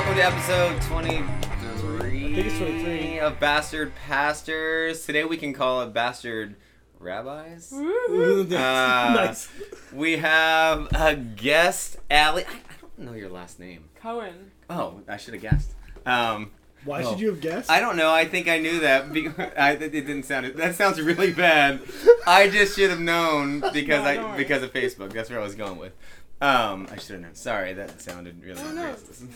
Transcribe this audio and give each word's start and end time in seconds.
welcome 0.00 0.16
to 0.16 0.24
episode 0.24 0.80
23 0.82 1.26
I 1.26 2.34
think 2.34 2.38
it's 2.38 2.56
23. 2.56 3.18
of 3.20 3.38
Bastard 3.38 3.92
Pastors. 4.06 5.04
Today 5.04 5.24
we 5.24 5.36
can 5.36 5.52
call 5.52 5.82
it 5.82 5.92
Bastard 5.92 6.56
Rabbis. 6.98 7.70
Ooh, 7.74 8.46
Uh, 8.50 9.12
nice. 9.14 9.50
We 9.92 10.16
have 10.16 10.88
a 10.94 11.16
guest, 11.16 11.98
Ali. 12.10 12.44
I, 12.46 12.48
I 12.48 12.56
don't 12.96 13.10
know 13.10 13.12
your 13.12 13.28
last 13.28 13.60
name. 13.60 13.90
Cohen. 14.00 14.52
Oh, 14.70 15.02
I 15.06 15.18
should 15.18 15.34
have 15.34 15.42
guessed. 15.42 15.74
Um, 16.06 16.52
Why 16.86 17.02
oh. 17.02 17.10
should 17.10 17.20
you 17.20 17.28
have 17.32 17.42
guessed? 17.42 17.70
I 17.70 17.78
don't 17.80 17.98
know. 17.98 18.10
I 18.10 18.24
think 18.24 18.48
I 18.48 18.58
knew 18.58 18.80
that. 18.80 19.12
Be- 19.12 19.28
I, 19.38 19.72
it 19.72 19.90
didn't 19.90 20.22
sound. 20.22 20.46
That 20.54 20.76
sounds 20.76 20.98
really 20.98 21.32
bad. 21.34 21.82
I 22.26 22.48
just 22.48 22.74
should 22.74 22.88
have 22.88 23.00
known 23.00 23.60
because 23.74 24.02
No, 24.04 24.10
I 24.10 24.16
worry. 24.16 24.38
because 24.38 24.62
of 24.62 24.72
Facebook. 24.72 25.12
That's 25.12 25.28
where 25.28 25.40
I 25.40 25.42
was 25.42 25.54
going 25.56 25.76
with. 25.76 25.92
Um, 26.42 26.88
I 26.90 26.96
should 26.96 27.12
have 27.16 27.20
known. 27.20 27.34
Sorry, 27.34 27.74
that 27.74 28.00
sounded 28.00 28.42
really 28.42 28.62
Oh, 28.62 28.72
no. 28.72 28.94
racist. 28.94 29.26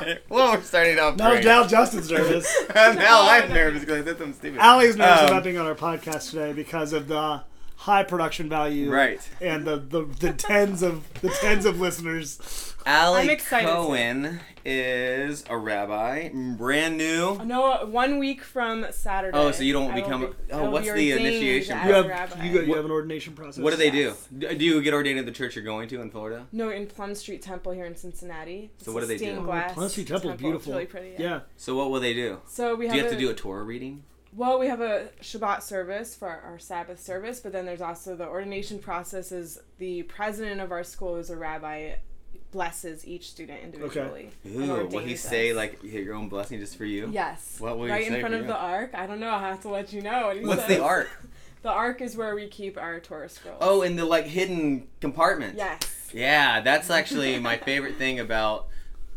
well, 0.28 0.52
we're 0.54 0.62
starting 0.62 0.98
off. 0.98 1.16
Now, 1.16 1.30
great. 1.30 1.44
now 1.44 1.66
Justin's 1.66 2.10
nervous. 2.10 2.46
now 2.74 3.28
I'm 3.28 3.48
nervous 3.52 3.80
because 3.80 4.02
I 4.02 4.04
said 4.04 4.18
something 4.18 4.34
stupid. 4.34 4.60
Ali's 4.60 4.96
nervous 4.96 5.20
Um, 5.22 5.26
about 5.28 5.44
being 5.44 5.58
on 5.58 5.66
our 5.66 5.74
podcast 5.74 6.30
today 6.30 6.52
because 6.52 6.92
of 6.92 7.08
the 7.08 7.42
high 7.82 8.04
production 8.04 8.48
value, 8.48 8.90
Right. 8.90 9.20
And 9.40 9.64
the, 9.64 9.76
the, 9.76 10.04
the 10.04 10.32
tens 10.32 10.82
of 10.82 11.02
the 11.20 11.30
tens 11.30 11.64
of 11.66 11.80
listeners. 11.80 12.74
Ali 12.86 13.22
I'm 13.22 13.30
excited 13.30 13.68
Cohen 13.68 14.40
is 14.64 15.44
a 15.48 15.56
rabbi, 15.56 16.28
brand 16.56 16.96
new. 16.96 17.38
No, 17.44 17.84
one 17.86 18.18
week 18.18 18.42
from 18.42 18.86
Saturday. 18.90 19.36
Oh, 19.36 19.50
so 19.50 19.62
you 19.64 19.72
don't 19.72 19.90
I 19.92 19.94
become- 20.00 20.20
be- 20.22 20.52
oh, 20.52 20.70
what's 20.70 20.86
be 20.86 20.92
the 20.92 21.12
initiation 21.12 21.76
as 21.76 21.86
You 21.86 21.92
have 21.94 22.04
you, 22.44 22.52
got, 22.58 22.66
you 22.66 22.74
have 22.74 22.84
an 22.84 22.90
ordination 22.90 23.34
process. 23.34 23.62
What 23.62 23.70
do 23.70 23.76
they 23.76 23.90
do? 23.90 23.98
Yes. 24.14 24.28
D- 24.36 24.54
Do 24.54 24.64
you 24.64 24.80
get 24.82 24.94
ordained 24.94 25.18
at 25.18 25.26
the 25.26 25.32
church 25.32 25.54
you're 25.56 25.64
going 25.64 25.88
to 25.88 26.00
in 26.00 26.10
Florida? 26.10 26.46
No, 26.52 26.70
in 26.70 26.86
Plum 26.86 27.14
Street 27.14 27.42
Temple 27.42 27.72
here 27.72 27.84
in 27.86 27.96
Cincinnati. 27.96 28.70
So 28.78 28.92
what 28.92 29.00
do 29.00 29.06
they 29.06 29.16
do? 29.16 29.24
stained 29.24 29.48
Oh, 29.48 29.64
Plum 29.74 29.88
Street 29.88 30.06
Temple, 30.08 30.32
beautiful. 30.34 30.58
It's 30.58 30.66
really 30.68 30.86
pretty. 30.86 31.14
Yeah. 31.22 31.40
So 31.56 31.76
what 31.76 31.90
will 31.90 32.00
they 32.00 32.14
do? 32.14 32.38
So 32.46 32.74
we 32.76 32.86
have. 32.86 32.92
Do 32.94 32.98
you 32.98 33.04
have 33.04 33.12
a, 33.12 33.16
to 33.16 33.20
do 33.20 33.30
a 33.30 33.34
Torah 33.34 33.64
reading? 33.64 34.04
Well, 34.34 34.58
we 34.58 34.66
have 34.68 34.80
a 34.80 35.08
Shabbat 35.20 35.62
service 35.62 36.14
for 36.14 36.28
our, 36.28 36.40
our 36.40 36.58
Sabbath 36.58 37.00
service, 37.00 37.40
but 37.40 37.52
then 37.52 37.66
there's 37.66 37.82
also 37.82 38.16
the 38.16 38.26
ordination 38.26 38.78
process. 38.78 39.30
Is 39.30 39.60
the 39.78 40.04
president 40.04 40.60
of 40.60 40.72
our 40.72 40.84
school 40.84 41.16
is 41.16 41.28
a 41.28 41.36
rabbi, 41.36 41.92
blesses 42.50 43.06
each 43.06 43.30
student 43.30 43.62
individually. 43.62 44.30
and 44.44 44.54
Ooh, 44.56 44.58
will 44.58 44.86
he 44.88 44.94
ordains 44.96 45.20
say 45.20 45.52
like 45.52 45.82
you 45.82 45.90
get 45.90 46.04
your 46.04 46.14
own 46.14 46.28
blessing 46.28 46.60
just 46.60 46.76
for 46.76 46.84
you? 46.86 47.10
Yes. 47.12 47.56
What 47.58 47.76
will 47.76 47.86
he 47.86 47.90
right 47.90 48.06
say 48.06 48.14
in 48.14 48.20
front 48.20 48.34
of 48.34 48.42
you? 48.42 48.46
the 48.46 48.56
ark. 48.56 48.90
I 48.94 49.06
don't 49.06 49.20
know. 49.20 49.30
I 49.30 49.40
have 49.40 49.60
to 49.62 49.68
let 49.68 49.92
you 49.92 50.00
know 50.02 50.28
what 50.28 50.36
he 50.36 50.44
What's 50.44 50.66
says. 50.66 50.76
the 50.78 50.82
ark? 50.82 51.10
The 51.62 51.70
ark 51.70 52.00
is 52.00 52.16
where 52.16 52.34
we 52.34 52.48
keep 52.48 52.76
our 52.76 52.98
Torah 52.98 53.28
scrolls. 53.28 53.58
Oh, 53.60 53.82
in 53.82 53.94
the 53.94 54.04
like 54.04 54.26
hidden 54.26 54.88
compartment. 55.00 55.56
Yes. 55.56 56.10
Yeah, 56.12 56.60
that's 56.60 56.90
actually 56.98 57.38
my 57.38 57.56
favorite 57.56 57.94
thing 57.98 58.18
about 58.18 58.66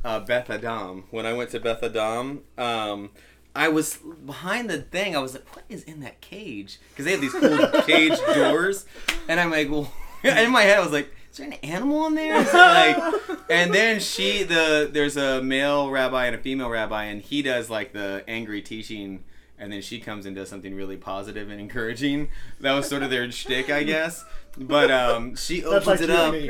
uh, 0.03 0.19
Beth 0.19 0.51
Adam. 0.51 1.05
When 1.09 1.25
I 1.25 1.33
went 1.33 1.49
to 1.51 1.59
Beth 1.59 1.81
Adam, 1.81 2.43
um, 2.55 3.09
I 3.55 3.69
was 3.69 3.97
behind 4.25 4.69
the 4.69 4.81
thing. 4.81 5.15
I 5.15 5.19
was 5.19 5.33
like, 5.33 5.55
"What 5.55 5.63
is 5.69 5.83
in 5.83 6.01
that 6.01 6.21
cage?" 6.21 6.79
Because 6.89 7.05
they 7.05 7.11
have 7.11 7.21
these 7.21 7.33
cool 7.33 7.81
cage 7.83 8.19
doors, 8.33 8.85
and 9.27 9.39
I'm 9.39 9.49
like, 9.49 9.69
"Well," 9.69 9.91
in 10.23 10.51
my 10.51 10.63
head, 10.63 10.77
I 10.77 10.81
was 10.81 10.91
like, 10.91 11.09
"Is 11.31 11.37
there 11.37 11.47
an 11.47 11.53
animal 11.53 12.05
in 12.07 12.15
there?" 12.15 12.43
Like, 12.43 12.97
and 13.49 13.73
then 13.73 13.99
she, 13.99 14.43
the 14.43 14.89
there's 14.91 15.17
a 15.17 15.41
male 15.41 15.89
rabbi 15.89 16.25
and 16.25 16.35
a 16.35 16.39
female 16.39 16.69
rabbi, 16.69 17.05
and 17.05 17.21
he 17.21 17.41
does 17.41 17.69
like 17.69 17.93
the 17.93 18.23
angry 18.27 18.61
teaching. 18.61 19.23
And 19.57 19.71
then 19.71 19.81
she 19.81 20.01
comes 20.01 20.25
and 20.25 20.35
does 20.35 20.49
something 20.49 20.75
really 20.75 20.97
positive 20.97 21.49
and 21.49 21.61
encouraging. 21.61 22.27
That 22.59 22.73
was 22.73 22.89
sort 22.89 23.03
of 23.03 23.09
their 23.09 23.31
shtick, 23.31 23.69
I 23.69 23.83
guess. 23.83 24.25
But 24.57 24.89
um, 24.89 25.35
she 25.35 25.63
opens 25.65 25.85
like 25.87 26.01
it 26.01 26.07
you 26.09 26.15
and 26.15 26.21
up. 26.27 26.31
me. 26.33 26.49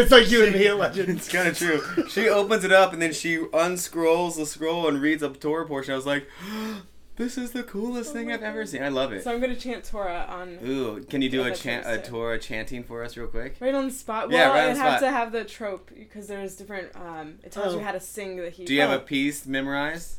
It's 0.00 0.10
like 0.10 0.30
you 0.30 0.44
and 0.46 0.54
me 0.54 0.66
at 0.68 0.76
Legends. 0.78 1.10
It's 1.26 1.28
kind 1.28 1.46
of 1.48 1.58
true. 1.58 2.08
She 2.08 2.28
opens 2.28 2.64
it 2.64 2.72
up 2.72 2.92
and 2.94 3.02
then 3.02 3.12
she 3.12 3.36
unscrolls 3.38 4.36
the 4.36 4.46
scroll 4.46 4.88
and 4.88 5.00
reads 5.02 5.22
a 5.22 5.28
Torah 5.30 5.66
portion. 5.66 5.92
I 5.92 5.96
was 5.96 6.06
like, 6.06 6.26
"This 7.16 7.36
is 7.36 7.50
the 7.50 7.62
coolest 7.64 8.10
Oh 8.10 8.12
thing 8.14 8.32
I've 8.32 8.42
ever 8.42 8.64
seen. 8.64 8.82
I 8.82 8.88
love 8.88 9.12
it." 9.12 9.24
So 9.24 9.32
I'm 9.34 9.40
gonna 9.42 9.56
chant 9.56 9.84
Torah 9.84 10.24
on 10.28 10.58
Ooh, 10.64 11.04
can 11.04 11.20
you 11.20 11.28
do 11.28 11.42
a 11.44 11.54
chant, 11.54 11.84
a. 11.86 11.98
Torah 11.98 12.38
chanting 12.38 12.82
for 12.82 13.04
us 13.04 13.14
real 13.16 13.26
quick? 13.26 13.56
right 13.60 13.74
on 13.74 13.88
the 13.88 13.92
spot. 13.92 14.28
Well, 14.30 14.38
Yeah, 14.38 14.48
right 14.48 14.64
on 14.64 14.70
I'd 14.70 14.76
the 14.76 14.80
have 14.80 14.90
spot. 14.92 15.00
to 15.00 15.10
have 15.10 15.32
the 15.32 15.44
trope 15.44 15.90
because 15.94 16.28
there's 16.28 16.54
different. 16.56 16.94
Um, 16.96 17.40
it 17.44 17.52
tells 17.52 17.74
Oh. 17.74 17.78
you 17.78 17.84
how 17.84 17.92
to 17.92 18.00
sing 18.00 18.36
the 18.36 18.48
Hebrew. 18.48 18.66
Do 18.66 18.74
you 18.74 18.80
have 18.80 18.90
a 18.90 19.00
piece 19.00 19.44
memorized? 19.46 20.14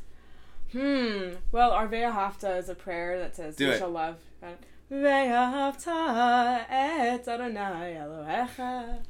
Hmm. 0.73 1.29
Well, 1.51 1.71
our 1.71 1.87
V'ahavta 1.87 2.59
is 2.59 2.69
a 2.69 2.75
prayer 2.75 3.17
that 3.17 3.35
says, 3.35 3.55
Do 3.55 3.65
"You 3.65 3.71
it. 3.71 3.79
shall 3.79 3.89
love." 3.89 4.17
God. 4.41 4.57
Ve'ahavta 4.91 6.65
et 6.69 7.27
Adonai 7.27 7.97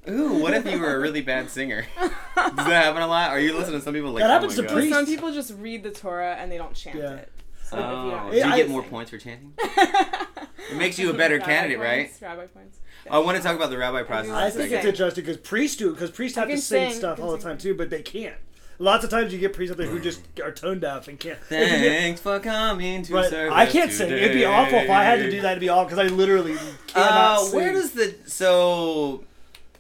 Ooh, 0.10 0.34
what 0.42 0.54
if 0.54 0.66
you 0.70 0.78
were 0.80 0.96
a 0.96 1.00
really 1.00 1.22
bad 1.22 1.50
singer? 1.50 1.86
Does 2.00 2.12
that 2.36 2.84
happen 2.86 3.02
a 3.02 3.08
lot? 3.08 3.30
Are 3.32 3.40
you 3.40 3.58
listening 3.58 3.80
to 3.80 3.86
some 3.86 3.94
people 3.94 4.12
like? 4.12 4.22
That 4.22 4.30
oh 4.30 4.34
happens 4.34 4.58
my 4.58 4.64
to 4.64 4.68
God. 4.68 4.74
priests. 4.76 4.94
Some 4.94 5.06
people 5.06 5.32
just 5.34 5.54
read 5.58 5.84
the 5.84 5.92
Torah 5.92 6.36
and 6.36 6.52
they 6.52 6.58
don't 6.58 6.74
chant 6.74 6.98
Yeah. 6.98 7.14
it. 7.14 7.32
So 7.64 7.78
if 7.78 7.82
you 7.82 7.88
Oh, 7.88 8.10
don't- 8.12 8.32
do 8.32 8.38
you 8.38 8.56
get 8.56 8.70
more 8.70 8.84
points 8.84 9.12
for 9.12 9.18
chanting? 9.18 9.54
it 9.60 10.76
makes 10.76 11.00
you 11.00 11.12
a 11.12 11.14
better 11.14 11.40
candidate, 11.40 11.80
right? 11.80 12.12
Rabbi 12.22 12.48
points. 12.48 12.80
I 13.10 13.20
want 13.20 13.38
to 13.38 13.44
talk 13.44 13.56
about 13.56 13.70
the 13.70 13.78
rabbi 13.78 14.04
process. 14.04 14.32
I 14.32 14.42
in 14.42 14.48
a 14.48 14.52
think 14.52 14.70
second. 14.72 14.78
it's 14.80 14.86
interesting 15.00 15.24
because 15.24 15.38
priests 15.38 15.78
do 15.78 15.92
because 15.94 16.12
priests 16.12 16.36
have 16.38 16.46
I 16.48 16.52
to 16.52 16.54
can 16.56 16.62
sing, 16.62 16.90
sing, 16.90 17.00
stuff 17.00 17.20
I 17.20 17.24
all 17.24 17.32
the 17.32 17.38
can 17.38 17.48
time 17.48 17.58
too, 17.58 17.74
but 17.76 17.90
they 17.90 18.02
can't. 18.02 18.36
Lots 18.82 19.04
of 19.04 19.10
times 19.10 19.34
you 19.34 19.40
get 19.40 19.52
priests 19.54 19.72
out 19.74 19.78
there 19.78 19.88
who 19.88 20.00
just 20.00 20.22
are 20.42 20.52
tone 20.54 20.80
deaf 20.80 21.10
and 21.10 21.20
can't. 21.20 21.38
Thanks 21.50 22.22
for 22.22 22.40
coming 22.40 23.04
to 23.04 23.14
Right. 23.14 23.30
service 23.30 23.54
I 23.54 23.66
can't 23.66 23.92
sing. 23.92 24.10
It'd 24.10 24.32
be 24.34 24.46
awful 24.46 24.80
if 24.80 24.90
I 24.90 25.04
had 25.04 25.18
to 25.20 25.30
do 25.30 25.42
that. 25.42 25.52
It'd 25.52 25.60
be 25.60 25.68
awful 25.70 25.86
because 25.96 26.00
I 26.00 26.14
literally 26.16 26.56
cannot 26.88 27.12
Uh, 27.40 27.44
sing. 27.44 27.60
where 27.60 27.74
does 27.74 27.92
the 27.92 28.16
so? 28.26 29.26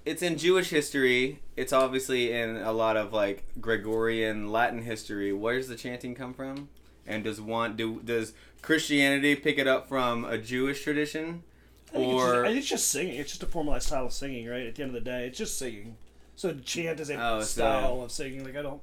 It's 0.05 0.21
in 0.21 0.37
Jewish 0.37 0.69
history. 0.69 1.39
It's 1.55 1.71
obviously 1.71 2.33
in 2.33 2.57
a 2.57 2.71
lot 2.73 2.97
of 2.97 3.13
like 3.13 3.43
Gregorian 3.61 4.51
Latin 4.51 4.81
history. 4.83 5.31
Where 5.31 5.55
does 5.57 5.67
the 5.69 5.75
chanting 5.75 6.13
come 6.13 6.33
from? 6.33 6.67
And 7.07 7.23
does 7.23 7.39
one 7.39 7.75
do 7.77 8.01
does 8.03 8.33
Christianity 8.61 9.35
pick 9.35 9.57
it 9.57 9.67
up 9.67 9.87
from 9.87 10.25
a 10.25 10.37
Jewish 10.37 10.83
tradition, 10.83 11.43
I 11.93 11.97
think 11.97 12.07
it's 12.11 12.21
just- 12.21 12.33
or 12.35 12.45
it's 12.45 12.67
just 12.67 12.87
singing. 12.89 13.15
It's 13.15 13.29
just 13.31 13.43
a 13.43 13.47
formalized 13.47 13.87
style 13.87 14.07
of 14.07 14.13
singing, 14.13 14.45
right? 14.47 14.65
At 14.67 14.75
the 14.75 14.83
end 14.83 14.89
of 14.95 15.01
the 15.01 15.09
day, 15.09 15.27
it's 15.27 15.37
just 15.37 15.57
singing. 15.57 15.95
So 16.35 16.53
chant 16.63 16.99
is 16.99 17.09
a 17.09 17.15
Oh, 17.15 17.39
so- 17.39 17.45
style 17.45 18.01
of 18.03 18.11
singing. 18.11 18.43
Like 18.43 18.55
I 18.57 18.61
don't. 18.61 18.81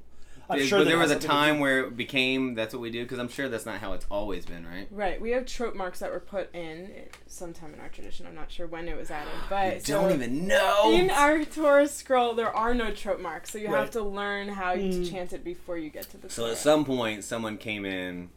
I'm 0.49 0.61
sure 0.67 0.79
but 0.81 0.85
there 0.87 0.99
was 0.99 1.11
a 1.11 1.19
time 1.19 1.59
where 1.61 1.81
it 1.87 1.97
became 1.97 2.55
that's 2.55 2.73
what 2.73 2.81
we 2.81 2.91
do? 2.91 3.03
Because 3.03 3.19
I'm 3.19 3.29
sure 3.29 3.49
that's 3.49 3.67
not 3.67 3.79
how 3.81 3.93
it's 3.95 4.07
always 4.11 4.47
been, 4.47 4.67
right? 4.67 4.87
Right. 4.91 5.21
We 5.21 5.31
have 5.33 5.47
trope 5.47 5.75
marks 5.75 5.99
that 5.99 6.11
were 6.13 6.21
put 6.21 6.55
in 6.55 6.91
sometime 7.27 7.75
in 7.75 7.81
our 7.81 7.89
tradition. 7.89 8.27
I'm 8.27 8.35
not 8.35 8.51
sure 8.51 8.67
when 8.67 8.89
it 8.89 8.97
was 8.97 9.11
added, 9.11 9.33
but 9.51 9.75
You 9.75 9.81
so 9.81 10.03
don't 10.03 10.13
even 10.13 10.47
know. 10.47 10.93
in 10.93 11.11
our 11.11 11.45
Torah 11.45 11.89
scroll 11.89 12.35
there 12.35 12.55
are 12.55 12.75
no 12.75 12.93
trope 12.93 13.21
marks, 13.21 13.51
so 13.51 13.59
you 13.59 13.69
Right. 13.69 13.79
have 13.81 13.91
to 13.93 14.03
learn 14.03 14.49
how 14.49 14.75
to 14.75 14.81
Mm. 14.81 15.11
chant 15.11 15.33
it 15.33 15.43
before 15.43 15.79
you 15.79 15.91
get 15.91 16.09
to 16.11 16.17
the 16.19 16.31
so 16.31 16.43
Torah. 16.43 16.53
at 16.53 16.59
some 16.59 16.85
point, 16.85 17.25
someone 17.25 17.59
came 17.59 17.85
in. 17.85 18.31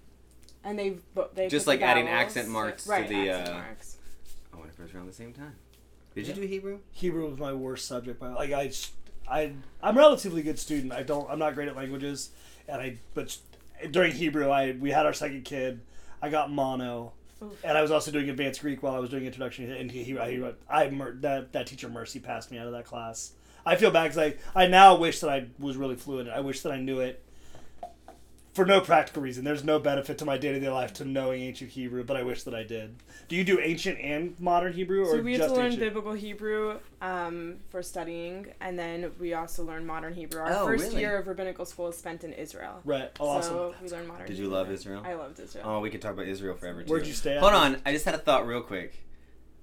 and 0.63 0.77
they 0.77 0.97
they 1.35 1.47
Just 1.47 1.67
like 1.67 1.79
the 1.79 1.85
adding 1.85 2.05
vowels, 2.05 2.21
accent 2.21 2.49
marks 2.49 2.83
to 2.83 2.89
the, 2.89 3.29
accent 3.29 3.49
uh, 3.49 3.53
marks. 3.53 3.97
I 4.51 4.57
wonder 4.57 4.71
if 4.73 4.79
it 4.79 4.83
was 4.83 4.93
around 4.93 5.07
the 5.07 5.13
same 5.13 5.31
time. 5.33 5.55
Did 6.15 6.27
you 6.27 6.33
do 6.33 6.41
Hebrew? 6.41 6.79
Hebrew 6.91 7.29
was 7.29 7.37
my 7.39 7.53
worst 7.53 7.85
subject. 7.87 8.19
By 8.19 8.29
like 8.33 8.51
I, 8.51 8.67
just- 8.67 8.91
I, 9.29 9.53
I'm 9.81 9.97
a 9.97 9.99
relatively 9.99 10.41
good 10.41 10.59
student. 10.59 10.93
I 10.93 11.03
don't. 11.03 11.29
I'm 11.29 11.39
not 11.39 11.55
great 11.55 11.67
at 11.67 11.75
languages, 11.75 12.29
and 12.67 12.81
I. 12.81 12.97
But 13.13 13.37
during 13.91 14.11
Hebrew, 14.13 14.49
I 14.49 14.71
we 14.71 14.91
had 14.91 15.05
our 15.05 15.13
second 15.13 15.45
kid. 15.45 15.81
I 16.21 16.29
got 16.29 16.51
mono, 16.51 17.13
Oof. 17.41 17.63
and 17.63 17.77
I 17.77 17.81
was 17.81 17.91
also 17.91 18.11
doing 18.11 18.29
advanced 18.29 18.61
Greek 18.61 18.83
while 18.83 18.95
I 18.95 18.99
was 18.99 19.09
doing 19.09 19.25
introduction. 19.25 19.71
And 19.71 19.89
he, 19.89 20.03
he, 20.03 20.17
I, 20.17 20.53
I, 20.69 20.87
that 21.21 21.53
that 21.53 21.67
teacher 21.67 21.87
Mercy 21.89 22.19
passed 22.19 22.51
me 22.51 22.57
out 22.57 22.67
of 22.67 22.73
that 22.73 22.85
class. 22.85 23.31
I 23.65 23.75
feel 23.75 23.91
bad 23.91 24.11
because 24.11 24.17
I, 24.17 24.63
I 24.63 24.67
now 24.67 24.95
wish 24.95 25.19
that 25.19 25.29
I 25.29 25.47
was 25.59 25.77
really 25.77 25.95
fluent. 25.95 26.29
I 26.29 26.39
wish 26.39 26.61
that 26.61 26.71
I 26.71 26.79
knew 26.79 26.99
it. 26.99 27.23
For 28.53 28.65
no 28.65 28.81
practical 28.81 29.21
reason, 29.21 29.43
there's 29.45 29.63
no 29.63 29.79
benefit 29.79 30.17
to 30.17 30.25
my 30.25 30.37
day 30.37 30.51
to 30.51 30.59
day 30.59 30.69
life 30.69 30.91
to 30.93 31.05
knowing 31.05 31.41
ancient 31.43 31.69
Hebrew, 31.69 32.03
but 32.03 32.17
I 32.17 32.23
wish 32.23 32.43
that 32.43 32.55
I 32.55 32.63
did. 32.63 32.95
Do 33.27 33.35
you 33.35 33.43
do 33.43 33.59
ancient 33.59 33.99
and 33.99 34.37
modern 34.39 34.73
Hebrew, 34.73 35.03
or 35.03 35.17
So 35.17 35.21
we 35.21 35.33
have 35.37 35.47
to 35.49 35.53
learn 35.53 35.65
ancient? 35.67 35.81
biblical 35.81 36.13
Hebrew 36.13 36.79
um, 36.99 37.57
for 37.69 37.83
studying, 37.83 38.47
and 38.59 38.77
then 38.77 39.11
we 39.19 39.35
also 39.35 39.63
learn 39.63 39.85
modern 39.85 40.13
Hebrew. 40.15 40.41
Our 40.41 40.51
Oh, 40.51 40.65
first 40.65 40.85
really? 40.85 41.01
year 41.01 41.17
of 41.19 41.27
rabbinical 41.27 41.63
school 41.65 41.89
is 41.89 41.97
spent 41.97 42.23
in 42.23 42.33
Israel. 42.33 42.81
Right. 42.83 43.11
Oh, 43.19 43.27
awesome. 43.29 43.53
So 43.53 43.75
we 43.83 43.89
learn 43.89 44.07
modern. 44.07 44.25
Did 44.27 44.37
you 44.37 44.45
Hebrew 44.45 44.57
love. 44.57 44.71
Israel? 44.71 45.03
I 45.05 45.13
loved 45.13 45.39
Israel. 45.39 45.65
Oh, 45.67 45.79
we 45.79 45.91
could 45.91 46.01
talk 46.01 46.13
about 46.13 46.27
Israel 46.27 46.55
forever 46.55 46.81
too. 46.83 46.91
Where'd 46.91 47.05
you 47.05 47.13
stay 47.13 47.35
at? 47.35 47.41
Hold 47.41 47.53
on, 47.53 47.81
I 47.85 47.93
just 47.93 48.05
had 48.05 48.15
a 48.15 48.19
thought 48.19 48.47
real 48.47 48.61
quick. 48.61 49.05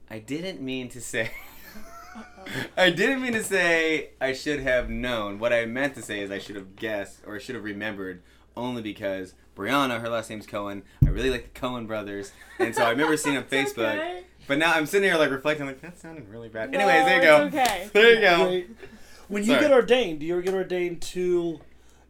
I 0.09 0.21
didn't 0.21 0.61
mean 0.63 0.89
to 0.91 1.01
say. 1.01 1.33
I 2.77 2.91
didn't 2.91 3.21
mean 3.21 3.33
to 3.33 3.43
say 3.43 4.11
I 4.21 4.33
should 4.33 4.61
have 4.61 4.89
known. 4.89 5.39
What 5.41 5.53
I 5.53 5.67
meant 5.67 5.97
to 5.97 6.03
say 6.03 6.21
is 6.21 6.31
I 6.31 6.39
should 6.39 6.57
have 6.57 6.77
guessed 6.77 7.21
or 7.27 7.35
I 7.35 7.39
should 7.41 7.57
have 7.57 7.65
remembered 7.65 8.23
only 8.57 8.83
because 8.83 9.35
Brianna, 9.57 10.01
her 10.01 10.09
last 10.09 10.31
name's 10.31 10.47
Cohen. 10.47 10.83
I 11.05 11.11
really 11.11 11.31
like 11.31 11.53
the 11.55 11.61
Coen 11.61 11.87
brothers, 11.87 12.33
and 12.59 12.75
so 12.75 12.85
I 12.85 12.91
remember 12.91 13.17
seeing 13.17 13.37
on 13.37 13.45
It's 13.51 13.73
Facebook. 13.73 13.95
okay. 13.95 14.25
But 14.47 14.59
now 14.59 14.73
I'm 14.75 14.87
sitting 14.87 15.09
here 15.09 15.19
like 15.19 15.31
reflecting, 15.31 15.67
like 15.67 15.81
that 15.81 15.99
sounded 15.99 16.29
really 16.29 16.49
bad. 16.49 16.71
No, 16.71 16.79
Anyways, 16.79 17.05
there 17.05 17.17
you 17.17 17.23
go. 17.23 17.37
okay. 17.59 17.89
There 17.93 18.15
you 18.15 18.21
go. 18.21 18.45
Wait. 18.49 18.71
When 19.29 19.43
you 19.43 19.49
Sorry. 19.55 19.61
get 19.61 19.73
ordained, 19.73 20.21
do 20.21 20.27
you 20.27 20.35
ever 20.35 20.43
get 20.43 20.55
ordained 20.55 21.03
to 21.03 21.61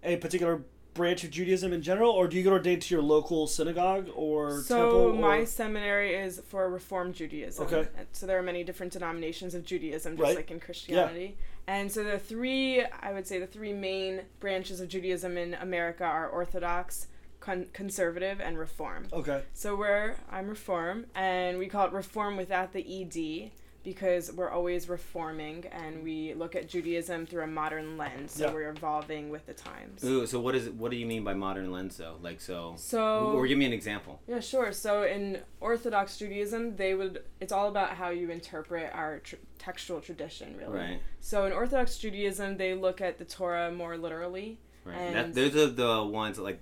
a 0.05 0.17
particular 0.17 0.61
branch 0.93 1.25
of 1.25 1.31
Judaism 1.31 1.73
in 1.73 1.81
general, 1.83 2.11
or 2.11 2.29
do 2.29 2.37
you 2.37 2.43
get 2.43 2.53
ordained 2.53 2.83
to 2.83 2.95
your 2.95 3.03
local 3.03 3.47
synagogue 3.47 4.09
or 4.15 4.61
so 4.63 4.83
temple? 4.83 5.01
Or... 5.01 5.13
my 5.15 5.45
seminary 5.45 6.15
is 6.15 6.43
for 6.49 6.69
Reform 6.69 7.13
Judaism. 7.15 7.67
Okay. 7.67 7.89
So 8.13 8.27
there 8.27 8.39
are 8.39 8.43
many 8.43 8.65
different 8.65 8.93
denominations 8.93 9.55
of 9.55 9.65
Judaism, 9.65 10.17
just 10.17 10.23
Right. 10.23 10.37
like 10.37 10.51
in 10.51 10.61
Christianity. 10.61 11.37
And 11.67 11.91
so 11.91 12.05
the 12.05 12.19
three, 12.19 12.83
I 12.85 13.13
would 13.13 13.27
say, 13.27 13.39
the 13.39 13.47
three 13.47 13.73
main 13.73 14.23
branches 14.41 14.81
of 14.81 14.89
Judaism 14.89 15.37
in 15.37 15.55
America 15.55 16.05
are 16.05 16.29
Orthodox, 16.29 17.09
con- 17.41 17.67
Conservative, 17.73 18.41
and 18.41 18.59
Reform. 18.59 19.09
Okay. 19.13 19.43
So 19.53 19.75
we're 19.77 20.17
I'm 20.31 20.49
Reform, 20.49 21.07
and 21.15 21.59
we 21.59 21.67
call 21.67 21.87
it 21.87 21.93
Reform 21.93 22.37
without 22.37 22.73
the 22.73 23.03
ed 23.03 23.43
because 23.87 24.33
we're 24.33 24.51
always 24.51 24.89
reforming 24.89 25.65
and 25.71 26.03
we 26.03 26.35
look 26.35 26.57
at 26.57 26.69
Judaism 26.69 27.25
through 27.25 27.45
a 27.45 27.47
modern 27.47 27.97
lens. 27.97 28.33
So 28.33 28.47
Yeah. 28.47 28.53
we're 28.53 28.69
evolving 28.71 29.31
with 29.31 29.47
the 29.47 29.55
times. 29.55 30.03
Ooh, 30.05 30.27
so 30.27 30.41
what 30.41 30.57
is? 30.57 30.69
What 30.71 30.91
do 30.91 30.97
you 30.97 31.07
mean 31.07 31.23
by 31.23 31.35
modern 31.35 31.71
lens 31.71 31.97
though? 31.97 32.17
Like 32.21 32.41
so, 32.41 32.75
So 32.77 33.27
or 33.37 33.47
give 33.47 33.57
me 33.57 33.65
an 33.65 33.73
example. 33.73 34.21
Yeah, 34.27 34.41
sure. 34.41 34.73
So 34.73 35.05
in 35.05 35.39
Orthodox 35.61 36.17
Judaism, 36.19 36.75
they 36.75 36.95
would 36.97 37.23
it's 37.41 37.53
all 37.53 37.69
about 37.69 37.91
how 37.91 38.11
you 38.11 38.29
interpret 38.31 38.93
our 38.93 39.21
tr- 39.21 39.37
textual 39.59 40.01
tradition, 40.01 40.57
really. 40.59 40.77
Right, 40.77 41.01
So 41.21 41.47
in 41.47 41.53
Orthodox 41.53 41.97
Judaism, 41.97 42.57
they 42.57 42.75
look 42.75 43.01
at 43.01 43.19
the 43.19 43.25
Torah 43.25 43.71
more 43.71 43.97
literally. 43.97 44.59
right. 44.85 44.97
And- 44.97 45.15
that, 45.17 45.35
those 45.35 45.55
are 45.57 45.71
the 45.71 46.03
ones 46.03 46.39
that 46.39 46.43
like 46.43 46.61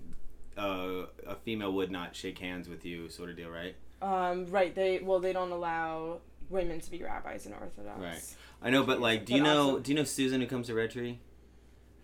uh, 0.59 1.07
a 1.27 1.35
female 1.43 1.73
would 1.73 1.91
not 1.91 2.15
shake 2.15 2.39
hands 2.39 2.69
with 2.69 2.85
you, 2.85 3.09
sort 3.09 3.31
of 3.31 3.37
deal, 3.37 3.49
right? 3.49 3.75
Um, 4.03 4.45
right. 4.51 4.75
They 4.75 4.99
well, 4.99 5.19
they 5.21 5.33
don't 5.33 5.51
allow 5.51 6.21
women 6.51 6.81
to 6.81 6.91
be 6.91 7.03
rabbis 7.03 7.47
in 7.47 7.53
Orthodox. 7.53 8.01
Right. 8.01 8.37
I 8.63 8.71
know, 8.71 8.83
but 8.85 9.01
like, 9.01 9.25
do 9.27 9.35
you 9.35 9.41
But 9.43 9.45
know? 9.49 9.63
also- 9.71 9.79
Do 9.81 9.91
you 9.93 9.97
know 9.97 10.05
Susan 10.05 10.41
who 10.41 10.47
comes 10.47 10.67
to 10.69 10.75
Red 10.75 10.91
Tree? 10.91 11.19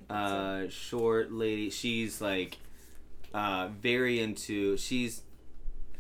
Uh, 0.08 0.69
short 0.69 1.31
lady. 1.32 1.70
She's 1.70 2.20
like, 2.20 2.58
uh, 3.32 3.69
very 3.81 4.20
into. 4.20 4.76
She's 4.76 5.22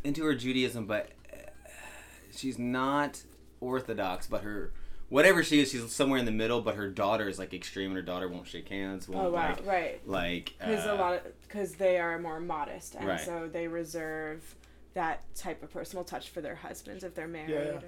into 0.02 0.24
her 0.24 0.34
Judaism, 0.34 0.86
but 0.86 1.10
uh, 1.32 1.36
she's 2.34 2.58
not 2.58 3.22
Orthodox. 3.60 4.26
But 4.26 4.42
her 4.42 4.72
whatever 5.10 5.44
she 5.44 5.60
is, 5.60 5.70
she's 5.70 5.92
somewhere 5.92 6.18
in 6.18 6.24
the 6.24 6.32
middle. 6.32 6.60
But 6.60 6.74
her 6.74 6.88
daughter 6.88 7.28
is 7.28 7.38
like 7.38 7.54
extreme, 7.54 7.90
and 7.90 7.96
her 7.96 8.02
daughter 8.02 8.28
won't 8.28 8.48
shake 8.48 8.68
hands. 8.68 9.08
Won't 9.08 9.28
Oh 9.28 9.30
wow! 9.30 9.50
like 9.50 9.66
right. 9.66 10.00
like 10.08 10.54
Because 10.58 10.86
uh, 10.86 10.94
a 10.94 10.96
lot 10.96 11.14
of 11.14 11.22
because 11.46 11.74
they 11.76 11.98
are 11.98 12.18
more 12.18 12.40
modest, 12.40 12.96
and 12.96 13.06
Right. 13.06 13.20
so 13.20 13.48
they 13.50 13.68
reserve 13.68 14.56
that 14.94 15.22
type 15.36 15.62
of 15.62 15.72
personal 15.72 16.02
touch 16.04 16.30
for 16.30 16.40
their 16.40 16.56
husbands 16.56 17.04
if 17.04 17.14
they're 17.14 17.28
married. 17.28 17.50
yeah. 17.50 17.56
Or, 17.58 17.82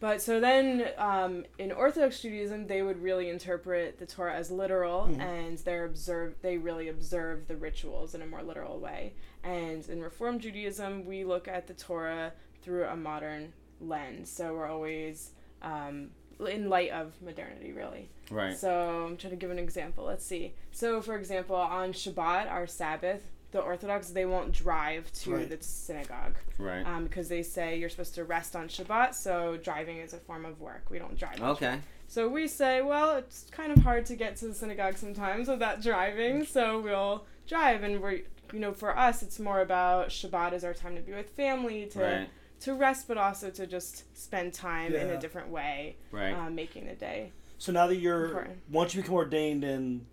but 0.00 0.22
so 0.22 0.38
then 0.40 0.88
um, 0.96 1.44
in 1.58 1.72
Orthodox 1.72 2.20
Judaism, 2.20 2.66
they 2.66 2.82
would 2.82 3.02
really 3.02 3.28
interpret 3.28 3.98
the 3.98 4.06
Torah 4.06 4.34
as 4.34 4.50
literal, 4.50 5.06
Mhm. 5.08 5.20
and 5.20 5.58
they're 5.58 5.84
observe 5.84 6.34
they 6.42 6.58
really 6.58 6.88
observe 6.88 7.48
the 7.48 7.56
rituals 7.56 8.14
in 8.14 8.22
a 8.22 8.26
more 8.26 8.42
literal 8.42 8.78
way. 8.78 9.14
And 9.42 9.88
in 9.88 10.00
Reform 10.02 10.38
Judaism, 10.40 11.04
we 11.06 11.24
look 11.24 11.48
at 11.48 11.66
the 11.66 11.74
Torah 11.74 12.32
through 12.62 12.84
a 12.84 12.96
modern 12.96 13.52
lens. 13.80 14.30
So 14.30 14.54
we're 14.54 14.66
always 14.68 15.30
um, 15.62 16.10
in 16.48 16.68
light 16.68 16.90
of 16.90 17.20
modernity, 17.20 17.72
really. 17.72 18.08
right. 18.30 18.56
So 18.56 19.06
I'm 19.06 19.16
trying 19.16 19.30
to 19.32 19.36
give 19.36 19.50
an 19.50 19.58
example. 19.58 20.04
Let's 20.04 20.24
see. 20.24 20.54
So 20.70 21.00
for 21.02 21.16
example, 21.16 21.56
on 21.56 21.92
Shabbat, 21.92 22.48
our 22.50 22.66
Sabbath, 22.68 23.22
the 23.50 23.60
Orthodox 23.60 24.10
they 24.10 24.26
won't 24.26 24.52
drive 24.52 25.10
to 25.12 25.34
Right. 25.36 25.48
the 25.48 25.56
synagogue 25.62 26.36
Right. 26.58 26.84
um, 26.86 27.04
because 27.04 27.28
they 27.28 27.42
say 27.42 27.78
you're 27.78 27.88
supposed 27.88 28.14
to 28.16 28.24
rest 28.24 28.54
on 28.54 28.68
Shabbat. 28.68 29.14
So 29.14 29.56
driving 29.56 29.98
is 29.98 30.12
a 30.12 30.18
form 30.18 30.44
of 30.44 30.60
work. 30.60 30.90
We 30.90 30.98
don't 30.98 31.16
drive. 31.18 31.40
Okay. 31.40 31.80
so 32.10 32.26
we 32.28 32.48
say, 32.48 32.80
well, 32.82 33.16
it's 33.16 33.46
kind 33.50 33.70
of 33.70 33.82
hard 33.82 34.06
to 34.06 34.16
get 34.16 34.36
to 34.36 34.48
the 34.48 34.54
synagogue 34.54 34.96
sometimes 34.96 35.46
without 35.48 35.82
driving, 35.82 36.44
so 36.46 36.80
we'll 36.80 37.26
drive. 37.46 37.82
And 37.82 38.00
we're, 38.00 38.20
you 38.52 38.58
know, 38.60 38.72
for 38.72 38.96
us, 38.98 39.22
it's 39.22 39.38
more 39.38 39.60
about 39.60 40.08
Shabbat 40.08 40.52
is 40.54 40.64
our 40.64 40.72
time 40.74 40.94
to 40.96 41.02
be 41.02 41.12
with 41.12 41.28
family, 41.30 41.86
to 41.88 41.98
Right. 42.00 42.28
to 42.60 42.74
rest, 42.74 43.06
but 43.08 43.16
also 43.18 43.50
to 43.50 43.66
just 43.66 44.04
spend 44.16 44.52
time 44.52 44.94
in 44.94 45.10
a 45.10 45.18
different 45.20 45.48
way, 45.48 45.96
Right. 46.10 46.32
um, 46.32 46.54
making 46.54 46.86
the 46.86 46.94
day 46.94 47.32
So 47.58 47.72
now 47.72 47.86
that 47.86 47.96
you're 47.96 48.26
Important. 48.26 48.58
once 48.70 48.94
you 48.94 49.02
become 49.02 49.14
ordained 49.16 49.62
in 49.64 50.06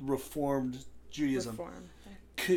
Reformed 0.00 0.84
Judaism, 1.10 1.52
reform. 1.52 1.90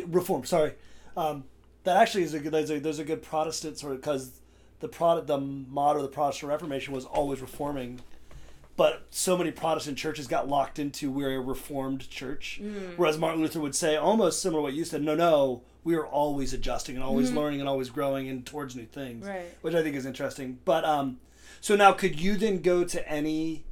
Reform, 0.06 0.44
sorry, 0.44 0.72
um, 1.16 1.44
that 1.84 1.96
actually 1.96 2.24
is 2.24 2.34
a 2.34 2.40
good. 2.40 2.52
There's 2.52 2.70
a, 2.70 2.78
there's 2.80 2.98
a 2.98 3.04
good 3.04 3.22
Protestant 3.22 3.78
sort 3.78 3.92
of 3.94 4.00
because 4.00 4.40
the 4.80 4.88
product 4.88 5.26
the 5.26 5.38
motto 5.38 5.98
of 5.98 6.02
the 6.02 6.08
Protestant 6.08 6.50
Reformation 6.50 6.92
was 6.92 7.04
always 7.04 7.40
reforming, 7.40 8.00
but 8.76 9.06
so 9.10 9.36
many 9.38 9.50
Protestant 9.50 9.96
churches 9.96 10.26
got 10.26 10.48
locked 10.48 10.78
into 10.78 11.10
we're 11.10 11.36
a 11.36 11.40
Reformed 11.40 12.08
church, 12.10 12.60
Mm. 12.62 12.96
whereas 12.96 13.16
Martin 13.18 13.40
Luther 13.42 13.60
would 13.60 13.74
say 13.74 13.96
almost 13.96 14.42
similar 14.42 14.60
to 14.60 14.62
what 14.64 14.72
you 14.74 14.84
said. 14.84 15.02
No, 15.02 15.14
no, 15.14 15.62
we 15.84 15.94
are 15.94 16.04
always 16.06 16.52
adjusting 16.52 16.96
and 16.96 17.04
always 17.04 17.30
Mhm. 17.30 17.36
learning 17.36 17.60
and 17.60 17.68
always 17.68 17.88
growing 17.90 18.28
and 18.28 18.44
towards 18.44 18.74
new 18.76 18.86
things. 18.86 19.26
Right. 19.26 19.46
which 19.62 19.74
I 19.74 19.82
think 19.82 19.94
is 19.96 20.04
interesting. 20.04 20.58
But 20.64 20.84
um, 20.84 21.18
so 21.60 21.76
now 21.76 21.92
could 21.92 22.20
you 22.20 22.36
then 22.36 22.60
go 22.60 22.84
to 22.84 23.08
any 23.10 23.64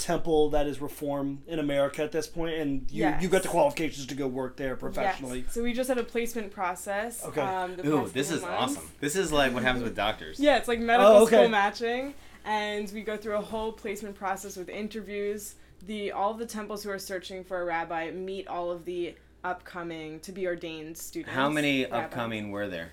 temple 0.00 0.50
that 0.50 0.66
is 0.66 0.80
reform 0.80 1.42
in 1.46 1.58
America 1.58 2.02
at 2.02 2.10
this 2.12 2.26
point, 2.26 2.54
and 2.54 2.90
you 2.90 3.12
you 3.20 3.28
got 3.28 3.42
the 3.42 3.48
qualifications 3.48 4.06
to 4.06 4.14
go 4.14 4.26
work 4.26 4.56
there 4.56 4.74
professionally? 4.76 5.40
Yes. 5.40 5.54
So 5.54 5.62
we 5.62 5.72
just 5.72 5.88
had 5.88 5.98
a 5.98 6.02
placement 6.04 6.50
process. 6.50 7.24
Okay. 7.24 7.40
Um, 7.40 7.76
the 7.76 7.86
Ooh, 7.86 8.08
this 8.08 8.30
is 8.30 8.40
months. 8.42 8.76
awesome. 8.76 8.90
This 9.00 9.14
is 9.16 9.30
like 9.32 9.52
what 9.54 9.62
happens 9.62 9.84
with 9.84 9.94
doctors. 9.94 10.40
Yeah, 10.40 10.56
it's 10.56 10.68
like 10.68 10.80
medical 10.80 11.12
Oh, 11.12 11.22
okay. 11.24 11.36
school 11.36 11.48
matching, 11.48 12.14
and 12.44 12.90
we 12.92 13.02
go 13.02 13.16
through 13.16 13.36
a 13.36 13.40
whole 13.42 13.72
placement 13.72 14.16
process 14.16 14.56
with 14.56 14.68
interviews. 14.68 15.54
The 15.86 16.12
all 16.12 16.32
of 16.32 16.38
the 16.38 16.46
temples 16.46 16.82
who 16.82 16.90
are 16.90 16.98
searching 16.98 17.44
for 17.44 17.60
a 17.62 17.64
rabbi 17.64 18.10
meet 18.10 18.48
all 18.48 18.70
of 18.70 18.84
the 18.84 19.14
upcoming 19.44 20.20
to 20.20 20.32
be 20.32 20.46
ordained 20.46 20.96
students. 20.98 21.32
How 21.34 21.48
many 21.48 21.84
rabbis. 21.84 22.04
upcoming 22.04 22.50
were 22.50 22.68
there 22.68 22.92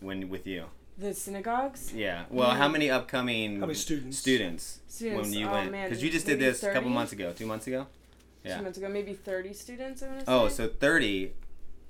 when 0.00 0.28
with 0.28 0.46
you? 0.46 0.64
The 0.98 1.14
synagogues. 1.14 1.92
Yeah. 1.94 2.24
Well, 2.28 2.50
how 2.50 2.68
many 2.68 2.90
upcoming 2.90 3.60
How 3.60 3.66
many 3.66 3.74
students? 3.74 4.18
students, 4.18 4.80
Students, 4.88 5.28
when 5.28 5.32
you 5.38 5.46
oh, 5.48 5.52
went? 5.52 5.70
Because 5.72 6.02
you 6.02 6.10
just 6.10 6.26
did 6.26 6.38
maybe 6.38 6.50
this 6.50 6.62
a 6.64 6.72
couple 6.72 6.90
months 6.90 7.12
ago, 7.12 7.32
two 7.32 7.46
months 7.46 7.66
ago. 7.68 7.86
Yeah. 8.44 8.56
Two 8.58 8.62
months 8.64 8.78
ago, 8.78 8.88
maybe 8.88 9.12
thirty 9.14 9.52
students. 9.52 10.02
I 10.02 10.08
want 10.08 10.20
to 10.20 10.24
Oh, 10.32 10.48
say. 10.48 10.54
so 10.54 10.68
thirty, 10.68 11.32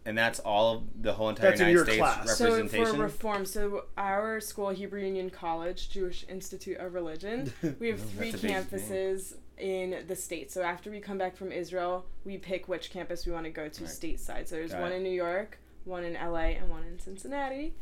and 0.04 0.16
that's 0.18 0.40
all 0.40 0.74
of 0.76 1.02
the 1.02 1.14
whole 1.14 1.30
entire 1.30 1.50
That's 1.50 1.60
United 1.60 1.74
your 1.74 1.84
States 1.86 1.98
class. 1.98 2.36
So 2.38 2.66
for 2.68 2.92
reform, 2.94 3.46
so 3.46 3.84
our 3.96 4.40
school, 4.40 4.68
Hebrew 4.70 5.00
Union 5.00 5.30
College, 5.30 5.88
Jewish 5.90 6.26
Institute 6.28 6.76
of 6.78 6.92
Religion, 6.92 7.50
we 7.80 7.88
have 7.88 8.00
three 8.10 8.30
that's 8.30 8.42
a 8.44 8.46
big 8.46 8.50
name. 8.50 8.62
campuses 8.64 9.34
in 9.56 10.04
the 10.06 10.16
state. 10.16 10.50
So 10.52 10.62
after 10.62 10.90
we 10.90 11.00
come 11.00 11.16
back 11.18 11.34
from 11.36 11.50
Israel, 11.50 12.04
we 12.26 12.36
pick 12.36 12.68
which 12.68 12.90
campus 12.90 13.24
we 13.26 13.32
want 13.32 13.44
to 13.44 13.50
go 13.50 13.68
to 13.68 13.84
Right. 13.84 13.90
stateside. 13.90 14.48
So 14.48 14.56
there's 14.56 14.72
Got 14.72 14.82
one 14.82 14.92
it. 14.92 14.96
in 14.96 15.02
New 15.02 15.10
York, 15.10 15.58
one 15.84 16.04
in 16.04 16.14
LA, 16.14 16.56
and 16.60 16.68
one 16.68 16.84
in 16.84 16.98
Cincinnati. 16.98 17.72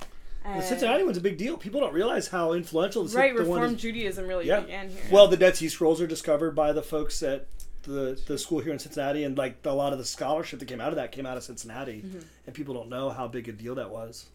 The 0.55 0.63
Cincinnati 0.63 1.03
one's 1.03 1.17
a 1.17 1.21
big 1.21 1.37
deal. 1.39 1.57
People 1.57 1.81
don't 1.81 1.93
realize 1.93 2.29
how 2.29 2.53
influential 2.53 3.05
the, 3.05 3.17
right, 3.17 3.35
the 3.37 3.45
one 3.45 3.59
Reform 3.61 3.75
is. 3.75 3.81
Judaism 3.83 4.27
really 4.29 4.47
Yeah. 4.47 4.61
began 4.61 4.89
here. 4.91 5.01
Well, 5.11 5.27
the 5.29 5.37
Dead 5.37 5.57
Sea 5.57 5.69
Scrolls 5.69 6.01
are 6.01 6.07
discovered 6.07 6.53
by 6.55 6.73
the 6.73 6.83
folks 6.83 7.23
at 7.23 7.47
the 7.83 8.21
the 8.27 8.37
school 8.39 8.59
here 8.61 8.73
in 8.73 8.79
Cincinnati, 8.79 9.23
and 9.25 9.37
like 9.39 9.57
a 9.65 9.71
lot 9.73 9.93
of 9.93 9.99
the 9.99 10.05
scholarship 10.05 10.59
that 10.61 10.67
came 10.67 10.81
out 10.81 10.89
of 10.91 10.97
that 10.97 11.13
came 11.13 11.27
out 11.27 11.37
of 11.37 11.43
Cincinnati, 11.45 12.03
Mhm. 12.05 12.25
and 12.47 12.55
people 12.55 12.75
don't 12.75 12.89
know 12.89 13.11
how 13.11 13.29
big 13.29 13.49
a 13.49 13.53
deal 13.53 13.75
that 13.77 13.91
was. 13.91 14.27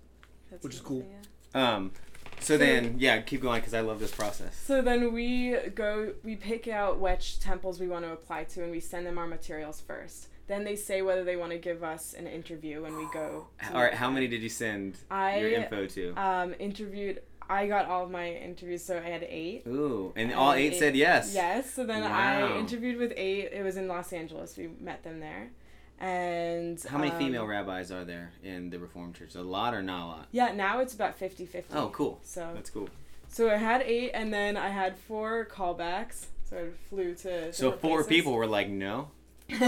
That's 0.49 0.63
which 0.63 0.73
is 0.75 0.79
amazing, 0.81 1.01
cool. 1.01 1.11
yeah. 1.55 1.75
um, 1.75 1.91
so 2.39 2.57
then, 2.57 2.95
yeah, 2.97 3.21
keep 3.21 3.41
going 3.41 3.59
because 3.59 3.73
I 3.73 3.81
love 3.81 3.99
this 3.99 4.11
process. 4.11 4.55
So 4.55 4.81
then 4.81 5.13
we 5.13 5.55
go, 5.75 6.13
we 6.23 6.35
pick 6.35 6.67
out 6.67 6.99
which 6.99 7.39
temples 7.39 7.79
we 7.79 7.87
want 7.87 8.03
to 8.05 8.11
apply 8.13 8.45
to, 8.45 8.63
and 8.63 8.71
we 8.71 8.79
send 8.79 9.05
them 9.05 9.17
our 9.17 9.27
materials 9.27 9.79
first. 9.81 10.27
Then 10.51 10.65
they 10.65 10.75
say 10.75 11.01
whether 11.01 11.23
they 11.23 11.37
want 11.37 11.51
to 11.53 11.57
give 11.57 11.81
us 11.81 12.13
an 12.13 12.27
interview 12.27 12.81
when 12.81 12.97
we 12.97 13.05
go. 13.13 13.47
To 13.63 13.73
All 13.73 13.81
right, 13.81 13.93
how 13.93 14.09
many 14.11 14.27
did 14.27 14.41
you 14.41 14.49
send 14.49 14.97
I 15.09 15.37
your 15.39 15.49
info 15.51 15.85
to? 15.87 16.13
um, 16.17 16.53
interviewed. 16.59 17.21
I 17.49 17.67
got 17.67 17.85
all 17.85 18.03
of 18.03 18.11
my 18.11 18.27
interviews, 18.33 18.83
so 18.83 18.97
I 18.97 19.09
had 19.09 19.23
eight. 19.23 19.63
Ooh, 19.67 20.11
and 20.15 20.33
all 20.33 20.51
and 20.51 20.59
eight 20.61 20.77
said 20.77 20.95
yes. 20.95 21.33
Yes. 21.33 21.73
So 21.73 21.85
then 21.85 22.01
Wow. 22.03 22.55
I 22.55 22.59
interviewed 22.59 22.97
with 22.97 23.13
eight. 23.15 23.49
It 23.53 23.63
was 23.63 23.77
in 23.77 23.87
Los 23.87 24.11
Angeles. 24.11 24.57
We 24.57 24.67
met 24.79 25.03
them 25.03 25.21
there, 25.21 25.51
and 25.99 26.81
How 26.83 26.97
many 26.97 27.11
um, 27.11 27.17
female 27.17 27.45
rabbis 27.47 27.89
are 27.91 28.03
there 28.03 28.31
in 28.43 28.69
the 28.71 28.79
Reformed 28.79 29.15
Church? 29.15 29.35
A 29.35 29.41
lot 29.41 29.73
or 29.73 29.81
not 29.81 30.03
a 30.05 30.07
lot? 30.07 30.27
Yeah, 30.31 30.51
now 30.53 30.79
it's 30.79 30.93
about 30.93 31.17
50-50. 31.17 31.63
Oh, 31.73 31.89
cool. 31.93 32.19
So 32.23 32.51
That's 32.53 32.69
cool. 32.69 32.89
so 33.29 33.49
I 33.49 33.55
had 33.55 33.81
eight, 33.83 34.11
and 34.13 34.33
then 34.33 34.57
I 34.57 34.69
had 34.69 34.97
four 34.97 35.47
callbacks. 35.49 36.25
So 36.49 36.57
I 36.57 36.69
flew 36.89 37.15
to. 37.15 37.53
So 37.53 37.71
four 37.71 38.03
places. 38.03 38.07
people 38.07 38.33
were 38.33 38.47
like, 38.47 38.67
no. 38.69 39.11
no. 39.59 39.65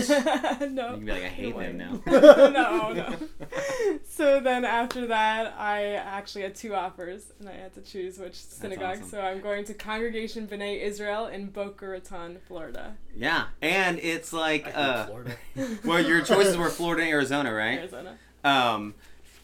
You 0.62 0.72
can 0.72 1.06
be 1.06 1.12
like, 1.12 1.24
I 1.24 1.28
hate 1.28 1.54
Don't 1.56 1.78
them 1.78 2.02
now. 2.06 2.12
no, 2.50 2.94
no. 2.94 3.16
So 4.08 4.40
then 4.40 4.64
after 4.64 5.08
that, 5.08 5.56
I 5.58 5.94
actually 5.94 6.44
had 6.44 6.56
two 6.56 6.76
offers, 6.76 7.32
and 7.40 7.50
I 7.50 7.54
had 7.54 7.74
to 7.74 7.82
choose 7.82 8.18
which 8.20 8.36
synagogue. 8.36 8.98
awesome. 8.98 9.10
So 9.10 9.22
I'm 9.22 9.42
going 9.42 9.66
to 9.66 9.74
Congregation 9.74 10.48
B'nai 10.48 10.82
Israel 10.82 11.26
in 11.28 11.48
Boca 11.48 11.88
Raton, 11.88 12.38
Florida, 12.48 12.96
Yeah, 13.16 13.46
and 13.62 14.00
it's 14.00 14.32
like, 14.32 14.68
I 14.68 14.72
uh, 14.72 15.06
Florida. 15.08 15.32
well, 15.84 16.00
your 16.06 16.22
choices 16.22 16.56
were 16.58 16.70
Florida 16.70 17.04
and 17.04 17.12
Arizona, 17.12 17.54
right? 17.54 17.80
Arizona. 17.80 18.18
Um, 18.44 18.94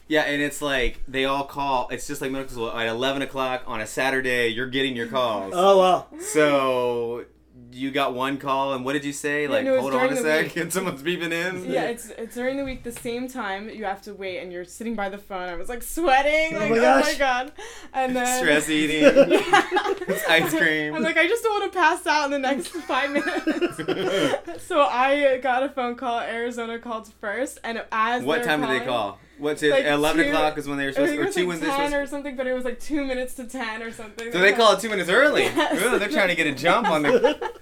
yeah, 0.08 0.22
and 0.24 0.42
it's 0.42 0.62
like 0.62 1.02
they 1.08 1.26
all 1.26 1.46
call. 1.46 1.88
It's 1.90 2.08
just 2.08 2.22
like 2.22 2.32
medical 2.32 2.54
school 2.54 2.72
at 2.72 2.88
eleven 2.88 3.22
o'clock 3.22 3.64
on 3.68 3.80
a 3.82 3.88
Saturday. 3.88 4.48
You're 4.50 4.68
getting 4.68 4.96
your 4.96 5.08
calls. 5.08 5.54
Oh 5.56 5.78
wow! 5.78 6.08
So 6.20 7.26
you 7.72 7.92
got 7.92 8.14
one 8.14 8.38
call, 8.38 8.74
and 8.74 8.84
what 8.84 8.94
did 8.94 9.06
you 9.06 9.14
say? 9.14 9.48
Like, 9.48 9.64
no, 9.66 9.80
hold 9.80 9.94
on 9.94 10.12
a 10.12 10.16
sec, 10.16 10.46
week. 10.46 10.58
and 10.58 10.74
someone's 10.74 11.02
beeping 11.04 11.32
in. 11.32 11.72
Yeah, 11.72 11.84
it's 11.86 12.10
it's 12.10 12.36
during 12.36 12.58
the 12.58 12.66
week, 12.66 12.84
the 12.84 12.92
same 12.92 13.28
time 13.28 13.70
you 13.70 13.86
have 13.86 14.02
to 14.04 14.14
wait, 14.14 14.40
and 14.40 14.52
you're 14.52 14.66
sitting 14.66 14.96
by 14.96 15.10
the 15.10 15.18
phone. 15.18 15.50
I 15.50 15.56
was 15.56 15.70
like 15.70 15.84
sweating, 15.84 16.56
Oh 16.56 16.60
like 16.60 16.72
my 16.72 16.78
oh 16.78 16.82
gosh. 16.82 17.06
my 17.14 17.18
god, 17.18 17.52
and 17.94 18.16
then 18.16 18.42
stress 18.42 18.70
eating. 18.70 19.04
Yeah. 19.04 19.66
Ice 20.30 20.54
cream. 20.56 20.96
I'm 20.96 21.04
like, 21.04 21.18
I 21.18 21.28
just 21.28 21.44
don't 21.44 21.60
want 21.62 21.72
to 21.72 21.80
pass 21.80 22.06
out 22.08 22.26
in 22.26 22.32
the 22.32 22.40
next 22.40 22.68
five 22.88 23.12
minutes. 23.12 24.64
so 24.66 24.82
I 24.82 25.38
got 25.38 25.64
a 25.64 25.70
phone 25.70 25.96
call. 25.96 26.20
Arizona 26.20 26.80
called 26.80 27.12
first, 27.22 27.60
and 27.64 27.84
as 27.92 28.24
what 28.24 28.38
they're 28.44 28.46
time 28.46 28.62
did 28.62 28.82
they 28.82 28.86
call? 28.86 29.20
What's 29.40 29.64
it? 29.64 29.72
Like 29.72 29.86
Eleven 29.86 30.24
two- 30.26 30.30
o'clock 30.32 30.58
is 30.58 30.68
when 30.68 30.78
they 30.78 30.86
were 30.86 30.92
supposed 30.92 31.14
to, 31.14 31.20
or 31.22 31.26
two 31.32 31.40
like 31.42 31.48
when 31.48 31.60
ten 31.60 31.70
supposed. 31.72 31.94
or 31.94 32.06
something, 32.08 32.36
but 32.36 32.46
it 32.48 32.54
was 32.54 32.66
like 32.66 32.80
two 32.80 33.06
minutes 33.06 33.36
to 33.36 33.46
ten 33.46 33.82
or 33.82 33.92
something. 33.92 34.32
So 34.32 34.40
they 34.40 34.54
call 34.54 34.74
it 34.74 34.80
two 34.82 34.90
minutes 34.90 35.10
early. 35.10 35.44
Yes. 35.60 35.82
Ooh, 35.84 35.98
they're 36.00 36.10
trying 36.10 36.28
to 36.30 36.36
get 36.36 36.48
a 36.48 36.54
jump 36.54 36.90
on 36.90 37.04
the. 37.04 37.52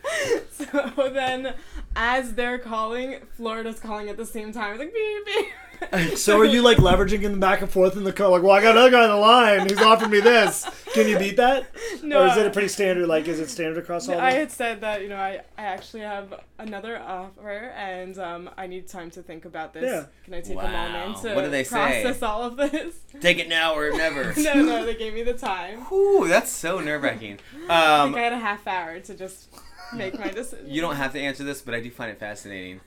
So 0.52 1.10
then, 1.14 1.54
as 1.96 2.34
they're 2.34 2.60
calling, 2.60 3.20
Florida's 3.36 3.80
calling 3.80 4.10
at 4.10 4.18
the 4.18 4.26
same 4.26 4.52
time. 4.52 4.72
It's 4.74 4.80
like 4.80 4.94
beep 4.94 5.26
beep. 5.26 6.18
So 6.18 6.40
are 6.40 6.46
you 6.46 6.64
like 6.64 6.78
leveraging 6.80 7.22
in 7.22 7.34
the 7.34 7.38
back 7.38 7.62
and 7.62 7.70
forth 7.70 7.96
in 7.96 8.04
the 8.04 8.12
car? 8.12 8.30
Like, 8.30 8.42
well, 8.42 8.54
I 8.54 8.64
got 8.64 8.72
another 8.72 8.90
guy 8.90 9.04
on 9.04 9.10
the 9.10 9.16
line 9.16 9.70
who's 9.70 9.80
offering 9.80 10.10
me 10.10 10.20
this. 10.20 10.66
Can 10.94 11.08
you 11.08 11.20
beat 11.20 11.38
that? 11.38 11.68
No, 12.02 12.24
or 12.24 12.28
is 12.28 12.38
it 12.38 12.48
a 12.48 12.50
pretty 12.50 12.68
standard? 12.68 13.08
Like, 13.08 13.28
is 13.28 13.40
it 13.40 13.48
standard 13.52 13.78
across 13.84 14.10
all? 14.10 14.20
I 14.20 14.32
had 14.32 14.52
said 14.52 14.82
that 14.82 15.04
you 15.04 15.10
know 15.10 15.18
I, 15.18 15.42
I 15.56 15.62
actually 15.66 16.02
have 16.02 16.34
another 16.58 16.98
offer 17.00 17.72
and 17.78 18.18
um, 18.18 18.50
I 18.58 18.66
need 18.66 18.88
time 18.88 19.12
to 19.12 19.22
think 19.22 19.46
about 19.46 19.74
this. 19.74 19.84
Yeah. 19.84 20.06
Can 20.26 20.34
I 20.34 20.42
take 20.42 20.58
Wow. 20.58 20.64
a 20.66 20.90
moment 20.92 21.22
to 21.22 21.36
What 21.36 21.44
do 21.44 21.52
they 21.52 21.64
say? 21.64 21.76
process 22.02 22.24
all 22.24 22.42
of 22.42 22.58
this? 22.58 22.96
Take 23.22 23.38
it 23.38 23.48
now 23.48 23.76
or 23.76 23.92
never. 23.92 24.34
no, 24.38 24.56
no, 24.56 24.84
they 24.84 24.96
gave 24.96 25.14
me 25.14 25.22
the 25.22 25.34
time. 25.34 25.86
Ooh, 25.92 26.28
that's 26.28 26.52
so 26.52 26.80
nerve 26.80 27.04
wracking. 27.04 27.38
I 27.70 28.00
Um, 28.02 28.10
think 28.14 28.18
I 28.18 28.24
had 28.24 28.34
a 28.34 28.40
half 28.40 28.66
hour 28.66 29.00
to 29.00 29.14
just 29.14 29.50
make 29.94 30.18
my 30.20 30.30
decision. 30.30 30.70
you 30.70 30.82
don't 30.82 30.96
have 30.96 31.14
to 31.14 31.20
answer 31.20 31.44
this, 31.44 31.62
but 31.62 31.74
I 31.74 31.82
do 31.82 31.92
find 31.92 32.12
it 32.12 32.20
fascinating. 32.20 32.82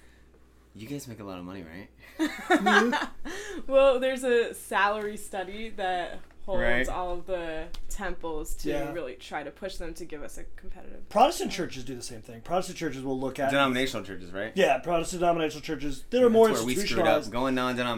You 0.74 0.86
guys 0.86 1.08
make 1.08 1.20
a 1.20 1.24
lot 1.24 1.38
of 1.38 1.44
money, 1.44 1.64
right? 1.64 1.88
well, 3.66 3.98
there's 3.98 4.24
a 4.24 4.54
salary 4.54 5.16
study 5.16 5.70
that 5.70 6.20
holds 6.50 6.62
Right. 6.62 6.88
all 6.88 7.12
of 7.12 7.26
the 7.26 7.64
temples 7.88 8.54
to 8.54 8.68
Yeah. 8.70 8.92
really 8.92 9.14
try 9.14 9.42
to 9.42 9.50
push 9.50 9.76
them 9.76 9.94
to 9.94 10.04
give 10.04 10.22
us 10.22 10.38
a 10.38 10.44
competitive. 10.56 11.08
Protestant 11.08 11.52
churches 11.52 11.84
do 11.84 11.94
the 11.94 12.02
same 12.02 12.22
thing. 12.22 12.40
Protestant 12.40 12.78
churches 12.78 13.02
will 13.02 13.18
look 13.18 13.38
at. 13.38 13.50
Denominational 13.50 14.04
churches, 14.04 14.30
right? 14.32 14.52
Yeah, 14.54 14.78
Protestant 14.78 15.20
denominational 15.20 15.62
churches. 15.62 16.04
They're 16.10 16.28
more 16.30 16.48
That's 16.48 16.60
where 16.60 16.66
we 16.66 16.74
screwed 16.74 17.00
up. 17.06 17.18
institutionalized. 17.18 17.32
Going 17.32 17.56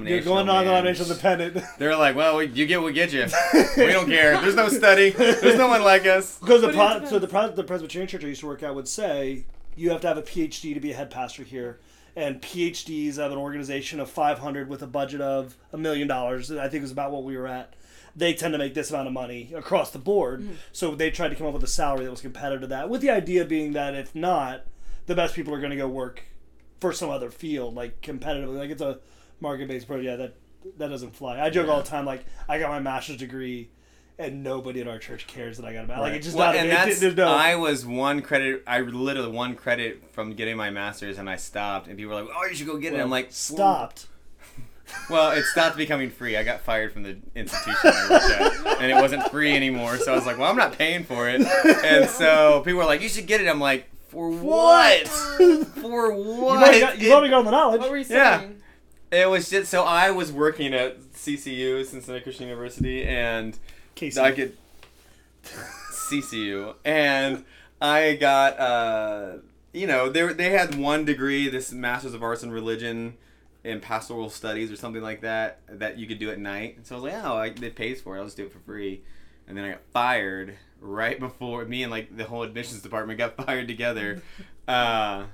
You're 0.09 0.21
going 0.23 0.47
non-denominational 0.47 1.15
dependent. 1.15 1.65
They're 1.79 1.97
like, 1.97 2.15
well, 2.17 2.37
we, 2.37 2.47
you 2.47 2.67
get 2.67 2.79
what 2.81 2.87
we 2.87 2.93
get 2.93 3.13
you. 3.13 3.27
We 3.77 3.87
don't 3.93 4.07
care. 4.07 4.41
There's 4.41 4.55
no 4.55 4.69
study. 4.69 5.11
There's 5.11 5.57
no 5.59 5.69
one 5.69 5.83
like 5.83 6.07
us. 6.07 6.39
Because 6.39 6.61
the 6.63 6.69
pro- 6.73 7.05
so 7.07 7.19
the 7.19 7.29
pro- 7.29 7.51
the 7.51 7.65
Presbyterian 7.65 8.09
church 8.09 8.25
I 8.25 8.29
used 8.29 8.41
to 8.41 8.47
work 8.47 8.63
at 8.63 8.75
would 8.75 8.89
say 8.89 9.45
you 9.77 9.91
have 9.91 10.01
to 10.03 10.09
have 10.09 10.19
a 10.19 10.23
PhD 10.23 10.75
to 10.75 10.81
be 10.81 10.93
a 10.93 10.95
head 10.95 11.11
pastor 11.11 11.43
here, 11.43 11.79
and 12.15 12.41
PhDs 12.43 13.19
of 13.19 13.33
an 13.33 13.39
organization 13.39 13.99
of 14.01 14.11
500 14.11 14.69
with 14.69 14.83
a 14.83 14.87
budget 14.87 15.21
of 15.23 15.57
a 15.73 15.79
million 15.79 16.07
dollars. 16.09 16.51
I 16.53 16.69
think 16.69 16.85
is 16.85 16.91
about 16.93 17.11
what 17.11 17.25
we 17.25 17.37
were 17.37 17.47
at. 17.47 17.73
They 18.15 18.35
tend 18.35 18.53
to 18.53 18.59
make 18.59 18.75
this 18.75 18.91
amount 18.91 19.07
of 19.07 19.15
money 19.15 19.53
across 19.55 19.91
the 19.91 19.99
board. 19.99 20.43
Mm. 20.43 20.55
So 20.73 20.95
they 20.95 21.11
tried 21.11 21.29
to 21.29 21.35
come 21.35 21.47
up 21.47 21.55
with 21.55 21.65
a 21.65 21.69
salary 21.69 22.05
that 22.05 22.11
was 22.11 22.21
competitive 22.21 22.61
to 22.63 22.67
that, 22.69 22.89
with 22.91 23.01
the 23.01 23.11
idea 23.11 23.45
being 23.45 23.73
that 23.73 23.95
if 23.95 24.15
not, 24.15 24.65
the 25.07 25.15
best 25.15 25.35
people 25.35 25.55
are 25.55 25.59
going 25.61 25.71
to 25.71 25.77
go 25.77 25.89
work 25.89 26.25
for 26.81 26.93
some 26.93 27.11
other 27.11 27.31
field, 27.31 27.75
like 27.75 28.01
competitively. 28.03 28.57
Like 28.59 28.71
it's 28.71 28.83
a 28.83 28.99
market-based 29.41 29.87
program. 29.87 30.07
Yeah, 30.07 30.17
that 30.17 30.35
that 30.79 30.89
doesn't 30.89 31.17
fly. 31.17 31.41
I 31.41 31.51
joke 31.51 31.69
all 31.69 31.81
the 31.83 31.89
time, 31.89 32.05
like 32.05 32.25
I 32.49 32.59
got 32.59 32.71
my 32.71 32.81
master's 32.81 33.17
degree. 33.17 33.71
And 34.19 34.45
nobody 34.45 34.81
at 34.83 34.87
our 34.87 34.99
church 34.99 35.27
cares 35.27 35.57
that 35.57 35.67
I 35.67 35.73
got 35.73 35.85
a 35.85 35.87
master's. 35.89 36.03
Like 36.03 36.13
it's 36.13 36.27
just 36.27 36.37
Well, 36.37 36.53
not. 36.53 36.57
and 36.57 36.69
it- 36.69 36.71
that's 36.71 37.01
there's 37.01 37.17
no. 37.17 37.29
I 37.29 37.55
was 37.57 37.85
one 37.87 38.21
credit. 38.21 38.63
I 38.67 38.81
literally 38.81 39.31
one 39.33 39.57
credit 39.57 40.13
from 40.13 40.35
getting 40.35 40.57
my 40.57 40.69
master's, 40.71 41.19
and 41.19 41.29
I 41.31 41.37
stopped. 41.37 41.89
And 41.89 41.97
people 41.97 42.15
were 42.15 42.23
like, 42.23 42.31
"Oh, 42.37 42.45
you 42.47 42.55
should 42.55 42.67
go 42.67 42.77
get 42.77 42.93
it." 42.93 43.01
I'm 43.01 43.09
like, 43.11 43.33
stopped. 43.33 44.07
Well, 45.09 45.31
it 45.33 45.45
stopped 45.45 45.77
becoming 45.77 46.11
free. 46.11 46.37
I 46.37 46.43
got 46.43 46.61
fired 46.63 46.93
from 46.93 47.03
the 47.03 47.17
institution 47.35 47.77
I 47.85 48.07
worked 48.11 48.67
at, 48.67 48.83
and 48.83 48.91
it 48.91 48.95
wasn't 48.95 49.23
free 49.31 49.55
anymore. 49.55 49.97
So 49.97 50.13
I 50.13 50.17
was 50.17 50.27
like, 50.27 50.39
"Well, 50.39 50.51
I'm 50.51 50.57
not 50.57 50.77
paying 50.77 51.05
for 51.05 51.29
it." 51.29 51.41
And 51.85 52.09
so 52.11 52.63
people 52.65 52.79
were 52.79 52.85
like, 52.85 53.01
"You 53.01 53.09
should 53.09 53.27
get 53.27 53.41
it." 53.41 53.49
I'm 53.49 53.61
like, 53.61 53.87
"For 54.09 54.31
what? 54.31 55.07
For 55.09 55.41
You've 55.41 56.27
what?" 56.27 56.59
already 56.59 56.81
got, 56.81 56.99
you've 56.99 57.11
It- 57.11 57.13
already 57.15 57.31
got 57.31 57.45
the 57.45 57.51
knowledge. 57.51 57.81
What 57.81 57.91
were 57.91 57.97
you 57.97 58.05
Yeah. 58.09 58.43
It 59.11 59.29
was 59.29 59.51
just 59.51 59.71
so 59.71 59.85
I 59.85 60.11
was 60.11 60.33
working 60.33 60.73
at 60.75 60.99
CCU, 61.13 61.85
Cincinnati 61.85 62.23
Christian 62.23 62.47
University, 62.49 63.05
and 63.05 63.59
Casey. 63.95 64.19
I 64.21 64.33
could 64.33 64.57
CCU, 65.91 66.75
and 66.85 67.45
I 67.81 68.15
got 68.15 68.59
uh, 68.59 69.33
you 69.73 69.87
know 69.87 70.09
they 70.09 70.33
they 70.33 70.51
had 70.51 70.75
one 70.77 71.05
degree, 71.05 71.49
this 71.49 71.73
Masters 71.73 72.15
of 72.15 72.23
Arts 72.23 72.43
in 72.43 72.51
Religion 72.53 73.15
in 73.65 73.81
Pastoral 73.81 74.29
Studies 74.31 74.71
or 74.73 74.77
something 74.77 75.03
like 75.03 75.21
that, 75.23 75.61
that 75.69 75.99
you 75.99 76.07
could 76.07 76.19
do 76.19 76.31
at 76.31 76.39
night. 76.39 76.77
And 76.77 76.87
so 76.87 76.97
I 76.97 76.99
was 77.01 77.13
like, 77.13 77.25
oh, 77.25 77.37
I, 77.37 77.47
it 77.47 77.77
pays 77.77 78.01
for 78.01 78.17
it. 78.17 78.19
I'll 78.21 78.25
just 78.27 78.37
do 78.37 78.45
it 78.47 78.53
for 78.53 78.59
free. 78.61 79.03
And 79.47 79.57
then 79.57 79.65
I 79.65 79.71
got 79.73 79.83
fired 79.93 80.55
right 80.81 81.19
before 81.21 81.65
me 81.65 81.83
and 81.85 81.91
like 81.93 82.17
the 82.17 82.25
whole 82.25 82.43
admissions 82.43 82.83
department 82.83 83.19
got 83.19 83.37
fired 83.47 83.69
together. 83.69 84.23
Uh, 84.69 85.25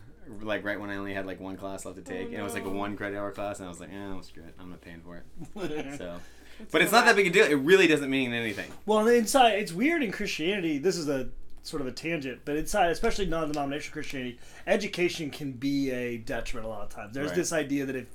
like 0.41 0.65
right 0.65 0.81
when 0.81 0.89
I 0.89 0.97
only 0.97 1.13
had 1.13 1.27
like 1.27 1.39
one 1.39 1.59
class 1.59 1.85
left 1.85 1.99
to 1.99 2.03
take, 2.03 2.23
Oh, 2.23 2.31
and 2.31 2.35
it 2.35 2.43
was 2.43 2.55
like 2.55 2.65
a 2.65 2.69
one 2.71 2.97
credit 2.97 3.19
hour 3.19 3.31
class, 3.31 3.59
and 3.59 3.67
I 3.67 3.69
was 3.69 3.79
like, 3.79 3.91
eh, 3.93 4.09
well, 4.09 4.23
screw 4.23 4.43
it, 4.43 4.55
I'm 4.59 4.71
not 4.71 4.81
paying 4.81 5.03
for 5.03 5.17
it. 5.19 5.25
So, 5.99 6.19
It's 6.59 6.73
but 6.73 6.81
it's 6.81 6.93
not 6.93 7.05
that 7.05 7.15
big 7.15 7.27
a 7.27 7.31
deal. 7.31 7.45
It 7.45 7.55
really 7.57 7.87
doesn't 7.87 8.09
mean 8.09 8.33
anything. 8.33 8.71
well, 8.87 9.07
inside, 9.07 9.53
it's 9.59 9.71
weird 9.73 10.03
in 10.03 10.13
Christianity. 10.13 10.79
This 10.79 10.97
is 10.97 11.09
a 11.11 11.29
sort 11.63 11.83
of 11.83 11.87
a 11.87 11.93
tangent, 11.93 12.41
but 12.47 12.57
inside, 12.57 12.91
especially 12.91 13.27
non-denominational 13.27 13.93
Christianity, 13.93 14.39
education 14.67 15.31
can 15.31 15.53
be 15.53 15.91
a 15.91 16.17
detriment 16.17 16.65
a 16.67 16.71
lot 16.71 16.83
of 16.83 16.89
times. 16.89 17.13
There's 17.15 17.29
Right. 17.29 17.37
this 17.37 17.53
idea 17.53 17.85
that 17.85 17.97
if 17.97 18.07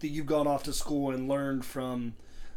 that 0.00 0.08
you've 0.08 0.26
gone 0.26 0.46
off 0.46 0.62
to 0.64 0.72
school 0.72 1.10
and 1.10 1.28
learned 1.28 1.64
from 1.64 2.14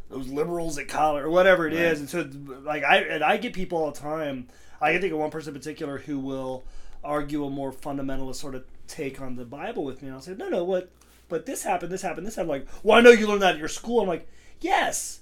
those 0.08 0.28
liberals 0.28 0.76
at 0.78 0.88
college 0.88 1.22
or 1.24 1.30
whatever 1.30 1.66
it 1.66 1.72
is, 1.72 2.00
Right. 2.00 2.24
and 2.24 2.32
so 2.34 2.58
like 2.64 2.82
I 2.84 2.98
and 2.98 3.22
I 3.24 3.36
get 3.36 3.52
people 3.52 3.78
all 3.78 3.90
the 3.92 3.98
time. 4.00 4.48
I 4.80 4.92
can 4.92 5.00
think 5.00 5.12
of 5.12 5.18
one 5.18 5.30
person 5.30 5.54
in 5.54 5.60
particular 5.60 5.98
who 5.98 6.18
will 6.18 6.64
argue 7.04 7.44
a 7.44 7.50
more 7.50 7.72
fundamentalist 7.72 8.36
sort 8.36 8.54
of 8.54 8.64
take 8.88 9.20
on 9.20 9.36
the 9.36 9.44
Bible 9.44 9.84
with 9.84 10.02
me, 10.02 10.08
and 10.08 10.16
I'll 10.16 10.22
say, 10.22 10.34
no, 10.34 10.48
no, 10.48 10.64
what? 10.64 10.90
But 11.28 11.46
this 11.46 11.62
happened, 11.62 11.92
this 11.92 12.02
happened, 12.02 12.26
this 12.26 12.34
happened. 12.34 12.50
Like, 12.50 12.66
well, 12.82 12.98
I 12.98 13.00
know 13.02 13.10
you 13.10 13.28
learned 13.28 13.42
that 13.42 13.54
at 13.54 13.58
your 13.58 13.68
school. 13.68 14.00
I'm 14.00 14.08
like, 14.08 14.26
yes, 14.60 15.20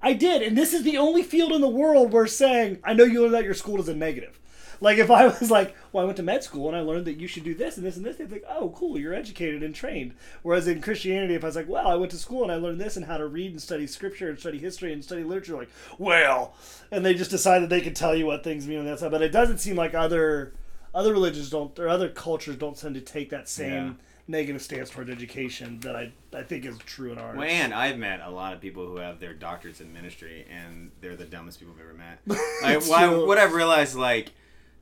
I 0.00 0.12
did, 0.12 0.42
and 0.42 0.56
this 0.56 0.72
is 0.72 0.82
the 0.84 0.96
only 0.98 1.22
field 1.22 1.52
in 1.52 1.60
the 1.60 1.68
world 1.68 2.12
where 2.12 2.26
saying 2.26 2.78
I 2.84 2.94
know 2.94 3.04
you 3.04 3.20
learned 3.22 3.34
that 3.34 3.38
at 3.40 3.44
your 3.44 3.54
school 3.54 3.80
is 3.80 3.88
a 3.88 3.94
negative. 3.94 4.38
Like 4.80 4.98
if 4.98 5.10
I 5.10 5.26
was 5.26 5.50
like, 5.50 5.76
well, 5.92 6.02
I 6.02 6.06
went 6.06 6.16
to 6.16 6.22
med 6.22 6.42
school 6.42 6.68
and 6.68 6.76
I 6.76 6.80
learned 6.80 7.04
that 7.06 7.18
you 7.20 7.26
should 7.26 7.44
do 7.44 7.54
this 7.54 7.76
and 7.76 7.84
this 7.84 7.96
and 7.96 8.04
this, 8.06 8.16
they'd 8.16 8.28
be 8.28 8.36
like, 8.36 8.46
oh, 8.48 8.70
cool, 8.70 8.98
you're 8.98 9.12
educated 9.14 9.62
and 9.62 9.74
trained. 9.74 10.14
Whereas 10.42 10.66
in 10.68 10.80
Christianity, 10.80 11.34
if 11.34 11.44
I 11.44 11.48
was 11.48 11.56
like, 11.56 11.68
well, 11.68 11.86
I 11.86 11.96
went 11.96 12.10
to 12.12 12.18
school 12.18 12.42
and 12.42 12.50
I 12.52 12.56
learned 12.56 12.80
this 12.80 12.96
and 12.96 13.04
how 13.06 13.18
to 13.18 13.26
read 13.26 13.50
and 13.52 13.60
study 13.60 13.86
scripture 13.86 14.30
and 14.30 14.38
study 14.38 14.58
history 14.58 14.92
and 14.92 15.04
study 15.04 15.22
literature, 15.22 15.56
like, 15.56 15.70
well, 15.98 16.54
and 16.90 17.04
they 17.04 17.14
just 17.14 17.30
decided 17.30 17.68
they 17.68 17.80
could 17.82 17.96
tell 17.96 18.14
you 18.16 18.26
what 18.26 18.42
things 18.42 18.66
mean 18.66 18.78
and 18.78 18.88
that's 18.88 19.02
how. 19.02 19.10
But 19.10 19.22
it 19.22 19.32
doesn't 19.32 19.58
seem 19.58 19.76
like 19.76 19.94
other 19.94 20.54
other 20.94 21.12
religions 21.12 21.50
don't 21.50 21.78
or 21.78 21.88
other 21.88 22.08
cultures 22.08 22.56
don't 22.56 22.76
tend 22.76 22.94
to 22.96 23.00
take 23.00 23.30
that 23.30 23.48
same 23.48 23.72
Yeah. 23.72 23.92
negative 24.26 24.60
stance 24.62 24.90
toward 24.90 25.08
education 25.10 25.78
that 25.80 25.94
I 25.94 26.12
I 26.34 26.42
think 26.42 26.64
is 26.64 26.78
true 26.78 27.12
in 27.12 27.18
ours. 27.18 27.36
Well, 27.36 27.46
and 27.46 27.72
I've 27.74 27.98
met 27.98 28.20
a 28.24 28.30
lot 28.30 28.54
of 28.54 28.60
people 28.60 28.86
who 28.86 28.96
have 28.96 29.20
their 29.20 29.34
doctorates 29.34 29.80
in 29.80 29.92
ministry, 29.92 30.46
and 30.50 30.90
they're 31.00 31.16
the 31.16 31.26
dumbest 31.26 31.60
people 31.60 31.74
I've 31.76 31.84
ever 31.84 31.94
met. 31.94 32.18
I, 32.64 32.76
well, 32.88 33.10
true. 33.18 33.26
what 33.26 33.38
I've 33.38 33.52
realized, 33.52 33.94
like, 33.94 34.32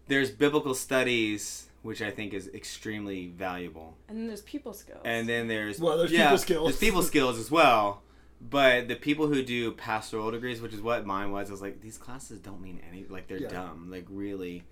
there's 0.09 0.31
biblical 0.31 0.75
studies, 0.75 1.67
which 1.83 2.03
I 2.03 2.11
think 2.11 2.35
is 2.35 2.49
extremely 2.55 3.29
valuable, 3.29 3.97
And 4.09 4.19
then 4.19 4.27
there's 4.27 4.43
people 4.43 4.73
skills. 4.73 5.03
and 5.05 5.29
then 5.29 5.47
there's 5.49 5.79
Well, 5.79 5.97
there's 5.99 6.11
yeah, 6.13 6.25
people 6.25 6.39
skills. 6.39 6.67
There's 6.69 6.81
people 6.81 7.03
skills 7.15 7.39
as 7.39 7.51
well. 7.51 8.03
But 8.41 8.87
the 8.87 8.95
people 8.95 9.27
who 9.27 9.43
do 9.43 9.73
pastoral 9.73 10.31
degrees, 10.31 10.61
which 10.61 10.73
is 10.73 10.81
what 10.81 11.05
mine 11.05 11.33
was, 11.33 11.49
I 11.49 11.53
was 11.53 11.61
like, 11.61 11.81
these 11.81 11.99
classes 11.99 12.39
don't 12.39 12.61
mean 12.61 12.81
any. 12.89 13.05
Like 13.09 13.27
they're 13.27 13.39
Yeah. 13.43 13.49
dumb. 13.49 13.89
Like 13.91 14.07
really, 14.09 14.65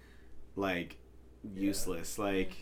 like 0.54 0.98
useless. 1.54 2.18
Like 2.18 2.52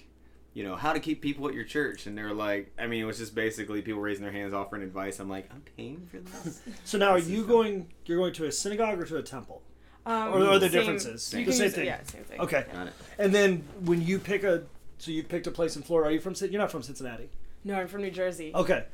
you 0.55 0.63
know 0.63 0.77
how 0.77 0.93
to 0.93 1.01
keep 1.01 1.21
people 1.21 1.49
at 1.49 1.55
your 1.55 1.65
church, 1.65 2.07
and 2.07 2.17
they're 2.17 2.33
like, 2.33 2.73
I 2.79 2.87
mean, 2.87 3.03
it 3.03 3.05
was 3.05 3.19
just 3.19 3.35
basically 3.35 3.83
people 3.83 4.01
raising 4.01 4.23
their 4.23 4.33
hands, 4.33 4.55
offering 4.55 4.83
advice. 4.83 5.19
I'm 5.19 5.29
like, 5.29 5.51
I'm 5.53 5.63
paying 5.77 6.07
for 6.11 6.19
this. 6.19 6.61
So 6.85 6.97
now, 6.97 7.11
are 7.11 7.17
This 7.17 7.25
is 7.27 7.33
you 7.33 7.41
dumb. 7.41 7.49
going? 7.49 7.93
You're 8.07 8.19
going 8.19 8.33
to 8.35 8.47
a 8.47 8.53
synagogue 8.53 8.99
or 9.01 9.05
to 9.05 9.17
a 9.17 9.23
temple? 9.23 9.63
Um, 10.07 10.35
Or 10.35 10.45
are 10.45 10.59
there 10.59 10.69
same- 10.71 10.81
differences? 10.81 11.33
you 11.35 11.45
The 11.45 11.53
same 11.53 11.71
thing. 11.71 11.87
Yeah, 11.87 12.03
same 12.05 12.25
thing. 12.25 12.41
Okay. 12.41 12.65
Got 12.73 12.89
it. 12.89 12.93
And 13.19 13.35
then 13.35 13.65
when 13.85 14.03
you 14.03 14.19
pick 14.19 14.43
a, 14.45 14.65
so 14.99 15.11
you 15.11 15.23
picked 15.23 15.47
a 15.47 15.51
place 15.51 15.77
in 15.77 15.83
Florida. 15.83 16.09
Are 16.11 16.13
you 16.13 16.21
from? 16.21 16.35
You're 16.51 16.61
not 16.61 16.71
from 16.71 16.83
Cincinnati. 16.83 17.29
No, 17.65 17.75
I'm 17.75 17.89
from 17.89 18.03
New 18.03 18.11
Jersey. 18.11 18.53
Okay. 18.55 18.85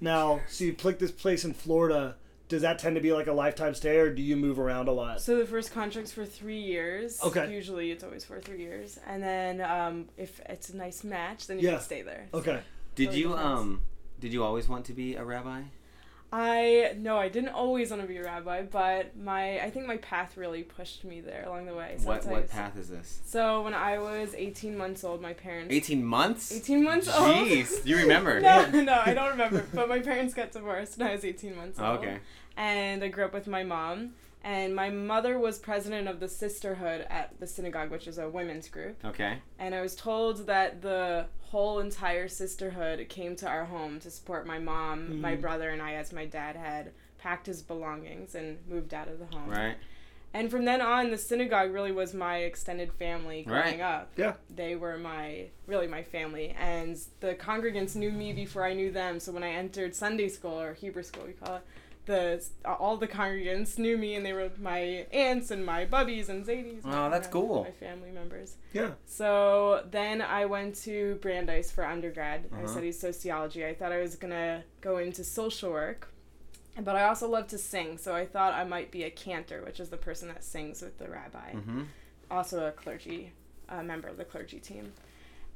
Now, 0.00 0.40
so 0.48 0.64
you 0.64 0.72
picked 0.74 1.00
this 1.00 1.10
place 1.10 1.44
in 1.44 1.52
Florida. 1.54 2.16
Does 2.48 2.62
that 2.62 2.78
tend 2.78 2.94
to 2.96 3.02
be 3.02 3.12
like 3.12 3.26
a 3.26 3.32
lifetime 3.32 3.74
stay, 3.74 3.98
or 3.98 4.08
do 4.10 4.22
you 4.22 4.34
move 4.36 4.58
around 4.58 4.88
a 4.88 4.92
lot? 4.92 5.20
So 5.20 5.36
the 5.36 5.44
first 5.44 5.70
contract's 5.72 6.12
for 6.12 6.24
three 6.24 6.60
years. 6.60 7.20
Okay. 7.22 7.52
Usually 7.52 7.90
it's 7.90 8.02
always 8.04 8.24
for 8.24 8.40
three 8.40 8.60
years, 8.60 8.98
and 9.06 9.22
then 9.22 9.60
um, 9.60 10.06
if 10.16 10.40
it's 10.48 10.70
a 10.70 10.76
nice 10.76 11.04
match, 11.04 11.46
then 11.46 11.58
you 11.58 11.66
Yeah. 11.66 11.74
can 11.74 11.82
stay 11.82 12.02
there. 12.02 12.26
Okay. 12.32 12.60
Did 12.94 13.06
Totally 13.06 13.20
you 13.22 13.34
um? 13.34 13.82
Did 14.20 14.32
you 14.32 14.42
always 14.44 14.68
want 14.68 14.86
to 14.86 14.92
be 14.94 15.14
a 15.16 15.24
rabbi? 15.24 15.62
I 16.30 16.94
no, 16.98 17.16
I 17.16 17.28
didn't 17.28 17.50
always 17.50 17.88
want 17.90 18.02
to 18.02 18.08
be 18.08 18.18
a 18.18 18.22
rabbi, 18.24 18.62
but 18.62 19.16
my 19.16 19.60
I 19.60 19.70
think 19.70 19.86
my 19.86 19.96
path 19.96 20.36
really 20.36 20.62
pushed 20.62 21.04
me 21.04 21.22
there 21.22 21.44
along 21.46 21.64
the 21.64 21.74
way. 21.74 21.96
So 21.98 22.06
what 22.08 22.26
what 22.26 22.50
path 22.50 22.76
is 22.76 22.88
this? 22.88 23.20
So 23.24 23.62
when 23.62 23.72
I 23.72 23.98
was 23.98 24.34
18 24.34 24.76
months 24.76 25.04
old, 25.04 25.22
my 25.22 25.32
parents 25.32 25.72
18 25.72 26.04
months? 26.04 26.52
18 26.52 26.84
months 26.84 27.08
old. 27.08 27.46
Jeez, 27.48 27.86
you 27.86 27.96
remember. 27.96 28.40
no, 28.42 28.68
no, 28.70 29.02
I 29.04 29.14
don't 29.14 29.30
remember. 29.30 29.64
But 29.72 29.88
my 29.88 30.00
parents 30.00 30.34
got 30.34 30.52
divorced 30.52 30.98
when 30.98 31.08
I 31.08 31.12
was 31.12 31.24
18 31.24 31.56
months 31.56 31.78
Oh, 31.80 31.92
old. 31.92 32.00
okay. 32.00 32.18
And 32.58 33.02
I 33.02 33.08
grew 33.08 33.24
up 33.24 33.32
with 33.32 33.46
my 33.46 33.62
mom. 33.64 34.10
And 34.44 34.74
my 34.74 34.88
mother 34.88 35.38
was 35.38 35.58
president 35.58 36.08
of 36.08 36.20
the 36.20 36.28
sisterhood 36.28 37.06
at 37.10 37.38
the 37.40 37.46
synagogue, 37.46 37.90
which 37.90 38.06
is 38.06 38.18
a 38.18 38.28
women's 38.28 38.68
group. 38.68 39.04
Okay. 39.04 39.38
And 39.58 39.74
I 39.74 39.80
was 39.80 39.94
told 39.96 40.46
that 40.46 40.80
the 40.80 41.26
whole 41.40 41.80
entire 41.80 42.28
sisterhood 42.28 43.08
came 43.08 43.34
to 43.36 43.48
our 43.48 43.64
home 43.64 43.98
to 44.00 44.10
support 44.10 44.46
my 44.46 44.58
mom, 44.58 45.20
my 45.20 45.36
Mhm. 45.36 45.40
brother, 45.40 45.70
and 45.70 45.82
I, 45.82 45.94
as 45.94 46.12
my 46.12 46.24
dad 46.26 46.56
had 46.56 46.92
packed 47.18 47.46
his 47.46 47.62
belongings 47.62 48.34
and 48.34 48.58
moved 48.68 48.94
out 48.94 49.08
of 49.08 49.18
the 49.18 49.26
home. 49.36 49.50
Right. 49.50 49.76
And 50.34 50.50
from 50.50 50.66
then 50.66 50.82
on, 50.82 51.10
the 51.10 51.16
synagogue 51.18 51.72
really 51.72 51.90
was 51.90 52.12
my 52.14 52.38
extended 52.38 52.92
family 52.92 53.42
growing 53.44 53.78
Right. 53.78 53.80
up. 53.80 54.12
Yeah. 54.16 54.34
They 54.54 54.76
were 54.76 54.98
my, 54.98 55.48
really 55.66 55.86
my 55.88 56.02
family. 56.02 56.54
And 56.58 56.96
the 57.20 57.34
congregants 57.34 57.96
knew 57.96 58.12
me 58.12 58.34
before 58.34 58.62
I 58.64 58.74
knew 58.74 58.92
them. 58.92 59.20
So 59.20 59.32
when 59.32 59.42
I 59.42 59.50
entered 59.52 59.96
Sunday 59.96 60.28
school, 60.28 60.60
or 60.60 60.74
Hebrew 60.74 61.02
school, 61.02 61.24
we 61.26 61.32
call 61.32 61.56
it, 61.56 61.62
the 62.08 62.44
all 62.64 62.96
the 62.96 63.06
congregants 63.06 63.78
knew 63.78 63.96
me 63.96 64.16
and 64.16 64.26
they 64.26 64.32
were 64.32 64.50
my 64.58 65.06
aunts 65.12 65.50
and 65.52 65.64
my 65.64 65.86
bubbies 65.86 66.28
and 66.28 66.44
Zadies. 66.44 66.80
Oh, 66.84 67.08
that's 67.10 67.28
my- 67.28 67.32
cool. 67.32 67.64
My 67.64 67.70
family 67.70 68.10
members. 68.10 68.56
Yeah. 68.72 68.92
So 69.06 69.84
then 69.90 70.20
I 70.20 70.46
went 70.46 70.74
to 70.86 71.14
Brandeis 71.22 71.70
for 71.70 71.84
undergrad. 71.86 72.46
I 72.52 72.56
Uh-huh. 72.56 72.66
studied 72.66 72.92
sociology. 72.96 73.64
I 73.64 73.74
thought 73.74 73.92
I 73.92 74.00
was 74.00 74.16
gonna 74.16 74.64
go 74.80 74.98
into 74.98 75.22
social 75.22 75.70
work, 75.70 76.08
but 76.80 76.96
I 76.96 77.04
also 77.04 77.28
love 77.28 77.46
to 77.48 77.58
sing. 77.58 77.98
So 77.98 78.14
I 78.16 78.26
thought 78.26 78.52
I 78.54 78.64
might 78.64 78.90
be 78.90 79.04
a 79.04 79.10
cantor, 79.10 79.62
which 79.64 79.78
is 79.78 79.88
the 79.90 79.96
person 80.08 80.28
that 80.28 80.42
sings 80.42 80.82
with 80.82 80.98
the 80.98 81.08
rabbi. 81.08 81.52
Mm-hmm. 81.52 81.82
Also 82.30 82.66
a 82.66 82.72
clergy, 82.72 83.32
a 83.68 83.82
member 83.82 84.08
of 84.08 84.16
the 84.16 84.24
clergy 84.24 84.58
team. 84.60 84.92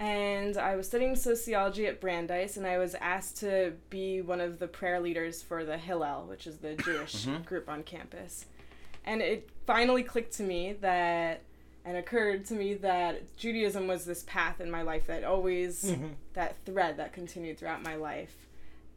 And 0.03 0.57
I 0.57 0.75
was 0.75 0.89
studying 0.89 1.15
sociology 1.15 1.87
at 1.87 2.01
Brandeis, 2.01 2.57
and 2.57 2.67
I 2.67 2.77
was 2.77 2.97
asked 2.97 3.37
to 3.39 3.75
be 3.89 4.21
one 4.21 4.41
of 4.41 4.59
the 4.59 4.67
prayer 4.67 4.99
leaders 4.99 5.43
for 5.45 5.65
the 5.65 5.79
Hillel, 5.79 6.25
which 6.29 6.45
is 6.49 6.57
the 6.57 6.75
Jewish 6.85 7.25
Mhm. 7.25 7.45
group 7.45 7.69
on 7.69 7.85
campus. 7.85 8.47
And 9.07 9.23
it 9.23 9.49
finally 9.65 10.03
clicked 10.03 10.33
to 10.39 10.43
me 10.43 10.73
that, 10.81 11.43
and 11.85 11.97
occurred 11.97 12.47
to 12.47 12.55
me 12.55 12.75
that 12.75 13.37
Judaism 13.37 13.87
was 13.87 14.05
this 14.05 14.25
path 14.25 14.61
in 14.61 14.73
my 14.73 14.83
life 14.83 15.07
that 15.07 15.23
always, 15.23 15.85
Mhm. 15.85 16.15
that 16.35 16.57
thread 16.67 16.97
that 16.97 17.13
continued 17.13 17.59
throughout 17.59 17.85
my 17.85 17.95
life. 17.95 18.35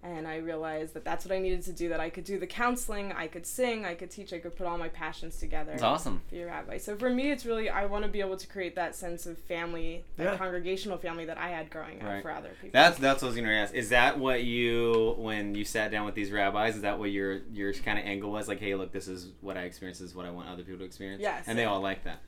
And 0.06 0.28
I 0.28 0.36
realized 0.38 0.94
that 0.94 1.04
that's 1.04 1.26
what 1.26 1.34
I 1.34 1.40
needed 1.40 1.64
to 1.64 1.74
do, 1.74 1.90
that 1.90 2.00
I 2.00 2.12
could 2.12 2.26
do 2.26 2.38
the 2.38 2.46
counseling, 2.46 3.12
I 3.12 3.26
could 3.26 3.44
sing, 3.48 3.86
I 3.86 3.96
could 3.96 4.12
teach, 4.12 4.34
I 4.34 4.38
could 4.38 4.56
put 4.56 4.68
all 4.68 4.78
my 4.78 4.88
passions 4.90 5.38
together 5.38 5.72
That's 5.72 5.82
awesome. 5.82 6.22
be 6.30 6.42
a 6.42 6.46
rabbi. 6.46 6.78
So 6.78 6.96
for 6.96 7.10
me, 7.10 7.32
it's 7.32 7.44
really 7.44 7.72
I 7.72 7.86
want 7.88 8.04
to 8.06 8.10
be 8.12 8.20
able 8.20 8.38
to 8.38 8.46
create 8.48 8.76
that 8.76 8.96
sense 8.96 9.26
of 9.26 9.40
family, 9.40 10.04
that 10.18 10.24
Yeah. 10.26 10.38
congregational 10.38 11.00
family 11.00 11.26
that 11.26 11.40
I 11.40 11.50
had 11.50 11.72
growing 11.72 12.02
up 12.04 12.08
Right. 12.08 12.22
for 12.22 12.30
other 12.30 12.50
people. 12.62 12.70
That's 12.74 13.00
that's 13.00 13.24
what 13.24 13.30
I 13.30 13.32
was 13.32 13.36
gonna 13.36 13.50
ask. 13.52 13.74
Is 13.74 13.90
that 13.90 14.20
what 14.20 14.44
you 14.44 15.16
when 15.18 15.56
you 15.56 15.66
sat 15.66 15.90
down 15.90 16.06
with 16.06 16.14
these 16.14 16.32
rabbis? 16.32 16.76
Is 16.76 16.84
that 16.84 17.00
what 17.00 17.10
your 17.10 17.40
your 17.52 17.74
kind 17.74 17.98
of 17.98 18.06
angle 18.06 18.30
was? 18.32 18.48
Like, 18.48 18.60
hey, 18.60 18.76
look, 18.76 18.92
this 18.92 19.08
is 19.08 19.30
what 19.42 19.58
I 19.58 19.62
experienced. 19.64 20.02
This 20.02 20.12
is 20.12 20.16
what 20.16 20.28
I 20.28 20.30
want 20.30 20.50
other 20.50 20.62
people 20.62 20.78
to 20.80 20.86
experience. 20.86 21.20
Yes. 21.24 21.46
And 21.48 21.58
they 21.58 21.66
all 21.66 21.82
like 21.82 22.04
that. 22.04 22.20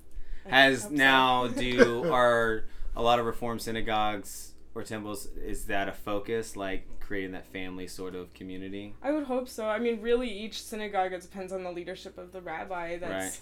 I 0.48 0.50
Has 0.62 0.82
hope 0.82 0.92
so. 0.94 0.98
now 0.98 1.48
do 1.56 2.12
are 2.12 2.64
a 2.96 3.04
lot 3.04 3.20
of 3.20 3.28
reform 3.28 3.60
synagogues 3.60 4.54
or 4.78 4.84
temples? 4.84 5.28
Is 5.36 5.66
that 5.66 5.90
a 5.90 5.92
focus, 5.92 6.56
like 6.56 6.88
creating 7.00 7.32
that 7.32 7.48
family 7.48 7.88
sort 7.88 8.16
of 8.16 8.34
community? 8.34 8.96
I 9.02 9.12
would 9.12 9.24
hope 9.24 9.50
so. 9.50 9.68
I 9.68 9.80
mean, 9.80 10.02
really, 10.02 10.30
each 10.30 10.62
synagogue 10.62 11.14
it 11.14 11.22
depends 11.22 11.52
on 11.52 11.64
the 11.64 11.72
leadership 11.72 12.18
of 12.18 12.32
the 12.32 12.42
rabbi 12.42 12.98
that's 12.98 13.38
Right. 13.38 13.40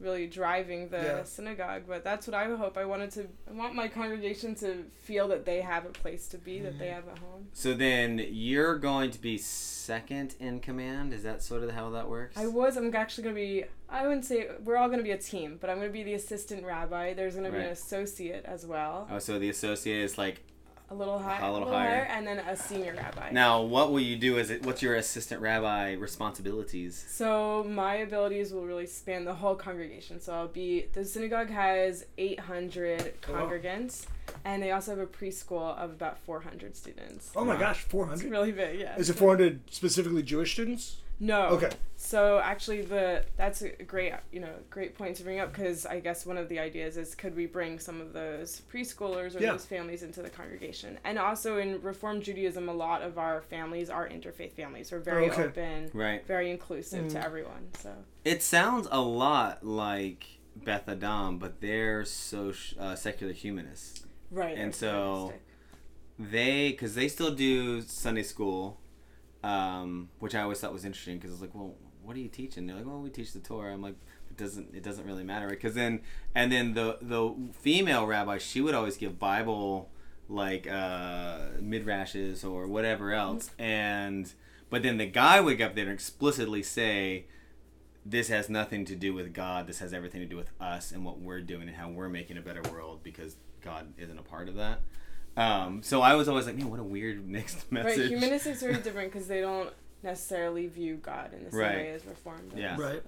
really 0.00 0.26
driving 0.28 0.88
the 0.88 0.98
Yeah. 0.98 1.22
synagogue. 1.24 1.82
But 1.86 2.04
that's 2.04 2.26
what 2.26 2.34
I 2.34 2.46
would 2.46 2.58
hope. 2.58 2.78
I 2.78 2.84
wanted 2.84 3.10
to. 3.12 3.28
I 3.48 3.52
want 3.52 3.74
my 3.74 3.88
congregation 3.88 4.54
to 4.56 4.84
feel 5.02 5.28
that 5.28 5.44
they 5.44 5.60
have 5.60 5.84
a 5.84 5.90
place 5.90 6.28
to 6.28 6.38
be, 6.38 6.60
that 6.60 6.78
they 6.78 6.86
mm-hmm. 6.86 6.94
have 6.94 7.16
a 7.16 7.20
home. 7.20 7.48
So 7.52 7.74
then 7.74 8.24
you're 8.30 8.78
going 8.78 9.10
to 9.10 9.20
be 9.20 9.36
second 9.38 10.36
in 10.38 10.60
command. 10.60 11.12
Is 11.12 11.22
that 11.24 11.42
sort 11.42 11.64
of 11.64 11.72
how 11.72 11.90
that 11.90 12.08
works? 12.08 12.36
I 12.36 12.46
was. 12.46 12.76
I'm 12.76 12.94
actually 12.94 13.24
gonna 13.24 13.34
be. 13.34 13.64
I 13.88 14.06
wouldn't 14.06 14.24
say 14.24 14.48
we're 14.62 14.76
all 14.76 14.88
gonna 14.88 15.02
be 15.02 15.10
a 15.10 15.18
team, 15.18 15.58
but 15.60 15.68
I'm 15.68 15.78
gonna 15.78 15.90
be 15.90 16.04
the 16.04 16.14
assistant 16.14 16.64
rabbi. 16.64 17.14
There's 17.14 17.34
gonna 17.34 17.50
be 17.50 17.58
an 17.58 17.64
associate 17.64 18.44
as 18.44 18.64
well, 18.66 19.08
Oh, 19.10 19.18
so 19.18 19.38
the 19.38 19.48
associate 19.48 20.02
is 20.04 20.16
like 20.18 20.42
a 20.90 20.94
little 20.94 21.18
high, 21.18 21.46
A 21.46 21.52
little 21.52 21.68
higher, 21.70 21.88
higher. 21.90 22.02
and 22.04 22.26
then 22.26 22.38
a 22.38 22.56
senior 22.56 22.94
rabbi. 22.94 23.30
now. 23.30 23.60
What 23.62 23.90
will 23.92 24.00
you 24.00 24.16
do? 24.16 24.38
Is 24.38 24.48
it 24.50 24.64
what's 24.64 24.80
your 24.82 24.94
assistant 24.94 25.40
rabbi 25.42 25.92
responsibilities? 25.94 27.04
So 27.08 27.64
my 27.68 27.96
abilities 27.96 28.52
will 28.52 28.64
really 28.64 28.86
span 28.86 29.24
the 29.24 29.34
whole 29.34 29.54
congregation. 29.54 30.20
So 30.20 30.32
I'll 30.32 30.48
be 30.48 30.86
the 30.94 31.04
synagogue 31.04 31.50
has 31.50 32.06
800 32.16 33.14
Oh, 33.28 33.32
wow. 33.32 33.40
congregants, 33.50 34.06
and 34.44 34.62
they 34.62 34.70
also 34.70 34.92
have 34.92 35.00
a 35.00 35.06
preschool 35.06 35.76
of 35.76 35.90
about 35.90 36.18
400 36.20 36.76
students. 36.76 37.30
Oh 37.36 37.44
my 37.44 37.54
Wow. 37.54 37.60
gosh, 37.60 37.82
It's 37.82 37.90
400? 37.90 38.30
really 38.30 38.52
big, 38.52 38.80
yeah. 38.80 38.96
Is 38.96 39.10
it 39.10 39.14
400 39.16 39.60
specifically 39.70 40.22
Jewish 40.22 40.52
students? 40.52 40.96
No. 41.20 41.48
Okay. 41.48 41.70
So 41.96 42.38
actually, 42.38 42.82
the 42.82 43.24
that's 43.36 43.62
a 43.62 43.70
great 43.82 44.12
you 44.30 44.38
know 44.38 44.52
great 44.70 44.96
point 44.96 45.16
to 45.16 45.24
bring 45.24 45.40
up 45.40 45.52
because 45.52 45.84
I 45.84 45.98
guess 45.98 46.24
one 46.24 46.36
of 46.38 46.48
the 46.48 46.60
ideas 46.60 46.96
is 46.96 47.14
could 47.16 47.34
we 47.34 47.46
bring 47.46 47.80
some 47.80 48.00
of 48.00 48.12
those 48.12 48.62
preschoolers 48.72 49.34
or 49.34 49.40
Yeah. 49.42 49.50
those 49.52 49.64
families 49.66 50.04
into 50.04 50.22
the 50.22 50.30
congregation? 50.30 50.98
And 51.04 51.18
also 51.18 51.58
in 51.58 51.82
Reform 51.82 52.20
Judaism, 52.22 52.68
a 52.68 52.72
lot 52.72 53.02
of 53.02 53.18
our 53.18 53.42
families 53.42 53.90
are 53.90 54.08
interfaith 54.08 54.52
families. 54.52 54.92
We're 54.92 55.00
very 55.00 55.28
Okay. 55.30 55.42
open, 55.44 55.90
Right. 55.92 56.24
very 56.26 56.50
inclusive 56.52 57.08
to 57.08 57.18
Mm. 57.18 57.24
everyone. 57.24 57.68
So. 57.78 57.92
It 58.24 58.42
sounds 58.42 58.86
a 58.92 59.00
lot 59.00 59.66
like 59.66 60.24
Beth 60.54 60.88
Adam, 60.88 61.38
but 61.38 61.60
they're 61.60 62.04
so 62.04 62.52
uh, 62.78 62.94
secular 62.94 63.32
humanists. 63.32 64.06
Right. 64.30 64.56
And 64.56 64.72
so- 64.74 65.32
They, 66.18 66.70
because 66.72 66.94
they 66.96 67.06
still 67.08 67.30
do 67.32 67.80
Sunday 67.82 68.24
school, 68.24 68.80
um, 69.42 70.08
which 70.18 70.34
I 70.34 70.42
always 70.42 70.60
thought 70.60 70.72
was 70.72 70.84
interesting. 70.84 71.18
Because 71.18 71.32
it's 71.32 71.40
like, 71.40 71.54
well, 71.54 71.74
what 72.02 72.16
are 72.16 72.20
you 72.20 72.28
teaching? 72.28 72.66
They're 72.66 72.76
like, 72.76 72.86
well, 72.86 73.00
we 73.00 73.10
teach 73.10 73.32
the 73.32 73.40
Torah. 73.40 73.72
I'm 73.72 73.82
like, 73.82 73.96
it 74.30 74.36
doesn't, 74.36 74.74
it 74.74 74.82
doesn't 74.82 75.06
really 75.06 75.24
matter, 75.24 75.48
because 75.48 75.74
then, 75.74 76.00
and 76.34 76.52
then 76.52 76.74
the 76.74 76.98
the 77.00 77.34
female 77.52 78.06
rabbi, 78.06 78.38
she 78.38 78.60
would 78.60 78.74
always 78.74 78.96
give 78.96 79.18
Bible 79.18 79.90
like 80.28 80.66
uh, 80.66 81.48
midrashes 81.60 82.44
or 82.44 82.66
whatever 82.66 83.12
else, 83.12 83.50
and 83.58 84.32
but 84.70 84.82
then 84.82 84.98
the 84.98 85.06
guy 85.06 85.40
would 85.40 85.58
get 85.58 85.70
up 85.70 85.74
there 85.74 85.84
and 85.84 85.92
explicitly 85.92 86.62
say, 86.62 87.26
this 88.04 88.28
has 88.28 88.48
nothing 88.48 88.84
to 88.84 88.94
do 88.94 89.14
with 89.14 89.32
God. 89.32 89.66
This 89.66 89.78
has 89.78 89.92
everything 89.92 90.20
to 90.20 90.26
do 90.26 90.36
with 90.36 90.50
us 90.60 90.92
and 90.92 91.04
what 91.04 91.18
we're 91.18 91.40
doing 91.40 91.68
and 91.68 91.76
how 91.76 91.88
we're 91.90 92.08
making 92.08 92.36
a 92.38 92.42
better 92.42 92.62
world 92.70 93.00
because 93.02 93.36
God 93.62 93.92
isn't 93.96 94.18
a 94.18 94.22
part 94.22 94.48
of 94.48 94.56
that. 94.56 94.80
Um, 95.38 95.82
so 95.82 96.02
I 96.02 96.14
was 96.14 96.28
always 96.28 96.46
like, 96.46 96.56
man, 96.56 96.68
what 96.70 96.80
a 96.80 96.84
weird 96.84 97.26
mixed 97.28 97.70
message. 97.70 97.98
Right, 97.98 98.08
humanists 98.08 98.46
is 98.46 98.60
very 98.60 98.74
different 98.82 99.12
because 99.12 99.28
they 99.28 99.40
don't 99.40 99.70
necessarily 100.02 100.66
view 100.66 100.96
God 100.96 101.32
in 101.32 101.44
the 101.44 101.50
same 101.50 101.60
Right. 101.60 101.76
way 101.76 101.90
as 101.90 102.04
Reformed. 102.04 102.50
does, 102.50 102.58
Yeah. 102.58 102.76
Right. 102.78 103.02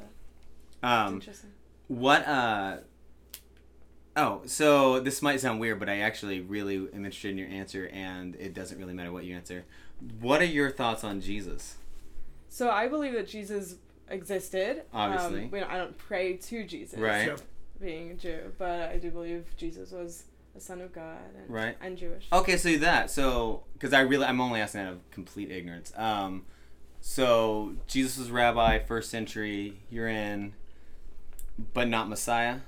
um, 0.83 1.15
interesting. 1.15 1.51
what? 1.89 2.27
Uh, 2.27 2.77
oh, 4.17 4.43
so 4.47 5.01
this 5.01 5.23
might 5.23 5.41
sound 5.41 5.61
weird, 5.61 5.79
but 5.81 5.89
I 5.89 5.99
actually 6.01 6.41
really 6.41 6.77
am 6.77 7.05
interested 7.05 7.31
in 7.33 7.39
your 7.39 7.49
answer, 7.49 7.89
and 7.93 8.35
it 8.37 8.55
doesn't 8.55 8.79
really 8.79 8.95
matter 8.95 9.13
what 9.13 9.25
you 9.25 9.35
answer. 9.35 9.65
What 10.21 10.41
are 10.41 10.45
your 10.47 10.71
thoughts 10.71 11.05
on 11.05 11.21
Jesus? 11.21 11.77
So 12.49 12.71
I 12.71 12.89
believe 12.89 13.13
that 13.13 13.29
Jesus 13.29 13.77
existed. 14.09 14.83
Obviously. 14.93 15.45
um, 15.45 15.51
we 15.51 15.61
don't, 15.61 15.71
I 15.71 15.77
don't 15.79 15.97
pray 15.99 16.35
to 16.37 16.65
Jesus, 16.65 16.99
Right. 16.99 17.25
Sure. 17.27 17.37
being 17.81 18.11
a 18.11 18.15
Jew, 18.15 18.53
but 18.59 18.89
I 18.91 18.99
do 18.99 19.11
believe 19.11 19.47
Jesus 19.57 19.91
was 19.93 20.25
the 20.61 20.67
Son 20.67 20.81
of 20.83 20.93
God 20.93 21.17
and, 21.37 21.49
Right. 21.51 21.77
and 21.81 21.97
Jewish. 21.97 22.27
Okay, 22.33 22.57
so 22.59 22.77
that 22.79 23.11
so 23.11 23.65
because 23.73 23.93
I 23.93 24.01
really 24.01 24.27
I'm 24.27 24.41
only 24.41 24.61
asking 24.61 24.83
out 24.83 24.93
of 24.93 25.11
complete 25.11 25.51
ignorance. 25.51 25.93
Um, 25.97 26.45
so 27.01 27.75
Jesus 27.87 28.19
was 28.19 28.31
rabbi 28.31 28.79
first 28.79 29.11
century. 29.11 29.81
You're 29.91 30.09
in, 30.09 30.53
but 31.73 31.89
not 31.89 32.09
Messiah. 32.09 32.59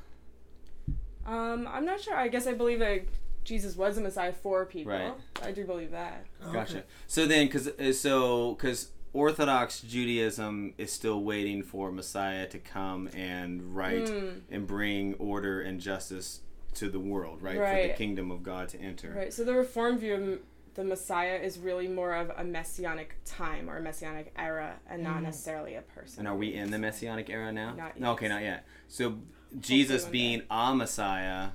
Um, 1.27 1.69
I'm 1.71 1.85
not 1.85 2.01
sure. 2.01 2.17
I 2.17 2.29
guess 2.29 2.47
I 2.47 2.55
believe 2.55 2.79
that 2.81 3.03
Jesus 3.45 3.77
was 3.77 3.99
a 3.99 4.01
Messiah 4.01 4.33
for 4.33 4.65
people. 4.65 4.93
Right. 4.93 5.13
I 5.43 5.53
do 5.53 5.65
believe 5.65 5.91
that. 5.91 6.25
Oh, 6.45 6.53
Gotcha. 6.53 6.79
okay. 6.79 6.87
So 7.07 7.27
then, 7.27 7.47
because 7.47 7.99
so 8.01 8.55
because 8.55 8.89
Orthodox 9.13 9.83
Judaism 9.83 10.73
is 10.79 10.91
still 10.91 11.23
waiting 11.23 11.63
for 11.63 11.93
Messiah 11.93 12.47
to 12.49 12.59
come 12.59 13.09
and 13.15 13.77
right 13.77 14.07
Mm, 14.07 14.41
and 14.51 14.67
bring 14.67 15.15
order 15.15 15.61
and 15.61 15.79
justice 15.81 16.41
to 16.75 16.89
the 16.89 17.01
world, 17.01 17.43
right? 17.43 17.57
For 17.57 17.89
the 17.89 17.95
kingdom 17.95 18.31
of 18.31 18.43
God 18.43 18.69
to 18.71 18.81
enter. 18.81 19.11
right. 19.13 19.33
So 19.33 19.45
the 19.45 19.55
Reform 19.55 19.99
view 19.99 20.15
of 20.15 20.39
the 20.75 20.85
Messiah 20.85 21.37
is 21.37 21.59
really 21.59 21.87
more 21.87 22.15
of 22.15 22.31
a 22.37 22.43
messianic 22.45 23.17
time 23.27 23.69
or 23.69 23.77
a 23.77 23.83
messianic 23.83 24.33
era, 24.39 24.77
and 24.89 25.03
not 25.03 25.19
Mm. 25.19 25.25
necessarily 25.25 25.75
a 25.75 25.83
person. 25.83 26.21
And 26.21 26.29
are 26.29 26.35
we 26.37 26.55
in 26.55 26.71
the 26.71 26.79
Messianic 26.79 27.29
era 27.29 27.53
now? 27.53 27.75
Not 27.75 28.01
No, 28.01 28.13
Okay, 28.13 28.27
not 28.29 28.43
yet. 28.43 28.65
So 28.89 29.19
Jesus 29.61 30.05
one 30.05 30.13
day. 30.13 30.19
being 30.19 30.43
a 30.51 30.75
Messiah, 30.75 31.51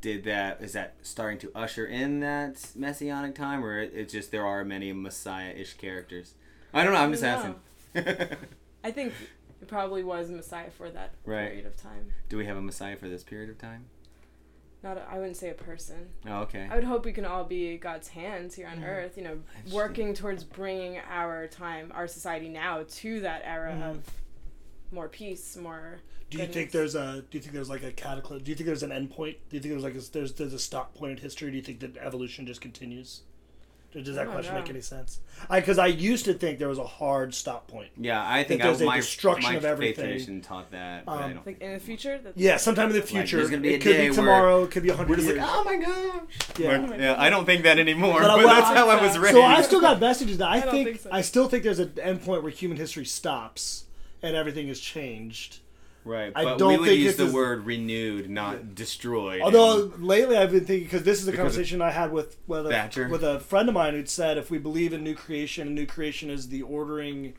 did 0.00 0.24
that? 0.24 0.62
Is 0.62 0.72
that 0.72 0.96
starting 1.02 1.38
to 1.40 1.52
usher 1.54 1.84
in 1.86 2.20
that 2.20 2.70
Messianic 2.74 3.34
time, 3.34 3.62
or 3.62 3.78
it's 3.78 4.12
just 4.14 4.30
there 4.30 4.46
are 4.46 4.64
many 4.64 4.90
Messiah-ish 4.94 5.74
characters? 5.74 6.34
I 6.72 6.82
don't 6.82 6.92
know. 6.94 7.00
I'm 7.00 7.12
just 7.12 7.24
I 7.24 7.28
asking. 7.28 7.56
I 8.82 8.90
think 8.90 9.12
it 9.60 9.68
probably 9.68 10.02
was 10.02 10.30
Messiah 10.30 10.70
for 10.70 10.90
that 10.90 11.12
Right. 11.26 11.48
period 11.48 11.66
of 11.66 11.76
time. 11.76 12.12
Do 12.30 12.36
we 12.38 12.46
have 12.46 12.56
a 12.56 12.62
Messiah 12.62 12.96
for 12.96 13.08
this 13.08 13.22
period 13.22 13.50
of 13.50 13.58
time? 13.58 13.86
Not, 14.84 14.98
a, 14.98 15.02
I 15.10 15.16
wouldn't 15.18 15.38
say 15.38 15.48
a 15.48 15.54
person. 15.54 16.08
Oh, 16.28 16.42
okay. 16.42 16.68
I 16.70 16.74
would 16.74 16.84
hope 16.84 17.06
we 17.06 17.12
can 17.12 17.24
all 17.24 17.42
be 17.44 17.78
God's 17.78 18.08
hands 18.08 18.54
here 18.54 18.68
on 18.68 18.84
earth. 18.84 19.16
You 19.16 19.24
know, 19.24 19.38
working 19.72 20.12
towards 20.12 20.44
bringing 20.44 20.98
our 21.10 21.46
time, 21.48 21.90
our 21.94 22.06
society 22.06 22.50
now, 22.50 22.84
to 22.86 23.20
that 23.20 23.40
era 23.46 23.72
Mhm. 23.72 23.90
of 23.90 24.10
more 24.92 25.08
peace, 25.08 25.56
more. 25.56 26.00
Do 26.28 26.36
you 26.38 26.46
think 26.46 26.70
there's 26.70 26.94
a 26.94 27.24
Do 27.30 27.38
you 27.38 27.40
think 27.40 27.54
there's 27.54 27.70
like 27.70 27.82
a 27.82 27.92
cataclysm? 27.92 28.44
Do 28.44 28.50
you 28.50 28.54
think 28.56 28.66
there's 28.66 28.82
an 28.82 28.92
end 28.92 29.10
point? 29.10 29.38
Do 29.48 29.56
you 29.56 29.62
think 29.62 29.72
there's 29.72 29.82
like 29.84 29.94
a, 29.94 30.10
there's 30.12 30.34
there's 30.34 30.52
a 30.52 30.58
stop 30.58 30.94
point 30.94 31.12
in 31.12 31.18
history? 31.18 31.50
Do 31.50 31.56
you 31.56 31.62
think 31.62 31.80
that 31.80 31.96
evolution 31.96 32.46
just 32.46 32.60
continues? 32.60 33.22
Does 33.94 34.04
does 34.04 34.16
that 34.16 34.24
don't 34.24 34.32
question 34.34 34.54
make 34.56 34.68
any 34.68 34.80
sense? 34.80 35.20
I 35.48 35.60
because 35.60 35.78
I 35.78 35.86
used 35.86 36.24
to 36.24 36.34
think 36.34 36.58
there 36.58 36.68
was 36.68 36.78
a 36.78 36.84
hard 36.86 37.32
stop 37.32 37.68
point. 37.68 37.90
Yeah, 37.96 38.22
I 38.26 38.42
think 38.42 38.60
I, 38.60 38.64
there's 38.66 38.80
a 38.80 38.84
my, 38.86 38.96
destruction 38.96 39.52
my 39.52 39.56
of 39.56 39.62
faith 39.62 39.70
everything. 39.70 40.04
tradition 40.06 40.40
taught 40.40 40.70
that. 40.72 41.06
But 41.06 41.12
I 41.12 41.22
Um, 41.24 41.34
don't 41.34 41.46
Like 41.46 41.60
in 41.60 41.72
the 41.74 41.78
future? 41.78 42.18
That, 42.18 42.36
Yeah, 42.36 42.56
sometime 42.56 42.88
in 42.90 42.96
the 42.96 43.02
future. 43.02 43.36
there's 43.36 43.50
gonna 43.50 43.62
be 43.62 43.70
a 43.74 43.76
it 43.76 43.80
could 43.82 43.92
day 43.92 44.08
be 44.08 44.14
tomorrow. 44.14 44.64
It 44.64 44.72
could 44.72 44.82
be 44.82 44.88
a 44.88 44.92
we're 44.92 44.96
hundred 44.96 45.14
just 45.16 45.28
years. 45.28 45.38
like, 45.38 45.48
oh 45.48 45.64
my 45.64 45.76
gosh. 45.76 46.58
Yeah. 46.58 46.86
We're- 46.86 47.00
yeah, 47.02 47.14
I 47.16 47.30
don't 47.30 47.44
think 47.46 47.62
that 47.62 47.78
anymore. 47.78 48.20
But 48.20 48.28
But, 48.36 48.44
well, 48.44 48.48
that's 48.48 48.76
how 48.76 48.88
I 48.88 49.00
was 49.00 49.16
raised. 49.24 49.34
So 49.34 49.42
I 49.42 49.62
still 49.62 49.80
got 49.80 50.00
messages 50.00 50.38
that 50.38 50.48
I, 50.48 50.56
I 50.56 50.60
think, 50.62 50.88
think 50.88 51.00
so. 51.00 51.10
I 51.12 51.20
still 51.22 51.48
think 51.48 51.62
there's 51.62 51.78
an 51.78 51.92
end 52.02 52.22
point 52.24 52.42
where 52.42 52.50
human 52.50 52.76
history 52.76 53.04
stops 53.04 53.84
and 54.22 54.34
everything 54.34 54.68
is 54.68 54.80
changed. 54.80 55.58
Right, 56.04 56.32
I 56.34 56.44
but 56.44 56.58
don't 56.58 56.72
we 56.72 56.78
would 56.78 56.88
think 56.88 57.00
use 57.00 57.16
the 57.16 57.26
is- 57.26 57.32
word 57.32 57.64
renewed, 57.66 58.28
not 58.30 58.74
destroyed. 58.74 59.40
Although 59.42 59.84
and- 59.92 60.04
lately 60.04 60.36
I've 60.36 60.50
been 60.52 60.64
thinking 60.64 60.84
because 60.84 61.02
this 61.02 61.20
is 61.20 61.28
a 61.28 61.30
Because 61.30 61.42
conversation 61.54 61.80
I 61.82 61.90
had 61.90 62.12
with 62.12 62.36
with 62.46 62.66
a, 62.66 63.08
with 63.10 63.22
a 63.24 63.40
friend 63.40 63.68
of 63.68 63.74
mine 63.74 63.94
who'd 63.94 64.08
said 64.08 64.38
if 64.38 64.50
we 64.50 64.58
believe 64.58 64.92
in 64.92 65.02
new 65.02 65.14
creation, 65.14 65.66
and 65.68 65.74
new 65.74 65.86
creation 65.86 66.30
is 66.30 66.48
the 66.48 66.62
ordering 66.62 67.34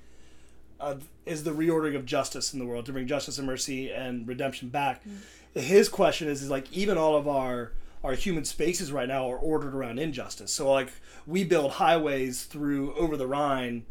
of 0.79 1.07
is 1.25 1.43
the 1.43 1.51
reordering 1.51 1.95
of 1.95 2.05
justice 2.05 2.53
in 2.53 2.59
the 2.59 2.65
world 2.65 2.85
to 2.85 2.91
bring 2.91 3.07
justice 3.07 3.37
and 3.37 3.47
mercy 3.47 3.91
and 3.91 4.27
redemption 4.27 4.69
back. 4.69 5.01
Mm. 5.05 5.61
His 5.61 5.87
question 5.89 6.27
is 6.27 6.41
is 6.41 6.49
like 6.49 6.71
even 6.73 6.97
all 6.97 7.15
of 7.15 7.27
our 7.27 7.71
our 8.03 8.13
human 8.13 8.45
spaces 8.45 8.91
right 8.91 9.07
now 9.07 9.31
are 9.31 9.37
ordered 9.37 9.73
around 9.73 9.97
injustice. 9.99 10.51
So 10.51 10.71
like 10.71 10.91
we 11.25 11.43
build 11.43 11.71
highways 11.71 12.43
through 12.43 12.93
over 12.95 13.17
the 13.17 13.25
Rhine 13.25 13.85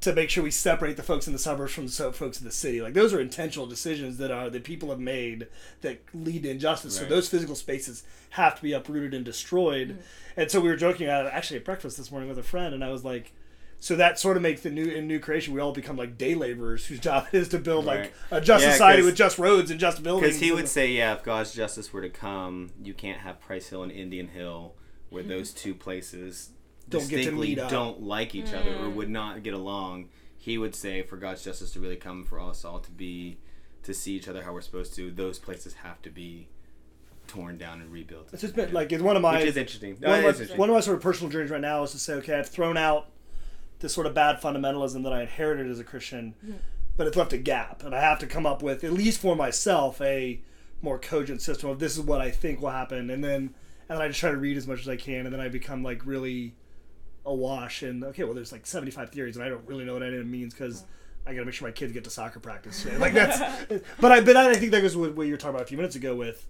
to 0.00 0.12
make 0.12 0.30
sure 0.30 0.44
we 0.44 0.50
separate 0.50 0.96
the 0.96 1.02
folks 1.02 1.26
in 1.26 1.32
the 1.32 1.38
suburbs 1.38 1.72
from 1.72 1.86
the 1.86 2.12
folks 2.12 2.38
in 2.38 2.44
the 2.44 2.52
city. 2.52 2.80
Like 2.80 2.94
those 2.94 3.12
are 3.12 3.20
intentional 3.20 3.66
decisions 3.66 4.18
that 4.18 4.30
are 4.30 4.48
that 4.48 4.64
people 4.64 4.90
have 4.90 5.00
made 5.00 5.48
that 5.80 6.00
lead 6.14 6.44
to 6.44 6.50
injustice. 6.50 6.96
So 6.96 7.04
those 7.04 7.28
physical 7.28 7.54
spaces 7.54 8.04
have 8.30 8.54
to 8.56 8.62
be 8.62 8.72
uprooted 8.72 9.12
and 9.12 9.24
destroyed. 9.24 9.90
Mm. 9.90 10.02
And 10.36 10.50
so 10.50 10.60
we 10.60 10.68
were 10.68 10.76
joking 10.76 11.08
at 11.08 11.26
actually 11.26 11.56
at 11.56 11.64
breakfast 11.64 11.96
this 11.96 12.10
morning 12.10 12.28
with 12.28 12.38
a 12.38 12.44
friend, 12.44 12.74
and 12.74 12.84
I 12.84 12.90
was 12.90 13.04
like, 13.04 13.32
so 13.80 13.94
that 13.96 14.18
sort 14.18 14.36
of 14.36 14.42
makes 14.42 14.60
the 14.62 14.70
new 14.70 14.84
in 14.84 15.06
new 15.06 15.18
creation 15.18 15.54
we 15.54 15.60
all 15.60 15.72
become 15.72 15.96
like 15.96 16.18
day 16.18 16.34
laborers 16.34 16.86
whose 16.86 17.00
job 17.00 17.26
is 17.32 17.48
to 17.48 17.58
build 17.58 17.84
like 17.84 18.12
a 18.30 18.40
just 18.40 18.64
Yeah, 18.64 18.72
society 18.72 18.98
'cause- 18.98 19.06
with 19.06 19.16
just 19.16 19.38
roads 19.38 19.70
and 19.70 19.80
just 19.80 20.02
buildings. 20.02 20.28
Because 20.28 20.40
he 20.40 20.52
would 20.52 20.68
say, 20.68 20.90
yeah, 20.90 21.14
if 21.14 21.22
God's 21.22 21.52
justice 21.52 21.92
were 21.92 22.02
to 22.02 22.08
come, 22.08 22.70
you 22.82 22.94
can't 22.94 23.20
have 23.20 23.40
Price 23.40 23.68
Hill 23.68 23.82
and 23.82 23.92
Indian 23.92 24.28
Hill, 24.28 24.74
where 25.10 25.22
mm-hmm. 25.22 25.30
those 25.30 25.52
two 25.52 25.74
places 25.74 26.50
Don't 26.88 27.00
get 27.02 27.08
to 27.08 27.16
distinctly 27.16 27.48
meet 27.48 27.58
up. 27.58 27.70
don't 27.70 28.02
like 28.02 28.34
each 28.34 28.52
other 28.52 28.70
or 28.70 28.86
mm. 28.86 28.94
would 28.94 29.10
not 29.10 29.42
get 29.42 29.54
along. 29.54 30.08
He 30.36 30.56
would 30.56 30.74
say, 30.74 31.02
for 31.02 31.16
God's 31.16 31.44
justice 31.44 31.72
to 31.72 31.80
really 31.80 31.96
come, 31.96 32.24
for 32.24 32.40
us 32.40 32.64
all 32.64 32.78
to 32.78 32.90
be, 32.90 33.38
to 33.82 33.92
see 33.92 34.14
each 34.14 34.28
other 34.28 34.42
how 34.42 34.52
we're 34.52 34.60
supposed 34.60 34.94
to, 34.94 35.10
those 35.10 35.38
places 35.38 35.74
have 35.74 36.00
to 36.02 36.10
be 36.10 36.48
torn 37.26 37.58
down 37.58 37.80
and 37.80 37.92
rebuilt. 37.92 38.30
It's 38.32 38.42
just 38.42 38.56
been 38.56 38.72
like 38.72 38.90
it's 38.90 39.02
one 39.02 39.16
of 39.16 39.22
my 39.22 39.38
Which 39.38 39.48
is 39.48 39.56
interesting. 39.56 39.96
One, 40.00 40.02
it 40.02 40.06
of 40.06 40.18
is 40.18 40.22
my, 40.22 40.28
interesting. 40.28 40.58
one 40.58 40.70
of 40.70 40.74
my 40.74 40.80
sort 40.80 40.96
of 40.96 41.02
personal 41.02 41.30
journeys 41.30 41.50
right 41.50 41.60
now 41.60 41.82
is 41.82 41.92
to 41.92 41.98
say, 41.98 42.14
okay, 42.14 42.38
I've 42.38 42.48
thrown 42.48 42.76
out 42.76 43.10
this 43.80 43.94
sort 43.94 44.06
of 44.06 44.14
bad 44.14 44.40
fundamentalism 44.40 45.04
that 45.04 45.12
I 45.12 45.22
inherited 45.22 45.70
as 45.70 45.78
a 45.78 45.84
Christian, 45.84 46.34
mm-hmm. 46.44 46.56
but 46.96 47.06
it's 47.06 47.16
left 47.16 47.32
a 47.32 47.38
gap, 47.38 47.84
and 47.84 47.94
I 47.94 48.00
have 48.00 48.18
to 48.20 48.26
come 48.26 48.46
up 48.46 48.62
with 48.62 48.82
at 48.82 48.92
least 48.92 49.20
for 49.20 49.36
myself 49.36 50.00
a 50.00 50.40
more 50.82 50.98
cogent 50.98 51.42
system 51.42 51.70
of 51.70 51.78
this 51.78 51.96
is 51.96 52.02
what 52.02 52.20
I 52.20 52.30
think 52.30 52.60
will 52.60 52.70
happen, 52.70 53.10
and 53.10 53.22
then 53.22 53.54
and 53.88 53.96
then 53.96 54.02
I 54.02 54.08
just 54.08 54.20
try 54.20 54.30
to 54.30 54.36
read 54.36 54.56
as 54.56 54.66
much 54.66 54.80
as 54.80 54.88
I 54.88 54.96
can, 54.96 55.26
and 55.26 55.32
then 55.32 55.40
I 55.40 55.48
become 55.48 55.82
like 55.82 56.04
really 56.04 56.54
awash 57.28 57.82
and 57.82 58.04
okay, 58.04 58.24
well, 58.24 58.34
there's 58.34 58.52
like 58.52 58.66
75 58.66 59.10
theories, 59.10 59.36
and 59.36 59.44
I 59.44 59.48
don't 59.48 59.66
really 59.66 59.84
know 59.84 59.94
what 59.94 60.02
any 60.02 60.16
of 60.16 60.22
it 60.22 60.26
means 60.26 60.54
because. 60.54 60.84
I 61.26 61.34
gotta 61.34 61.44
make 61.44 61.54
sure 61.54 61.68
my 61.68 61.72
kids 61.72 61.92
get 61.92 62.04
to 62.04 62.10
soccer 62.10 62.40
practice. 62.40 62.86
Like 62.98 63.12
that's, 63.12 63.38
but 64.00 64.12
I, 64.12 64.22
but 64.22 64.34
I 64.34 64.54
think 64.54 64.72
that 64.72 64.80
goes 64.80 64.96
with 64.96 65.14
what 65.14 65.26
you 65.26 65.34
were 65.34 65.36
talking 65.36 65.56
about 65.56 65.64
a 65.64 65.66
few 65.66 65.76
minutes 65.76 65.94
ago. 65.94 66.14
With 66.14 66.46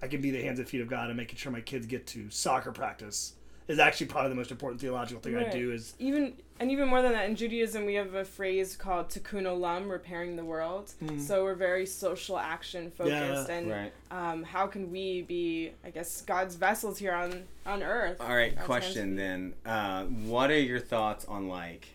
I 0.00 0.06
can 0.06 0.22
be 0.22 0.30
the 0.30 0.40
hands 0.40 0.58
and 0.58 0.66
feet 0.66 0.80
of 0.80 0.88
God 0.88 1.08
and 1.08 1.16
making 1.18 1.36
sure 1.36 1.52
my 1.52 1.60
kids 1.60 1.84
get 1.84 2.06
to 2.06 2.30
soccer 2.30 2.72
practice 2.72 3.34
is 3.66 3.78
actually 3.78 4.06
probably 4.06 4.28
the 4.30 4.34
most 4.36 4.50
important 4.50 4.80
theological 4.80 5.20
thing 5.22 5.36
I 5.36 5.48
do. 5.50 5.72
Is 5.72 5.94
even 5.98 6.34
and 6.60 6.70
even 6.70 6.86
more 6.88 7.02
than 7.02 7.12
that 7.12 7.28
in 7.28 7.34
Judaism 7.34 7.84
we 7.86 7.94
have 7.94 8.14
a 8.14 8.24
phrase 8.24 8.76
called 8.76 9.08
tikkun 9.08 9.42
olam 9.44 9.90
repairing 9.90 10.36
the 10.36 10.44
world 10.44 10.92
so 11.18 11.42
we're 11.42 11.54
very 11.54 11.84
social 11.86 12.38
action 12.38 12.90
focused 12.90 13.48
Yeah. 13.48 13.54
and 13.56 13.70
Right. 13.70 13.92
um, 14.10 14.42
how 14.44 14.66
can 14.66 14.90
we 14.92 15.22
be 15.22 15.72
I 15.84 15.90
guess 15.90 16.20
God's 16.22 16.54
vessels 16.56 16.98
here 16.98 17.12
on 17.14 17.44
on 17.66 17.82
earth 17.82 18.20
All 18.20 18.36
right, 18.36 18.54
question 18.60 19.16
then. 19.16 19.54
Uh, 19.64 20.04
what 20.04 20.50
are 20.50 20.58
your 20.60 20.78
thoughts 20.80 21.24
on 21.24 21.48
like, 21.48 21.88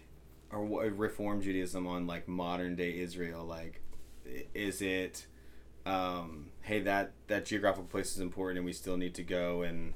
or 0.51 0.65
what, 0.65 0.97
Reform 0.97 1.41
Judaism 1.41 1.85
on 1.87 2.07
like 2.07 2.27
modern 2.27 2.75
day 2.75 2.99
Israel? 2.99 3.45
Like, 3.45 3.81
is 4.53 4.81
it, 4.81 5.25
um, 5.85 6.47
hey 6.61 6.79
that 6.81 7.11
that 7.27 7.45
geographical 7.45 7.85
place 7.85 8.11
is 8.13 8.19
important 8.19 8.57
and 8.57 8.65
we 8.65 8.73
still 8.73 8.97
need 8.97 9.13
to 9.15 9.23
go 9.23 9.61
and 9.61 9.93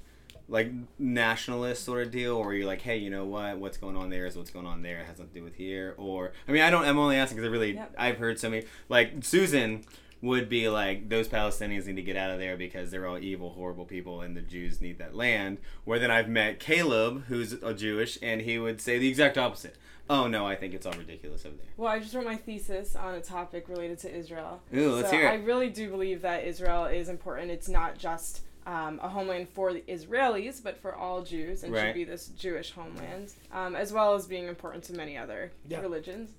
like 0.49 0.71
nationalist 0.99 1.83
sort 1.83 2.05
of 2.05 2.11
deal, 2.11 2.35
or 2.35 2.53
you're 2.53 2.67
like, 2.67 2.81
hey, 2.81 2.97
you 2.97 3.09
know 3.09 3.25
what? 3.25 3.57
What's 3.57 3.77
going 3.77 3.95
on 3.95 4.09
there 4.09 4.25
is 4.25 4.35
what's 4.35 4.51
going 4.51 4.65
on 4.65 4.81
there. 4.81 4.99
It 4.99 5.05
has 5.05 5.19
nothing 5.19 5.33
to 5.33 5.39
do 5.39 5.43
with 5.43 5.55
here. 5.55 5.95
Or 5.97 6.33
I 6.47 6.51
mean, 6.51 6.61
I 6.61 6.69
don't. 6.69 6.85
I'm 6.85 6.97
only 6.99 7.15
asking 7.15 7.37
because 7.37 7.49
I 7.49 7.51
really 7.51 7.73
Yep. 7.73 7.95
I've 7.97 8.17
heard 8.17 8.39
so 8.39 8.49
many 8.49 8.65
like 8.89 9.23
Susan 9.23 9.83
would 10.21 10.47
be 10.47 10.69
like 10.69 11.09
those 11.09 11.27
Palestinians 11.27 11.85
need 11.85 11.97
to 11.97 12.01
get 12.01 12.15
out 12.15 12.31
of 12.31 12.39
there 12.39 12.55
because 12.55 12.91
they're 12.91 13.05
all 13.05 13.19
evil, 13.19 13.51
horrible 13.51 13.85
people, 13.85 14.21
and 14.21 14.37
the 14.37 14.41
Jews 14.41 14.79
need 14.79 14.97
that 14.99 15.15
land. 15.15 15.57
Where 15.83 15.99
then 15.99 16.11
I've 16.11 16.29
met 16.29 16.59
Caleb, 16.59 17.25
who's 17.27 17.53
a 17.53 17.73
Jewish, 17.73 18.17
and 18.21 18.41
he 18.41 18.57
would 18.57 18.79
say 18.79 18.97
the 18.97 19.09
exact 19.09 19.37
opposite. 19.37 19.75
Oh 20.09 20.27
no, 20.27 20.45
I 20.45 20.55
think 20.55 20.73
it's 20.73 20.85
all 20.85 20.93
ridiculous 20.93 21.45
over 21.45 21.55
there. 21.55 21.67
Well, 21.77 21.91
I 21.91 21.99
just 21.99 22.13
wrote 22.13 22.25
my 22.25 22.35
thesis 22.35 22.95
on 22.95 23.15
a 23.15 23.21
topic 23.21 23.67
related 23.69 23.99
to 23.99 24.13
Israel. 24.13 24.61
Ooh, 24.73 24.93
let's 24.93 25.09
so 25.09 25.15
hear 25.15 25.27
it. 25.27 25.31
I 25.31 25.35
really 25.35 25.69
do 25.69 25.89
believe 25.89 26.21
that 26.21 26.45
Israel 26.45 26.85
is 26.85 27.09
important. 27.09 27.51
It's 27.51 27.69
not 27.69 27.97
just 27.97 28.41
um, 28.65 28.99
a 29.03 29.09
homeland 29.09 29.49
for 29.49 29.73
the 29.73 29.81
Israelis, 29.87 30.63
but 30.63 30.77
for 30.81 30.95
all 30.95 31.21
Jews, 31.23 31.63
and 31.63 31.73
Right. 31.73 31.87
should 31.87 31.93
be 31.95 32.03
this 32.03 32.27
Jewish 32.27 32.71
homeland, 32.71 33.33
um, 33.51 33.75
as 33.75 33.91
well 33.93 34.13
as 34.15 34.25
being 34.27 34.47
important 34.47 34.83
to 34.85 34.93
many 34.93 35.17
other 35.17 35.51
Yeah. 35.67 35.81
religions. 35.81 36.31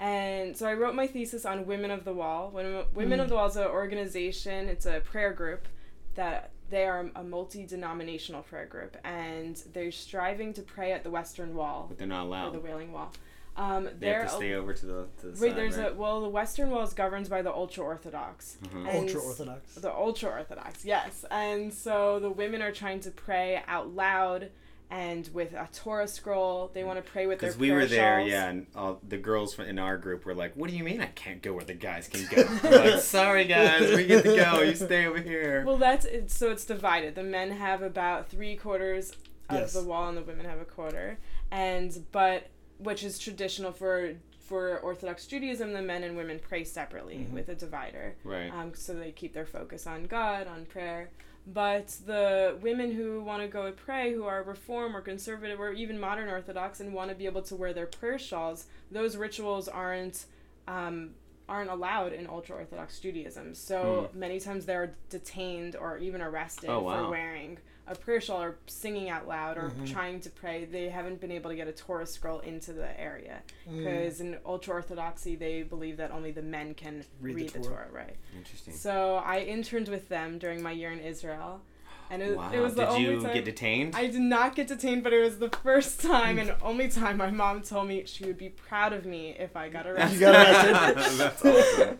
And 0.00 0.56
so 0.56 0.66
I 0.68 0.74
wrote 0.74 0.94
my 0.94 1.06
thesis 1.06 1.44
on 1.44 1.66
Women 1.66 1.90
of 1.90 2.04
the 2.04 2.12
Wall. 2.14 2.50
Women, 2.50 2.84
Women 2.94 3.18
Mm. 3.18 3.22
of 3.22 3.28
the 3.28 3.34
Wall 3.34 3.46
is 3.48 3.56
an 3.56 3.66
organization. 3.66 4.68
It's 4.68 4.86
a 4.86 5.00
prayer 5.00 5.32
group 5.32 5.66
that 6.14 6.50
they 6.70 6.84
are 6.86 7.10
a 7.16 7.24
multi-denominational 7.24 8.42
prayer 8.42 8.66
group, 8.66 8.96
and 9.04 9.56
they're 9.72 9.90
striving 9.90 10.52
to 10.54 10.62
pray 10.62 10.92
at 10.92 11.02
the 11.02 11.10
Western 11.10 11.54
Wall 11.54 11.86
But 11.88 11.98
they're 11.98 12.06
not 12.06 12.24
or 12.24 12.26
allowed. 12.26 12.52
the 12.54 12.60
Wailing 12.60 12.92
Wall. 12.92 13.12
Um, 13.58 13.88
They 13.98 14.08
have 14.10 14.28
to 14.30 14.36
stay 14.36 14.54
over 14.54 14.72
to 14.72 14.86
the 14.86 15.06
to 15.20 15.26
the 15.26 15.40
Wait, 15.42 15.48
side, 15.50 15.56
there's 15.56 15.76
right? 15.76 15.90
a 15.92 15.94
well, 15.94 16.20
the 16.20 16.28
Western 16.28 16.70
Wall 16.70 16.82
is 16.84 16.92
governed 16.94 17.28
by 17.28 17.42
the 17.42 17.52
ultra 17.52 17.82
orthodox. 17.84 18.56
Mhm. 18.62 18.94
ultra 18.94 19.20
orthodox. 19.20 19.74
The 19.74 19.92
ultra 19.92 20.30
orthodox, 20.30 20.84
yes. 20.84 21.24
And 21.30 21.74
so 21.74 22.20
the 22.20 22.30
women 22.30 22.62
are 22.62 22.70
trying 22.72 23.00
to 23.00 23.10
pray 23.10 23.60
out 23.66 23.88
loud 23.94 24.50
and 24.90 25.28
with 25.34 25.52
a 25.52 25.68
Torah 25.72 26.08
scroll. 26.08 26.70
They 26.72 26.82
want 26.84 27.04
to 27.04 27.10
pray 27.10 27.26
with 27.26 27.40
their 27.40 27.48
Because 27.50 27.60
we 27.60 27.72
were 27.72 27.84
there, 27.84 28.20
shawls. 28.20 28.30
yeah, 28.30 28.48
and 28.48 28.66
all 28.76 29.00
the 29.06 29.18
girls 29.18 29.58
in 29.58 29.78
our 29.78 29.98
group 29.98 30.24
were 30.24 30.34
like, 30.34 30.54
"What 30.54 30.70
do 30.70 30.76
you 30.76 30.84
mean 30.84 31.00
I 31.02 31.06
can't 31.08 31.42
go 31.42 31.52
where 31.52 31.64
the 31.64 31.74
guys 31.74 32.06
can 32.08 32.26
go?" 32.34 32.42
Like, 32.70 33.00
Sorry, 33.00 33.44
guys, 33.44 33.94
we 33.94 34.06
get 34.06 34.22
to 34.24 34.36
go. 34.36 34.62
You 34.62 34.74
stay 34.76 35.04
over 35.06 35.18
here. 35.20 35.64
Well, 35.66 35.76
that's 35.78 36.06
it, 36.06 36.30
so 36.30 36.50
it's 36.52 36.64
divided. 36.64 37.16
The 37.16 37.22
men 37.24 37.50
have 37.50 37.82
about 37.82 38.30
three 38.30 38.54
quarters 38.56 39.10
of 39.50 39.56
Yes. 39.60 39.72
the 39.74 39.82
wall, 39.82 40.08
and 40.08 40.16
the 40.16 40.22
women 40.22 40.46
have 40.46 40.60
a 40.60 40.64
quarter. 40.64 41.18
And 41.50 42.06
but 42.12 42.46
which 42.78 43.02
is 43.04 43.18
traditional 43.18 43.72
for 43.72 44.14
for 44.38 44.78
Orthodox 44.78 45.26
Judaism, 45.26 45.74
the 45.74 45.82
men 45.82 46.02
and 46.02 46.16
women 46.16 46.38
pray 46.38 46.64
separately 46.64 47.16
Mhm. 47.16 47.32
with 47.32 47.50
a 47.50 47.54
divider. 47.54 48.14
right. 48.24 48.50
um, 48.50 48.72
so 48.74 48.94
they 48.94 49.12
keep 49.12 49.34
their 49.34 49.44
focus 49.44 49.86
on 49.86 50.04
God, 50.04 50.46
on 50.46 50.64
prayer. 50.64 51.10
But 51.46 51.88
the 52.06 52.56
women 52.62 52.92
who 52.92 53.20
want 53.22 53.42
to 53.42 53.48
go 53.48 53.66
and 53.66 53.76
pray, 53.76 54.12
who 54.14 54.24
are 54.24 54.42
Reform 54.42 54.96
or 54.96 55.00
Conservative 55.02 55.60
or 55.60 55.72
even 55.72 55.98
Modern 56.00 56.28
Orthodox, 56.30 56.80
and 56.80 56.94
want 56.94 57.10
to 57.10 57.14
be 57.16 57.26
able 57.26 57.42
to 57.42 57.56
wear 57.56 57.72
their 57.74 57.86
prayer 57.86 58.18
shawls, 58.18 58.66
those 58.90 59.16
rituals 59.16 59.68
aren't 59.68 60.24
um, 60.66 61.14
aren't 61.48 61.70
allowed 61.70 62.12
in 62.12 62.26
ultra 62.26 62.56
Orthodox 62.56 63.00
Judaism. 63.00 63.54
So 63.54 64.10
many 64.14 64.38
times 64.40 64.66
they're 64.66 64.94
detained 65.08 65.76
or 65.76 65.96
even 65.98 66.20
arrested 66.20 66.68
Oh, 66.68 66.80
wow. 66.80 67.04
for 67.04 67.10
wearing 67.10 67.56
a 67.90 67.94
prayer 67.94 68.20
shawl 68.20 68.42
or 68.42 68.56
singing 68.66 69.08
out 69.08 69.26
loud 69.26 69.56
or 69.56 69.70
Mhm. 69.70 69.90
trying 69.90 70.20
to 70.20 70.30
pray. 70.30 70.64
They 70.64 70.88
haven't 70.88 71.20
been 71.20 71.32
able 71.32 71.50
to 71.50 71.56
get 71.56 71.68
a 71.68 71.72
Torah 71.72 72.06
scroll 72.06 72.40
into 72.40 72.72
the 72.72 72.98
area 73.00 73.42
Mm. 73.68 73.78
because 73.78 74.20
in 74.20 74.38
ultra 74.44 74.74
Orthodoxy 74.74 75.36
they 75.36 75.62
believe 75.62 75.96
that 75.96 76.10
only 76.10 76.30
the 76.30 76.42
men 76.42 76.74
can 76.74 77.04
Read 77.20 77.36
read, 77.36 77.48
the 77.50 77.58
the 77.58 77.64
Torah. 77.64 77.86
Torah, 77.86 78.04
right? 78.04 78.16
Interesting. 78.36 78.74
So 78.74 79.16
I 79.16 79.40
interned 79.40 79.88
with 79.88 80.08
them 80.08 80.38
during 80.38 80.62
my 80.62 80.72
year 80.72 80.90
in 80.92 81.00
Israel, 81.00 81.62
and 82.10 82.22
it, 82.22 82.36
Wow. 82.36 82.50
it 82.52 82.58
was 82.60 82.74
the 82.74 82.82
Did 82.86 82.88
only 82.90 83.02
you 83.14 83.20
time 83.22 83.34
get 83.34 83.44
detained? 83.44 83.94
I 83.96 84.06
did 84.06 84.20
not 84.20 84.54
get 84.54 84.66
detained, 84.68 85.02
but 85.04 85.12
it 85.12 85.20
was 85.20 85.38
the 85.38 85.50
first 85.50 86.00
time 86.12 86.38
and 86.38 86.54
only 86.62 86.88
time 86.88 87.16
my 87.16 87.30
mom 87.30 87.62
told 87.62 87.88
me 87.88 88.04
she 88.06 88.24
would 88.26 88.38
be 88.38 88.48
proud 88.50 88.92
of 88.92 89.04
me 89.06 89.36
if 89.38 89.56
I 89.56 89.68
got 89.68 89.86
arrested. 89.86 90.20
Got 90.20 90.34
arrested. 90.48 91.18
That's 91.18 91.44
awesome. 91.44 91.98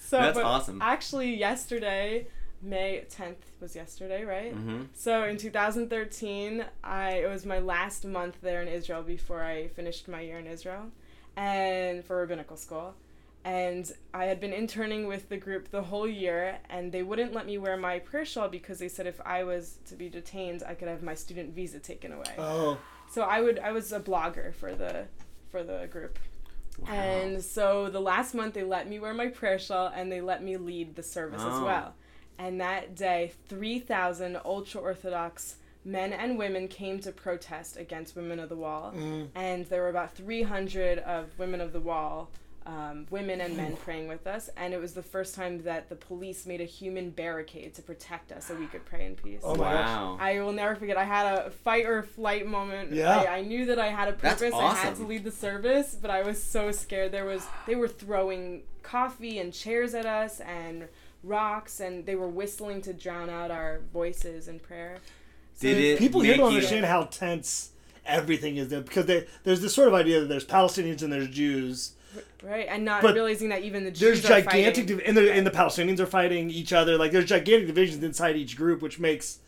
So, 0.00 0.18
That's 0.18 0.34
but 0.36 0.44
awesome. 0.44 0.82
Actually, 0.82 1.36
yesterday, 1.36 2.26
May 2.62 3.04
10th 3.10 3.36
was 3.60 3.74
yesterday, 3.74 4.24
right? 4.24 4.52
hmm 4.52 4.82
So 4.92 5.24
in 5.24 5.36
2013, 5.38 6.64
I 6.84 7.10
it 7.24 7.28
was 7.28 7.46
my 7.46 7.58
last 7.58 8.04
month 8.04 8.36
there 8.42 8.60
in 8.62 8.68
Israel 8.68 9.02
before 9.02 9.42
I 9.42 9.68
finished 9.68 10.08
my 10.08 10.20
year 10.20 10.38
in 10.38 10.46
Israel, 10.46 10.90
and 11.36 12.04
for 12.04 12.16
rabbinical 12.16 12.56
school, 12.58 12.94
and 13.44 13.90
I 14.12 14.24
had 14.26 14.40
been 14.40 14.52
interning 14.52 15.06
with 15.06 15.30
the 15.30 15.38
group 15.38 15.70
the 15.70 15.82
whole 15.82 16.06
year, 16.06 16.58
and 16.68 16.92
they 16.92 17.02
wouldn't 17.02 17.32
let 17.32 17.46
me 17.46 17.56
wear 17.56 17.76
my 17.78 17.98
prayer 17.98 18.26
shawl 18.26 18.48
because 18.48 18.78
they 18.78 18.88
said 18.88 19.06
if 19.06 19.20
I 19.24 19.44
was 19.44 19.78
to 19.86 19.96
be 19.96 20.08
detained, 20.10 20.62
I 20.66 20.74
could 20.74 20.88
have 20.88 21.02
my 21.02 21.14
student 21.14 21.54
visa 21.54 21.78
taken 21.78 22.12
away. 22.12 22.34
Oh, 22.38 22.78
So 23.10 23.22
I 23.22 23.40
would 23.40 23.58
I 23.58 23.72
was 23.72 23.90
a 23.92 24.00
blogger 24.00 24.52
for 24.54 24.74
the 24.74 25.06
for 25.50 25.62
the 25.62 25.88
group. 25.90 26.18
Wow. 26.78 26.92
And 26.94 27.42
so 27.42 27.88
the 27.90 28.00
last 28.00 28.34
month 28.34 28.54
they 28.54 28.62
let 28.62 28.88
me 28.88 28.98
wear 29.00 29.12
my 29.14 29.28
prayer 29.28 29.58
shawl 29.58 29.90
and 29.94 30.10
they 30.12 30.20
let 30.20 30.42
me 30.42 30.56
lead 30.56 30.94
the 30.94 31.02
service 31.02 31.40
as 31.42 31.54
Oh. 31.60 31.64
well. 31.64 31.94
And 32.38 32.60
that 32.60 32.94
day, 32.96 33.32
3,000 33.48 34.38
ultra 34.44 34.80
Orthodox 34.80 35.56
men 35.84 36.12
and 36.12 36.38
women 36.38 36.68
came 36.68 37.00
to 37.00 37.12
protest 37.12 37.76
against 37.76 38.16
Women 38.16 38.38
of 38.38 38.48
the 38.48 38.56
Wall. 38.56 38.92
mm. 38.96 39.28
And 39.34 39.66
there 39.66 39.82
were 39.82 39.88
about 39.88 40.14
300 40.14 40.98
of 41.00 41.38
Women 41.38 41.60
of 41.60 41.72
the 41.72 41.80
Wall, 41.80 42.30
um, 42.66 43.06
women 43.10 43.40
and 43.40 43.56
men 43.56 43.76
praying 43.76 44.06
with 44.06 44.26
us. 44.26 44.50
And 44.56 44.74
it 44.74 44.80
was 44.80 44.92
the 44.92 45.02
first 45.02 45.34
time 45.34 45.62
that 45.62 45.88
the 45.88 45.96
police 45.96 46.46
made 46.46 46.60
a 46.60 46.64
human 46.64 47.10
barricade 47.10 47.74
to 47.74 47.82
protect 47.82 48.32
us 48.32 48.46
so 48.46 48.54
we 48.54 48.66
could 48.66 48.84
pray 48.84 49.06
in 49.06 49.16
peace. 49.16 49.40
Oh 49.42 49.54
wow. 49.54 50.18
I 50.20 50.40
will 50.40 50.52
never 50.52 50.76
forget. 50.76 50.96
I 50.96 51.04
had 51.04 51.38
a 51.38 51.50
fight 51.50 51.86
or 51.86 52.02
flight 52.02 52.46
moment. 52.46 52.92
Yeah. 52.92 53.18
I, 53.20 53.38
I 53.38 53.40
knew 53.40 53.66
that 53.66 53.78
I 53.78 53.88
had 53.88 54.08
a 54.08 54.12
That's 54.12 54.40
purpose. 54.40 54.54
I 54.54 54.74
had 54.74 54.96
to 54.96 55.04
lead 55.04 55.24
the 55.24 55.32
service, 55.32 55.96
but 56.00 56.10
I 56.10 56.22
was 56.22 56.42
so 56.42 56.70
scared. 56.70 57.12
There 57.12 57.24
was 57.24 57.46
they 57.66 57.74
were 57.74 57.88
throwing 57.88 58.62
coffee 58.82 59.38
and 59.38 59.52
chairs 59.52 59.94
at 59.94 60.06
us 60.06 60.40
and 60.40 60.88
rocks, 61.22 61.80
and 61.80 62.06
they 62.06 62.14
were 62.14 62.28
whistling 62.28 62.80
to 62.82 62.92
drown 62.92 63.28
out 63.30 63.50
our 63.50 63.80
voices 63.92 64.48
in 64.48 64.58
prayer. 64.60 64.98
So 65.54 65.68
Did 65.68 65.78
it 65.78 65.98
people 65.98 66.20
here 66.22 66.36
don't 66.36 66.50
you- 66.52 66.56
understand 66.56 66.86
how 66.86 67.04
tense 67.04 67.70
everything 68.06 68.56
is 68.56 68.68
there 68.70 68.80
because 68.80 69.06
they, 69.06 69.26
there's 69.44 69.60
this 69.60 69.74
sort 69.74 69.88
of 69.88 69.94
idea 69.94 70.20
that 70.20 70.26
there's 70.28 70.44
Palestinians 70.46 71.02
and 71.02 71.12
there's 71.12 71.28
Jews. 71.28 71.92
right? 72.42 72.66
And 72.68 72.84
not 72.84 73.02
But 73.02 73.14
realizing 73.14 73.50
that 73.50 73.62
even 73.62 73.84
the 73.84 73.90
There's 73.90 74.22
Jews 74.22 74.24
are 74.24 74.40
gigantic, 74.40 74.74
fighting. 74.74 74.86
div- 74.86 75.02
and 75.06 75.16
the, 75.16 75.32
and 75.32 75.46
the 75.46 75.50
Palestinians 75.50 76.00
are 76.00 76.06
fighting 76.06 76.50
each 76.50 76.72
other. 76.72 76.96
Like 76.96 77.12
there's 77.12 77.26
gigantic 77.26 77.66
divisions 77.66 78.02
inside 78.02 78.36
each 78.36 78.56
group, 78.56 78.80
which 78.82 78.98
makes 78.98 79.38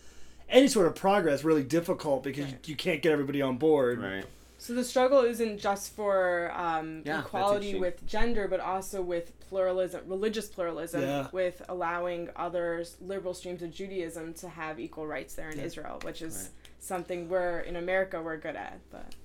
any 0.51 0.69
sort 0.69 0.87
of 0.87 0.95
progress 0.95 1.43
really 1.45 1.63
difficult 1.65 2.23
because 2.23 2.51
you, 2.51 2.59
you 2.67 2.77
can't 2.77 3.01
get 3.01 3.11
everybody 3.11 3.41
on 3.41 3.57
board. 3.57 4.01
Right. 4.03 4.25
So 4.63 4.75
the 4.75 4.85
struggle 4.85 5.23
isn't 5.23 5.59
just 5.59 5.93
for 5.97 6.53
um, 6.55 7.03
Yeah, 7.05 7.19
equality 7.23 7.77
with 7.81 8.07
gender, 8.07 8.47
but 8.47 8.61
also 8.61 9.03
with 9.03 9.33
pluralism, 9.41 10.03
religious 10.07 10.47
pluralism, 10.47 11.01
Yeah. 11.01 11.27
with 11.33 11.63
allowing 11.69 12.29
other 12.37 12.85
liberal 13.01 13.35
streams 13.35 13.63
of 13.63 13.73
Judaism 13.73 14.35
to 14.35 14.49
have 14.49 14.79
equal 14.79 15.05
rights 15.05 15.35
there 15.35 15.51
in 15.51 15.59
Israel, 15.59 15.99
which 16.05 16.23
is 16.23 16.35
Right. 16.37 16.51
something 16.79 17.29
we're 17.29 17.59
in 17.59 17.75
America 17.75 18.23
we're 18.23 18.37
good 18.37 18.55
at. 18.55 18.79
But 18.89 19.17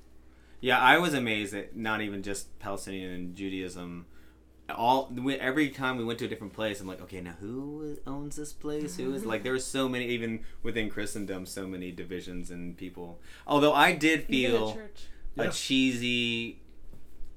Yeah, 0.59 0.79
I 0.79 0.97
was 0.97 1.13
amazed 1.13 1.53
at 1.53 1.75
not 1.75 2.01
even 2.01 2.23
just 2.23 2.57
Palestinian 2.57 3.11
and 3.11 3.35
Judaism. 3.35 4.07
All 4.71 5.07
we- 5.15 5.35
every 5.35 5.69
time 5.69 5.97
we 5.97 6.03
went 6.03 6.17
to 6.17 6.25
a 6.25 6.27
different 6.27 6.53
place, 6.53 6.81
I'm 6.81 6.87
like, 6.87 7.01
okay, 7.03 7.21
now 7.21 7.35
who 7.39 7.95
owns 8.07 8.37
this 8.37 8.53
place? 8.53 8.97
Who 8.97 9.13
is 9.13 9.23
like? 9.23 9.43
There 9.43 9.53
were 9.53 9.59
so 9.59 9.87
many, 9.87 10.07
even 10.07 10.43
within 10.63 10.89
Christendom, 10.89 11.45
so 11.45 11.67
many 11.67 11.91
divisions 11.91 12.49
and 12.49 12.75
people. 12.75 13.19
Although 13.45 13.73
I 13.73 13.91
did 13.91 14.25
even 14.29 14.55
at 14.55 14.57
feel 14.57 14.73
church, 14.73 15.01
Yeah. 15.37 15.49
a 15.49 15.51
cheesy, 15.51 16.59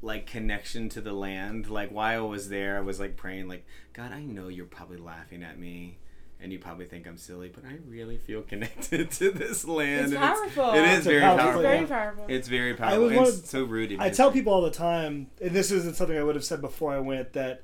like 0.02 0.26
connection 0.26 0.88
to 0.90 1.00
the 1.00 1.12
land. 1.12 1.68
Like 1.70 1.90
while 1.90 2.24
I 2.24 2.26
was 2.26 2.48
there, 2.48 2.76
I 2.78 2.80
was 2.80 2.98
like 3.00 3.16
praying, 3.16 3.48
like 3.48 3.64
God, 3.92 4.12
I 4.12 4.22
know 4.22 4.48
you're 4.48 4.66
probably 4.66 4.98
laughing 4.98 5.42
at 5.42 5.58
me. 5.58 5.98
And 6.42 6.50
you 6.50 6.58
probably 6.58 6.86
think 6.86 7.06
I'm 7.06 7.18
silly, 7.18 7.50
but 7.54 7.66
I 7.66 7.76
really 7.86 8.16
feel 8.16 8.40
connected 8.40 9.10
to 9.20 9.30
this 9.30 9.66
land. 9.66 10.04
it's 10.04 10.12
and 10.14 10.20
powerful. 10.22 10.70
It 10.72 10.84
is 10.84 10.96
It's 11.00 11.06
a 11.06 11.10
very 11.10 11.20
powerful 11.20 11.62
powerful. 11.62 11.66
It's 11.66 11.68
very 11.68 11.86
powerful. 11.86 12.24
It's 12.28 12.48
very 12.48 12.72
I 12.72 12.76
powerful. 12.76 13.00
was 13.02 13.10
and 13.12 13.20
one 13.20 13.28
it's 13.28 13.50
so 13.50 13.64
rooted. 13.64 13.92
in 13.92 14.00
I 14.00 14.08
tell 14.08 14.32
people 14.32 14.50
all 14.54 14.62
the 14.62 14.70
time, 14.70 15.26
and 15.42 15.50
this 15.50 15.70
isn't 15.70 15.96
something 15.96 16.16
I 16.16 16.22
would 16.22 16.36
have 16.36 16.44
said 16.46 16.62
before 16.62 16.94
I 16.94 16.98
went, 16.98 17.34
that 17.34 17.60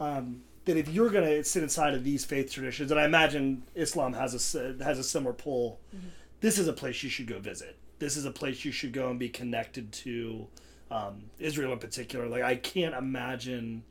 um, 0.00 0.42
that 0.64 0.76
if 0.76 0.88
you're 0.88 1.10
going 1.10 1.24
to 1.24 1.44
sit 1.44 1.62
inside 1.62 1.94
of 1.94 2.02
these 2.02 2.24
faith 2.24 2.50
traditions, 2.52 2.90
and 2.90 2.98
I 2.98 3.04
imagine 3.04 3.62
Islam 3.76 4.14
has 4.14 4.34
a 4.34 4.38
s- 4.38 4.82
has 4.82 4.98
a 4.98 5.04
similar 5.04 5.32
pull, 5.32 5.78
this 6.40 6.58
is 6.58 6.66
a 6.66 6.72
place 6.72 7.04
you 7.04 7.08
should 7.08 7.28
go 7.28 7.38
visit. 7.38 7.76
This 7.98 8.16
is 8.16 8.24
a 8.24 8.30
place 8.30 8.64
you 8.64 8.72
should 8.72 8.92
go 8.92 9.10
and 9.10 9.18
be 9.18 9.28
connected 9.28 9.92
to 9.92 10.46
um, 10.90 11.24
Israel 11.38 11.72
in 11.72 11.78
particular. 11.78 12.28
Like 12.28 12.42
I 12.42 12.56
can't 12.56 12.94
imagine. 12.94 13.82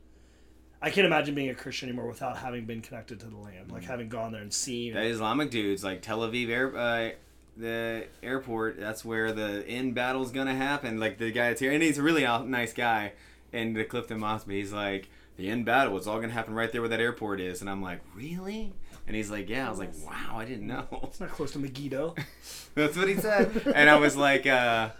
I 0.80 0.90
can't 0.90 1.06
imagine 1.06 1.34
being 1.34 1.48
a 1.48 1.54
Christian 1.54 1.88
anymore 1.88 2.06
without 2.06 2.36
having 2.36 2.66
been 2.66 2.82
connected 2.82 3.18
to 3.20 3.26
the 3.26 3.36
land, 3.36 3.72
like 3.72 3.84
having 3.84 4.08
gone 4.08 4.32
there 4.32 4.42
and 4.42 4.52
seen. 4.52 4.92
The 4.92 5.02
Islamic 5.02 5.50
dudes, 5.50 5.82
like 5.82 6.02
Tel 6.02 6.20
Aviv 6.20 6.50
air, 6.50 6.76
uh, 6.76 7.10
the 7.56 8.06
airport, 8.22 8.78
that's 8.78 9.04
where 9.04 9.32
the 9.32 9.64
end 9.66 9.94
battle's 9.94 10.30
gonna 10.30 10.54
happen. 10.54 11.00
Like 11.00 11.18
the 11.18 11.32
guy 11.32 11.48
that's 11.48 11.60
here, 11.60 11.72
and 11.72 11.82
he's 11.82 11.98
a 11.98 12.02
really 12.02 12.22
nice 12.22 12.72
guy. 12.72 13.12
And 13.52 13.74
the 13.74 13.84
Clifton 13.84 14.20
Mosque, 14.20 14.48
he's 14.50 14.72
like, 14.72 15.08
the 15.36 15.48
end 15.48 15.64
battle, 15.64 15.96
it's 15.96 16.06
all 16.06 16.20
gonna 16.20 16.32
happen 16.32 16.54
right 16.54 16.70
there 16.70 16.82
where 16.82 16.90
that 16.90 17.00
airport 17.00 17.40
is. 17.40 17.62
And 17.62 17.70
I'm 17.70 17.82
like, 17.82 18.00
really? 18.14 18.74
And 19.06 19.14
he's 19.16 19.30
like, 19.30 19.48
yeah. 19.48 19.66
I 19.66 19.70
was 19.70 19.78
like, 19.78 19.92
wow, 20.04 20.36
I 20.38 20.44
didn't 20.44 20.66
know. 20.66 20.86
It's 21.04 21.20
not 21.20 21.30
close 21.30 21.52
to 21.52 21.58
Megiddo. 21.58 22.14
That's 22.74 22.96
what 22.96 23.08
he 23.08 23.14
said. 23.16 23.62
And 23.74 23.88
I 23.88 23.96
was 23.96 24.16
like, 24.16 24.46
uh, 24.46 24.90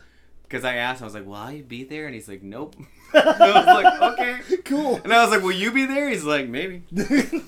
because 0.43 0.65
I 0.65 0.77
asked, 0.77 1.03
I 1.03 1.05
was 1.05 1.15
like, 1.15 1.27
will 1.27 1.35
I 1.35 1.63
be 1.63 1.83
there? 1.83 2.07
And 2.07 2.15
he's 2.15 2.29
like, 2.29 2.41
nope. 2.43 2.77
And 2.79 2.87
I 3.29 3.65
was 3.65 3.83
like, 3.85 4.13
okay. 4.19 4.57
cool. 4.65 5.01
And 5.03 5.13
I 5.13 5.23
was 5.25 5.31
like, 5.33 5.43
will 5.43 5.51
you 5.51 5.73
be 5.73 5.87
there? 5.87 6.09
He's 6.09 6.23
like, 6.23 6.49
maybe. 6.49 6.83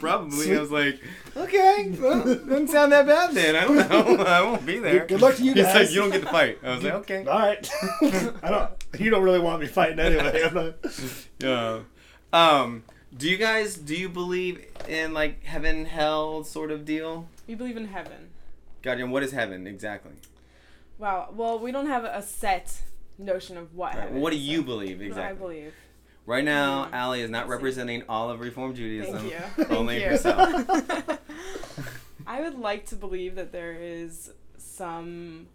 Probably. 0.00 0.56
I 0.56 0.60
was 0.60 0.72
like, 0.72 1.00
okay, 1.36 1.94
well, 1.98 2.24
doesn't 2.24 2.68
sound 2.68 2.90
that 2.90 3.06
bad 3.06 3.34
then. 3.34 3.54
I 3.54 3.64
don't 3.64 4.16
know. 4.18 4.24
I 4.24 4.42
won't 4.42 4.66
be 4.66 4.80
there. 4.80 5.00
Good- 5.00 5.08
good 5.10 5.20
luck 5.20 5.36
to 5.36 5.44
you 5.44 5.54
He's 5.54 5.64
guys. 5.64 5.74
like, 5.76 5.90
you 5.90 6.00
don't 6.00 6.10
get 6.10 6.22
to 6.22 6.28
fight. 6.28 6.58
I 6.64 6.74
was 6.74 6.82
like, 6.82 6.92
okay. 6.94 7.24
All 7.24 7.38
right. 7.38 7.70
I 8.42 8.48
don't. 8.50 8.70
You 9.00 9.10
don't 9.10 9.22
really 9.22 9.38
want 9.40 9.60
me 9.60 9.68
fighting 9.68 10.00
anyway. 10.00 10.42
I'm 10.44 10.54
not- 10.54 10.74
Yeah. 11.40 11.80
Um, 12.32 12.82
do 13.18 13.28
you 13.28 13.36
guys 13.36 13.76
do 13.76 13.94
you 13.96 14.08
believe 14.08 14.64
in 14.88 15.12
like 15.12 15.44
heaven 15.44 15.84
hell 15.86 16.44
sort 16.44 16.70
of 16.70 16.84
deal? 16.84 17.28
we 17.46 17.54
believe 17.54 17.76
in 17.76 17.88
heaven. 17.88 18.30
Guardian, 18.82 19.10
what 19.10 19.22
is 19.22 19.32
heaven 19.32 19.66
exactly? 19.66 20.12
Wow. 20.98 21.30
Well, 21.32 21.58
we 21.58 21.72
don't 21.72 21.86
have 21.86 22.04
a 22.04 22.22
set 22.22 22.80
notion 23.18 23.56
of 23.56 23.74
what 23.74 23.94
Right, 23.94 24.04
heaven 24.04 24.20
what 24.20 24.30
do 24.32 24.38
you 24.38 24.58
so- 24.58 24.62
believe 24.64 24.98
what 24.98 25.06
exactly? 25.06 25.30
I 25.30 25.32
believe. 25.38 25.74
Right 26.26 26.44
now, 26.44 26.84
Hmm. 26.84 26.94
Ali 26.94 27.20
is 27.22 27.30
not 27.30 27.48
representing 27.48 28.02
all 28.08 28.30
of 28.30 28.40
Reform 28.40 28.74
Judaism. 28.74 29.30
Thank 29.30 29.70
you. 29.70 29.76
Only 29.76 30.00
herself. 30.00 30.68
I 32.26 32.42
would 32.42 32.58
like 32.58 32.86
to 32.86 32.96
believe 32.96 33.34
that 33.36 33.50
there 33.52 33.72
is 33.72 34.30
some 34.58 35.46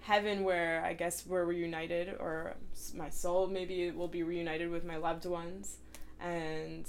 heaven 0.00 0.44
where 0.44 0.84
I 0.84 0.92
guess 0.92 1.26
we're 1.26 1.44
reunited, 1.46 2.08
or 2.20 2.54
my 2.94 3.08
soul 3.08 3.46
maybe 3.46 3.90
will 3.90 4.08
be 4.08 4.22
reunited 4.22 4.70
with 4.70 4.84
my 4.84 4.96
loved 4.98 5.24
ones 5.24 5.78
and 6.24 6.86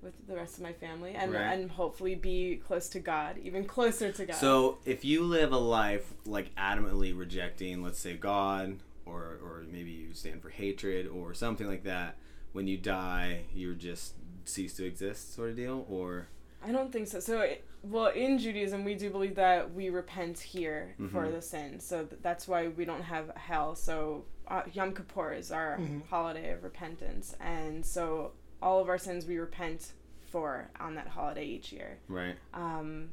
with 0.00 0.14
the 0.28 0.36
rest 0.36 0.56
of 0.58 0.62
my 0.62 0.72
family, 0.72 1.12
and 1.14 1.32
Right. 1.32 1.42
and 1.58 1.70
hopefully 1.72 2.14
be 2.14 2.56
close 2.64 2.88
to 2.90 3.00
God, 3.00 3.36
even 3.42 3.64
closer 3.64 4.12
to 4.12 4.26
God. 4.26 4.36
So, 4.36 4.78
if 4.84 5.04
you 5.04 5.24
live 5.24 5.52
a 5.52 5.58
life 5.58 6.14
like 6.24 6.54
adamantly 6.54 7.16
rejecting, 7.18 7.82
let's 7.82 7.98
say 7.98 8.14
God, 8.14 8.78
or 9.04 9.38
or 9.42 9.64
maybe 9.70 9.90
you 9.90 10.14
stand 10.14 10.40
for 10.40 10.50
hatred 10.50 11.08
or 11.08 11.34
something 11.34 11.66
like 11.66 11.82
that, 11.84 12.16
when 12.52 12.68
you 12.68 12.76
die, 12.78 13.46
you're 13.52 13.74
just 13.74 14.14
cease 14.44 14.74
to 14.74 14.84
exist, 14.86 15.34
sort 15.34 15.50
of 15.50 15.56
deal, 15.56 15.84
or 15.90 16.28
I 16.62 16.70
don't 16.72 16.92
think 16.92 17.08
so. 17.08 17.18
So, 17.20 17.40
it, 17.40 17.64
well, 17.82 18.06
in 18.08 18.38
Judaism, 18.38 18.84
we 18.84 18.94
do 18.94 19.10
believe 19.10 19.34
that 19.36 19.72
we 19.74 19.90
repent 19.90 20.38
here 20.40 20.94
for 21.12 21.26
Mhm. 21.26 21.32
the 21.32 21.42
sin. 21.42 21.78
So 21.80 22.04
th- 22.04 22.20
that's 22.22 22.48
why 22.48 22.68
we 22.68 22.84
don't 22.84 23.02
have 23.02 23.30
hell. 23.36 23.74
So 23.76 24.24
uh, 24.48 24.62
Yom 24.72 24.94
Kippur 24.94 25.32
is 25.32 25.52
our 25.52 25.76
Mhm. 25.78 26.06
holiday 26.06 26.52
of 26.52 26.62
repentance, 26.64 27.34
and 27.40 27.84
so 27.84 28.32
all 28.62 28.80
of 28.80 28.88
our 28.88 28.98
sins 28.98 29.26
we 29.26 29.38
repent 29.38 29.92
for 30.30 30.68
on 30.80 30.94
that 30.96 31.08
holiday 31.08 31.44
each 31.44 31.72
year. 31.72 31.98
right? 32.08 32.36
Um, 32.52 33.10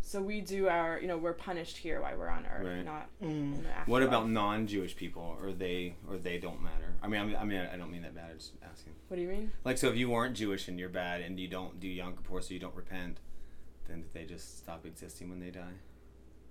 so 0.00 0.22
we 0.22 0.40
do 0.40 0.68
our, 0.68 0.98
you 1.00 1.06
know, 1.08 1.18
we're 1.18 1.32
punished 1.34 1.76
here 1.76 2.00
while 2.00 2.16
we're 2.16 2.28
on 2.28 2.46
Earth, 2.46 2.66
Right. 2.66 2.84
not 2.84 3.08
Mm. 3.22 3.28
in 3.56 3.62
the 3.62 3.68
What 3.86 4.02
about 4.02 4.28
non-Jewish 4.30 4.96
people, 4.96 5.36
or 5.42 5.52
they 5.52 5.96
or 6.08 6.16
they 6.16 6.38
don't 6.38 6.62
matter? 6.62 6.94
I 7.02 7.08
mean, 7.08 7.20
I 7.20 7.24
mean, 7.24 7.36
I, 7.36 7.44
mean, 7.44 7.60
I 7.60 7.76
don't 7.76 7.90
mean 7.90 8.02
that 8.02 8.14
bad. 8.14 8.30
I'm 8.30 8.38
just 8.38 8.52
asking. 8.62 8.94
What 9.08 9.16
do 9.16 9.22
you 9.22 9.28
mean? 9.28 9.50
Like, 9.64 9.76
so 9.76 9.88
if 9.88 9.96
you 9.96 10.08
weren't 10.08 10.34
Jewish 10.36 10.68
and 10.68 10.78
you're 10.78 10.88
bad 10.88 11.20
and 11.20 11.38
you 11.38 11.48
don't 11.48 11.78
do 11.80 11.88
Yom 11.88 12.16
Kippur, 12.16 12.40
so 12.40 12.54
you 12.54 12.60
don't 12.60 12.74
repent, 12.74 13.18
then 13.86 14.00
did 14.02 14.12
they 14.14 14.24
just 14.24 14.58
stop 14.58 14.86
existing 14.86 15.28
when 15.30 15.40
they 15.40 15.50
die? 15.50 15.74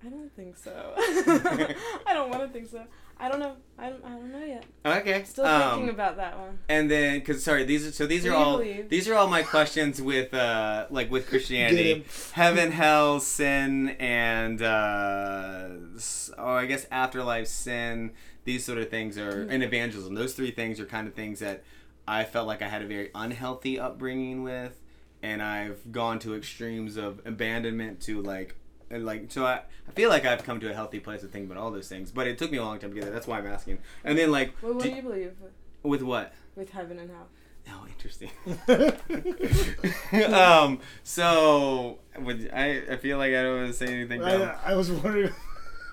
I 0.04 0.08
don't 0.10 0.32
think 0.36 0.56
so. 0.56 0.94
I 0.96 2.14
don't 2.14 2.30
want 2.30 2.42
to 2.42 2.48
think 2.48 2.68
so. 2.68 2.84
I 3.20 3.28
don't 3.28 3.40
know. 3.40 3.54
I 3.76 3.90
don't. 3.90 4.04
I 4.04 4.08
don't 4.10 4.30
know 4.32 4.44
yet. 4.44 4.64
Okay. 4.86 5.24
Still 5.24 5.44
um, 5.44 5.70
thinking 5.72 5.88
about 5.90 6.16
that 6.18 6.38
one. 6.38 6.58
And 6.68 6.90
then, 6.90 7.20
cause 7.22 7.42
sorry, 7.42 7.64
these 7.64 7.86
are 7.86 7.92
so 7.92 8.06
these 8.06 8.22
What 8.24 8.32
are 8.32 8.36
all 8.36 8.58
believe? 8.58 8.88
these 8.88 9.08
are 9.08 9.14
all 9.14 9.26
my 9.28 9.42
questions 9.42 10.00
with 10.00 10.32
uh 10.34 10.86
like 10.90 11.10
with 11.10 11.28
Christianity, 11.28 12.04
heaven, 12.32 12.70
hell, 12.72 13.18
sin, 13.20 13.90
and 14.00 14.62
uh, 14.62 15.68
s- 15.96 16.30
or 16.38 16.58
I 16.58 16.66
guess 16.66 16.86
afterlife, 16.90 17.46
sin. 17.48 18.12
These 18.44 18.64
sort 18.64 18.78
of 18.78 18.88
things 18.88 19.18
are 19.18 19.32
Mm-hmm. 19.32 19.50
and 19.50 19.62
evangelism. 19.62 20.14
Those 20.14 20.34
three 20.34 20.50
things 20.52 20.80
are 20.80 20.86
kind 20.86 21.06
of 21.08 21.14
things 21.14 21.40
that 21.40 21.64
I 22.06 22.24
felt 22.24 22.46
like 22.46 22.62
I 22.62 22.68
had 22.68 22.82
a 22.82 22.86
very 22.86 23.10
unhealthy 23.14 23.78
upbringing 23.78 24.42
with, 24.42 24.80
and 25.22 25.42
I've 25.42 25.92
gone 25.92 26.18
to 26.20 26.34
extremes 26.34 26.96
of 26.96 27.20
abandonment 27.26 28.00
to 28.02 28.22
like. 28.22 28.54
And 28.90 29.04
like 29.04 29.26
so, 29.30 29.44
I, 29.44 29.62
I 29.86 29.92
feel 29.92 30.08
like 30.08 30.24
I've 30.24 30.42
come 30.44 30.60
to 30.60 30.70
a 30.70 30.74
healthy 30.74 31.00
place 31.00 31.20
to 31.20 31.26
think 31.26 31.50
about 31.50 31.62
all 31.62 31.70
those 31.70 31.88
things, 31.88 32.10
but 32.10 32.26
it 32.26 32.38
took 32.38 32.50
me 32.50 32.58
a 32.58 32.64
long 32.64 32.78
time 32.78 32.90
to 32.90 32.94
get 32.94 33.04
there. 33.04 33.12
That's 33.12 33.26
why 33.26 33.38
I'm 33.38 33.46
asking. 33.46 33.78
And 34.04 34.18
then 34.18 34.30
like, 34.30 34.54
Well, 34.62 34.74
what 34.74 34.82
do- 34.84 34.90
do 34.90 34.96
you 34.96 35.02
believe 35.02 35.32
with, 35.40 35.52
with 35.82 36.02
what? 36.02 36.32
with 36.56 36.70
heaven 36.70 36.98
and 36.98 37.10
hell? 37.10 37.28
Oh, 37.70 37.86
interesting. 37.86 38.30
um, 40.34 40.80
so 41.02 41.98
would 42.18 42.50
I? 42.52 42.82
I 42.90 42.96
feel 42.96 43.18
like 43.18 43.30
I 43.34 43.42
don't 43.42 43.60
want 43.60 43.68
to 43.68 43.74
say 43.74 43.92
anything. 43.92 44.20
Dumb. 44.20 44.50
I, 44.64 44.72
I 44.72 44.74
was 44.74 44.90
wondering. 44.90 45.32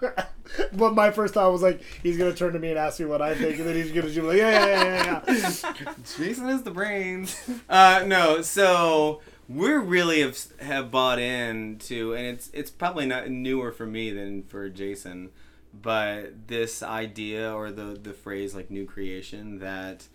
but 0.74 0.94
my 0.94 1.12
first 1.12 1.34
thought 1.34 1.52
was 1.52 1.62
like, 1.62 1.82
he's 2.04 2.18
gonna 2.18 2.34
turn 2.34 2.54
to 2.54 2.60
me 2.60 2.70
and 2.70 2.78
ask 2.78 3.00
me 3.00 3.06
what 3.06 3.22
I 3.22 3.36
think, 3.36 3.60
and 3.60 3.68
then 3.68 3.76
he's 3.76 3.92
gonna 3.92 4.12
do 4.12 4.24
like, 4.24 4.38
yeah, 4.38 4.52
yeah, 4.52 4.68
yeah, 4.68 5.24
yeah, 5.28 5.74
yeah. 5.82 5.94
Jason 6.18 6.50
is 6.50 6.64
the 6.64 6.72
brains. 6.72 7.38
Uh, 7.70 8.04
no, 8.06 8.42
so 8.42 9.22
we're 9.48 9.80
really 9.80 10.22
have, 10.22 10.38
have 10.60 10.92
bought 10.92 11.20
into, 11.20 12.14
and 12.14 12.26
it's 12.26 12.50
it's 12.54 12.72
probably 12.72 13.06
not 13.06 13.30
newer 13.30 13.72
for 13.72 13.86
me 13.86 14.10
than 14.12 14.44
for 14.44 14.70
Jason, 14.70 15.30
but 15.74 16.48
this 16.48 16.82
idea 16.82 17.54
or 17.54 17.72
the 17.72 17.98
the 18.02 18.14
phrase 18.14 18.56
like 18.56 18.72
new 18.72 18.86
creation 18.86 19.60
that 19.60 20.08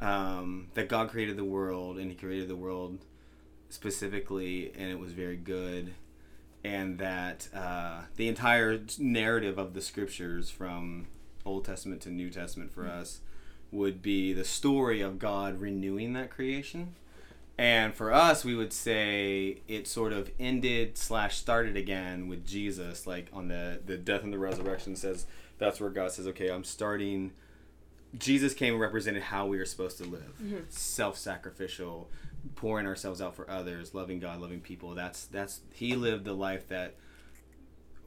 um, 0.00 0.68
that 0.74 0.88
God 0.88 1.10
created 1.10 1.36
the 1.36 1.44
world 1.44 1.98
and 1.98 2.10
He 2.10 2.16
created 2.16 2.48
the 2.48 2.56
world 2.56 2.98
specifically, 3.70 4.72
and 4.76 4.90
it 4.90 4.98
was 4.98 5.12
very 5.12 5.36
good. 5.36 5.94
And 6.62 6.98
that 6.98 7.48
uh, 7.54 8.02
the 8.16 8.26
entire 8.26 8.80
narrative 8.98 9.58
of 9.58 9.74
the 9.74 9.82
scriptures 9.82 10.48
from 10.48 11.08
Old 11.44 11.66
Testament 11.66 12.00
to 12.02 12.10
New 12.10 12.30
Testament 12.30 12.72
for 12.72 12.88
us 12.88 13.20
would 13.70 14.00
be 14.00 14.32
the 14.32 14.44
story 14.44 15.02
of 15.02 15.18
God 15.18 15.60
renewing 15.60 16.14
that 16.14 16.30
creation. 16.30 16.94
And 17.56 17.94
for 17.94 18.12
us, 18.12 18.44
we 18.44 18.56
would 18.56 18.72
say 18.72 19.62
it 19.68 19.86
sort 19.86 20.12
of 20.12 20.30
ended 20.40 20.98
slash 20.98 21.36
started 21.36 21.76
again 21.76 22.26
with 22.26 22.44
Jesus, 22.44 23.06
like 23.06 23.28
on 23.32 23.48
the 23.48 23.80
the 23.84 23.96
death 23.96 24.24
and 24.24 24.32
the 24.32 24.38
resurrection 24.38 24.96
says 24.96 25.26
that's 25.58 25.80
where 25.80 25.90
God 25.90 26.10
says, 26.10 26.26
okay, 26.28 26.48
I'm 26.48 26.64
starting. 26.64 27.32
Jesus 28.18 28.54
came 28.54 28.74
and 28.74 28.80
represented 28.80 29.22
how 29.22 29.46
we 29.46 29.58
are 29.58 29.64
supposed 29.64 29.98
to 29.98 30.04
live, 30.04 30.34
mm-hmm. 30.40 30.58
self-sacrificial, 30.68 32.08
pouring 32.54 32.86
ourselves 32.86 33.20
out 33.20 33.34
for 33.34 33.48
others, 33.50 33.94
loving 33.94 34.20
God, 34.20 34.40
loving 34.40 34.60
people. 34.60 34.94
That's 34.94 35.26
that's 35.26 35.60
he 35.72 35.94
lived 35.94 36.24
the 36.24 36.32
life 36.32 36.68
that 36.68 36.94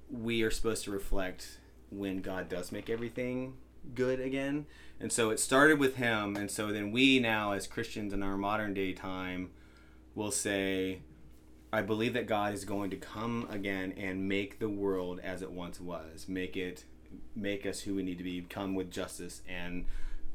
we 0.10 0.44
are 0.44 0.52
supposed 0.52 0.84
to 0.86 0.92
reflect 0.92 1.60
when 1.90 2.22
God 2.22 2.50
does 2.50 2.72
make 2.72 2.90
everything 2.90 3.54
good 3.96 4.20
again. 4.20 4.66
And 5.00 5.12
so 5.12 5.30
it 5.30 5.40
started 5.40 5.80
with 5.80 5.98
him, 5.98 6.36
and 6.36 6.50
so 6.50 6.72
then 6.72 6.92
we 6.92 7.20
now, 7.20 7.52
as 7.52 7.68
Christians 7.68 8.14
in 8.14 8.24
our 8.24 8.38
modern 8.38 8.74
day 8.74 8.94
time, 8.94 9.52
will 10.16 10.32
say, 10.32 11.00
I 11.72 11.82
believe 11.82 12.14
that 12.14 12.28
God 12.28 12.54
is 12.54 12.66
going 12.66 12.90
to 12.90 12.98
come 12.98 13.48
again 13.52 13.94
and 13.96 14.28
make 14.28 14.60
the 14.60 14.70
world 14.70 15.20
as 15.24 15.42
it 15.42 15.52
once 15.52 15.80
was, 15.80 16.28
make 16.28 16.58
it, 16.58 16.86
make 17.36 17.66
us 17.66 17.82
who 17.82 17.96
we 17.96 18.04
need 18.04 18.18
to 18.18 18.24
be, 18.24 18.42
come 18.50 18.74
with 18.74 18.90
justice 18.90 19.42
and 19.48 19.86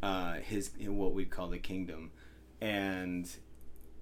uh, 0.03 0.35
His 0.35 0.71
what 0.79 1.13
we 1.13 1.25
call 1.25 1.49
the 1.49 1.59
kingdom, 1.59 2.13
and 2.61 3.29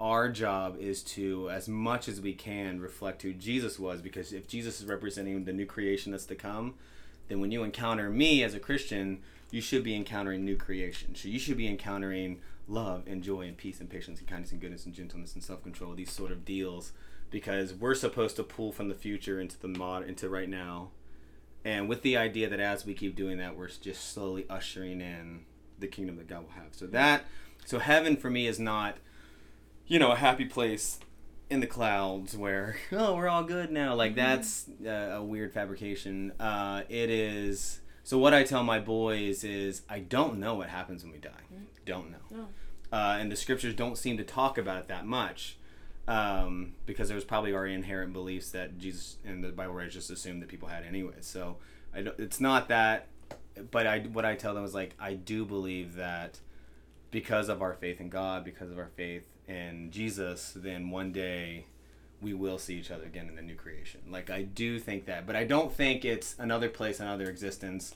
our 0.01 0.31
job 0.31 0.77
is 0.81 1.03
to, 1.03 1.51
as 1.51 1.69
much 1.69 2.09
as 2.09 2.21
we 2.21 2.33
can, 2.33 2.81
reflect 2.81 3.23
who 3.23 3.35
Jesus 3.35 3.79
was. 3.79 4.01
Because 4.01 4.33
if 4.33 4.49
Jesus 4.49 4.81
is 4.81 4.87
representing 4.87 5.45
the 5.45 5.53
new 5.53 5.67
creation 5.67 6.13
that's 6.13 6.25
to 6.27 6.35
come, 6.35 6.75
then 7.29 7.41
when 7.41 7.53
you 7.53 7.63
encounter 7.63 8.09
me 8.09 8.43
as 8.43 8.55
a 8.55 8.59
Christian, 8.61 9.21
you 9.51 9.61
should 9.61 9.83
be 9.83 9.95
encountering 9.95 10.45
new 10.45 10.57
creation. 10.57 11.15
So 11.15 11.29
you 11.29 11.39
should 11.39 11.57
be 11.57 11.69
encountering 11.69 12.41
love 12.69 13.05
and 13.07 13.23
joy 13.23 13.43
and 13.43 13.57
peace 13.57 13.81
and 13.81 13.91
patience 13.91 14.21
and 14.21 14.29
kindness 14.29 14.53
and 14.53 14.61
goodness 14.61 14.87
and 14.87 14.95
gentleness 14.95 15.35
and 15.35 15.43
self 15.43 15.63
control. 15.63 15.95
These 15.95 16.13
sort 16.13 16.31
of 16.31 16.45
deals, 16.45 16.93
because 17.31 17.75
we're 17.75 17.95
supposed 17.95 18.37
to 18.37 18.43
pull 18.43 18.73
from 18.73 18.89
the 18.89 18.95
future 18.95 19.41
into 19.41 19.59
the 19.59 19.69
mod 19.69 20.07
into 20.07 20.29
right 20.29 20.49
now, 20.49 20.91
and 21.65 21.89
with 21.89 22.03
the 22.03 22.17
idea 22.17 22.49
that 22.49 22.61
as 22.61 22.87
we 22.87 22.95
keep 22.95 23.17
doing 23.17 23.39
that, 23.39 23.57
we're 23.57 23.69
just 23.69 24.13
slowly 24.13 24.47
ushering 24.49 25.01
in 25.01 25.45
the 25.79 25.87
kingdom 25.87 26.17
that 26.17 26.29
God 26.29 26.45
will 26.45 26.63
have. 26.63 26.73
So 26.73 26.87
that, 26.89 27.25
so 27.65 27.79
heaven 27.79 28.17
for 28.17 28.31
me 28.31 28.47
is 28.47 28.59
not, 28.59 28.99
you 29.87 29.99
know, 29.99 30.13
a 30.13 30.17
happy 30.17 30.45
place 30.45 31.01
in 31.51 31.61
the 31.61 31.67
clouds 31.67 32.37
where 32.37 32.77
oh 32.93 33.17
we're 33.17 33.29
all 33.29 33.43
good 33.43 33.71
now. 33.71 33.95
Like 33.95 34.15
that's 34.15 34.67
uh, 34.87 34.91
a 34.91 35.23
weird 35.23 35.53
fabrication. 35.53 36.33
Uh, 36.39 36.83
it 36.89 37.11
is. 37.11 37.80
So 38.05 38.19
what 38.19 38.35
I 38.35 38.43
tell 38.43 38.63
my 38.63 38.79
boys 38.79 39.45
is 39.45 39.83
I 39.89 40.01
don't 40.01 40.39
know 40.39 40.55
what 40.55 40.69
happens 40.69 41.03
when 41.03 41.13
we 41.13 41.19
die. 41.19 41.31
Don't 41.85 42.11
know. 42.11 42.19
No. 42.31 42.49
Uh, 42.93 43.19
and 43.21 43.31
the 43.31 43.37
scriptures 43.37 43.75
don't 43.75 43.97
seem 43.97 44.17
to 44.17 44.25
talk 44.25 44.59
about 44.59 44.79
it 44.79 44.89
that 44.89 45.07
much. 45.07 45.57
Um, 46.09 46.75
because 46.87 47.09
there 47.09 47.15
was 47.15 47.25
probably 47.25 47.53
already 47.53 47.75
inherent 47.75 48.13
beliefs 48.13 48.51
that 48.51 48.79
Jesus 48.79 49.19
and 49.25 49.45
the 49.45 49.51
Bible 49.51 49.75
writers 49.75 49.95
just 49.95 50.11
assumed 50.11 50.43
that 50.43 50.49
people 50.49 50.69
had 50.69 50.85
anyway. 50.85 51.15
So 51.21 51.59
I 51.95 52.03
don't, 52.03 52.19
it's 52.19 52.41
not 52.41 52.69
that, 52.69 53.07
but 53.71 53.87
I 53.87 54.01
what 54.01 54.25
I 54.25 54.35
tell 54.35 54.55
them 54.55 54.65
is 54.65 54.75
like 54.75 54.95
I 54.99 55.15
do 55.15 55.45
believe 55.45 55.95
that 55.97 56.41
because 57.11 57.49
of 57.49 57.63
our 57.63 57.75
faith 57.75 58.01
in 58.01 58.09
God, 58.09 58.45
because 58.45 58.71
of 58.73 58.79
our 58.79 58.91
faith 58.97 59.27
in 59.47 59.91
Jesus, 59.93 60.53
then 60.57 60.91
one 60.91 61.13
day 61.13 61.67
we 62.21 62.35
will 62.35 62.59
see 62.59 62.77
each 62.77 62.91
other 62.91 63.05
again 63.05 63.29
in 63.29 63.37
the 63.37 63.43
new 63.43 63.55
creation. 63.55 64.01
Like 64.11 64.31
I 64.31 64.43
do 64.43 64.79
think 64.79 65.07
that, 65.07 65.27
but 65.27 65.37
I 65.37 65.45
don't 65.45 65.73
think 65.73 66.05
it's 66.05 66.35
another 66.39 66.69
place, 66.69 67.01
another 67.01 67.29
existence 67.29 67.95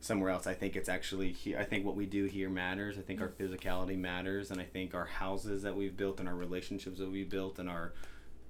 somewhere 0.00 0.30
else. 0.30 0.46
I 0.46 0.54
think 0.54 0.76
it's 0.76 0.88
actually 0.88 1.32
here. 1.32 1.58
I 1.58 1.64
think 1.64 1.84
what 1.84 1.96
we 1.96 2.06
do 2.06 2.24
here 2.24 2.48
matters. 2.48 2.98
I 2.98 3.02
think 3.02 3.20
our 3.20 3.28
physicality 3.28 3.98
matters, 3.98 4.50
and 4.50 4.60
I 4.60 4.64
think 4.64 4.94
our 4.94 5.04
houses 5.06 5.62
that 5.62 5.76
we've 5.76 5.96
built 5.96 6.20
and 6.20 6.28
our 6.28 6.34
relationships 6.34 6.98
that 6.98 7.10
we've 7.10 7.30
built 7.30 7.58
and 7.58 7.68
our 7.68 7.92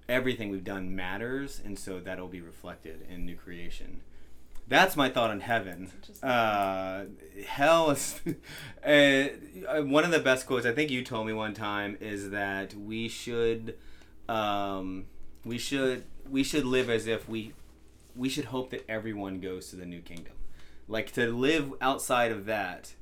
everything 0.09 0.51
we've 0.51 0.65
done 0.65 0.95
matters, 0.95 1.61
and 1.65 1.79
so 1.79 2.01
that'll 2.01 2.29
be 2.29 2.41
reflected 2.41 3.07
in 3.09 3.25
new 3.25 3.37
creation. 3.37 4.01
That's 4.67 4.97
my 4.97 5.09
thought 5.09 5.31
on 5.31 5.41
heaven. 5.41 5.91
Uh, 6.23 7.05
hell 7.47 7.91
is 7.91 8.21
uh, 8.85 9.83
one 9.83 10.05
of 10.05 10.13
the 10.13 10.21
best 10.21 10.47
quotes. 10.47 10.65
I 10.65 10.73
think 10.73 10.91
you 10.91 11.05
told 11.05 11.27
me 11.27 11.33
one 11.33 11.55
time 11.55 11.97
is 12.01 12.31
that 12.31 12.75
we 12.75 13.09
should, 13.09 13.77
um, 14.29 15.07
we 15.45 15.59
should, 15.59 16.05
we 16.29 16.43
should 16.43 16.65
live 16.65 16.91
as 16.91 17.07
if 17.07 17.29
we, 17.29 17.53
we 18.15 18.29
should 18.29 18.47
hope 18.47 18.71
that 18.71 18.85
everyone 18.89 19.41
goes 19.41 19.71
to 19.71 19.77
the 19.77 19.87
new 19.87 20.01
kingdom. 20.01 20.35
Like 20.89 21.13
to 21.13 21.27
live 21.33 21.73
outside 21.81 22.33
of 22.33 22.47
that 22.47 22.95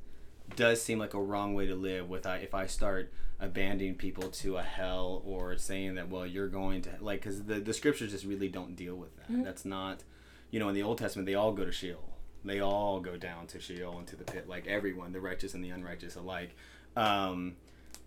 does 0.57 0.83
seem 0.83 0.99
like 0.99 1.15
a 1.15 1.21
wrong 1.21 1.55
way 1.55 1.67
to 1.67 1.75
live. 1.75 2.09
With 2.09 2.27
I, 2.27 2.37
if 2.37 2.55
I 2.55 2.67
start 2.67 3.11
abandoning 3.41 3.95
people 3.95 4.29
to 4.29 4.57
a 4.57 4.63
hell 4.63 5.23
or 5.25 5.57
saying 5.57 5.95
that 5.95 6.09
well 6.09 6.27
you're 6.27 6.49
going 6.49 6.83
to 6.83 6.91
like 7.01 7.21
because 7.21 7.45
the 7.45 7.61
the 7.61 7.73
scriptures 7.73 8.11
just 8.11 8.25
really 8.25 8.49
don't 8.49 8.77
deal 8.77 8.97
with 8.97 9.17
that. 9.17 9.45
That's 9.45 9.65
not, 9.65 10.03
you 10.51 10.59
know, 10.61 10.69
in 10.69 10.75
the 10.75 10.83
Old 10.83 10.99
Testament 10.99 11.27
they 11.27 11.35
all 11.35 11.53
go 11.53 11.65
to 11.65 11.73
Sheol. 11.73 12.17
They 12.45 12.61
all 12.61 13.01
go 13.01 13.17
down 13.17 13.47
to 13.49 13.61
Sheol 13.61 13.99
into 13.99 14.17
the 14.17 14.25
pit, 14.25 14.49
like 14.49 14.67
everyone, 14.67 15.13
the 15.13 15.21
righteous 15.21 15.55
and 15.55 15.65
the 15.65 15.71
unrighteous 15.71 16.15
alike. 16.15 16.55
Um, 16.97 17.57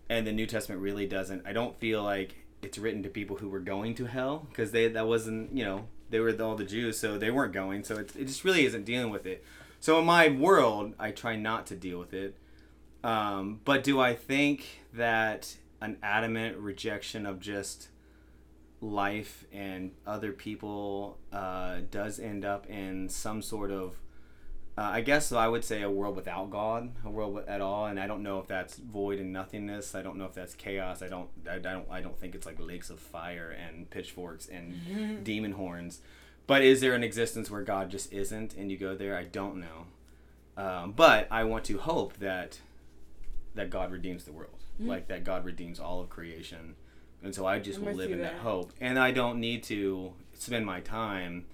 and 0.08 0.26
the 0.26 0.32
New 0.32 0.46
Testament 0.46 0.80
really 0.80 1.06
doesn't. 1.06 1.46
I 1.46 1.52
don't 1.52 1.78
feel 1.78 2.02
like 2.02 2.41
it's 2.62 2.78
written 2.78 3.02
to 3.02 3.08
people 3.08 3.36
who 3.36 3.48
were 3.48 3.60
going 3.60 3.94
to 3.96 4.06
hell 4.06 4.46
because 4.48 4.70
they 4.70 4.88
that 4.88 5.06
wasn't 5.06 5.54
you 5.56 5.64
know 5.64 5.86
they 6.12 6.20
were 6.20 6.36
all 6.40 6.54
the 6.54 6.64
Jews, 6.64 6.98
so 6.98 7.18
they 7.18 7.30
weren't 7.30 7.52
going. 7.52 7.82
So 7.84 7.96
it, 7.96 8.14
it 8.14 8.26
just 8.26 8.44
really 8.44 8.64
isn't 8.66 8.84
dealing 8.84 9.10
with 9.10 9.26
it. 9.26 9.44
So 9.80 9.98
in 9.98 10.04
my 10.04 10.28
world, 10.28 10.94
I 10.98 11.10
try 11.10 11.36
not 11.36 11.66
to 11.68 11.74
deal 11.74 11.98
with 11.98 12.14
it. 12.14 12.36
Um, 13.02 13.60
but 13.64 13.82
do 13.82 13.98
I 13.98 14.14
think 14.14 14.82
that 14.92 15.56
an 15.80 15.96
adamant 16.02 16.58
rejection 16.58 17.26
of 17.26 17.40
just 17.40 17.88
life 18.80 19.44
and 19.52 19.92
other 20.06 20.32
people 20.32 21.18
uh, 21.32 21.78
does 21.90 22.20
end 22.20 22.44
up 22.44 22.68
in 22.68 23.08
some 23.08 23.42
sort 23.42 23.70
of 23.72 23.96
uh, 24.78 24.82
I 24.82 25.02
guess 25.02 25.32
I 25.32 25.48
would 25.48 25.64
say 25.64 25.82
a 25.82 25.90
world 25.90 26.16
without 26.16 26.50
God, 26.50 26.92
a 27.04 27.10
world 27.10 27.44
at 27.46 27.60
all, 27.60 27.86
and 27.86 28.00
I 28.00 28.06
don't 28.06 28.22
know 28.22 28.38
if 28.38 28.46
that's 28.46 28.76
void 28.76 29.18
and 29.18 29.30
nothingness. 29.32 29.94
I 29.94 30.00
don't 30.00 30.16
know 30.16 30.24
if 30.24 30.32
that's 30.32 30.54
chaos. 30.54 31.02
I 31.02 31.08
don't, 31.08 31.28
I, 31.48 31.56
I 31.56 31.58
don't, 31.58 31.86
I 31.90 32.00
don't 32.00 32.18
think 32.18 32.34
it's 32.34 32.46
like 32.46 32.56
lakes 32.58 32.88
of 32.88 32.98
fire 32.98 33.50
and 33.50 33.90
pitchforks 33.90 34.48
and 34.48 35.24
demon 35.24 35.52
horns. 35.52 36.00
But 36.46 36.62
is 36.62 36.80
there 36.80 36.94
an 36.94 37.04
existence 37.04 37.50
where 37.50 37.62
God 37.62 37.90
just 37.90 38.12
isn't, 38.12 38.54
and 38.54 38.70
you 38.70 38.78
go 38.78 38.96
there? 38.96 39.16
I 39.16 39.24
don't 39.24 39.60
know. 39.60 39.86
Um, 40.56 40.92
but 40.92 41.28
I 41.30 41.44
want 41.44 41.64
to 41.66 41.78
hope 41.78 42.18
that 42.18 42.60
that 43.54 43.68
God 43.68 43.92
redeems 43.92 44.24
the 44.24 44.32
world, 44.32 44.58
like 44.80 45.08
that 45.08 45.22
God 45.24 45.44
redeems 45.44 45.78
all 45.80 46.00
of 46.00 46.08
creation, 46.08 46.76
and 47.22 47.34
so 47.34 47.46
I 47.46 47.58
just 47.58 47.78
will 47.78 47.92
live 47.92 48.10
in 48.10 48.20
that 48.22 48.32
there. 48.32 48.40
hope, 48.40 48.72
and 48.80 48.98
I 48.98 49.10
don't 49.10 49.38
need 49.38 49.62
to 49.64 50.14
spend 50.32 50.64
my 50.64 50.80
time 50.80 51.44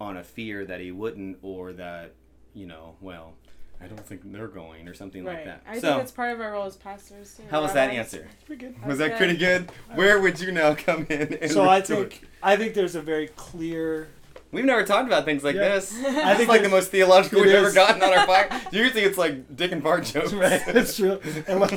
on 0.00 0.16
a 0.18 0.22
fear 0.24 0.64
that 0.66 0.80
he 0.80 0.90
wouldn't, 0.90 1.38
or 1.42 1.72
that 1.72 2.12
you 2.54 2.66
know, 2.66 2.94
well, 3.00 3.34
I 3.80 3.86
don't 3.86 4.06
think 4.06 4.20
they're 4.32 4.48
going, 4.48 4.88
or 4.88 4.94
something 4.94 5.24
like 5.24 5.44
that. 5.44 5.62
I 5.66 5.74
so, 5.74 5.80
think 5.80 5.96
that's 5.98 6.12
part 6.12 6.32
of 6.32 6.40
our 6.40 6.52
role 6.52 6.64
as 6.66 6.76
pastors 6.76 7.34
too. 7.36 7.42
how 7.50 7.60
was 7.62 7.72
that 7.74 7.86
Rabbis. 7.88 7.98
answer? 8.14 8.28
Pretty 8.46 8.66
good. 8.66 8.86
Was 8.86 8.98
that 8.98 9.10
Okay. 9.10 9.18
pretty 9.18 9.36
good? 9.36 9.70
Where 9.94 10.20
would 10.20 10.40
you 10.40 10.52
now 10.52 10.74
come 10.74 11.06
in? 11.10 11.34
And 11.34 11.50
So 11.50 11.64
I 11.64 11.78
retort? 11.80 12.12
think 12.14 12.28
I 12.42 12.56
think 12.56 12.74
there's 12.74 12.94
a 12.94 13.02
very 13.02 13.28
clear. 13.28 14.08
we've 14.52 14.64
never 14.64 14.84
talked 14.84 15.08
about 15.08 15.24
things 15.24 15.42
like 15.42 15.56
Yeah. 15.56 15.74
this. 15.74 15.92
I 15.98 16.00
This 16.02 16.12
think 16.36 16.40
is 16.42 16.48
like 16.48 16.62
the 16.62 16.68
most 16.68 16.90
theological 16.92 17.40
we've 17.42 17.50
ever 17.52 17.72
gotten 17.72 18.00
on 18.02 18.12
our 18.16 18.24
podcast. 18.26 18.72
Usually 18.72 19.02
it's 19.02 19.18
like 19.18 19.54
Dick 19.56 19.72
and 19.72 19.82
Bart 19.82 20.04
jokes. 20.04 20.32
Right, 20.44 20.62
it's 20.68 20.96
true. 20.96 21.20
And 21.48 21.58
like- 21.60 21.72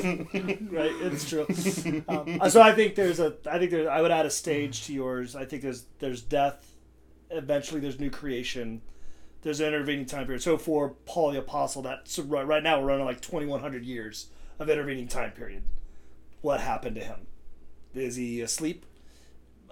right, 0.70 0.92
it's 1.02 1.28
true. 1.28 1.46
Um, 2.08 2.40
so 2.48 2.62
I 2.62 2.72
think 2.74 2.94
there's 2.94 3.18
a. 3.18 3.34
I 3.50 3.58
think 3.58 3.72
there's. 3.72 3.88
I 3.88 4.00
would 4.00 4.12
add 4.12 4.24
a 4.26 4.30
stage 4.30 4.86
to 4.86 4.92
yours. 4.94 5.34
I 5.34 5.44
think 5.44 5.62
there's 5.62 5.86
there's 5.98 6.22
death. 6.22 6.64
Eventually, 7.30 7.80
there's 7.80 7.98
new 8.00 8.10
creation. 8.10 8.80
There's 9.42 9.60
an 9.60 9.66
intervening 9.68 10.06
time 10.06 10.26
period. 10.26 10.42
So 10.42 10.58
for 10.58 10.90
Paul 11.06 11.32
the 11.32 11.38
apostle, 11.38 11.82
that 11.82 12.08
so 12.08 12.22
right, 12.24 12.46
right 12.46 12.62
now 12.62 12.80
we're 12.80 12.86
running 12.88 13.04
like 13.06 13.20
2,100 13.20 13.84
years 13.84 14.28
of 14.58 14.68
intervening 14.68 15.06
time 15.08 15.30
period. 15.32 15.62
What 16.40 16.60
happened 16.60 16.96
to 16.96 17.02
him? 17.04 17.26
Is 17.94 18.16
he 18.16 18.40
asleep? 18.40 18.84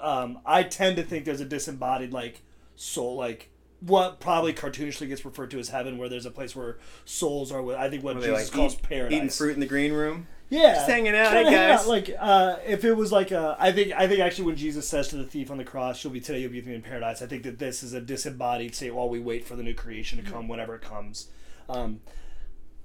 Um, 0.00 0.38
I 0.44 0.62
tend 0.62 0.96
to 0.96 1.02
think 1.02 1.24
there's 1.24 1.40
a 1.40 1.44
disembodied 1.44 2.12
like 2.12 2.42
soul, 2.76 3.16
like 3.16 3.50
what 3.80 4.20
probably 4.20 4.52
cartoonishly 4.52 5.08
gets 5.08 5.24
referred 5.24 5.50
to 5.52 5.58
as 5.58 5.68
heaven, 5.70 5.98
where 5.98 6.08
there's 6.08 6.26
a 6.26 6.30
place 6.30 6.54
where 6.54 6.78
souls 7.04 7.50
are. 7.52 7.62
with- 7.62 7.76
I 7.76 7.88
think 7.90 8.02
what 8.04 8.16
Jesus 8.16 8.30
like, 8.32 8.52
calls 8.52 8.74
eat- 8.74 8.82
paradise. 8.82 9.16
Eating 9.16 9.28
fruit 9.30 9.54
in 9.54 9.60
the 9.60 9.66
green 9.66 9.92
room. 9.92 10.26
Yeah, 10.48 10.74
Just 10.74 10.88
hanging 10.88 11.16
out, 11.16 11.32
hey, 11.32 11.42
hanging 11.42 11.54
out, 11.58 11.78
guys. 11.78 11.86
Like, 11.88 12.10
uh, 12.18 12.56
if 12.64 12.84
it 12.84 12.92
was 12.92 13.10
like 13.10 13.32
a, 13.32 13.56
I 13.58 13.72
think, 13.72 13.92
I 13.92 14.06
think 14.06 14.20
actually 14.20 14.44
when 14.44 14.56
Jesus 14.56 14.88
says 14.88 15.08
to 15.08 15.16
the 15.16 15.24
thief 15.24 15.50
on 15.50 15.58
the 15.58 15.64
cross, 15.64 16.02
"You'll 16.04 16.12
be 16.12 16.20
today, 16.20 16.40
you'll 16.40 16.52
be 16.52 16.58
with 16.58 16.68
me 16.68 16.74
in 16.74 16.82
paradise." 16.82 17.20
I 17.20 17.26
think 17.26 17.42
that 17.42 17.58
this 17.58 17.82
is 17.82 17.94
a 17.94 18.00
disembodied 18.00 18.74
state 18.74 18.94
while 18.94 19.08
we 19.08 19.18
wait 19.18 19.44
for 19.44 19.56
the 19.56 19.64
new 19.64 19.74
creation 19.74 20.22
to 20.22 20.30
come, 20.30 20.46
whenever 20.46 20.76
it 20.76 20.82
comes. 20.82 21.28
Um, 21.68 22.00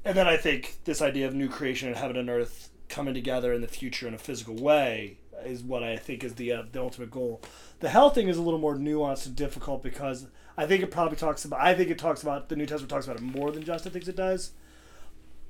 and 0.03 0.17
then 0.17 0.27
I 0.27 0.37
think 0.37 0.77
this 0.85 1.01
idea 1.03 1.27
of 1.27 1.35
new 1.35 1.49
creation 1.49 1.87
and 1.87 1.97
heaven 1.97 2.17
and 2.17 2.29
earth 2.29 2.69
coming 2.89 3.13
together 3.13 3.53
in 3.53 3.61
the 3.61 3.67
future 3.67 4.07
in 4.07 4.13
a 4.15 4.17
physical 4.17 4.55
way 4.55 5.17
is 5.45 5.61
what 5.63 5.83
I 5.83 5.97
think 5.97 6.23
is 6.23 6.35
the 6.35 6.51
uh, 6.51 6.63
the 6.71 6.81
ultimate 6.81 7.11
goal. 7.11 7.41
The 7.79 7.89
hell 7.89 8.09
thing 8.09 8.27
is 8.27 8.37
a 8.37 8.41
little 8.41 8.59
more 8.59 8.75
nuanced 8.75 9.27
and 9.27 9.35
difficult 9.35 9.83
because 9.83 10.25
I 10.57 10.65
think 10.65 10.83
it 10.83 10.89
probably 10.89 11.17
talks 11.17 11.45
about. 11.45 11.61
I 11.61 11.75
think 11.75 11.91
it 11.91 11.99
talks 11.99 12.23
about 12.23 12.49
the 12.49 12.55
New 12.55 12.65
Testament 12.65 12.89
talks 12.89 13.05
about 13.05 13.17
it 13.17 13.23
more 13.23 13.51
than 13.51 13.63
Justin 13.63 13.91
thinks 13.91 14.07
it 14.07 14.15
does 14.15 14.51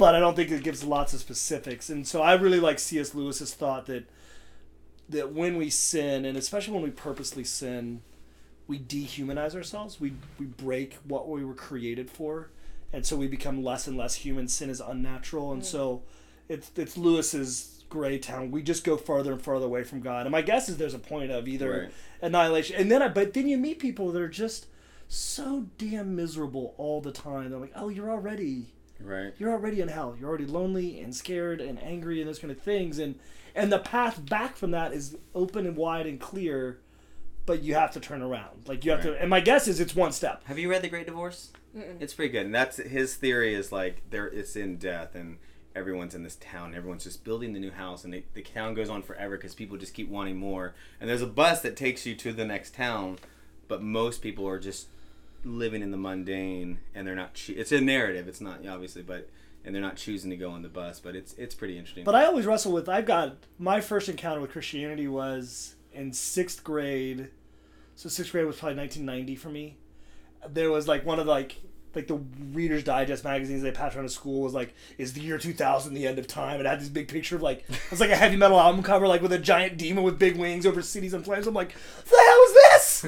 but 0.01 0.15
I 0.15 0.19
don't 0.19 0.35
think 0.35 0.49
it 0.49 0.63
gives 0.63 0.83
lots 0.83 1.13
of 1.13 1.19
specifics. 1.19 1.87
And 1.87 2.07
so 2.07 2.23
I 2.23 2.33
really 2.33 2.59
like 2.59 2.79
C.S. 2.79 3.13
Lewis's 3.13 3.53
thought 3.53 3.85
that 3.85 4.09
that 5.07 5.31
when 5.31 5.57
we 5.57 5.69
sin, 5.69 6.25
and 6.25 6.35
especially 6.35 6.73
when 6.73 6.81
we 6.81 6.89
purposely 6.89 7.43
sin, 7.43 8.01
we 8.65 8.79
dehumanize 8.79 9.53
ourselves. 9.53 10.01
We 10.01 10.13
we 10.39 10.47
break 10.47 10.95
what 11.03 11.29
we 11.29 11.45
were 11.45 11.53
created 11.53 12.09
for, 12.09 12.49
and 12.91 13.05
so 13.05 13.15
we 13.15 13.27
become 13.27 13.63
less 13.63 13.85
and 13.85 13.95
less 13.95 14.15
human. 14.15 14.47
Sin 14.47 14.71
is 14.71 14.79
unnatural, 14.81 15.51
and 15.51 15.61
mm. 15.61 15.65
so 15.65 16.01
it's 16.49 16.71
it's 16.75 16.97
Lewis's 16.97 17.83
gray 17.87 18.17
town. 18.17 18.49
We 18.49 18.63
just 18.63 18.83
go 18.83 18.97
farther 18.97 19.31
and 19.31 19.41
farther 19.41 19.67
away 19.67 19.83
from 19.83 19.99
God. 19.99 20.25
And 20.25 20.31
my 20.31 20.41
guess 20.41 20.67
is 20.67 20.77
there's 20.77 20.95
a 20.95 20.99
point 20.99 21.29
of 21.29 21.47
either 21.47 21.81
Right. 21.81 21.91
annihilation, 22.23 22.75
and 22.75 22.89
then 22.89 23.03
I, 23.03 23.07
but 23.07 23.35
then 23.35 23.47
you 23.47 23.59
meet 23.59 23.77
people 23.77 24.11
that 24.11 24.19
are 24.19 24.27
just 24.27 24.65
so 25.07 25.67
damn 25.77 26.15
miserable 26.15 26.73
all 26.79 27.01
the 27.01 27.11
time. 27.11 27.51
They're 27.51 27.59
like, 27.59 27.73
oh, 27.75 27.89
you're 27.89 28.09
already 28.09 28.73
Right. 29.03 29.33
you're 29.37 29.51
already 29.51 29.81
in 29.81 29.87
hell. 29.87 30.15
You're 30.19 30.29
already 30.29 30.45
lonely 30.45 30.99
and 30.99 31.15
scared 31.15 31.61
and 31.61 31.81
angry 31.81 32.19
and 32.19 32.27
those 32.29 32.39
kind 32.39 32.51
of 32.51 32.59
things. 32.61 32.99
And 32.99 33.15
and 33.55 33.71
the 33.71 33.79
path 33.79 34.25
back 34.25 34.55
from 34.55 34.71
that 34.71 34.93
is 34.93 35.17
open 35.35 35.65
and 35.65 35.75
wide 35.75 36.07
and 36.07 36.19
clear, 36.19 36.79
but 37.45 37.63
you 37.63 37.73
have 37.73 37.91
to 37.91 37.99
turn 37.99 38.21
around. 38.21 38.67
Like 38.67 38.85
you 38.85 38.91
have 38.91 39.01
to. 39.03 39.19
And 39.19 39.29
my 39.29 39.39
guess 39.41 39.67
is 39.67 39.79
it's 39.79 39.95
one 39.95 40.11
step. 40.11 40.43
Have 40.45 40.57
you 40.57 40.69
read 40.69 40.81
The 40.81 40.89
Great 40.89 41.05
Divorce? 41.05 41.51
Mm-mm. 41.75 42.01
It's 42.01 42.13
pretty 42.13 42.31
good, 42.31 42.45
and 42.45 42.55
that's 42.55 42.77
his 42.77 43.15
theory. 43.15 43.53
Is 43.53 43.71
like 43.71 44.01
there, 44.09 44.27
it's 44.27 44.55
in 44.55 44.77
death, 44.77 45.15
and 45.15 45.37
everyone's 45.75 46.15
in 46.15 46.23
this 46.23 46.35
town. 46.35 46.75
Everyone's 46.75 47.03
just 47.03 47.23
building 47.23 47.53
the 47.53 47.59
new 47.59 47.71
house, 47.71 48.03
and 48.03 48.13
they, 48.13 48.25
the 48.33 48.41
town 48.41 48.73
goes 48.73 48.89
on 48.89 49.01
forever 49.01 49.37
because 49.37 49.55
people 49.55 49.77
just 49.77 49.93
keep 49.93 50.09
wanting 50.09 50.37
more. 50.37 50.73
And 50.99 51.09
there's 51.09 51.21
a 51.21 51.27
bus 51.27 51.61
that 51.61 51.75
takes 51.75 52.05
you 52.05 52.15
to 52.15 52.33
the 52.33 52.45
next 52.45 52.73
town, 52.73 53.19
but 53.67 53.81
most 53.81 54.21
people 54.21 54.47
are 54.47 54.59
just 54.59 54.87
living 55.43 55.81
in 55.81 55.91
the 55.91 55.97
mundane, 55.97 56.79
and 56.93 57.07
they're 57.07 57.15
not. 57.15 57.33
Choo- 57.33 57.55
it's 57.57 57.71
a 57.71 57.81
narrative. 57.81 58.27
It's 58.27 58.41
not 58.41 58.65
obviously, 58.67 59.01
but 59.01 59.29
and 59.63 59.75
they're 59.75 59.81
not 59.81 59.95
choosing 59.95 60.29
to 60.31 60.37
go 60.37 60.51
on 60.51 60.61
the 60.61 60.69
bus. 60.69 60.99
But 60.99 61.15
it's 61.15 61.33
it's 61.33 61.55
pretty 61.55 61.77
interesting. 61.77 62.03
But 62.03 62.15
I 62.15 62.25
always 62.25 62.45
wrestle 62.45 62.71
with. 62.71 62.89
I've 62.89 63.05
got 63.05 63.37
my 63.59 63.81
first 63.81 64.09
encounter 64.09 64.41
with 64.41 64.51
Christianity 64.51 65.07
was 65.07 65.75
in 65.93 66.13
sixth 66.13 66.63
grade. 66.63 67.29
So 67.95 68.09
sixth 68.09 68.31
grade 68.31 68.45
was 68.45 68.57
probably 68.57 68.77
1990 68.77 69.35
for 69.35 69.49
me. 69.49 69.77
There 70.49 70.71
was 70.71 70.87
like 70.87 71.05
one 71.05 71.19
of 71.19 71.25
the, 71.25 71.31
like 71.31 71.57
like 71.93 72.07
the 72.07 72.21
Reader's 72.53 72.83
Digest 72.83 73.23
magazines 73.23 73.61
they 73.61 73.71
passed 73.71 73.95
around 73.95 74.05
to 74.05 74.09
school 74.09 74.41
was 74.41 74.53
like, 74.53 74.73
"Is 74.97 75.13
the 75.13 75.21
year 75.21 75.37
2000 75.37 75.93
the 75.93 76.07
end 76.07 76.19
of 76.19 76.27
time?" 76.27 76.59
It 76.59 76.65
had 76.65 76.79
this 76.79 76.89
big 76.89 77.07
picture 77.07 77.35
of 77.35 77.41
like 77.41 77.65
it 77.69 77.91
was 77.91 77.99
like 77.99 78.09
a 78.09 78.15
heavy 78.15 78.37
metal 78.37 78.59
album 78.59 78.81
cover, 78.83 79.07
like 79.07 79.21
with 79.21 79.33
a 79.33 79.39
giant 79.39 79.77
demon 79.77 80.03
with 80.03 80.17
big 80.17 80.37
wings 80.37 80.65
over 80.65 80.81
cities 80.81 81.13
and 81.13 81.23
flames. 81.23 81.47
I'm 81.47 81.53
like, 81.53 81.73
"The 81.73 82.23
hell 82.25 82.43
is 82.47 82.53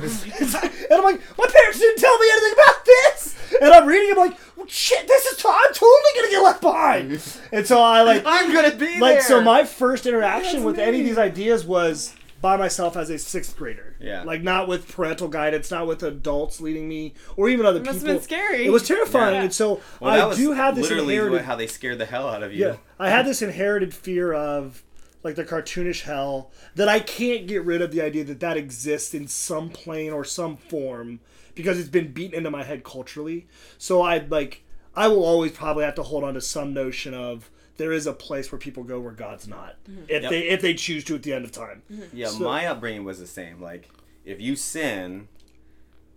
this?" 0.02 0.24
and 0.54 0.94
I'm 0.94 1.04
like, 1.04 1.22
"My 1.38 1.48
parents 1.48 1.80
didn't 1.80 2.00
tell 2.00 2.18
me 2.18 2.28
anything 2.32 2.54
about 2.54 2.86
this." 2.86 3.36
And 3.62 3.72
I'm 3.72 3.86
reading, 3.86 4.12
I'm 4.12 4.18
like, 4.30 4.38
well, 4.58 4.66
"Shit, 4.68 5.08
this 5.08 5.26
is. 5.26 5.38
T- 5.38 5.48
I'm 5.48 5.74
totally 5.74 6.12
gonna 6.16 6.30
get 6.32 6.42
left 6.44 6.62
behind." 6.62 7.12
And 7.52 7.68
so 7.68 7.80
I 7.82 8.02
like 8.02 8.24
I'm 8.26 8.52
gonna 8.54 8.76
be 8.76 9.00
like 9.00 9.16
there. 9.16 9.22
so 9.24 9.42
my 9.42 9.64
first 9.64 10.06
interaction 10.06 10.54
That's 10.54 10.66
with 10.66 10.80
any 10.80 11.00
of 11.02 11.06
these 11.06 11.18
ideas 11.18 11.66
was 11.66 12.14
by 12.42 12.58
myself 12.58 12.98
as 12.98 13.10
a 13.10 13.18
sixth 13.18 13.56
grader 13.56 13.96
Yeah. 14.02 14.24
like 14.24 14.42
not 14.44 14.68
with 14.68 14.86
parental 14.94 15.30
guidance 15.30 15.72
not 15.72 15.88
with 15.88 16.04
adults 16.04 16.60
leading 16.60 16.90
me 16.90 17.14
or 17.38 17.48
even 17.48 17.66
other 17.66 17.80
It 17.80 17.86
must 17.86 18.00
have 18.00 18.02
people 18.02 18.16
been 18.16 18.22
scary. 18.24 18.66
it 18.66 18.70
was 18.70 18.86
terrifying 18.86 19.36
Yeah. 19.36 19.44
and 19.44 19.54
so 19.54 19.80
well, 20.02 20.12
i 20.12 20.18
that 20.18 20.28
was 20.28 20.38
do 20.38 20.52
have 20.52 20.76
this 20.76 20.90
literally 20.90 21.14
inherited 21.16 21.46
how 21.46 21.56
they 21.56 21.68
scared 21.68 22.00
the 22.00 22.06
hell 22.06 22.28
out 22.28 22.44
of 22.44 22.52
you. 22.52 22.66
yeah 22.66 22.76
i 23.00 23.10
had 23.10 23.26
this 23.26 23.42
inherited 23.42 23.94
fear 23.94 24.34
of 24.34 24.84
like 25.24 25.36
the 25.36 25.44
cartoonish 25.46 26.02
hell 26.04 26.52
that 26.76 26.88
i 26.90 27.00
can't 27.00 27.48
get 27.48 27.64
rid 27.64 27.82
of 27.82 27.92
the 27.92 28.02
idea 28.02 28.24
that 28.24 28.40
that 28.40 28.58
exists 28.58 29.14
in 29.14 29.28
some 29.28 29.70
plane 29.70 30.12
or 30.12 30.24
some 30.24 30.58
form 30.58 31.20
because 31.56 31.80
it's 31.80 31.90
been 31.90 32.12
beaten 32.12 32.38
into 32.38 32.52
my 32.52 32.64
head 32.64 32.84
culturally 32.84 33.48
so 33.78 34.02
i 34.02 34.18
like 34.18 34.64
i 34.96 35.08
will 35.08 35.24
always 35.24 35.52
probably 35.52 35.84
have 35.84 35.96
to 35.96 36.04
hold 36.04 36.24
on 36.24 36.34
to 36.34 36.42
some 36.42 36.74
notion 36.74 37.14
of 37.14 37.50
there 37.78 37.92
is 37.92 38.06
a 38.06 38.14
place 38.14 38.52
where 38.52 38.60
people 38.60 38.84
go 38.84 39.00
where 39.00 39.12
god's 39.14 39.48
not 39.48 39.76
if 40.08 40.22
Yep. 40.24 40.30
they 40.32 40.40
if 40.50 40.62
they 40.62 40.74
choose 40.74 41.04
to 41.06 41.16
at 41.16 41.24
the 41.24 41.34
end 41.34 41.46
of 41.46 41.52
time 41.52 41.82
Yeah, 42.14 42.28
So- 42.28 42.40
my 42.44 42.66
upbringing 42.68 43.04
was 43.04 43.20
the 43.20 43.26
same. 43.28 43.60
Like, 43.62 43.90
if 44.26 44.40
you 44.40 44.56
sin 44.56 45.28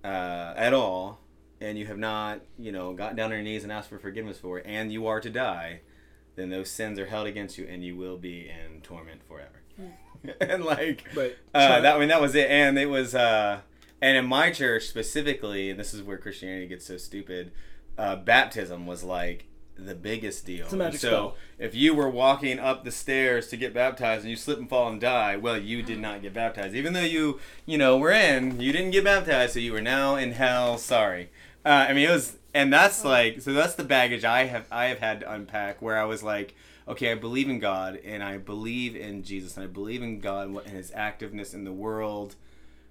uh, 0.04 0.52
at 0.56 0.72
all, 0.74 1.20
and 1.60 1.78
you 1.78 1.86
have 1.86 1.98
not, 1.98 2.40
you 2.58 2.70
know, 2.70 2.92
got 2.92 3.16
down 3.16 3.26
on 3.26 3.38
your 3.38 3.42
knees 3.42 3.62
and 3.64 3.72
asked 3.72 3.88
for 3.88 3.98
forgiveness 3.98 4.38
for 4.38 4.58
it, 4.58 4.66
and 4.68 4.92
you 4.92 5.06
are 5.06 5.20
to 5.20 5.30
die, 5.30 5.80
then 6.36 6.50
those 6.50 6.70
sins 6.70 6.98
are 6.98 7.06
held 7.06 7.26
against 7.26 7.58
you, 7.58 7.66
and 7.68 7.82
you 7.84 7.96
will 7.96 8.16
be 8.18 8.48
in 8.48 8.80
torment 8.82 9.22
forever. 9.26 9.62
and 10.40 10.64
like, 10.64 11.04
Right. 11.14 11.36
uh, 11.54 11.80
that 11.80 11.96
I 11.96 11.98
mean, 11.98 12.08
that 12.08 12.20
was 12.20 12.34
it. 12.34 12.50
And 12.50 12.78
it 12.78 12.86
was, 12.86 13.14
uh, 13.14 13.60
and 14.00 14.16
in 14.16 14.26
my 14.26 14.50
church 14.50 14.84
specifically, 14.84 15.70
and 15.70 15.78
this 15.80 15.92
is 15.94 16.02
where 16.02 16.18
Christianity 16.18 16.66
gets 16.66 16.86
so 16.86 16.96
stupid. 16.96 17.52
Uh, 17.98 18.16
baptism 18.16 18.86
was 18.86 19.02
like 19.02 19.46
the 19.78 19.94
biggest 19.94 20.46
deal. 20.46 20.66
a 20.68 20.76
magic 20.76 21.00
so 21.00 21.08
spell. 21.08 21.36
if 21.58 21.74
you 21.74 21.94
were 21.94 22.08
walking 22.08 22.58
up 22.58 22.84
the 22.84 22.90
stairs 22.90 23.48
to 23.48 23.56
get 23.58 23.74
baptized 23.74 24.22
and 24.22 24.30
you 24.30 24.36
slip 24.36 24.58
and 24.58 24.68
fall 24.68 24.88
and 24.88 25.00
die, 25.00 25.36
well, 25.36 25.58
you 25.58 25.82
did 25.82 25.98
not 25.98 26.22
get 26.22 26.32
baptized. 26.34 26.74
Even 26.74 26.92
though 26.94 27.00
you, 27.02 27.38
you 27.66 27.76
know, 27.78 27.96
were 27.98 28.10
in, 28.10 28.58
you 28.60 28.72
didn't 28.72 28.90
get 28.92 29.04
baptized, 29.04 29.52
so 29.54 29.58
you 29.58 29.72
were 29.72 29.82
now 29.82 30.16
in 30.16 30.32
hell. 30.32 30.78
Sorry. 30.78 31.30
Uh, 31.64 31.86
I 31.88 31.92
mean, 31.92 32.08
it 32.08 32.12
was, 32.12 32.36
and 32.56 32.72
that's 32.72 33.04
oh. 33.04 33.08
like, 33.08 33.40
so 33.42 33.52
that's 33.52 33.74
the 33.74 33.84
baggage 33.84 34.24
I 34.24 34.44
have, 34.44 34.66
I 34.70 34.86
have 34.86 34.98
had 34.98 35.20
to 35.20 35.30
unpack. 35.30 35.82
Where 35.82 35.98
I 35.98 36.04
was 36.04 36.22
like, 36.22 36.54
okay, 36.88 37.12
I 37.12 37.14
believe 37.14 37.50
in 37.50 37.58
God 37.58 38.00
and 38.04 38.22
I 38.22 38.38
believe 38.38 38.96
in 38.96 39.22
Jesus 39.22 39.56
and 39.56 39.64
I 39.64 39.66
believe 39.66 40.02
in 40.02 40.20
God 40.20 40.48
and 40.48 40.68
His 40.68 40.90
activeness 40.90 41.52
in 41.52 41.64
the 41.64 41.72
world, 41.72 42.34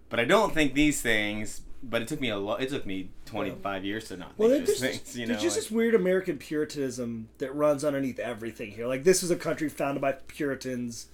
but 0.10 0.20
I 0.20 0.26
don't 0.26 0.54
think 0.54 0.74
these 0.74 1.02
things. 1.02 1.62
But 1.84 2.02
it 2.02 2.08
took 2.08 2.20
me 2.20 2.30
a 2.30 2.38
lot. 2.38 2.64
It 2.64 2.70
took 2.70 2.86
me 2.88 3.10
twenty 3.26 3.52
five 3.52 3.86
years 3.86 4.08
to 4.08 4.18
not 4.18 4.32
Well, 4.38 4.50
think 4.50 4.66
there's, 4.66 4.80
just, 4.80 5.04
things. 5.04 5.18
You 5.18 5.28
there's 5.28 5.38
know, 5.38 5.44
just 5.44 5.56
like- 5.56 5.64
this 5.64 5.72
weird 5.72 5.94
American 5.94 6.38
Puritanism 6.38 7.30
that 7.38 7.54
runs 7.54 7.84
underneath 7.84 8.18
everything 8.18 8.72
here. 8.72 8.88
Like 8.88 9.04
this 9.04 9.22
is 9.22 9.30
a 9.30 9.36
country 9.36 9.70
founded 9.70 10.02
by 10.02 10.14
Puritans 10.14 11.08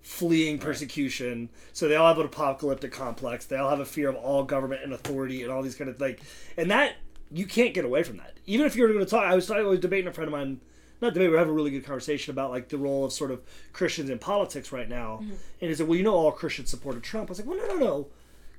fleeing 0.00 0.58
persecution, 0.58 1.48
so 1.72 1.88
they 1.88 1.96
all 1.96 2.08
have 2.08 2.18
an 2.18 2.26
apocalyptic 2.26 2.92
complex. 2.92 3.46
They 3.46 3.56
all 3.56 3.70
have 3.70 3.80
a 3.80 3.84
fear 3.84 4.08
of 4.08 4.16
all 4.16 4.42
government 4.44 4.82
and 4.82 4.92
authority 4.92 5.42
and 5.42 5.52
all 5.52 5.62
these 5.62 5.76
kind 5.76 5.88
of 5.88 6.00
like, 6.00 6.20
and 6.56 6.70
that 6.70 6.96
you 7.32 7.46
can't 7.46 7.74
get 7.74 7.84
away 7.84 8.02
from 8.02 8.18
that. 8.18 8.36
Even 8.46 8.66
if 8.66 8.76
you're 8.76 8.88
going 8.88 9.04
to 9.04 9.10
talk, 9.10 9.24
I 9.24 9.34
was 9.34 9.50
I 9.50 9.60
was 9.60 9.80
debating 9.80 10.08
a 10.08 10.12
friend 10.12 10.28
of 10.28 10.32
mine. 10.32 10.60
Not 11.00 11.14
debate, 11.14 11.30
we're 11.30 11.38
having 11.38 11.50
a 11.50 11.54
really 11.54 11.72
good 11.72 11.84
conversation 11.84 12.30
about 12.30 12.52
like 12.52 12.68
the 12.68 12.78
role 12.78 13.04
of 13.04 13.12
sort 13.12 13.32
of 13.32 13.42
Christians 13.72 14.08
in 14.08 14.20
politics 14.20 14.70
right 14.70 14.88
now. 14.88 15.18
And 15.60 15.70
he 15.70 15.74
said, 15.74 15.88
"Well, 15.88 15.98
you 15.98 16.04
know, 16.04 16.14
all 16.14 16.30
Christians 16.30 16.70
supported 16.70 17.02
Trump." 17.02 17.28
I 17.28 17.32
was 17.32 17.38
like, 17.40 17.48
"Well, 17.48 17.58
no, 17.58 17.74
no, 17.74 17.76
no. 17.76 18.06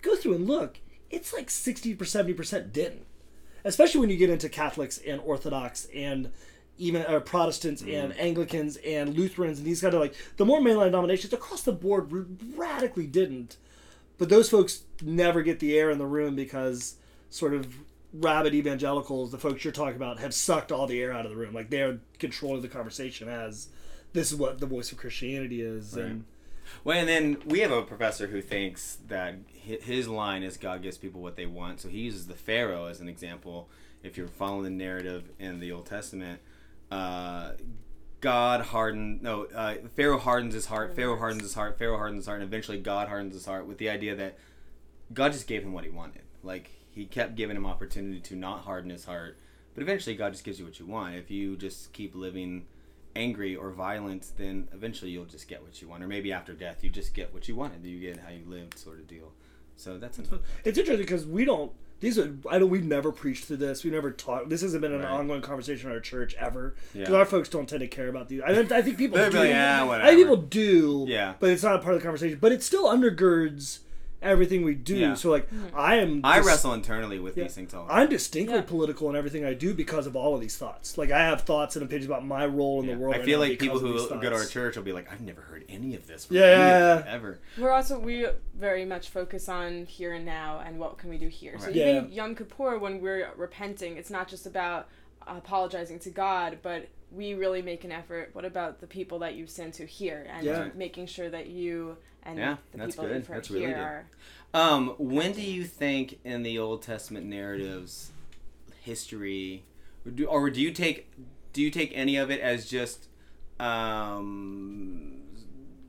Go 0.01 0.15
through 0.17 0.36
and 0.36 0.47
look. 0.47 0.80
It's 1.09 1.32
like 1.32 1.49
sixty 1.49 1.95
or 1.97 2.05
seventy 2.05 2.34
percent 2.34 2.74
didn't." 2.74 3.05
especially 3.63 4.01
when 4.01 4.09
you 4.09 4.17
get 4.17 4.30
into 4.30 4.49
Catholics 4.49 4.99
and 5.05 5.21
Orthodox 5.21 5.88
and 5.95 6.32
even 6.78 7.05
uh, 7.05 7.19
Protestants 7.19 7.82
and 7.82 8.17
Anglicans 8.19 8.78
and 8.78 9.15
Lutherans 9.15 9.59
and 9.59 9.67
these 9.67 9.82
kind 9.82 9.93
of 9.93 9.99
like 9.99 10.15
the 10.38 10.45
more 10.45 10.59
mainline 10.59 10.86
denominations 10.86 11.34
across 11.34 11.61
the 11.61 11.71
board 11.71 12.11
radically 12.57 13.07
didn't. 13.07 13.57
But 14.17 14.30
those 14.30 14.49
folks 14.49 14.84
never 15.01 15.41
get 15.41 15.59
the 15.59 15.78
air 15.78 15.89
in 15.89 15.97
the 15.97 16.05
room 16.05 16.36
because 16.36 16.95
sort 17.30 17.53
of 17.53 17.67
rabid 18.14 18.53
evangelicals, 18.53 19.32
the 19.32 19.38
folks 19.38 19.64
you're 19.64 19.74
talking 19.74 19.95
about, 19.95 20.20
have 20.20 20.34
sucked 20.34 20.72
all 20.72 20.88
the 20.88 21.01
air 21.01 21.11
out 21.11 21.26
of 21.26 21.32
the 21.32 21.38
room. 21.38 21.53
Like 21.53 21.70
they're 21.70 21.99
controlling 22.20 22.61
the 22.61 22.68
conversation 22.68 23.28
as 23.28 23.70
this 24.14 24.32
is 24.32 24.38
what 24.38 24.59
the 24.59 24.68
voice 24.68 24.91
of 24.91 24.97
Christianity 24.97 25.61
is, 25.61 25.95
and 25.95 26.26
Well, 26.84 26.97
and 26.97 27.09
then 27.09 27.38
we 27.45 27.59
have 27.59 27.72
a 27.72 27.82
professor 27.82 28.28
who 28.28 28.41
thinks 28.41 28.97
that 29.07 29.36
his 29.49 30.07
line 30.07 30.43
is 30.43 30.57
God 30.57 30.82
gives 30.82 30.97
people 30.97 31.22
what 31.22 31.36
they 31.36 31.45
want. 31.45 31.82
So 31.82 31.89
he 31.89 31.99
uses 31.99 32.28
the 32.28 32.36
Pharaoh 32.36 32.86
as 32.86 32.99
an 32.99 33.09
example. 33.09 33.70
If 34.03 34.18
you're 34.18 34.28
following 34.28 34.64
the 34.64 34.70
narrative 34.70 35.30
in 35.39 35.59
the 35.59 35.72
Old 35.72 35.86
Testament, 35.86 36.41
uh, 36.91 37.53
God 38.20 38.61
hardened, 38.61 39.22
no, 39.22 39.45
uh, 39.45 39.76
Pharaoh 39.95 40.18
hardens 40.18 40.53
his 40.53 40.66
heart, 40.68 40.95
Pharaoh 40.95 41.18
hardens 41.18 41.43
his 41.43 41.53
heart, 41.53 41.78
Pharaoh 41.78 41.97
hardens 41.97 42.20
his 42.20 42.28
heart, 42.28 42.41
and 42.41 42.47
eventually 42.47 42.80
God 42.80 43.07
hardens 43.07 43.34
his 43.34 43.45
heart 43.45 43.66
with 43.66 43.78
the 43.78 43.89
idea 43.89 44.16
that 44.16 44.38
God 45.14 45.32
just 45.32 45.47
gave 45.47 45.64
him 45.64 45.74
what 45.74 45.84
he 45.84 45.89
wanted. 45.89 46.22
Like, 46.43 46.70
he 46.93 47.05
kept 47.05 47.35
giving 47.35 47.55
him 47.57 47.65
opportunity 47.65 48.19
to 48.21 48.35
not 48.35 48.61
harden 48.61 48.89
his 48.91 49.05
heart, 49.05 49.37
but 49.73 49.81
eventually 49.81 50.15
God 50.15 50.31
just 50.33 50.43
gives 50.43 50.59
you 50.59 50.65
what 50.65 50.79
you 50.79 50.85
want. 50.85 51.15
If 51.15 51.31
you 51.31 51.55
just 51.57 51.91
keep 51.93 52.13
living 52.15 52.65
angry 53.15 53.55
or 53.55 53.69
violent, 53.71 54.31
then 54.37 54.67
eventually 54.73 55.11
you'll 55.11 55.25
just 55.25 55.47
get 55.47 55.61
what 55.63 55.81
you 55.81 55.87
want. 55.87 56.03
Or 56.03 56.07
maybe 56.07 56.31
after 56.31 56.53
death, 56.53 56.83
you 56.83 56.89
just 56.89 57.13
get 57.13 57.33
what 57.33 57.47
you 57.47 57.55
wanted. 57.55 57.83
You 57.85 57.99
get 57.99 58.17
how 58.19 58.29
you 58.31 58.43
lived, 58.47 58.77
sort 58.77 58.99
of 58.99 59.07
deal. 59.07 59.31
So 59.75 59.97
that's 59.97 60.19
it's 60.63 60.77
interesting 60.77 60.97
because 60.97 61.25
we 61.25 61.45
don't. 61.45 61.71
These 61.99 62.19
are 62.19 62.35
I 62.51 62.59
know 62.59 62.65
we've 62.65 62.83
never 62.83 63.11
preached 63.11 63.45
through 63.45 63.57
this. 63.57 63.83
We 63.83 63.89
never 63.89 64.11
talked. 64.11 64.49
This 64.49 64.61
hasn't 64.61 64.81
been 64.81 64.93
an 64.93 65.01
Right. 65.01 65.09
ongoing 65.09 65.41
conversation 65.41 65.89
in 65.89 65.95
our 65.95 66.01
church 66.01 66.35
ever 66.35 66.75
because 66.91 67.09
Yeah. 67.09 67.15
our 67.17 67.25
folks 67.25 67.49
don't 67.49 67.67
tend 67.67 67.79
to 67.79 67.87
care 67.87 68.07
about 68.09 68.27
these. 68.27 68.41
I, 68.41 68.51
I 68.51 68.81
think 68.81 68.97
people 68.97 69.17
do. 69.17 69.37
like, 69.37 69.49
"Yeah, 69.49 69.87
I 69.89 70.07
think 70.09 70.19
people 70.19 70.37
do. 70.37 71.05
Yeah. 71.07 71.35
but 71.39 71.49
it's 71.49 71.63
not 71.63 71.75
a 71.75 71.79
part 71.79 71.95
of 71.95 72.01
the 72.01 72.03
conversation. 72.03 72.37
But 72.41 72.51
it 72.51 72.61
still 72.61 72.85
undergirds 72.85 73.79
everything 74.24 74.63
we 74.63 74.74
do. 74.76 74.95
Yeah. 74.95 75.13
So 75.13 75.30
like, 75.30 75.49
mm-hmm. 75.49 75.78
I 75.78 75.95
am. 75.95 76.21
I 76.24 76.38
dis- 76.38 76.47
wrestle 76.47 76.74
internally 76.74 77.19
with 77.19 77.38
Yeah. 77.38 77.43
these 77.43 77.55
things 77.55 77.74
all 77.74 77.86
I'm 77.89 78.09
distinctly 78.09 78.55
Yeah. 78.55 78.61
political 78.61 79.09
in 79.09 79.15
everything 79.15 79.45
I 79.45 79.53
do 79.53 79.74
because 79.74 80.07
of 80.07 80.15
all 80.15 80.34
of 80.36 80.41
these 80.41 80.57
thoughts. 80.57 80.97
Like 80.97 81.11
I 81.11 81.19
have 81.19 81.41
thoughts 81.41 81.76
and 81.76 81.84
opinions 81.84 82.05
about 82.05 82.26
my 82.26 82.45
role 82.45 82.82
in 82.82 82.88
Yeah. 82.88 82.95
the 82.95 82.99
world. 83.01 83.15
I 83.15 83.24
feel 83.24 83.39
now 83.39 83.47
like 83.47 83.59
people 83.59 83.80
who 83.80 83.93
go 84.09 84.19
to 84.19 84.34
our 84.36 84.45
church 84.45 84.76
will 84.76 84.84
be 84.84 84.93
like, 84.93 85.11
I've 85.11 85.21
never 85.21 85.41
heard 85.41 85.65
any 85.69 85.95
of 85.95 86.07
this 86.07 86.26
from 86.26 86.38
Yeah, 86.38 86.57
yeah, 86.57 86.95
yeah. 87.05 87.11
ever. 87.13 87.39
We're 87.57 87.71
also 87.71 87.99
we 87.99 88.26
very 88.55 88.86
much 88.86 89.09
focus 89.09 89.47
on 89.49 89.86
here 89.86 90.13
and 90.13 90.26
now 90.26 90.61
and 90.65 90.80
what 90.80 90.97
can 90.97 91.09
we 91.09 91.17
do 91.17 91.28
here. 91.28 91.57
So 91.59 91.67
Right. 91.67 91.76
even 91.76 91.95
Yeah. 92.09 92.24
Yom 92.24 92.36
Kippur, 92.36 92.80
when 92.80 93.01
we're 93.01 93.30
repenting, 93.36 93.97
it's 93.97 94.09
not 94.09 94.28
just 94.28 94.45
about 94.45 94.88
apologizing 95.28 95.99
to 95.99 96.09
God, 96.09 96.59
but 96.61 96.88
we 97.11 97.34
really 97.34 97.61
make 97.61 97.84
an 97.84 97.91
effort. 97.91 98.30
What 98.34 98.45
about 98.45 98.82
the 98.82 98.88
people 98.88 99.19
that 99.19 99.36
you've 99.36 99.49
sinned 99.49 99.74
to 99.76 99.86
here, 99.86 100.26
and 100.30 100.45
Yeah. 100.45 100.69
making 100.76 101.05
sure 101.07 101.30
that 101.30 101.47
you 101.47 101.97
and 102.26 102.38
Yeah, 102.38 102.57
the 102.71 102.78
that's 102.78 102.95
people 102.95 103.09
good. 103.09 103.26
That's 103.26 103.49
really 103.51 103.65
here 103.67 103.76
good. 103.76 103.82
are. 103.82 104.05
Um, 104.55 104.89
when 104.97 105.34
do 105.34 105.41
you 105.41 105.63
think 105.63 106.19
in 106.24 106.43
the 106.43 106.59
Old 106.59 106.82
Testament 106.84 107.26
narratives, 107.26 108.11
history, 108.82 109.63
or 110.05 110.11
do, 110.11 110.26
or 110.26 110.49
do 110.49 110.61
you 110.61 110.71
take 110.71 111.11
do 111.53 111.61
you 111.61 111.69
take 111.71 111.91
any 111.95 112.15
of 112.15 112.30
it 112.32 112.39
as 112.41 112.69
just 112.69 113.07
um, 113.59 115.13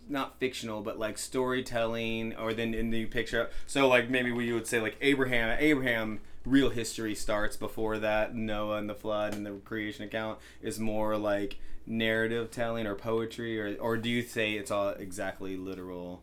not 0.09 0.39
fictional, 0.39 0.83
but 0.83 0.99
like 0.99 1.19
storytelling, 1.19 2.35
or 2.37 2.53
then 2.55 2.75
in 2.75 2.91
the 2.91 3.07
picture? 3.07 3.51
So 3.67 3.89
like 3.89 4.11
maybe 4.11 4.33
we 4.33 4.53
would 4.53 4.67
say 4.67 4.81
like 4.81 4.97
Abraham. 5.01 5.57
Abraham 5.59 6.21
real 6.45 6.71
history 6.71 7.15
starts 7.15 7.57
before 7.57 7.99
that. 7.99 8.35
Noah 8.35 8.77
and 8.77 8.89
the 8.89 8.95
flood 8.95 9.35
and 9.35 9.47
the 9.47 9.53
creation 9.65 10.05
account 10.05 10.39
is 10.63 10.79
more 10.79 11.17
like 11.17 11.57
narrative 11.87 12.51
telling 12.51 12.87
or 12.87 12.95
poetry, 12.95 13.61
or 13.61 13.77
or 13.81 13.97
do 13.97 14.09
you 14.09 14.23
say 14.23 14.53
it's 14.55 14.71
all 14.71 14.91
exactly 14.91 15.57
literal? 15.57 16.23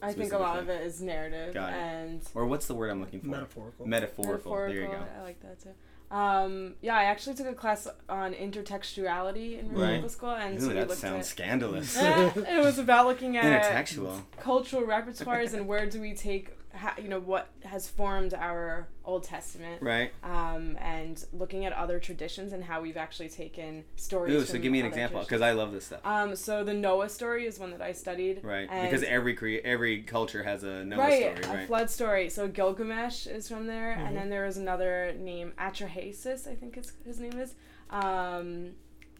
I 0.00 0.12
think 0.12 0.32
a 0.32 0.38
lot 0.38 0.58
of 0.58 0.68
it 0.68 0.82
is 0.84 1.00
narrative 1.00 1.54
Got 1.54 1.72
it. 1.72 1.76
and 1.76 2.22
Or 2.34 2.44
what's 2.46 2.66
the 2.66 2.74
word 2.74 2.90
I'm 2.90 2.98
looking 3.00 3.20
for? 3.20 3.28
Metaphorical. 3.28 3.86
Metaphorical. 3.86 4.52
There 4.56 4.68
you 4.70 4.86
go. 4.88 5.04
I 5.18 5.22
like 5.22 5.40
that 5.42 5.60
too. 5.62 5.70
Um, 6.10 6.74
yeah, 6.82 6.96
I 6.96 7.04
actually 7.04 7.36
took 7.36 7.46
a 7.46 7.54
class 7.54 7.86
on 8.08 8.34
intertextuality 8.34 9.58
in 9.60 9.68
Right. 9.70 9.78
medical 9.92 10.08
school, 10.10 10.30
and 10.30 10.60
so 10.60 10.66
Ooh, 10.66 10.68
we 10.70 10.74
that 10.74 10.90
sounds 10.90 11.20
at. 11.20 11.26
scandalous. 11.26 11.96
It 12.00 12.62
was 12.64 12.78
about 12.78 13.06
looking 13.06 13.36
at 13.36 13.44
Intertextual. 13.62 14.22
cultural 14.40 14.82
repertoires 14.82 15.54
and 15.54 15.66
where 15.68 15.86
do 15.86 16.00
we 16.00 16.14
take, 16.14 16.50
ha, 16.82 16.94
you 17.00 17.08
know, 17.08 17.20
what 17.20 17.48
has 17.64 17.88
formed 17.88 18.34
our 18.34 18.88
Old 19.04 19.24
Testament, 19.24 19.80
Right. 19.82 20.12
um, 20.22 20.76
and 20.80 21.24
looking 21.32 21.64
at 21.64 21.72
other 21.72 21.98
traditions 21.98 22.52
and 22.52 22.62
how 22.64 22.80
we've 22.82 22.96
actually 22.96 23.28
taken 23.28 23.84
stories. 23.96 24.34
Ooh, 24.34 24.44
so 24.44 24.52
from 24.52 24.62
give 24.62 24.72
me 24.72 24.80
an 24.80 24.86
example 24.86 25.20
because 25.20 25.40
I 25.40 25.52
love 25.52 25.72
this 25.72 25.86
stuff. 25.86 26.00
Um, 26.04 26.36
so 26.36 26.62
the 26.64 26.74
Noah 26.74 27.08
story 27.08 27.46
is 27.46 27.58
one 27.58 27.70
that 27.70 27.80
I 27.80 27.92
studied. 27.92 28.44
Right. 28.44 28.68
and- 28.70 28.90
Because 28.90 29.02
every 29.04 29.34
cre- 29.34 29.62
every 29.64 30.02
culture 30.02 30.42
has 30.42 30.62
a 30.64 30.84
Noah 30.84 30.98
right, 31.00 31.38
story, 31.38 31.54
a 31.54 31.56
right? 31.58 31.66
flood 31.66 31.90
story. 31.90 32.28
So 32.28 32.48
Gilgamesh 32.48 33.26
is 33.26 33.48
from 33.48 33.66
there, 33.66 33.96
Mhm. 33.98 34.06
and 34.08 34.16
then 34.16 34.28
there 34.30 34.44
was 34.44 34.56
another 34.56 35.14
name, 35.18 35.52
Atrahasis, 35.58 36.46
I 36.46 36.54
think 36.54 36.74
his, 36.74 36.92
his 37.04 37.18
name 37.20 37.38
is. 37.38 37.54
Um, 37.90 38.72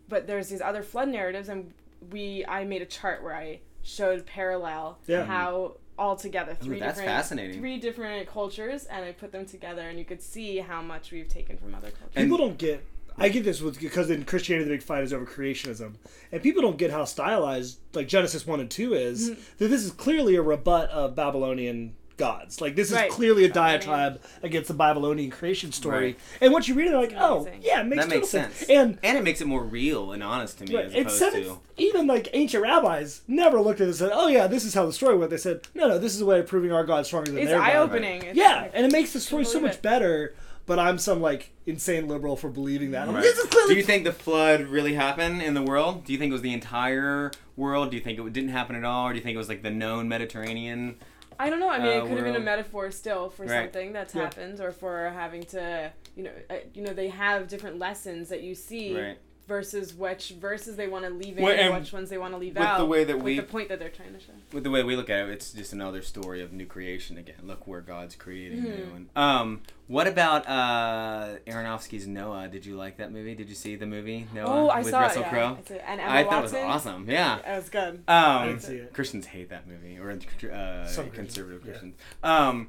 but 0.08 0.26
there's 0.26 0.48
these 0.48 0.60
other 0.60 0.82
flood 0.82 1.08
narratives, 1.08 1.48
and 1.48 1.72
we 2.10 2.44
I 2.46 2.64
made 2.64 2.82
a 2.82 2.86
chart 2.86 3.22
where 3.22 3.34
I 3.36 3.60
showed 3.82 4.26
parallel 4.26 4.98
Yeah. 5.06 5.24
how 5.24 5.76
all 6.02 6.16
together 6.16 6.52
Ooh, 6.52 6.64
three 6.64 6.80
that's 6.80 6.98
different 6.98 7.16
fascinating. 7.16 7.60
three 7.60 7.78
different 7.78 8.26
cultures, 8.26 8.86
and 8.86 9.04
I 9.04 9.12
put 9.12 9.30
them 9.30 9.46
together, 9.46 9.82
and 9.82 9.98
you 10.00 10.04
could 10.04 10.20
see 10.20 10.58
how 10.58 10.82
much 10.82 11.12
we've 11.12 11.28
taken 11.28 11.56
from 11.56 11.74
other 11.74 11.90
cultures. 11.90 12.16
And- 12.16 12.26
people 12.26 12.38
don't 12.38 12.58
get 12.58 12.84
I 13.18 13.28
get 13.28 13.44
this 13.44 13.60
with 13.60 13.78
because 13.78 14.08
in 14.10 14.24
Christianity 14.24 14.64
the 14.68 14.74
big 14.74 14.82
fight 14.82 15.04
is 15.04 15.12
over 15.12 15.26
creationism, 15.26 15.94
and 16.32 16.42
people 16.42 16.62
don't 16.62 16.78
get 16.78 16.90
how 16.90 17.04
stylized 17.04 17.78
like 17.92 18.08
Genesis 18.08 18.46
one 18.46 18.58
and 18.58 18.70
two 18.70 18.94
is. 18.94 19.30
Mm-hmm. 19.30 19.42
That 19.58 19.68
this 19.68 19.84
is 19.84 19.92
clearly 19.92 20.34
a 20.34 20.42
rebut 20.42 20.88
of 20.90 21.14
Babylonian 21.14 21.94
gods. 22.16 22.60
Like 22.60 22.76
this 22.76 22.88
is 22.90 22.94
Right. 22.96 23.10
clearly 23.10 23.44
a 23.44 23.48
Babylonian. 23.48 23.80
diatribe 23.80 24.20
against 24.42 24.68
the 24.68 24.74
Babylonian 24.74 25.30
creation 25.30 25.72
story. 25.72 26.04
Right. 26.04 26.18
And 26.40 26.52
once 26.52 26.68
you 26.68 26.74
read 26.74 26.88
it, 26.88 26.94
like, 26.96 27.14
oh 27.16 27.48
yeah, 27.60 27.80
it 27.80 27.86
makes 27.86 28.02
that 28.04 28.08
makes 28.08 28.30
total 28.30 28.50
sense. 28.50 28.62
And 28.70 28.98
and 29.02 29.18
it 29.18 29.24
makes 29.24 29.40
it 29.40 29.46
more 29.46 29.62
real 29.62 30.12
and 30.12 30.22
honest 30.22 30.58
to 30.58 30.64
me 30.66 30.74
Right. 30.76 30.86
as 30.86 30.94
opposed 30.94 31.18
seventh, 31.18 31.46
to. 31.46 31.58
even 31.76 32.06
like 32.06 32.28
ancient 32.32 32.62
rabbis 32.62 33.22
never 33.28 33.60
looked 33.60 33.80
at 33.80 33.84
it 33.84 33.90
and 33.90 33.96
said, 33.96 34.10
"Oh 34.12 34.28
yeah, 34.28 34.46
this 34.46 34.64
is 34.64 34.74
how 34.74 34.86
the 34.86 34.92
story 34.92 35.16
went." 35.16 35.30
They 35.30 35.36
said, 35.36 35.62
"No, 35.74 35.88
no, 35.88 35.98
this 35.98 36.14
is 36.14 36.20
a 36.20 36.26
way 36.26 36.38
of 36.40 36.46
proving 36.46 36.72
our 36.72 36.84
God 36.84 37.06
stronger 37.06 37.30
than 37.32 37.40
it's 37.40 37.50
their 37.50 37.58
God." 37.58 37.68
eye 37.70 37.76
opening. 37.76 38.24
Yeah, 38.34 38.68
and 38.72 38.84
it 38.86 38.92
makes 38.92 39.12
the 39.12 39.20
story 39.20 39.44
so 39.44 39.60
much 39.60 39.74
it. 39.74 39.82
better. 39.82 40.34
But 40.64 40.78
I'm 40.78 40.96
some 40.96 41.20
like 41.20 41.50
insane 41.66 42.06
liberal 42.06 42.36
for 42.36 42.48
believing 42.48 42.92
that. 42.92 43.08
I'm 43.08 43.14
like, 43.14 43.24
Right. 43.24 43.34
This 43.34 43.38
is 43.38 43.50
clearly 43.50 43.74
Do 43.74 43.80
you 43.80 43.84
think 43.84 44.04
the 44.04 44.12
flood 44.12 44.60
really 44.68 44.94
happened 44.94 45.42
in 45.42 45.54
the 45.54 45.62
world? 45.62 46.04
Do 46.04 46.12
you 46.12 46.20
think 46.20 46.30
it 46.30 46.34
was 46.34 46.42
the 46.42 46.52
entire 46.52 47.32
world? 47.56 47.90
Do 47.90 47.96
you 47.96 48.02
think 48.02 48.16
it 48.20 48.32
didn't 48.32 48.50
happen 48.50 48.76
at 48.76 48.84
all? 48.84 49.08
Or 49.08 49.10
do 49.12 49.16
you 49.18 49.24
think 49.24 49.34
it 49.34 49.38
was 49.38 49.48
like 49.48 49.64
the 49.64 49.72
known 49.72 50.08
Mediterranean? 50.08 50.98
I 51.42 51.50
don't 51.50 51.58
know. 51.60 51.70
I 51.70 51.78
mean, 51.78 51.88
uh, 51.88 52.04
it 52.04 52.08
could 52.08 52.16
have 52.18 52.24
been 52.26 52.36
a 52.36 52.40
metaphor 52.40 52.90
still 52.92 53.28
for 53.28 53.44
Right. 53.46 53.64
something 53.64 53.92
that's 53.92 54.14
Yeah. 54.14 54.22
happened, 54.22 54.60
or 54.60 54.70
for 54.70 55.10
having 55.10 55.42
to, 55.44 55.92
you 56.16 56.22
know, 56.24 56.30
uh, 56.48 56.54
you 56.72 56.82
know, 56.82 56.92
they 56.92 57.08
have 57.08 57.48
different 57.48 57.78
lessons 57.78 58.28
that 58.28 58.42
you 58.42 58.54
see 58.54 58.94
Right. 58.94 59.18
Versus 59.52 59.92
which 59.94 60.30
verses 60.40 60.76
they 60.76 60.88
want 60.88 61.04
to 61.04 61.10
leave 61.10 61.36
in 61.36 61.44
Well, 61.44 61.52
and 61.52 61.60
and 61.74 61.74
which 61.84 61.92
ones 61.92 62.08
they 62.08 62.16
want 62.16 62.32
to 62.32 62.38
leave 62.38 62.54
with 62.54 62.62
the 62.62 62.68
out. 62.68 62.88
way 62.88 63.04
that 63.04 63.16
with 63.16 63.24
we- 63.24 63.36
the 63.36 63.42
point 63.42 63.68
that 63.68 63.78
they're 63.78 63.90
trying 63.90 64.14
to 64.14 64.18
show. 64.20 64.32
With 64.50 64.64
the 64.64 64.70
way 64.70 64.82
we 64.82 64.96
look 64.96 65.10
at 65.10 65.28
it, 65.28 65.30
it's 65.30 65.52
just 65.52 65.74
another 65.74 66.00
story 66.00 66.40
of 66.40 66.54
new 66.54 66.64
creation 66.64 67.18
again. 67.18 67.36
Look 67.44 67.66
where 67.66 67.82
God's 67.82 68.16
creating 68.16 68.60
Mhm. 68.60 68.64
new. 68.64 68.92
And, 68.96 69.08
um, 69.14 69.60
what 69.88 70.06
about 70.06 70.48
uh, 70.48 71.36
Aronofsky's 71.46 72.06
Noah? 72.06 72.48
Did 72.48 72.64
you 72.64 72.76
like 72.76 72.96
that 72.96 73.12
movie? 73.12 73.34
Did 73.34 73.50
you 73.50 73.54
see 73.54 73.76
the 73.76 73.84
movie 73.86 74.26
Noah 74.34 74.46
oh, 74.48 74.68
I 74.68 74.78
with 74.78 74.88
saw 74.88 75.00
Russell 75.00 75.20
it. 75.22 75.24
Yeah. 75.26 75.30
Crowe? 75.30 75.56
It's 75.60 75.70
a- 75.70 75.88
and 75.90 76.00
Emma 76.00 76.10
I 76.10 76.24
thought 76.24 76.38
it 76.38 76.42
was 76.42 76.54
awesome. 76.54 77.10
Yeah. 77.10 77.38
It 77.52 77.56
was 77.56 77.68
good. 77.68 78.02
Um, 78.08 78.46
didn't 78.48 78.62
see 78.62 78.76
it. 78.76 78.94
Christians 78.94 79.26
hate 79.26 79.50
that 79.50 79.68
movie, 79.68 79.98
or 79.98 80.10
uh, 80.50 80.86
Some 80.86 81.10
conservative 81.10 81.62
Christians, 81.62 81.94
yeah. 82.24 82.48
Um, 82.48 82.68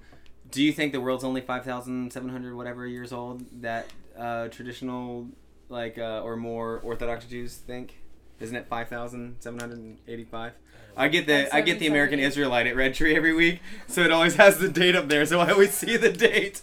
do 0.51 0.61
you 0.61 0.73
think 0.73 0.91
the 0.91 0.99
world's 1.01 1.23
only 1.23 1.39
five 1.41 1.63
thousand 1.63 2.11
seven 2.11 2.27
hundred 2.29 2.55
whatever 2.55 2.85
years 2.85 3.13
old? 3.13 3.45
That 3.61 3.87
uh, 4.17 4.49
traditional, 4.49 5.29
like, 5.73 5.97
uh, 5.97 6.21
or 6.23 6.37
more 6.37 6.79
Orthodox 6.83 7.25
Jews 7.25 7.55
think? 7.57 7.95
Isn't 8.39 8.55
it 8.55 8.67
five 8.67 8.87
thousand 8.87 9.37
seven 9.39 9.59
hundred 9.59 9.97
eighty-five? 10.07 10.53
I 10.95 11.07
get 11.07 11.25
the 11.27 11.53
I 11.53 11.61
get 11.61 11.79
the 11.79 11.87
American 11.87 12.19
Israelite 12.19 12.67
at 12.67 12.75
Red 12.75 12.93
Tree 12.93 13.15
every 13.15 13.33
week, 13.33 13.59
so 13.87 14.01
it 14.03 14.11
always 14.11 14.35
has 14.35 14.59
the 14.59 14.69
date 14.69 14.95
up 14.95 15.07
there, 15.09 15.25
so 15.25 15.39
I 15.39 15.51
always 15.51 15.71
see 15.73 15.97
the 15.97 16.11
date. 16.11 16.61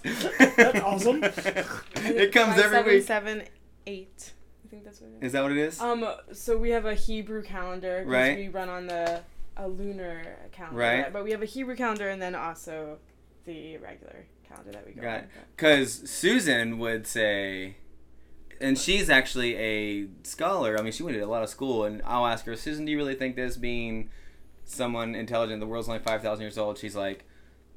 That's 0.56 0.80
awesome. 0.80 1.20
it 1.96 2.32
comes 2.32 2.58
every 2.58 2.70
seven, 2.70 2.92
week. 2.94 3.02
seven, 3.04 3.42
eight. 3.86 4.32
I 4.64 4.68
think 4.68 4.84
that's 4.84 5.00
what 5.00 5.10
it 5.10 5.16
is. 5.16 5.26
Is 5.26 5.32
that 5.32 5.42
what 5.42 5.52
it 5.52 5.58
is? 5.58 5.80
Um, 5.80 6.06
so 6.32 6.56
we 6.56 6.70
have 6.70 6.84
a 6.86 6.94
Hebrew 6.94 7.42
calendar 7.42 8.02
'cause 8.04 8.12
Right. 8.12 8.36
we 8.38 8.48
run 8.48 8.68
on 8.68 8.86
the 8.86 9.22
a 9.56 9.66
lunar 9.68 10.22
calendar, 10.52 10.78
Right. 10.78 11.12
But 11.12 11.24
we 11.24 11.32
have 11.32 11.42
a 11.42 11.46
Hebrew 11.46 11.74
calendar 11.76 12.08
and 12.08 12.22
then 12.22 12.34
also 12.36 12.98
the 13.46 13.78
regular 13.78 14.26
calendar 14.48 14.70
that 14.72 14.86
we 14.86 14.92
go 14.92 15.02
Got 15.02 15.10
on. 15.18 15.24
it. 15.24 15.28
Because 15.56 16.08
Susan 16.08 16.78
would 16.78 17.06
say, 17.06 17.76
and 18.60 18.78
she's 18.78 19.08
actually 19.10 19.56
a 19.56 20.06
scholar. 20.22 20.78
I 20.78 20.82
mean, 20.82 20.92
she 20.92 21.02
went 21.02 21.16
to 21.16 21.20
a 21.22 21.26
lot 21.26 21.42
of 21.42 21.48
school, 21.48 21.84
and 21.84 22.02
I'll 22.04 22.26
ask 22.26 22.44
her, 22.46 22.56
Susan, 22.56 22.84
do 22.84 22.92
you 22.92 22.98
really 22.98 23.14
think 23.14 23.36
this 23.36 23.56
being 23.56 24.10
someone 24.64 25.14
intelligent, 25.14 25.60
the 25.60 25.66
world's 25.66 25.88
only 25.88 26.00
5,000 26.00 26.42
years 26.42 26.58
old? 26.58 26.78
She's 26.78 26.94
like, 26.96 27.24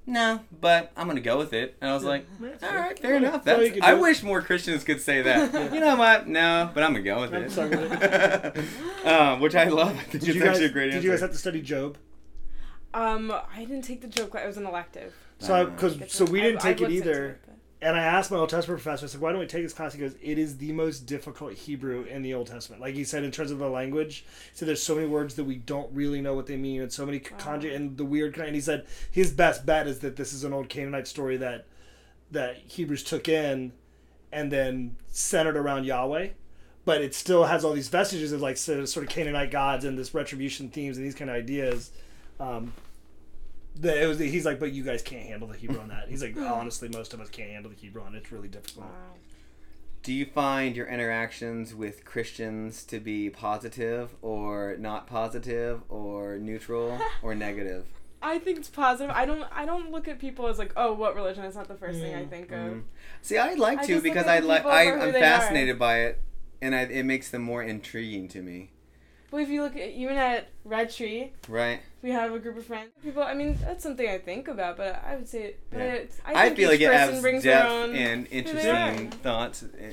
no, 0.05 0.41
but 0.59 0.91
I'm 0.97 1.05
going 1.07 1.15
to 1.15 1.21
go 1.21 1.37
with 1.37 1.53
it. 1.53 1.77
And 1.79 1.89
I 1.89 1.93
was 1.93 2.03
like, 2.03 2.25
all 2.41 2.47
right, 2.75 2.99
fair. 2.99 3.13
right, 3.13 3.23
enough. 3.23 3.45
That's 3.45 3.69
That's, 3.69 3.81
I 3.81 3.93
wish 3.93 4.21
more 4.21 4.41
Christians 4.41 4.83
could 4.83 4.99
say 4.99 5.21
that. 5.21 5.53
you 5.73 5.79
know 5.79 5.95
what? 5.95 6.27
No, 6.27 6.69
but 6.73 6.83
I'm 6.83 6.91
going 6.91 7.03
to 7.05 7.09
go 7.09 7.21
with 7.21 7.33
I'm 7.33 7.43
it. 7.43 7.51
stuck 7.51 7.71
with 7.71 9.05
um, 9.05 9.39
which 9.39 9.55
I 9.55 9.65
love. 9.65 9.97
I 9.97 10.03
Did 10.11 10.15
it's 10.15 10.27
you 10.27 10.33
guys? 10.33 10.49
actually 10.49 10.65
a 10.65 10.69
great 10.69 10.85
did 10.87 10.95
answer. 10.95 11.05
you 11.05 11.11
guys 11.13 11.21
have 11.21 11.31
to 11.31 11.37
study 11.37 11.61
Job? 11.61 11.97
Um, 12.93 13.31
I 13.31 13.59
didn't 13.59 13.83
take 13.83 14.01
the 14.01 14.07
Job 14.07 14.29
class. 14.29 14.43
It 14.43 14.47
was 14.47 14.57
an 14.57 14.65
elective. 14.65 15.13
So, 15.39 15.65
because 15.67 15.97
so 16.11 16.25
we 16.25 16.41
didn't 16.41 16.59
take 16.61 16.81
I've 16.81 16.89
it 16.91 16.95
looked 16.95 17.07
into 17.07 17.09
either. 17.09 17.39
And 17.83 17.95
I 17.97 18.03
asked 18.03 18.31
my 18.31 18.37
Old 18.37 18.49
Testament 18.49 18.81
professor, 18.81 19.05
I 19.05 19.09
said, 19.09 19.21
why 19.21 19.31
don't 19.31 19.39
we 19.39 19.45
take 19.45 19.63
this 19.63 19.73
class? 19.73 19.93
He 19.93 19.99
goes, 19.99 20.15
it 20.21 20.37
is 20.39 20.57
the 20.57 20.71
most 20.71 21.05
difficult 21.05 21.53
Hebrew 21.53 22.03
in 22.03 22.21
the 22.21 22.33
Old 22.33 22.47
Testament. 22.47 22.81
Like 22.81 22.95
he 22.95 23.03
said, 23.03 23.23
in 23.23 23.31
terms 23.31 23.51
of 23.51 23.59
the 23.59 23.69
language, 23.69 24.25
he 24.51 24.57
said 24.57 24.67
there's 24.67 24.81
so 24.81 24.95
many 24.95 25.07
words 25.07 25.35
that 25.35 25.43
we 25.43 25.55
don't 25.55 25.93
really 25.93 26.21
know 26.21 26.33
what 26.33 26.47
they 26.47 26.57
mean, 26.57 26.81
and 26.81 26.91
so 26.91 27.05
many 27.05 27.19
Wow. 27.19 27.37
conjugate 27.37 27.75
and 27.75 27.97
the 27.97 28.05
weird 28.05 28.33
kind. 28.33 28.47
And 28.47 28.55
he 28.55 28.61
said 28.61 28.85
his 29.11 29.31
best 29.31 29.65
bet 29.65 29.87
is 29.87 29.99
that 29.99 30.15
this 30.15 30.33
is 30.33 30.43
an 30.43 30.53
old 30.53 30.69
Canaanite 30.69 31.07
story 31.07 31.37
that 31.37 31.65
that 32.31 32.57
Hebrews 32.57 33.03
took 33.03 33.27
in, 33.27 33.73
and 34.31 34.51
then 34.51 34.95
centered 35.09 35.55
around 35.55 35.83
Yahweh. 35.85 36.29
But 36.85 37.01
it 37.01 37.13
still 37.13 37.45
has 37.45 37.63
all 37.63 37.73
these 37.73 37.87
vestiges 37.89 38.31
of 38.31 38.41
like 38.41 38.57
sort 38.57 38.79
of 38.79 38.89
sort 38.89 39.05
of 39.05 39.11
Canaanite 39.11 39.51
gods 39.51 39.85
and 39.85 39.97
this 39.97 40.13
retribution 40.13 40.69
themes 40.69 40.97
and 40.97 41.05
these 41.05 41.15
kind 41.15 41.29
of 41.29 41.35
ideas. 41.35 41.91
Um, 42.39 42.73
that 43.77 43.97
it 43.97 44.07
was, 44.07 44.19
he's 44.19 44.45
like, 44.45 44.59
but 44.59 44.71
you 44.71 44.83
guys 44.83 45.01
can't 45.01 45.25
handle 45.25 45.47
the 45.47 45.57
Hebrew 45.57 45.79
on 45.79 45.89
that. 45.89 46.07
He's 46.09 46.21
like, 46.21 46.37
honestly, 46.37 46.89
most 46.89 47.13
of 47.13 47.19
us 47.19 47.29
can't 47.29 47.51
handle 47.51 47.71
the 47.71 47.77
Hebrew 47.77 48.03
on 48.03 48.15
it. 48.15 48.19
It's 48.19 48.31
really 48.31 48.47
difficult. 48.47 48.85
Wow. 48.85 48.91
Do 50.03 50.11
you 50.11 50.25
find 50.25 50.75
your 50.75 50.87
interactions 50.87 51.73
with 51.73 52.03
Christians 52.03 52.83
to 52.85 52.99
be 52.99 53.29
positive 53.29 54.15
or 54.21 54.75
not 54.77 55.07
positive 55.07 55.81
or 55.89 56.37
neutral 56.37 56.99
or 57.21 57.33
negative? 57.35 57.85
I 58.21 58.37
think 58.39 58.57
it's 58.57 58.69
positive. 58.69 59.13
I 59.15 59.25
don't. 59.25 59.45
I 59.51 59.65
don't 59.65 59.91
look 59.91 60.07
at 60.07 60.19
people 60.19 60.47
as 60.47 60.57
like, 60.57 60.71
oh, 60.77 60.93
what 60.93 61.15
religion? 61.15 61.43
It's 61.43 61.55
not 61.55 61.67
the 61.67 61.75
first 61.75 61.99
thing 61.99 62.15
I 62.15 62.23
Mm, 62.23 62.29
think 62.29 62.51
of. 62.51 62.57
Mm. 62.57 62.83
See, 63.21 63.37
I'd 63.37 63.59
like 63.59 63.79
I 63.79 63.85
to 63.85 63.93
just 63.93 64.03
because 64.03 64.27
I 64.27 64.39
like 64.39 64.65
I, 64.65 64.85
for 64.91 64.97
who 64.97 65.03
I'm 65.07 65.11
they 65.13 65.19
fascinated 65.19 65.79
by 65.79 65.99
it, 66.01 66.21
and 66.61 66.73
I, 66.75 66.81
it 66.83 67.03
makes 67.03 67.29
them 67.29 67.41
more 67.41 67.63
intriguing 67.63 68.27
to 68.29 68.41
me. 68.41 68.71
But 69.33 69.41
if 69.41 69.49
you 69.49 69.63
look 69.63 69.75
at 69.75 69.89
even 69.89 70.15
at 70.15 70.49
Red 70.63 70.91
Tree, 70.93 71.31
Right? 71.49 71.79
we 72.03 72.11
have 72.11 72.31
a 72.31 72.37
group 72.37 72.55
of 72.55 72.67
friends. 72.67 72.91
People. 73.01 73.23
I 73.23 73.33
mean, 73.33 73.57
that's 73.63 73.81
something 73.81 74.07
I 74.07 74.19
think 74.19 74.47
about. 74.47 74.77
But 74.77 75.03
I 75.03 75.15
would 75.15 75.27
say, 75.27 75.55
but 75.71 75.79
Yeah. 75.79 75.85
it's, 75.85 76.19
I, 76.23 76.33
I, 76.33 76.43
think 76.45 76.57
feel 76.57 76.69
like 76.69 76.79
each 76.79 76.85
it 76.85 76.91
person 76.91 77.13
has 77.15 77.21
brings 77.23 77.43
their 77.43 77.55
depth 77.55 77.71
own. 77.71 77.95
and 77.95 78.27
interesting 78.29 79.09
thoughts. 79.09 79.63
eh, 79.79 79.89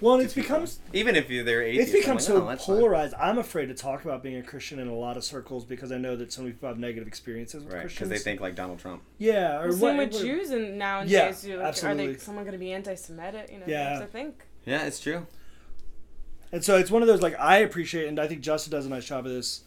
Well, 0.00 0.14
and 0.14 0.22
it's 0.24 0.32
people. 0.32 0.48
becomes 0.54 0.80
even 0.94 1.16
if 1.16 1.28
you- 1.28 1.44
they're 1.44 1.62
atheists. 1.62 1.92
it's 1.92 2.00
become 2.00 2.12
I'm 2.12 2.16
like, 2.16 2.24
so 2.24 2.36
"Oh, 2.42 2.48
that's 2.48 2.64
fine." 2.64 2.76
polarized. 2.76 3.14
I'm 3.20 3.36
afraid 3.36 3.66
to 3.66 3.74
talk 3.74 4.06
about 4.06 4.22
being 4.22 4.36
a 4.36 4.42
Christian 4.42 4.78
in 4.78 4.88
a 4.88 4.94
lot 4.96 5.18
of 5.18 5.24
circles 5.24 5.66
because 5.66 5.92
I 5.92 5.98
know 5.98 6.16
that 6.16 6.32
so 6.32 6.40
many 6.40 6.54
people 6.54 6.70
have 6.70 6.78
negative 6.78 7.06
experiences 7.06 7.64
with 7.64 7.74
right? 7.74 7.86
Because 7.88 8.08
they 8.08 8.16
think 8.16 8.40
like 8.40 8.54
Donald 8.54 8.78
Trump. 8.78 9.02
yeah, 9.18 9.58
or 9.60 9.68
Well, 9.68 9.68
what, 9.68 9.78
same 9.80 9.96
with 9.98 10.12
what- 10.14 10.22
Jews 10.22 10.48
and 10.50 10.78
nowadays. 10.78 11.10
Yeah, 11.12 11.56
you're 11.56 11.62
Are 11.62 11.94
they 11.94 12.16
someone 12.16 12.44
going 12.44 12.52
to 12.54 12.58
be 12.58 12.72
anti-Semitic? 12.72 13.50
You 13.52 13.58
know, 13.58 13.64
Yeah. 13.66 13.98
that's 13.98 14.00
the 14.00 14.06
thing. 14.18 14.32
Yeah, 14.64 14.86
it's 14.86 14.98
true. 14.98 15.26
And 16.52 16.64
so 16.64 16.76
it's 16.78 16.90
one 16.90 17.02
of 17.02 17.08
those 17.08 17.20
like 17.22 17.38
I 17.38 17.58
appreciate, 17.58 18.08
and 18.08 18.18
I 18.18 18.26
think 18.26 18.40
Justin 18.40 18.70
does 18.70 18.86
a 18.86 18.88
nice 18.88 19.04
job 19.06 19.26
of 19.26 19.32
this. 19.32 19.62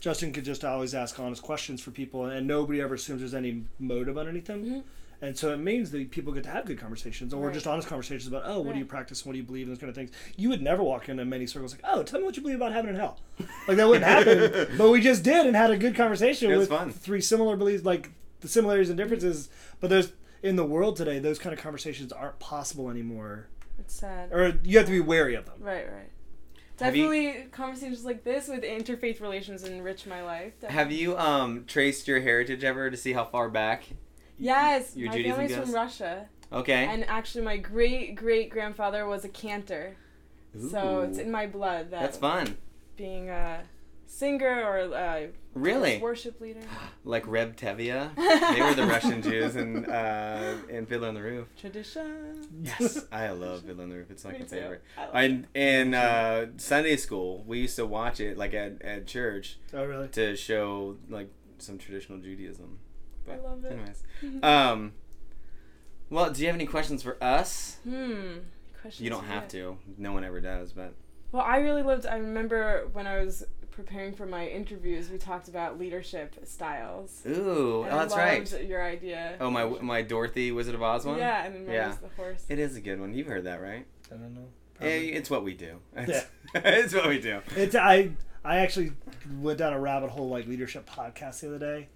Justin 0.00 0.32
could 0.32 0.44
just 0.44 0.64
always 0.64 0.94
ask 0.94 1.18
honest 1.18 1.42
questions 1.42 1.80
for 1.80 1.90
people, 1.90 2.26
and 2.26 2.46
nobody 2.46 2.80
ever 2.80 2.94
assumes 2.94 3.20
there's 3.20 3.34
any 3.34 3.64
motive 3.78 4.18
underneath 4.18 4.46
them. 4.46 4.64
Mhm. 4.64 4.82
And 5.22 5.38
so 5.38 5.52
it 5.54 5.56
means 5.58 5.90
that 5.92 6.10
people 6.10 6.32
get 6.34 6.42
to 6.42 6.50
have 6.50 6.66
good 6.66 6.78
conversations, 6.78 7.32
or 7.32 7.46
Right. 7.46 7.54
just 7.54 7.66
honest 7.66 7.88
conversations 7.88 8.26
about, 8.26 8.42
oh, 8.44 8.58
what 8.60 8.72
do 8.72 8.78
you 8.78 8.84
Right. 8.84 8.88
practice, 8.90 9.24
what 9.24 9.32
do 9.32 9.38
you 9.38 9.44
believe, 9.44 9.66
and 9.66 9.72
those 9.74 9.80
kind 9.80 9.88
of 9.88 9.94
things. 9.94 10.10
You 10.36 10.50
would 10.50 10.60
never 10.60 10.82
walk 10.82 11.08
into 11.08 11.24
many 11.24 11.46
circles 11.46 11.72
like, 11.72 11.80
oh, 11.84 12.02
tell 12.02 12.18
me 12.20 12.26
what 12.26 12.36
you 12.36 12.42
believe 12.42 12.56
about 12.58 12.72
heaven 12.72 12.90
and 12.90 12.98
hell. 12.98 13.20
Like 13.66 13.78
that 13.78 13.86
wouldn't 13.88 14.04
happen. 14.04 14.68
but 14.76 14.90
we 14.90 15.00
just 15.00 15.22
did 15.22 15.46
and 15.46 15.56
had 15.56 15.70
a 15.70 15.78
good 15.78 15.94
conversation 15.94 16.50
It 16.50 16.56
was 16.56 16.68
with 16.68 16.78
fun. 16.78 16.90
three 16.92 17.22
similar 17.22 17.56
beliefs, 17.56 17.84
like 17.84 18.10
the 18.40 18.48
similarities 18.48 18.90
and 18.90 18.98
differences. 18.98 19.48
But 19.80 19.88
there's 19.88 20.12
in 20.42 20.56
the 20.56 20.66
world 20.66 20.96
today, 20.96 21.18
those 21.20 21.38
kind 21.38 21.54
of 21.56 21.60
conversations 21.62 22.12
aren't 22.12 22.38
possible 22.40 22.90
anymore, 22.90 23.46
It's 23.78 23.94
sad. 23.94 24.30
or 24.30 24.58
you 24.62 24.76
have 24.76 24.86
to 24.86 24.92
be 24.92 25.00
wary 25.00 25.34
of 25.36 25.46
them. 25.46 25.54
Right, 25.60 25.86
right. 25.90 26.10
Have 26.80 26.96
you- 26.96 27.04
Definitely 27.04 27.48
conversations 27.52 28.04
like 28.04 28.24
this 28.24 28.48
with 28.48 28.62
interfaith 28.64 29.20
relations 29.20 29.62
enrich 29.64 30.06
my 30.06 30.22
life. 30.22 30.52
Have 30.68 30.90
you 30.90 31.16
um 31.18 31.64
traced 31.66 32.08
your 32.08 32.20
heritage 32.20 32.64
ever 32.64 32.90
to 32.90 32.96
see 32.96 33.12
how 33.12 33.24
far 33.24 33.48
back? 33.48 33.84
Yes, 34.38 34.96
Your 34.96 35.08
my 35.10 35.16
Judaism 35.16 35.36
family's 35.36 35.56
goes? 35.56 35.64
from 35.66 35.74
Russia, 35.74 36.28
Okay. 36.52 36.84
and 36.86 37.04
actually, 37.08 37.44
my 37.44 37.56
great 37.56 38.16
great 38.16 38.50
grandfather 38.50 39.06
was 39.06 39.24
a 39.24 39.28
cantor. 39.28 39.96
So 40.70 41.00
it's 41.00 41.18
in 41.18 41.30
my 41.30 41.46
blood 41.46 41.90
that 41.90 42.00
That's 42.00 42.18
fun. 42.18 42.56
being 42.96 43.28
a 43.28 43.62
singer 44.06 44.62
or 44.64 44.78
a 44.94 45.30
Really? 45.54 45.98
worship 45.98 46.40
leader. 46.40 46.60
Like 47.06 47.26
Reb 47.26 47.54
Tevye. 47.56 48.10
They 48.54 48.62
were 48.62 48.74
the 48.74 48.86
Russian 48.86 49.20
Jews 49.22 49.56
in 49.56 49.84
uh 49.84 50.56
in 50.70 50.86
Fiddler 50.86 51.08
on 51.08 51.14
the 51.14 51.22
Roof. 51.22 51.48
Tradition. 51.60 52.46
Yes, 52.62 53.04
I 53.12 53.28
love 53.30 53.62
Fiddler 53.64 53.84
on 53.84 53.90
the 53.90 53.96
Roof. 53.96 54.10
It's 54.10 54.24
like 54.24 54.34
Me 54.34 54.40
my 54.40 54.44
too. 54.46 54.56
favorite. 54.56 54.82
I 54.98 55.02
I, 55.12 55.22
it. 55.24 55.44
in 55.54 55.94
uh, 55.94 56.46
Sunday 56.56 56.96
school, 56.96 57.44
we 57.46 57.60
used 57.60 57.76
to 57.76 57.84
watch 57.86 58.20
it 58.20 58.38
like 58.38 58.54
at, 58.54 58.80
at 58.82 59.06
church 59.06 59.58
Oh, 59.74 59.84
really? 59.84 60.08
to 60.08 60.34
show 60.36 60.96
like 61.10 61.28
some 61.58 61.76
traditional 61.78 62.18
Judaism. 62.18 62.78
I 63.30 63.36
love 63.36 63.64
it. 63.64 63.72
Anyways, 63.72 64.02
um, 64.42 64.92
well, 66.10 66.30
do 66.30 66.40
you 66.42 66.46
have 66.48 66.56
any 66.56 66.66
questions 66.66 67.02
for 67.02 67.16
us? 67.22 67.76
Hmm. 67.84 68.38
Questions 68.80 69.00
You 69.02 69.10
don't 69.10 69.24
have 69.24 69.44
you. 69.44 69.48
to. 69.50 69.78
No 69.98 70.12
one 70.12 70.24
ever 70.24 70.40
does, 70.40 70.72
but 70.72 70.94
Well, 71.32 71.42
I 71.42 71.58
really 71.58 71.82
loved. 71.82 72.06
I 72.06 72.16
remember 72.16 72.88
when 72.92 73.06
I 73.06 73.22
was 73.24 73.44
preparing 73.74 74.14
for 74.14 74.26
my 74.26 74.46
interviews, 74.46 75.10
we 75.10 75.18
talked 75.18 75.48
about 75.48 75.78
leadership 75.78 76.34
styles. 76.44 77.22
ooh, 77.26 77.82
And 77.84 77.92
oh, 77.92 77.96
I 77.96 77.98
that's 78.00 78.16
right. 78.16 78.52
loved 78.52 78.64
Your 78.64 78.82
idea. 78.82 79.36
Oh, 79.40 79.50
my 79.50 79.64
my 79.64 80.02
Dorothy 80.02 80.52
Wizard 80.52 80.74
of 80.74 80.82
Oz 80.82 81.04
one. 81.04 81.18
Yeah, 81.18 81.44
and 81.44 81.54
then 81.54 81.66
mine 81.66 81.74
Yeah. 81.74 81.96
the 82.00 82.08
horse. 82.16 82.44
It 82.48 82.58
is 82.58 82.76
a 82.76 82.80
good 82.80 83.00
one. 83.00 83.14
You've 83.14 83.26
heard 83.26 83.44
that, 83.44 83.60
right? 83.60 83.86
I 84.10 84.14
don't 84.16 84.34
know. 84.34 84.48
Probably. 84.74 85.12
it's 85.12 85.30
what 85.30 85.44
we 85.44 85.54
do. 85.54 85.78
It's, 85.96 86.26
it's 86.54 86.94
what 86.94 87.08
we 87.08 87.18
do. 87.20 87.40
It's 87.56 87.74
I 87.74 88.10
I 88.44 88.58
actually 88.58 88.92
went 89.40 89.58
down 89.58 89.72
a 89.72 89.80
rabbit 89.80 90.10
hole 90.10 90.28
like 90.28 90.46
leadership 90.46 90.88
podcast 90.88 91.40
the 91.40 91.48
other 91.48 91.58
day, 91.58 91.88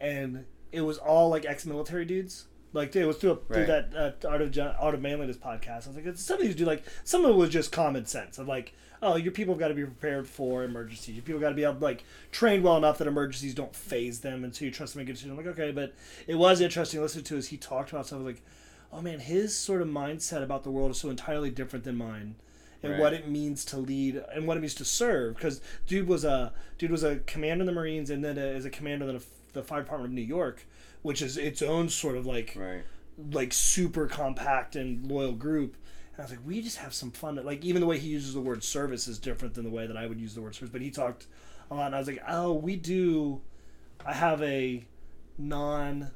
and 0.00 0.44
it 0.72 0.80
was 0.82 0.98
all 0.98 1.28
like 1.30 1.44
ex-military 1.46 2.04
dudes. 2.04 2.46
Like 2.72 2.94
it 2.96 3.06
was 3.06 3.18
through, 3.18 3.30
a, 3.30 3.36
through 3.36 3.56
Right. 3.66 3.66
that 3.92 4.24
uh, 4.24 4.28
art 4.28 4.42
of 4.42 4.50
Gen- 4.50 4.74
art 4.80 4.94
of 4.94 5.00
manliness 5.00 5.36
podcast. 5.36 5.86
I 5.86 5.90
was 5.90 5.96
like, 5.96 6.16
some 6.16 6.40
of 6.40 6.44
these 6.44 6.56
do 6.56 6.64
like 6.64 6.82
some 7.04 7.24
of 7.24 7.30
it 7.30 7.34
was 7.36 7.50
just 7.50 7.70
common 7.70 8.04
sense 8.04 8.36
of 8.36 8.48
like, 8.48 8.72
oh, 9.04 9.16
your 9.16 9.32
people 9.32 9.54
have 9.54 9.60
got 9.60 9.68
to 9.68 9.74
be 9.74 9.84
prepared 9.84 10.26
for 10.26 10.64
emergencies. 10.64 11.14
Your 11.14 11.22
people 11.24 11.40
got 11.40 11.50
to 11.50 11.54
be 11.54 11.64
able 11.64 11.78
like 11.80 12.04
trained 12.32 12.64
well 12.64 12.76
enough 12.76 12.98
that 12.98 13.06
emergencies 13.06 13.54
don't 13.54 13.74
phase 13.74 14.20
them, 14.20 14.42
and 14.44 14.54
so 14.54 14.64
you 14.64 14.70
trust 14.70 14.94
them 14.94 15.00
to 15.00 15.04
make 15.04 15.10
a 15.10 15.12
decision. 15.12 15.30
I'm 15.32 15.36
like, 15.36 15.46
okay, 15.46 15.70
but 15.72 15.94
it 16.26 16.34
was 16.36 16.60
interesting 16.60 16.98
to 16.98 17.02
listen 17.02 17.22
to 17.24 17.36
as 17.36 17.48
he 17.48 17.56
talked 17.56 17.90
about 17.90 18.06
stuff 18.06 18.20
like, 18.22 18.42
oh 18.92 19.00
man, 19.02 19.20
his 19.20 19.56
sort 19.56 19.82
of 19.82 19.88
mindset 19.88 20.42
about 20.42 20.64
the 20.64 20.70
world 20.70 20.90
is 20.90 20.98
so 20.98 21.10
entirely 21.10 21.50
different 21.50 21.84
than 21.84 21.96
mine 21.96 22.36
and 22.82 22.92
Right. 22.92 23.00
what 23.00 23.12
it 23.14 23.28
means 23.28 23.64
to 23.66 23.78
lead 23.78 24.22
and 24.34 24.46
what 24.46 24.56
it 24.56 24.60
means 24.60 24.74
to 24.74 24.84
serve. 24.84 25.34
Because 25.36 25.60
dude 25.86 26.06
was 26.08 26.24
a 26.24 26.52
dude 26.78 26.90
was 26.90 27.02
a 27.04 27.16
commander 27.26 27.62
in 27.62 27.66
the 27.66 27.72
Marines 27.72 28.10
and 28.10 28.24
then 28.24 28.38
as 28.38 28.64
a 28.64 28.70
commander 28.70 29.08
in 29.08 29.16
the, 29.16 29.24
the 29.52 29.62
fire 29.62 29.82
department 29.82 30.10
of 30.10 30.14
New 30.14 30.20
York, 30.22 30.66
which 31.02 31.20
is 31.22 31.36
its 31.36 31.60
own 31.62 31.88
sort 31.88 32.16
of 32.16 32.24
like 32.26 32.54
Right. 32.56 32.82
like 33.32 33.52
super 33.52 34.06
compact 34.06 34.76
and 34.76 35.06
loyal 35.10 35.32
group. 35.32 35.76
And 36.16 36.20
I 36.20 36.22
was 36.22 36.30
like, 36.30 36.46
we 36.46 36.62
just 36.62 36.78
have 36.78 36.94
some 36.94 37.10
fun. 37.10 37.36
Like 37.44 37.64
even 37.64 37.80
the 37.80 37.86
way 37.86 37.98
he 37.98 38.08
uses 38.08 38.34
the 38.34 38.40
word 38.40 38.62
service 38.62 39.08
is 39.08 39.18
different 39.18 39.54
than 39.54 39.64
the 39.64 39.70
way 39.70 39.86
that 39.86 39.96
I 39.96 40.06
would 40.06 40.20
use 40.20 40.34
the 40.34 40.42
word 40.42 40.54
service. 40.54 40.70
But 40.70 40.80
he 40.80 40.90
talked 40.90 41.26
a 41.70 41.74
lot, 41.74 41.86
and 41.86 41.94
I 41.94 41.98
was 41.98 42.06
like, 42.06 42.22
oh, 42.28 42.52
we 42.52 42.76
do. 42.76 43.40
I 44.06 44.12
have 44.12 44.42
a 44.42 44.84
non. 45.38 46.10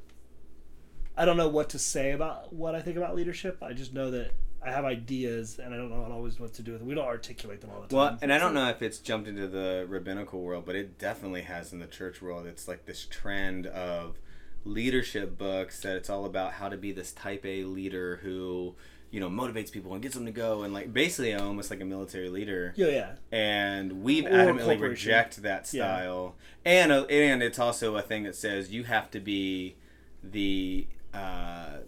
I 1.17 1.25
don't 1.25 1.37
know 1.37 1.49
what 1.49 1.71
to 1.71 1.79
say 1.79 2.13
about 2.13 2.53
what 2.53 2.75
I 2.75 2.81
think 2.81 2.97
about 2.97 3.17
leadership. 3.17 3.63
I 3.63 3.73
just 3.73 3.93
know 3.93 4.11
that 4.13 4.31
I 4.65 4.71
have 4.71 4.85
ideas, 4.85 5.59
and 5.59 5.75
I 5.75 5.77
don't 5.77 5.91
know 5.91 6.07
always 6.13 6.39
what 6.39 6.55
to 6.55 6.63
do 6.63 6.73
with 6.73 6.81
them. 6.81 6.89
We 6.89 6.95
don't 6.95 7.07
articulate 7.07 7.61
them 7.61 7.71
all 7.71 7.83
the 7.83 7.89
time. 7.89 7.97
Well, 7.97 8.19
and 8.23 8.33
I 8.33 8.39
don't 8.39 8.55
know 8.55 8.69
if 8.69 8.83
it's 8.83 8.99
jumped 8.99 9.29
into 9.29 9.47
the 9.47 9.87
rabbinical 9.89 10.41
world, 10.41 10.65
but 10.67 10.75
it 10.75 10.99
definitely 10.99 11.43
has 11.43 11.73
in 11.73 11.79
the 11.79 11.87
church 11.87 12.21
world. 12.21 12.47
It's 12.47 12.67
like 12.67 12.85
this 12.85 13.07
trend 13.09 13.67
of 13.67 14.19
leadership 14.65 15.39
books 15.39 15.81
that 15.81 15.97
it's 15.97 16.11
all 16.11 16.25
about 16.25 16.55
how 16.55 16.69
to 16.69 16.77
be 16.77 16.93
this 16.93 17.13
type 17.13 17.45
A 17.47 17.65
leader 17.65 18.21
who, 18.23 18.75
you 19.11 19.21
know, 19.21 19.31
motivates 19.31 19.73
people 19.73 19.93
and 19.95 20.03
gets 20.03 20.15
them 20.15 20.27
to 20.27 20.33
go 20.33 20.63
and 20.63 20.75
like 20.75 20.93
basically 20.93 21.35
almost 21.35 21.71
like 21.71 21.81
a 21.81 21.85
military 21.85 22.29
leader. 22.29 22.75
Yeah, 22.77 22.89
yeah. 22.89 23.13
And 23.33 24.03
we've 24.03 24.27
Or 24.27 24.29
adamantly 24.31 24.81
reject 24.81 25.43
that 25.43 25.73
Yeah. 25.73 25.97
style. 25.97 26.35
And 26.65 26.93
uh, 26.93 27.05
and 27.07 27.43
it's 27.43 27.59
also 27.59 27.97
a 27.97 28.03
thing 28.03 28.25
that 28.25 28.37
says 28.37 28.71
you 28.71 28.85
have 28.85 29.11
to 29.13 29.21
be 29.21 29.77
the 30.23 30.87
uh, 31.15 31.79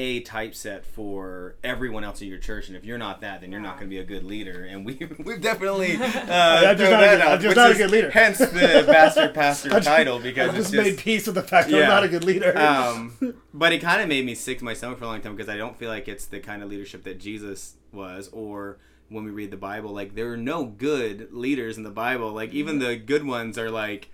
a 0.00 0.20
typeset 0.20 0.86
for 0.86 1.56
everyone 1.62 2.04
else 2.04 2.22
in 2.22 2.28
your 2.28 2.38
church, 2.38 2.68
and 2.68 2.76
if 2.76 2.86
you're 2.86 2.96
not 2.96 3.20
that, 3.20 3.42
then 3.42 3.52
you're 3.52 3.60
not 3.60 3.76
going 3.76 3.86
to 3.88 3.94
be 3.94 3.98
a 3.98 4.04
good 4.04 4.24
leader. 4.24 4.64
And 4.64 4.86
we 4.86 4.94
we've 5.24 5.40
definitely 5.42 5.96
uh, 5.96 6.00
I'm 6.00 6.76
just 6.78 6.90
not 6.90 7.02
a 7.02 7.06
good- 7.06 7.20
out, 7.20 7.32
I'm 7.32 7.40
just 7.40 7.56
not 7.56 7.70
a 7.70 7.74
good 7.74 7.90
leader. 7.90 8.10
Hence 8.10 8.38
the 8.38 8.84
bastard 8.86 9.34
pastor 9.34 9.68
just- 9.68 9.86
title 9.86 10.18
because 10.18 10.48
I 10.48 10.56
it's 10.56 10.70
just, 10.70 10.72
just 10.72 10.86
made 10.86 10.98
peace 10.98 11.26
with 11.26 11.34
the 11.34 11.42
fact 11.42 11.68
that 11.68 11.76
Yeah. 11.76 11.82
I'm 11.84 11.88
not 11.90 12.04
a 12.04 12.08
good 12.08 12.24
leader. 12.24 12.56
um, 12.58 13.12
but 13.52 13.72
it 13.72 13.80
kind 13.82 14.00
of 14.00 14.08
made 14.08 14.24
me 14.24 14.34
sick 14.34 14.58
to 14.60 14.64
my 14.64 14.72
stomach 14.74 14.98
for 14.98 15.04
a 15.04 15.08
long 15.08 15.20
time 15.20 15.36
because 15.36 15.50
I 15.50 15.56
don't 15.58 15.76
feel 15.76 15.90
like 15.90 16.08
it's 16.08 16.24
the 16.26 16.40
kind 16.40 16.62
of 16.62 16.70
leadership 16.70 17.04
that 17.04 17.18
Jesus 17.20 17.74
was, 17.92 18.28
or 18.32 18.78
when 19.10 19.24
we 19.24 19.30
read 19.32 19.50
the 19.50 19.56
Bible, 19.56 19.90
like 19.92 20.14
there 20.14 20.32
are 20.32 20.36
no 20.36 20.64
good 20.64 21.28
leaders 21.32 21.76
in 21.76 21.82
the 21.82 21.90
Bible. 21.90 22.32
Like 22.32 22.52
even 22.54 22.78
the 22.78 22.96
good 22.96 23.26
ones 23.26 23.58
are 23.58 23.70
like 23.70 24.10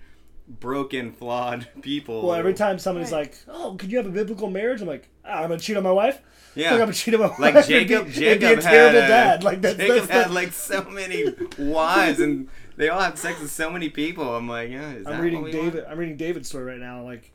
broken, 0.47 1.11
flawed 1.11 1.67
people. 1.81 2.23
well, 2.27 2.35
every 2.35 2.53
time 2.53 2.79
somebody's 2.79 3.11
Right. 3.11 3.29
like, 3.29 3.37
"Oh, 3.47 3.75
could 3.77 3.91
you 3.91 3.97
have 3.97 4.07
a 4.07 4.11
biblical 4.11 4.49
marriage?" 4.49 4.81
I'm 4.81 4.87
like, 4.87 5.09
ah, 5.25 5.41
"I'm 5.43 5.49
gonna 5.49 5.59
cheat 5.59 5.77
on 5.77 5.83
my 5.83 5.91
wife." 5.91 6.19
yeah. 6.55 6.65
Like, 6.65 6.73
I'm 6.73 6.79
gonna 6.79 6.93
cheat 6.93 7.13
on 7.15 7.19
my 7.21 7.27
like 7.39 7.55
wife. 7.55 7.67
Jacob, 7.67 7.91
it'd 7.91 8.05
be, 8.07 8.11
Jacob 8.13 8.25
it'd 8.25 8.39
be 8.39 8.45
a 8.45 8.49
had 8.49 8.61
terrible 8.61 8.97
a- 8.99 9.07
dad. 9.07 9.43
Like 9.43 9.61
that's, 9.61 9.77
Jacob 9.77 9.95
that's 10.07 10.11
had 10.11 10.31
like 10.31 10.51
so 10.53 10.83
many 10.89 11.25
wives, 11.57 12.19
and 12.19 12.49
they 12.77 12.89
all 12.89 12.99
have 13.01 13.17
sex 13.17 13.39
with 13.41 13.51
so 13.51 13.69
many 13.69 13.89
people. 13.89 14.35
I'm 14.35 14.47
like, 14.47 14.69
yeah, 14.71 14.91
is 14.93 15.05
I'm 15.07 15.19
reading 15.21 15.41
what 15.41 15.51
we 15.53 15.59
want? 15.59 15.73
David. 15.73 15.85
I'm 15.89 15.97
reading 15.97 16.17
David's 16.17 16.47
story 16.49 16.65
right 16.65 16.79
now. 16.79 17.03
Like 17.03 17.31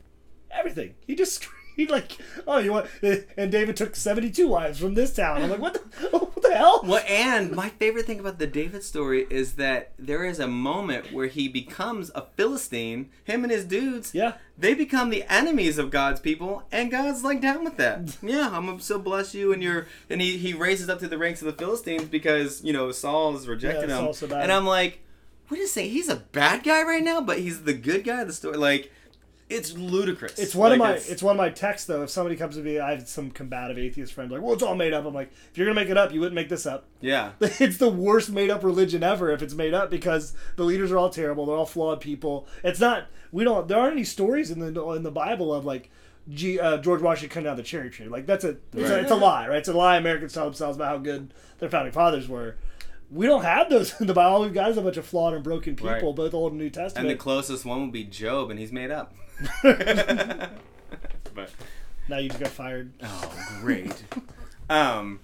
everything, 0.51 0.95
he 1.07 1.15
just 1.15 1.47
He 1.77 1.87
like, 1.87 2.17
oh, 2.47 2.59
you 2.59 2.71
want? 2.71 2.87
And 3.35 3.51
David 3.51 3.75
took 3.75 3.95
seventy-two 3.95 4.47
wives 4.47 4.77
from 4.79 4.93
this 4.93 5.13
town. 5.15 5.41
I'm 5.41 5.49
like, 5.49 5.59
what 5.59 5.73
the, 5.73 6.07
what 6.17 6.41
the 6.43 6.53
hell? 6.55 6.81
Well, 6.83 7.03
and 7.07 7.51
my 7.51 7.69
favorite 7.69 8.05
thing 8.05 8.19
about 8.19 8.37
the 8.37 8.45
David 8.45 8.83
story 8.83 9.25
is 9.31 9.53
that 9.53 9.93
there 9.97 10.23
is 10.23 10.39
a 10.39 10.47
moment 10.47 11.11
where 11.11 11.25
he 11.27 11.47
becomes 11.47 12.11
a 12.13 12.25
Philistine. 12.37 13.09
Him 13.23 13.43
and 13.43 13.51
his 13.51 13.65
dudes, 13.65 14.13
Yeah. 14.13 14.33
they 14.55 14.75
become 14.75 15.09
the 15.09 15.23
enemies 15.31 15.79
of 15.79 15.89
God's 15.89 16.19
people, 16.19 16.63
and 16.71 16.91
God's 16.91 17.23
like 17.23 17.41
down 17.41 17.63
with 17.63 17.77
that. 17.77 18.17
Yeah, 18.23 18.49
I'm 18.51 18.67
gonna 18.67 18.79
so 18.79 18.99
bless 18.99 19.33
you, 19.33 19.51
and 19.51 19.63
you're, 19.63 19.87
and 20.11 20.21
he 20.21 20.37
he 20.37 20.53
raises 20.53 20.89
up 20.89 20.99
to 20.99 21.07
the 21.07 21.17
ranks 21.17 21.41
of 21.41 21.47
the 21.47 21.53
Philistines 21.63 22.03
because 22.05 22.63
you 22.63 22.71
know 22.73 22.91
Saul's 22.91 23.47
rejected 23.47 23.89
Yeah, 23.89 24.07
him, 24.07 24.13
so 24.13 24.27
bad. 24.27 24.43
and 24.43 24.51
I'm 24.51 24.67
like, 24.67 24.99
what 25.47 25.59
is 25.59 25.71
saying? 25.73 25.89
He's 25.89 26.09
a 26.09 26.17
bad 26.17 26.63
guy 26.63 26.83
right 26.83 27.03
now, 27.03 27.19
but 27.19 27.39
he's 27.39 27.63
the 27.63 27.73
good 27.73 28.03
guy 28.03 28.21
of 28.21 28.27
the 28.27 28.33
story. 28.33 28.57
Like, 28.57 28.91
it's 29.53 29.73
ludicrous. 29.73 30.37
It's 30.39 30.55
one 30.55 30.71
of 30.71 30.77
my 30.79 30.93
it's, 30.93 31.21
one 31.23 31.35
of 31.35 31.37
my 31.37 31.49
texts 31.49 31.87
though. 31.87 32.03
If 32.03 32.09
somebody 32.09 32.35
comes 32.35 32.55
to 32.55 32.61
me, 32.61 32.79
I 32.79 32.91
have 32.95 33.07
some 33.07 33.31
combative 33.31 33.77
atheist 33.77 34.13
friend 34.13 34.31
like, 34.31 34.41
well, 34.41 34.53
it's 34.53 34.63
all 34.63 34.75
made 34.75 34.93
up. 34.93 35.05
I'm 35.05 35.13
like, 35.13 35.31
if 35.51 35.57
you're 35.57 35.67
gonna 35.67 35.79
make 35.79 35.89
it 35.89 35.97
up, 35.97 36.11
you 36.13 36.19
wouldn't 36.19 36.35
make 36.35 36.49
this 36.49 36.65
up. 36.65 36.85
yeah. 37.01 37.31
It's 37.39 37.77
the 37.77 37.89
worst 37.89 38.29
made 38.31 38.49
up 38.49 38.63
religion 38.63 39.03
ever 39.03 39.31
if 39.31 39.41
it's 39.41 39.53
made 39.53 39.73
up 39.73 39.89
because 39.89 40.33
the 40.55 40.63
leaders 40.63 40.91
are 40.91 40.97
all 40.97 41.09
terrible. 41.09 41.45
They're 41.45 41.55
all 41.55 41.65
flawed 41.65 42.01
people. 42.01 42.47
It's 42.63 42.79
not. 42.79 43.05
We 43.31 43.43
don't. 43.43 43.67
There 43.67 43.77
aren't 43.79 43.93
any 43.93 44.03
stories 44.03 44.51
in 44.51 44.59
the 44.59 44.89
in 44.91 45.03
the 45.03 45.11
Bible 45.11 45.53
of 45.53 45.65
like. 45.65 45.89
G, 46.29 46.57
uh, 46.57 46.77
George 46.77 47.01
Washington 47.01 47.33
cutting 47.33 47.45
down 47.47 47.57
the 47.57 47.63
cherry 47.63 47.89
tree. 47.89 48.07
Like 48.07 48.25
that's 48.25 48.45
a 48.45 48.55
it's, 48.73 48.89
a 48.89 48.99
it's 49.01 49.11
a 49.11 49.15
lie, 49.15 49.45
right? 49.49 49.57
It's 49.57 49.67
a 49.67 49.73
lie. 49.73 49.97
Americans 49.97 50.31
tell 50.31 50.45
themselves 50.45 50.77
about 50.77 50.87
how 50.87 50.97
good 50.99 51.33
their 51.59 51.69
founding 51.69 51.91
fathers 51.91 52.29
were. 52.29 52.55
We 53.11 53.25
don't 53.25 53.43
have 53.43 53.69
those 53.69 53.93
in 53.99 54.07
the 54.07 54.13
Bible. 54.13 54.35
All 54.35 54.41
we've 54.43 54.53
got 54.53 54.71
is 54.71 54.77
a 54.77 54.81
bunch 54.81 54.95
of 54.95 55.05
flawed 55.05 55.33
and 55.33 55.43
broken 55.43 55.75
people, 55.75 55.91
Right. 55.91 56.15
both 56.15 56.33
Old 56.33 56.53
and 56.53 56.61
New 56.61 56.69
Testament. 56.69 57.09
And 57.09 57.13
the 57.13 57.21
closest 57.21 57.65
one 57.65 57.81
would 57.81 57.91
be 57.91 58.05
Job, 58.05 58.49
and 58.51 58.57
he's 58.57 58.71
made 58.71 58.89
up. 58.89 59.13
But 61.35 61.49
now 62.07 62.17
you 62.17 62.29
just 62.29 62.39
got 62.39 62.49
fired. 62.51 62.91
oh, 63.03 63.57
great. 63.61 64.03
um, 64.69 65.19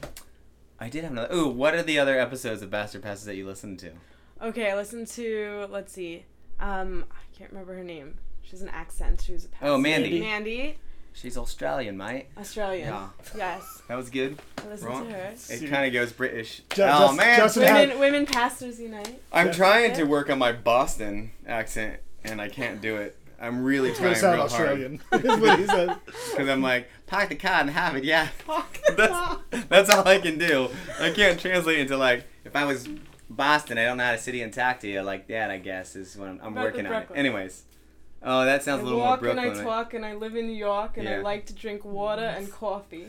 I 0.79 0.89
did 0.89 1.03
have 1.03 1.11
another. 1.11 1.33
Ooh, 1.33 1.47
what 1.49 1.75
are 1.75 1.83
the 1.83 1.99
other 1.99 2.19
episodes 2.19 2.61
of 2.61 2.69
Bastard 2.71 3.03
Pastors 3.03 3.25
that 3.25 3.35
you 3.35 3.45
listened 3.45 3.79
to? 3.79 3.91
Okay, 4.41 4.71
I 4.71 4.75
listened 4.75 5.07
to 5.09 5.67
let's 5.69 5.91
see. 5.93 6.25
Um, 6.59 7.05
I 7.11 7.37
can't 7.37 7.51
remember 7.51 7.75
her 7.75 7.83
name. 7.83 8.15
She 8.41 8.51
has 8.51 8.61
an 8.61 8.69
accent. 8.69 9.21
She 9.21 9.33
was 9.33 9.45
a 9.45 9.47
Oh, 9.61 9.77
Mandy. 9.77 10.19
Mandy, 10.19 10.77
She's 11.13 11.37
Australian, 11.37 11.97
mate. 11.97 12.27
Australian. 12.37 12.87
Yeah. 12.89 13.07
Yes, 13.35 13.81
That 13.87 13.95
was 13.95 14.09
good. 14.09 14.39
I 14.63 14.67
listened 14.69 14.89
Wrong. 14.89 15.05
to 15.07 15.13
her. 15.13 15.33
It 15.49 15.69
kind 15.69 15.85
of 15.85 15.91
goes 15.93 16.11
British. 16.13 16.61
Ju- 16.69 16.83
oh 16.83 17.07
just- 17.07 17.17
man, 17.17 17.37
Justin 17.39 17.63
had- 17.63 17.87
Women, 17.89 17.99
women 17.99 18.25
pastors 18.25 18.79
unite. 18.79 19.21
I'm 19.31 19.51
trying 19.51 19.93
to 19.95 20.03
work 20.05 20.29
on 20.29 20.39
my 20.39 20.51
Boston 20.53 21.31
accent, 21.45 21.99
and 22.23 22.41
I 22.41 22.47
can't 22.49 22.81
do 22.81 22.95
it. 22.95 23.17
I'm 23.41 23.63
really 23.63 23.89
It's 23.89 23.99
gonna 23.99 24.11
trying 24.11 24.21
sound 24.21 24.35
real 24.35 24.43
Australian. 24.43 25.01
is 25.13 25.39
what 25.39 25.59
he 25.59 25.65
said. 25.65 25.95
Because 26.31 26.49
I'm 26.49 26.61
like, 26.61 26.89
park 27.07 27.29
the 27.29 27.35
car 27.35 27.61
and 27.61 27.69
have 27.69 27.95
it, 27.95 28.03
yeah. 28.03 28.29
that's, 28.97 29.65
that's 29.67 29.89
all 29.89 30.07
I 30.07 30.19
can 30.19 30.37
do. 30.37 30.69
I 30.99 31.11
can't 31.11 31.39
translate 31.39 31.79
into 31.79 31.97
like, 31.97 32.25
if 32.45 32.55
I 32.55 32.65
was 32.65 32.87
Boston, 33.29 33.77
I 33.77 33.85
don't 33.85 33.97
know 33.97 34.03
how 34.03 34.11
to 34.11 34.17
city 34.17 34.41
and 34.41 34.53
talk 34.53 34.79
to 34.81 34.87
you 34.87 35.01
like 35.01 35.27
that, 35.27 35.51
I 35.51 35.57
guess, 35.57 35.95
is 35.95 36.17
what 36.17 36.29
I'm, 36.29 36.39
I'm 36.41 36.55
working 36.55 36.85
on 36.85 36.93
it. 36.93 37.09
Anyways. 37.15 37.63
Oh, 38.21 38.43
that 38.43 38.63
sounds 38.63 38.79
I 38.79 38.81
a 38.81 38.85
little 38.85 38.99
more 38.99 39.09
walk 39.09 39.23
and 39.23 39.35
Brooklyn. 39.35 39.59
I 39.59 39.63
talk 39.63 39.93
and 39.93 40.05
I 40.05 40.13
live 40.13 40.35
in 40.35 40.47
New 40.47 40.53
York 40.53 40.97
and 40.97 41.07
I 41.07 41.19
like 41.21 41.45
to 41.47 41.53
drink 41.53 41.85
water 41.85 42.21
and 42.21 42.51
coffee. 42.51 43.07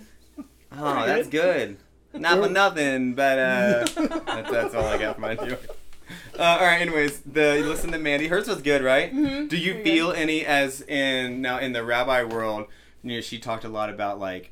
Oh, 0.73 1.07
that's 1.07 1.29
good. 1.29 1.79
Not 2.13 2.43
for 2.43 2.49
nothing, 2.49 3.15
but 3.15 3.39
uh, 3.39 3.85
that's, 3.87 4.51
that's 4.51 4.75
all 4.75 4.85
I 4.85 4.99
got 4.99 5.17
for 5.17 5.21
my 5.21 5.35
joke. 5.35 5.77
Uh, 6.39 6.57
all 6.59 6.67
right. 6.67 6.81
Anyways, 6.81 7.21
the 7.21 7.63
listen 7.67 7.93
to 7.93 7.99
Mandy. 7.99 8.29
Hers 8.29 8.49
was 8.49 8.63
good, 8.63 8.83
right? 8.83 9.13
Mhm, 9.15 9.49
Do 9.49 9.59
you 9.59 9.73
very 9.75 9.85
feel 9.85 10.13
any 10.13 10.47
as 10.47 10.81
in 10.83 11.43
now 11.43 11.59
in 11.59 11.73
the 11.73 11.85
rabbi 11.85 12.23
world? 12.23 12.67
You 13.03 13.17
know, 13.17 13.21
she 13.21 13.39
talked 13.39 13.65
a 13.65 13.69
lot 13.69 13.91
about 13.91 14.19
like 14.19 14.51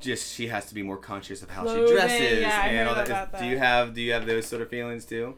just 0.00 0.32
she 0.34 0.46
has 0.46 0.64
to 0.66 0.74
be 0.74 0.82
more 0.82 0.96
conscious 0.96 1.42
of 1.42 1.50
how 1.50 1.62
Clothing, 1.62 1.86
she 1.88 1.92
dresses 1.92 2.40
yeah, 2.40 2.64
and 2.64 2.88
all 2.88 2.94
that. 2.94 3.06
about 3.06 3.38
Do 3.38 3.44
you 3.44 3.58
have 3.58 3.92
do 3.92 4.00
you 4.00 4.12
have 4.14 4.24
those 4.24 4.46
sort 4.46 4.62
of 4.62 4.70
feelings 4.70 5.04
too? 5.04 5.34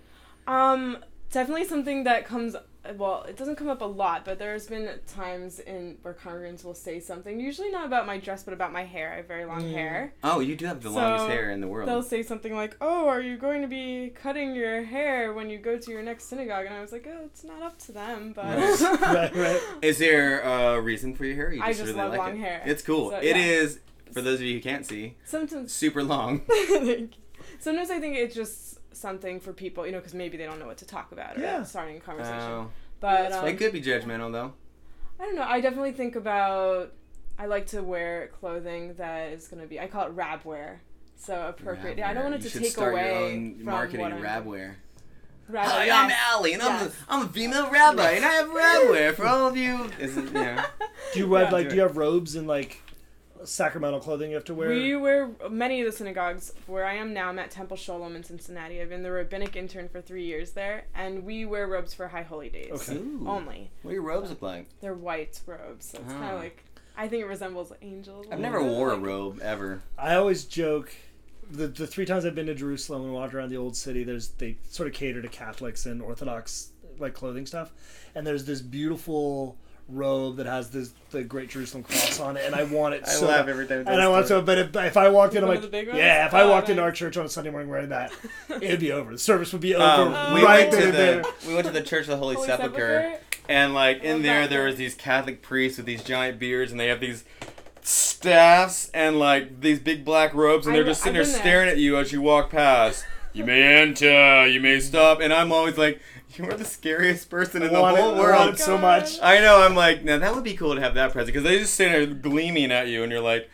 Um, 0.46 0.98
definitely 1.32 1.64
something 1.64 2.04
that 2.04 2.26
comes. 2.26 2.54
Well, 2.96 3.22
it 3.28 3.36
doesn't 3.36 3.56
come 3.56 3.68
up 3.68 3.80
a 3.80 3.84
lot, 3.84 4.24
but 4.24 4.40
there's 4.40 4.66
been 4.66 4.90
times 5.06 5.60
in 5.60 5.98
where 6.02 6.14
congregants 6.14 6.64
will 6.64 6.74
say 6.74 6.98
something, 6.98 7.38
usually 7.38 7.70
not 7.70 7.86
about 7.86 8.06
my 8.06 8.18
dress, 8.18 8.42
but 8.42 8.52
about 8.54 8.72
my 8.72 8.82
hair. 8.84 9.12
I 9.12 9.16
have 9.18 9.28
very 9.28 9.44
long 9.44 9.62
Mm. 9.62 9.72
hair. 9.72 10.14
Oh, 10.24 10.40
you 10.40 10.56
do 10.56 10.66
have 10.66 10.82
the 10.82 10.90
longest 10.90 11.28
hair 11.28 11.50
in 11.52 11.60
the 11.60 11.68
world. 11.68 11.88
They'll 11.88 12.02
say 12.02 12.24
something 12.24 12.54
like, 12.56 12.76
"Oh, 12.80 13.06
are 13.08 13.20
you 13.20 13.36
going 13.36 13.62
to 13.62 13.68
be 13.68 14.10
cutting 14.10 14.54
your 14.56 14.82
hair 14.82 15.32
when 15.32 15.48
you 15.48 15.58
go 15.58 15.78
to 15.78 15.90
your 15.92 16.02
next 16.02 16.24
synagogue?" 16.24 16.66
And 16.66 16.74
I 16.74 16.80
was 16.80 16.90
like, 16.90 17.06
"Oh, 17.08 17.20
it's 17.24 17.44
not 17.44 17.62
up 17.62 17.78
to 17.86 17.92
them, 17.92 18.32
but." 18.34 18.44
Right. 18.58 18.80
Right, 19.12 19.36
right. 19.36 19.60
Is 19.82 19.98
there 19.98 20.40
a 20.40 20.80
reason 20.80 21.14
for 21.14 21.24
your 21.24 21.36
hair? 21.36 21.48
or 21.48 21.52
You 21.52 21.62
I 21.62 21.68
just, 21.68 21.80
just 21.80 21.88
really 21.92 22.00
love 22.02 22.10
like 22.10 22.18
long 22.18 22.36
it? 22.36 22.40
hair. 22.40 22.62
It's 22.66 22.82
cool. 22.82 23.10
So, 23.10 23.16
It 23.18 23.36
yeah. 23.36 23.44
is 23.44 23.78
for 24.12 24.20
those 24.22 24.40
of 24.40 24.42
you 24.46 24.54
who 24.54 24.60
can't 24.60 24.84
see, 24.84 25.14
Sometimes 25.24 25.72
super 25.72 26.02
long. 26.02 26.40
Thank 26.48 26.88
you. 27.16 27.21
Sometimes 27.60 27.90
I 27.90 27.98
think 28.00 28.16
it's 28.16 28.34
just 28.34 28.78
something 28.94 29.40
for 29.40 29.52
people, 29.52 29.86
you 29.86 29.92
know, 29.92 29.98
because 29.98 30.14
maybe 30.14 30.36
they 30.36 30.44
don't 30.44 30.58
know 30.58 30.66
what 30.66 30.78
to 30.78 30.86
talk 30.86 31.12
about 31.12 31.36
or 31.36 31.40
Yeah. 31.40 31.62
starting 31.64 31.96
a 31.96 32.00
conversation. 32.00 32.40
Oh, 32.40 32.70
but 33.00 33.32
um, 33.32 33.46
it 33.46 33.56
could 33.58 33.72
be 33.72 33.80
judgmental 33.82 34.30
though. 34.32 34.52
I 35.20 35.24
don't 35.24 35.36
know. 35.36 35.42
I 35.44 35.60
definitely 35.60 35.92
think 35.92 36.16
about. 36.16 36.92
I 37.38 37.46
like 37.46 37.66
to 37.68 37.82
wear 37.82 38.28
clothing 38.40 38.94
that 38.98 39.32
is 39.32 39.48
going 39.48 39.62
to 39.62 39.68
be. 39.68 39.80
I 39.80 39.86
call 39.86 40.06
it 40.06 40.10
rab 40.10 40.44
wear. 40.44 40.82
So 41.16 41.48
appropriate. 41.48 41.98
Yeah, 41.98 42.10
I 42.10 42.14
don't 42.14 42.24
want 42.24 42.34
it 42.36 42.42
You 42.44 42.50
to 42.50 42.58
take 42.60 42.70
start 42.72 42.92
away 42.92 43.08
your 43.08 43.22
own 43.32 43.54
from 43.56 43.64
marketing 43.64 44.00
what 44.00 44.12
I'm- 44.12 44.22
rabwear. 44.22 44.74
Rab 45.48 45.66
Hi, 45.68 45.86
wear, 45.86 45.92
I'm 45.94 46.08
yes. 46.10 46.20
Ali, 46.34 46.52
and 46.54 46.62
I'm, 46.62 46.86
a, 46.86 46.90
I'm 47.08 47.26
a 47.26 47.28
female 47.28 47.68
rabbi, 47.70 48.10
and 48.12 48.24
I 48.24 48.28
have 48.32 48.48
rabwear 48.48 49.14
for 49.16 49.26
all 49.26 49.48
of 49.48 49.56
you. 49.56 49.90
Is 50.00 50.16
it, 50.16 50.32
yeah. 50.32 50.66
Do 51.12 51.18
you 51.20 51.32
have 51.34 51.48
Yeah. 51.48 51.52
like 51.52 51.68
do 51.68 51.74
you 51.76 51.80
have 51.82 51.96
robes 51.96 52.36
and 52.36 52.46
like 52.46 52.80
sacramental 53.44 54.00
clothing 54.00 54.30
you 54.30 54.36
have 54.36 54.44
to 54.46 54.54
wear? 54.54 54.68
We 54.68 54.96
wear 54.96 55.30
many 55.50 55.80
of 55.80 55.86
the 55.90 55.96
synagogues 55.96 56.52
where 56.66 56.84
I 56.84 56.94
am 56.94 57.12
now. 57.12 57.28
I'm 57.28 57.38
at 57.38 57.50
Temple 57.50 57.76
Sholom 57.76 58.14
in 58.16 58.22
Cincinnati. 58.24 58.80
I've 58.80 58.88
been 58.88 59.02
the 59.02 59.10
rabbinic 59.10 59.56
intern 59.56 59.88
for 59.88 60.00
three 60.00 60.24
years 60.24 60.52
there, 60.52 60.84
and 60.94 61.24
we 61.24 61.44
wear 61.44 61.66
robes 61.66 61.94
for 61.94 62.08
high 62.08 62.22
holy 62.22 62.48
days 62.48 62.88
Okay. 62.88 62.98
Ooh. 62.98 63.24
only. 63.26 63.70
What 63.82 63.90
do 63.90 63.94
your 63.94 64.02
robes 64.04 64.30
look 64.30 64.42
like? 64.42 64.66
They're 64.80 64.94
white 64.94 65.40
robes, 65.46 65.86
so 65.86 65.98
it's 65.98 66.12
kind 66.12 66.24
Ah. 66.24 66.34
of 66.34 66.40
like 66.40 66.64
I 66.96 67.08
think 67.08 67.22
it 67.22 67.26
resembles 67.26 67.72
angels. 67.80 68.26
I've 68.30 68.38
never 68.38 68.58
little 68.58 68.72
bit, 68.74 68.78
wore 68.78 68.92
a 68.92 68.98
robe 68.98 69.40
ever. 69.42 69.82
I 69.96 70.14
always 70.14 70.44
joke. 70.44 70.92
The, 71.50 71.66
the 71.66 71.86
three 71.86 72.04
times 72.06 72.24
I've 72.24 72.34
been 72.34 72.46
to 72.46 72.54
Jerusalem 72.54 73.02
and 73.04 73.12
walked 73.12 73.34
around 73.34 73.48
the 73.50 73.56
old 73.56 73.76
city, 73.76 74.04
there's 74.04 74.28
they 74.28 74.56
sort 74.68 74.88
of 74.88 74.94
cater 74.94 75.20
to 75.22 75.28
Catholics 75.28 75.86
and 75.86 76.00
Orthodox 76.02 76.70
like 76.98 77.14
clothing 77.14 77.46
stuff, 77.46 77.72
and 78.14 78.26
there's 78.26 78.44
this 78.44 78.60
beautiful 78.60 79.56
robe 79.92 80.36
that 80.36 80.46
has 80.46 80.70
this 80.70 80.92
the 81.10 81.22
Great 81.22 81.50
Jerusalem 81.50 81.82
cross 81.84 82.18
on 82.20 82.36
it, 82.36 82.44
and 82.46 82.54
I 82.54 82.64
want 82.64 82.94
it 82.94 83.02
I 83.06 83.10
so. 83.10 83.26
laugh 83.26 83.40
bad. 83.46 83.50
every 83.50 83.66
time. 83.66 83.84
and 83.86 84.00
I 84.00 84.08
want 84.08 84.26
so. 84.28 84.40
to, 84.40 84.46
but 84.46 84.58
if, 84.58 84.74
if 84.76 84.96
I 84.96 85.08
walked 85.08 85.34
in, 85.34 85.42
I'm 85.42 85.48
like, 85.48 85.56
of 85.58 85.62
the 85.62 85.68
big 85.68 85.88
ones? 85.88 85.98
yeah. 85.98 86.26
If 86.26 86.34
I 86.34 86.42
Oh, 86.42 86.50
walked 86.50 86.68
into 86.70 86.82
our 86.82 86.92
church 86.92 87.16
on 87.16 87.26
a 87.26 87.28
Sunday 87.28 87.50
morning 87.50 87.68
wearing 87.68 87.90
that, 87.90 88.12
it'd 88.60 88.80
be 88.80 88.92
over. 88.92 89.12
The 89.12 89.18
service 89.18 89.52
would 89.52 89.60
be 89.62 89.74
over 89.74 89.84
Um, 89.84 90.34
we 90.34 90.42
right 90.42 90.70
went 90.70 90.80
to 90.82 90.86
the 90.86 90.92
there. 90.92 91.22
we 91.46 91.54
went 91.54 91.66
to 91.66 91.72
the 91.72 91.82
Church 91.82 92.02
of 92.04 92.08
the 92.12 92.16
Holy, 92.16 92.34
Holy 92.36 92.46
Sepulchre, 92.46 92.74
Sepulchre? 93.02 93.20
and 93.48 93.74
like 93.74 94.02
in 94.02 94.22
there 94.22 94.42
that 94.42 94.50
there 94.50 94.64
was 94.64 94.76
these 94.76 94.94
Catholic 94.94 95.42
priests 95.42 95.76
with 95.76 95.86
these 95.86 96.02
giant 96.02 96.38
beards, 96.38 96.70
and 96.70 96.80
they 96.80 96.88
have 96.88 97.00
these 97.00 97.24
staffs 97.82 98.90
and 98.94 99.18
like 99.18 99.60
these 99.60 99.78
big 99.80 100.04
black 100.04 100.32
robes, 100.34 100.66
and 100.66 100.74
they're 100.74 100.84
just 100.84 101.00
sitting 101.02 101.14
there 101.14 101.22
been 101.24 101.32
there. 101.32 101.40
staring 101.40 101.68
at 101.68 101.78
you 101.78 101.98
as 101.98 102.12
you 102.12 102.20
walk 102.22 102.50
past. 102.50 103.04
You 103.34 103.44
may 103.44 103.62
enter, 103.80 104.46
you 104.46 104.60
may 104.60 104.78
stop, 104.78 105.20
and 105.20 105.32
I'm 105.32 105.52
always 105.52 105.78
like, 105.78 106.00
you 106.38 106.44
are 106.48 106.54
the 106.54 106.64
scariest 106.64 107.28
person 107.30 107.62
I 107.62 107.66
in 107.66 107.72
the 107.72 107.80
want 107.80 107.96
it, 107.96 108.00
whole 108.00 108.14
I 108.14 108.18
want 108.18 108.40
world. 108.46 108.58
so 108.58 108.78
much. 108.78 109.18
I 109.22 109.40
know. 109.40 109.62
I'm 109.62 109.74
like, 109.74 110.04
now 110.04 110.18
that 110.18 110.34
would 110.34 110.44
be 110.44 110.54
cool 110.54 110.74
to 110.74 110.80
have 110.80 110.94
that 110.94 111.12
present 111.12 111.28
because 111.34 111.44
they 111.44 111.58
just 111.58 111.74
stand 111.74 111.94
there 111.94 112.06
gleaming 112.06 112.70
at 112.72 112.88
you, 112.88 113.02
and 113.02 113.10
you're 113.12 113.20
like, 113.20 113.50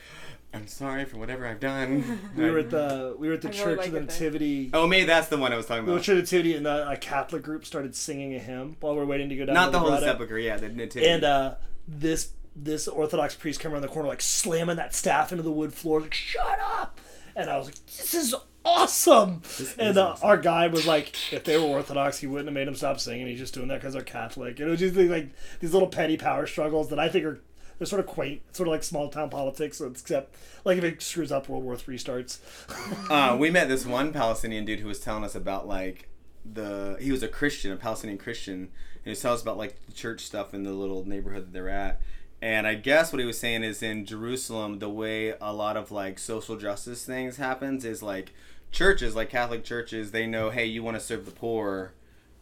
I'm 0.54 0.66
sorry 0.66 1.04
for 1.04 1.18
whatever 1.18 1.46
I've 1.46 1.60
done. 1.60 2.20
We 2.36 2.50
were 2.50 2.58
at 2.60 2.70
the 2.70 3.14
we 3.18 3.28
were 3.28 3.34
at 3.34 3.42
the 3.42 3.48
I 3.48 3.50
really 3.52 3.64
Church 3.64 3.78
like 3.78 3.86
of 3.88 3.92
the. 3.94 4.00
Nativity. 4.00 4.70
oh, 4.72 4.86
maybe 4.86 5.04
that's 5.06 5.28
the 5.28 5.36
one 5.38 5.52
I 5.52 5.56
was 5.56 5.66
talking 5.66 5.84
We 5.84 5.92
were 5.92 5.98
about. 5.98 6.08
at 6.08 6.14
the 6.14 6.20
Nativity, 6.22 6.54
and 6.56 6.64
the, 6.66 6.88
a 6.90 6.96
Catholic 6.96 7.42
group 7.42 7.64
started 7.66 7.94
singing 7.94 8.34
a 8.34 8.38
hymn 8.38 8.76
while 8.80 8.94
we're 8.96 9.04
waiting 9.04 9.28
to 9.28 9.36
go 9.36 9.44
down. 9.46 9.54
Not 9.54 9.66
to 9.66 9.70
the 9.72 9.78
Holy. 9.80 10.00
Sepulchre, 10.00 10.38
yeah, 10.38 10.56
the 10.56 10.68
Nativity. 10.68 11.06
And 11.10 11.24
uh, 11.24 11.54
this 11.86 12.32
this 12.56 12.88
Orthodox 12.88 13.34
priest 13.34 13.60
came 13.60 13.72
around 13.72 13.82
the 13.82 13.88
corner, 13.88 14.08
like 14.08 14.20
slamming 14.22 14.76
that 14.76 14.94
staff 14.94 15.30
into 15.32 15.42
the 15.42 15.52
wood 15.52 15.72
floor, 15.74 16.00
like 16.00 16.14
"Shut 16.14 16.58
up!" 16.78 16.98
And 17.36 17.50
I 17.50 17.56
was 17.58 17.66
like, 17.66 17.86
"This 17.86 18.14
is 18.14 18.34
awesome!" 18.64 19.42
and 19.78 19.98
uh, 19.98 20.08
awesome. 20.08 20.26
our 20.26 20.36
guide 20.36 20.72
was 20.72 20.86
like, 20.86 21.14
"If 21.32 21.44
they 21.44 21.56
were 21.56 21.64
Orthodox, 21.64 22.18
he 22.18 22.26
wouldn't 22.26 22.48
have 22.48 22.54
made 22.54 22.66
them 22.66 22.74
stop 22.74 23.00
singing. 23.00 23.26
He's 23.26 23.38
just 23.38 23.54
doing 23.54 23.68
that 23.68 23.80
because 23.80 23.94
they're 23.94 24.02
Catholic." 24.02 24.58
And 24.60 24.68
it 24.68 24.70
was 24.70 24.80
just 24.80 24.94
like 24.96 25.30
these 25.60 25.72
little 25.72 25.88
petty 25.88 26.16
power 26.16 26.46
struggles 26.46 26.88
that 26.90 26.98
I 26.98 27.08
think 27.08 27.24
are 27.24 27.40
they're 27.78 27.86
sort 27.86 28.00
of 28.00 28.06
quaint, 28.06 28.42
sort 28.54 28.68
of 28.68 28.72
like 28.72 28.82
small 28.82 29.08
town 29.08 29.30
politics, 29.30 29.80
except 29.80 30.34
like 30.64 30.78
if 30.78 30.84
it 30.84 31.00
screws 31.00 31.32
up, 31.32 31.48
World 31.48 31.64
War 31.64 31.76
Three 31.76 31.98
starts. 31.98 32.40
uh, 33.10 33.36
we 33.38 33.50
met 33.50 33.68
this 33.68 33.86
one 33.86 34.12
Palestinian 34.12 34.64
dude 34.64 34.80
who 34.80 34.88
was 34.88 35.00
telling 35.00 35.24
us 35.24 35.34
about 35.34 35.66
like 35.66 36.08
the 36.44 36.96
he 37.00 37.12
was 37.12 37.22
a 37.22 37.28
Christian, 37.28 37.72
a 37.72 37.76
Palestinian 37.76 38.18
Christian, 38.18 38.54
and 38.54 39.04
he 39.04 39.10
was 39.10 39.20
telling 39.20 39.36
us 39.36 39.42
about 39.42 39.56
like 39.56 39.86
the 39.86 39.92
church 39.92 40.20
stuff 40.20 40.54
in 40.54 40.64
the 40.64 40.72
little 40.72 41.06
neighborhood 41.06 41.46
that 41.46 41.52
they're 41.52 41.68
at. 41.68 42.00
And 42.40 42.66
I 42.66 42.74
guess 42.74 43.12
what 43.12 43.20
he 43.20 43.26
was 43.26 43.38
saying 43.38 43.64
is 43.64 43.82
in 43.82 44.04
Jerusalem, 44.04 44.78
the 44.78 44.88
way 44.88 45.34
a 45.40 45.52
lot 45.52 45.76
of 45.76 45.90
like 45.90 46.18
social 46.18 46.56
justice 46.56 47.04
things 47.04 47.36
happens 47.36 47.84
is 47.84 48.02
like 48.02 48.32
churches, 48.70 49.16
like 49.16 49.30
Catholic 49.30 49.64
churches, 49.64 50.12
they 50.12 50.26
know, 50.26 50.50
hey, 50.50 50.64
you 50.64 50.82
want 50.82 50.96
to 50.96 51.00
serve 51.00 51.24
the 51.24 51.32
poor. 51.32 51.92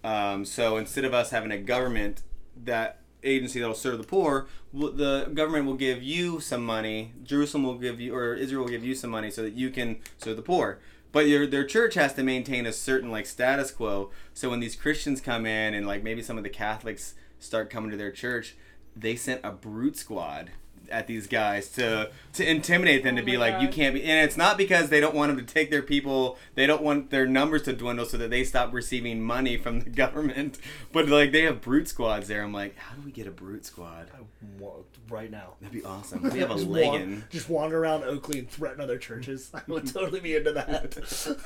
Um, 0.05 0.44
so 0.44 0.76
instead 0.76 1.05
of 1.05 1.14
us 1.14 1.30
having 1.30 1.51
a 1.51 1.59
government 1.59 2.22
that 2.64 3.01
agency 3.22 3.59
that'll 3.59 3.74
serve 3.74 3.99
the 3.99 4.05
poor, 4.05 4.47
the 4.72 5.30
government 5.32 5.66
will 5.66 5.74
give 5.74 6.03
you 6.03 6.40
some 6.40 6.64
money. 6.64 7.12
Jerusalem 7.24 7.64
will 7.64 7.78
give 7.78 7.99
you, 7.99 8.14
or 8.14 8.34
Israel 8.34 8.62
will 8.64 8.70
give 8.70 8.84
you 8.84 8.94
some 8.94 9.11
money 9.11 9.30
so 9.30 9.42
that 9.42 9.55
you 9.55 9.70
can 9.70 9.99
serve 10.18 10.36
the 10.36 10.42
poor. 10.42 10.78
But 11.11 11.28
your 11.28 11.47
their 11.47 11.64
church 11.64 11.94
has 11.94 12.12
to 12.14 12.22
maintain 12.22 12.66
a 12.66 12.72
certain 12.72 13.11
like 13.11 13.24
status 13.24 13.70
quo. 13.70 14.11
So 14.34 14.51
when 14.51 14.61
these 14.61 14.76
Christians 14.76 15.20
come 15.20 15.47
in 15.47 15.72
and 15.72 15.86
like 15.86 16.03
maybe 16.03 16.22
some 16.22 16.36
of 16.36 16.44
the 16.44 16.51
Catholics 16.51 17.14
start 17.38 17.70
coming 17.70 17.90
to 17.90 17.97
their 17.97 18.12
church, 18.12 18.55
they 18.97 19.14
sent 19.16 19.40
a 19.44 19.51
brute 19.51 19.97
squad 19.97 20.51
at 20.88 21.09
these 21.09 21.26
guys 21.26 21.68
to 21.70 22.09
to 22.32 22.49
intimidate 22.49 23.03
them 23.03 23.14
Oh 23.16 23.18
to 23.18 23.24
be 23.24 23.36
my 23.36 23.51
like 23.51 23.61
you 23.61 23.66
can't 23.68 23.92
be 23.92 24.05
and 24.05 24.24
it's 24.24 24.36
not 24.36 24.57
because 24.57 24.88
they 24.88 25.01
don't 25.01 25.16
want 25.16 25.34
them 25.36 25.44
to 25.44 25.53
take 25.55 25.68
their 25.68 25.82
people 25.82 26.38
they 26.55 26.64
don't 26.64 26.80
want 26.80 27.11
their 27.11 27.26
numbers 27.26 27.62
to 27.62 27.72
dwindle 27.72 28.07
so 28.07 28.16
that 28.18 28.30
they 28.30 28.44
stop 28.44 28.72
receiving 28.72 29.20
money 29.20 29.57
from 29.57 29.80
the 29.80 29.90
government 30.05 30.59
but 30.92 31.09
like 31.09 31.32
they 31.32 31.42
have 31.42 31.61
brute 31.61 31.88
squads 31.88 32.28
there 32.28 32.40
i'm 32.44 32.53
like 32.53 32.76
how 32.78 32.94
do 32.94 33.03
we 33.03 33.11
get 33.11 33.26
a 33.26 33.32
brute 33.32 33.66
squad 33.66 34.07
I 34.14 34.20
want- 34.62 34.84
right 35.11 35.28
now. 35.30 35.55
that'd 35.61 35.72
be 35.74 35.84
awesome 35.84 36.22
we 36.32 36.38
have 36.38 36.53
a 36.53 36.55
just, 36.55 36.68
Legan. 36.68 36.84
wan- 36.90 37.24
just 37.30 37.49
wander 37.49 37.78
around 37.80 38.05
Oakley 38.05 38.38
and 38.40 38.49
threaten 38.51 38.80
other 38.80 38.97
churches. 38.99 39.51
I 39.55 39.62
would 39.66 39.86
totally 39.92 40.20
be 40.20 40.36
into 40.36 40.53
that. 40.53 41.36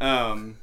um 0.00 0.56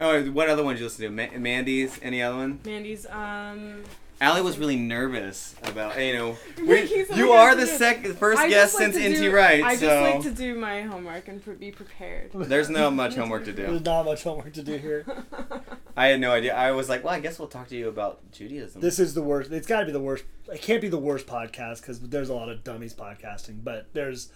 oh 0.00 0.22
what 0.30 0.48
other 0.48 0.62
ones 0.64 0.78
you 0.80 0.86
listen 0.86 1.04
to 1.04 1.10
Ma- 1.10 1.38
mandy's 1.38 1.98
any 2.02 2.22
other 2.22 2.36
one 2.36 2.60
Mandy's 2.64 3.06
um 3.06 3.82
Ali 4.20 4.40
was 4.40 4.58
really 4.58 4.76
nervous 4.76 5.54
about 5.62 6.00
you 6.00 6.14
know 6.14 6.36
You're 6.56 6.66
we, 6.66 7.06
you 7.14 7.32
are 7.32 7.54
the 7.54 7.66
second 7.66 8.16
first 8.18 8.40
I 8.40 8.48
guest 8.48 8.74
like 8.74 8.92
since 8.92 8.96
to 8.96 9.08
NT 9.10 9.16
do- 9.16 9.34
Wright 9.34 9.62
I 9.62 9.76
so 9.76 9.86
just 9.86 10.14
like 10.14 10.22
to 10.22 10.30
do 10.30 10.54
my 10.54 10.82
homework 10.82 11.28
and 11.28 11.44
pre- 11.44 11.54
be 11.56 11.70
prepared. 11.70 12.30
there's 12.34 12.70
not 12.70 12.94
much 12.94 13.14
homework 13.14 13.44
to 13.44 13.52
do 13.52 13.66
There's 13.66 13.84
not 13.84 14.04
much 14.04 14.22
homework 14.22 14.52
to 14.54 14.62
do 14.62 14.76
here. 14.76 15.04
I 15.96 16.08
had 16.08 16.20
no 16.20 16.32
idea 16.32 16.54
I 16.54 16.72
was 16.72 16.88
like 16.88 17.04
well 17.04 17.12
I 17.14 17.20
guess 17.20 17.38
we'll 17.38 17.48
talk 17.48 17.68
to 17.68 17.76
you 17.76 17.88
about 17.88 18.30
Judaism 18.32 18.80
This 18.80 18.98
is 18.98 19.14
the 19.14 19.22
worst. 19.22 19.52
It's 19.52 19.66
got 19.66 19.80
to 19.80 19.86
be 19.86 19.92
the 19.92 20.00
worst. 20.00 20.24
It 20.52 20.62
can't 20.62 20.80
be 20.80 20.88
the 20.88 20.98
worst 20.98 21.26
podcast 21.26 21.80
because 21.80 22.00
there's 22.00 22.28
a 22.28 22.34
lot 22.34 22.48
of 22.48 22.62
dummies 22.64 22.94
podcasting. 22.94 23.64
But 23.64 23.88
there's 23.92 24.30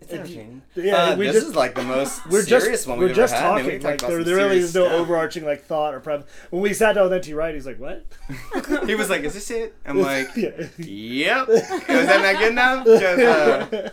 It's 0.00 0.12
If 0.12 0.28
you- 0.30 0.40
entertaining. 0.40 0.62
yeah, 0.74 0.94
Uh, 0.96 1.16
we 1.16 1.24
this 1.26 1.36
just- 1.36 1.46
is 1.48 1.56
like 1.56 1.74
the 1.74 1.82
most 1.82 2.24
we're 2.30 2.42
serious 2.42 2.64
just 2.80 2.86
one 2.86 2.98
we're 2.98 3.06
we've 3.06 3.16
just 3.16 3.34
ever 3.34 3.42
had. 3.42 3.52
I 3.52 3.62
mean, 3.62 3.66
we 3.66 3.78
Like 3.78 4.00
there, 4.00 4.22
there 4.22 4.36
really 4.36 4.58
is 4.58 4.74
no 4.74 4.84
stuff. 4.86 5.00
overarching 5.00 5.44
like 5.46 5.64
thought 5.64 5.94
or 5.94 6.00
prep. 6.00 6.28
When 6.50 6.60
we 6.62 6.74
sat 6.74 6.92
down 6.94 7.08
with 7.10 7.26
NT 7.26 7.34
Wright, 7.34 7.54
he's 7.54 7.66
like, 7.66 7.78
"What?" 7.80 8.04
He 8.86 8.94
was 8.94 9.08
like, 9.08 9.22
"Is 9.22 9.34
this 9.34 9.50
it?" 9.50 9.74
I'm 9.86 10.00
like, 10.12 10.36
yeah. 10.36 10.50
"Yep." 10.76 11.48
Was 11.48 11.62
that 11.88 12.22
not 12.32 12.40
good 12.40 12.52
enough? 12.52 12.84
'Cause, 12.84 13.00
uh, 13.00 13.90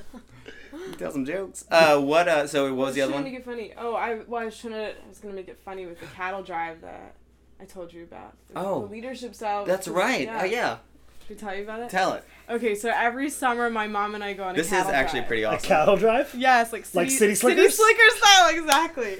tell 0.97 1.11
some 1.11 1.25
jokes. 1.25 1.65
Uh, 1.71 1.99
what? 1.99 2.27
Uh, 2.27 2.47
so 2.47 2.65
what 2.73 2.87
was 2.87 2.95
the 2.95 3.01
other 3.01 3.13
trying 3.13 3.23
one? 3.23 3.31
to 3.31 3.37
make 3.37 3.39
it 3.39 3.45
funny. 3.45 3.73
Oh, 3.77 3.95
I 3.95 4.19
well, 4.27 4.41
I 4.41 4.45
was 4.45 4.57
trying 4.59 4.73
to. 4.73 4.89
I 4.89 5.07
was 5.09 5.19
gonna 5.19 5.33
make 5.33 5.47
it 5.47 5.59
funny 5.63 5.85
with 5.85 5.99
the 5.99 6.05
cattle 6.07 6.43
drive 6.43 6.81
that 6.81 7.15
I 7.61 7.65
told 7.65 7.93
you 7.93 8.03
about. 8.03 8.33
The, 8.49 8.59
Oh. 8.59 8.81
the 8.87 8.91
leadership 8.93 9.33
cell. 9.35 9.65
That's 9.65 9.87
right. 9.87 10.25
Yeah. 10.25 10.41
Uh, 10.41 10.43
yeah. 10.43 10.77
Should 11.21 11.29
we 11.29 11.35
tell 11.37 11.55
you 11.55 11.63
about 11.63 11.79
it? 11.81 11.89
Tell 11.89 12.13
it. 12.13 12.23
Okay, 12.49 12.75
so 12.75 12.89
every 12.93 13.29
summer, 13.29 13.69
my 13.69 13.87
mom 13.87 14.15
and 14.15 14.23
I 14.23 14.33
go 14.33 14.43
on 14.43 14.55
a 14.55 14.63
cattle. 14.63 14.69
drive. 14.69 14.85
This 14.85 14.87
is 14.87 14.93
actually 14.93 15.19
drive. 15.21 15.27
pretty 15.27 15.43
A 15.43 15.49
awesome. 15.51 15.67
cattle 15.67 15.97
drive. 15.97 16.35
Yes, 16.35 16.71
like 16.73 16.85
city, 16.85 16.97
Like 16.97 17.09
City 17.09 17.35
city 17.35 17.55
Slickers? 17.55 17.75
slicker 17.75 18.09
style, 18.17 18.49
exactly. 18.57 19.17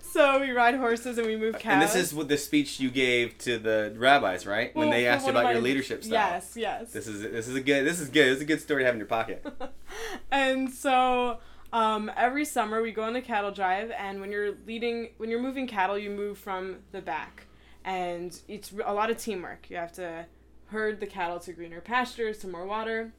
So 0.00 0.40
we 0.40 0.50
ride 0.50 0.74
horses 0.76 1.18
and 1.18 1.26
we 1.26 1.36
move 1.36 1.58
cows. 1.58 1.72
And 1.74 1.82
this 1.82 1.94
is 1.94 2.14
what 2.14 2.28
the 2.28 2.38
speech 2.38 2.80
you 2.80 2.90
gave 2.90 3.36
to 3.38 3.58
the 3.58 3.94
rabbis, 3.96 4.46
right? 4.46 4.74
when 4.74 4.88
Well, 4.88 4.96
they 4.98 5.06
asked 5.06 5.26
you 5.26 5.30
about 5.30 5.52
your 5.52 5.62
leadership 5.62 6.02
style. 6.04 6.12
Yes, 6.14 6.56
yes. 6.56 6.92
This 6.92 7.06
is 7.06 7.22
this 7.22 7.48
is 7.48 7.54
a 7.54 7.60
good 7.60 7.84
this 7.86 8.00
is 8.00 8.08
good. 8.08 8.26
This 8.28 8.36
is 8.36 8.42
a 8.42 8.46
good 8.46 8.60
story 8.60 8.82
to 8.82 8.86
have 8.86 8.94
in 8.94 8.98
your 8.98 9.06
pocket. 9.08 9.44
and 10.30 10.70
so 10.72 11.38
um, 11.72 12.10
every 12.16 12.44
summer 12.44 12.80
we 12.82 12.92
go 12.92 13.02
on 13.02 13.16
a 13.16 13.22
cattle 13.22 13.50
drive 13.50 13.90
and 13.98 14.20
when 14.20 14.30
you're 14.32 14.54
leading 14.66 15.10
when 15.18 15.30
you're 15.30 15.42
moving 15.42 15.66
cattle 15.66 15.98
you 15.98 16.10
move 16.10 16.38
from 16.38 16.76
the 16.92 17.00
back 17.02 17.46
and 17.84 18.40
it's 18.48 18.72
a 18.84 18.94
lot 18.94 19.10
of 19.10 19.18
teamwork 19.18 19.66
you 19.68 19.76
have 19.76 19.92
to 19.92 20.24
herd 20.68 21.00
the 21.00 21.06
cattle 21.06 21.38
to 21.40 21.52
greener 21.52 21.80
pastures 21.80 22.38
to 22.38 22.48
more 22.48 22.66
water 22.66 23.12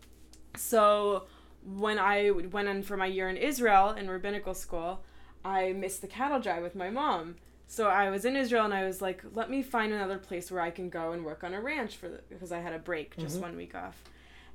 so 0.56 1.24
when 1.66 1.98
i 2.00 2.30
went 2.32 2.68
in 2.68 2.82
for 2.84 2.98
my 2.98 3.06
year 3.06 3.30
in 3.30 3.38
israel 3.38 3.92
in 3.92 4.10
rabbinical 4.10 4.54
school 4.54 5.02
i 5.46 5.72
missed 5.74 6.02
the 6.02 6.08
cattle 6.08 6.40
drive 6.40 6.64
with 6.64 6.76
my 6.76 6.90
mom 6.90 7.36
so 7.68 7.88
i 7.88 8.10
was 8.10 8.26
in 8.26 8.36
israel 8.36 8.66
and 8.66 8.74
i 8.74 8.84
was 8.86 9.02
like 9.02 9.24
let 9.34 9.50
me 9.50 9.62
find 9.62 9.92
another 9.94 10.18
place 10.18 10.50
where 10.52 10.62
i 10.62 10.70
can 10.70 10.90
go 10.90 11.12
and 11.12 11.24
work 11.26 11.44
on 11.44 11.54
a 11.54 11.62
ranch 11.62 11.96
for 11.96 12.08
the, 12.10 12.20
because 12.30 12.52
i 12.52 12.60
had 12.60 12.74
a 12.74 12.80
break 12.80 13.16
just 13.18 13.38
Mhm. 13.38 13.42
one 13.42 13.56
week 13.58 13.76
off 13.76 14.02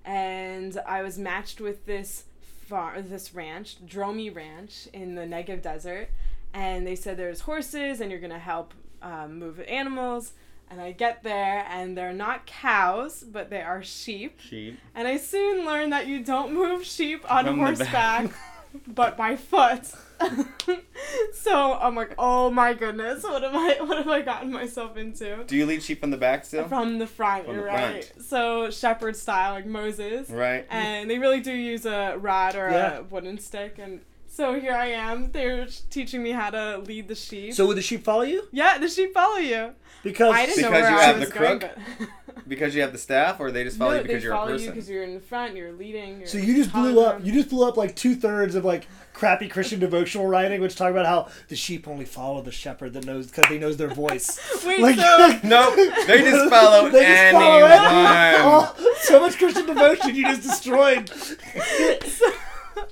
and 0.04 0.78
I 0.84 1.02
was 1.02 1.16
matched 1.16 1.60
with 1.60 1.86
this 1.86 2.24
farm, 2.66 3.08
this 3.08 3.34
ranch, 3.36 3.76
Dromi 3.86 4.34
Ranch 4.34 4.88
in 4.92 5.14
the 5.14 5.22
Negev 5.22 5.62
Desert, 5.62 6.08
and 6.52 6.84
they 6.84 6.96
said 6.96 7.16
there's 7.16 7.42
horses 7.42 8.00
and 8.00 8.10
you're 8.10 8.18
gonna 8.20 8.38
help 8.40 8.74
um, 9.00 9.38
move 9.38 9.60
animals. 9.60 10.32
And 10.72 10.80
I 10.80 10.92
get 10.92 11.22
there, 11.22 11.66
and 11.68 11.94
they're 11.98 12.14
not 12.14 12.46
cows, 12.46 13.22
but 13.22 13.50
they 13.50 13.60
are 13.60 13.82
sheep. 13.82 14.40
Sheep. 14.40 14.78
And 14.94 15.06
I 15.06 15.18
soon 15.18 15.66
learned 15.66 15.92
that 15.92 16.06
you 16.06 16.24
don't 16.24 16.54
move 16.54 16.86
sheep 16.86 17.30
on 17.30 17.44
From 17.44 17.58
horseback, 17.58 18.30
but 18.86 19.18
by 19.18 19.36
foot. 19.36 19.84
so 21.34 21.74
I'm 21.74 21.94
like, 21.94 22.14
oh 22.18 22.50
my 22.50 22.72
goodness, 22.74 23.22
what 23.22 23.44
am 23.44 23.54
I? 23.56 23.76
What 23.82 23.98
have 23.98 24.08
I 24.08 24.22
gotten 24.22 24.50
myself 24.52 24.96
into? 24.96 25.44
Do 25.44 25.56
you 25.56 25.66
lead 25.66 25.82
sheep 25.82 26.00
from 26.00 26.10
the 26.10 26.16
back 26.16 26.44
still? 26.44 26.66
From 26.68 26.98
the 26.98 27.06
front, 27.06 27.44
From 27.46 27.54
you're 27.56 27.64
the 27.64 27.70
right. 27.70 28.12
So 28.20 28.70
shepherd 28.70 29.16
style, 29.16 29.52
like 29.52 29.66
Moses 29.66 30.30
Right. 30.30 30.66
and 30.70 31.10
they 31.10 31.18
really 31.18 31.40
do 31.40 31.52
use 31.52 31.84
a 31.86 32.16
rod 32.18 32.54
or 32.54 32.70
Yeah. 32.70 32.98
a 32.98 33.02
wooden 33.02 33.38
stick 33.38 33.76
and 33.78 34.00
so 34.28 34.58
here 34.58 34.72
i 34.72 34.86
am 34.86 35.30
they're 35.32 35.66
teaching 35.90 36.22
me 36.22 36.30
how 36.30 36.48
to 36.48 36.78
lead 36.78 37.06
the 37.06 37.14
sheep 37.14 37.52
So 37.52 37.66
would 37.66 37.76
the 37.76 37.82
sheep 37.82 38.02
follow 38.02 38.22
you? 38.22 38.44
yeah 38.50 38.78
the 38.78 38.88
sheep 38.88 39.12
follow 39.12 39.36
you 39.36 39.72
Because 40.02 40.34
i 40.34 40.46
didn't 40.46 40.62
know 40.62 40.70
Because 40.70 40.82
where 40.82 40.90
you 40.90 40.96
i 40.98 41.02
have 41.04 41.18
was 41.20 41.28
the 41.30 41.38
going 41.38 41.58
crook? 41.60 41.72
but 41.98 42.08
Because 42.48 42.74
you 42.74 42.82
have 42.82 42.90
the 42.92 42.98
staff, 42.98 43.38
or 43.38 43.52
they 43.52 43.62
just 43.62 43.78
follow 43.78 43.92
no, 43.92 43.96
you 43.98 44.02
because 44.02 44.20
they 44.22 44.26
you're 44.26 44.34
follow 44.34 44.48
a 44.48 44.52
you 44.52 44.58
person. 44.58 44.72
because 44.74 44.90
you're 44.90 45.04
in 45.04 45.14
the 45.14 45.20
front 45.20 45.54
you're 45.54 45.72
leading 45.72 46.18
you're 46.18 46.26
so 46.26 46.38
you 46.38 46.54
just 46.56 46.72
blew 46.72 47.00
up. 47.00 47.18
them. 47.18 47.26
You 47.26 47.32
just 47.32 47.50
blew 47.50 47.66
up 47.68 47.76
like 47.76 47.94
two 47.94 48.16
thirds 48.16 48.56
of 48.56 48.64
like 48.64 48.88
crappy 49.12 49.48
Christian 49.48 49.78
devotional 49.78 50.26
writing, 50.26 50.60
which 50.60 50.74
talk 50.74 50.90
about 50.90 51.06
how 51.06 51.28
the 51.48 51.54
sheep 51.54 51.86
only 51.86 52.04
follow 52.04 52.42
the 52.42 52.50
shepherd 52.50 52.94
that 52.94 53.06
knows 53.06 53.28
because 53.28 53.46
he 53.46 53.58
knows 53.58 53.76
their 53.76 53.88
voice. 53.94 54.40
wait 54.66 54.80
like- 54.80 54.96
so 54.96 55.38
Nope, 55.44 55.76
they 56.08 56.22
just 56.22 56.50
follow 56.50 56.90
They 56.90 57.04
just 57.06 57.32
follow 57.32 57.64
anyone. 57.64 58.42
Oh, 58.44 58.94
so 59.02 59.20
much 59.20 59.38
Christian 59.38 59.66
devotion 59.66 60.14
you 60.16 60.24
just 60.24 60.42
destroyed. 60.42 61.10
so, 61.10 62.26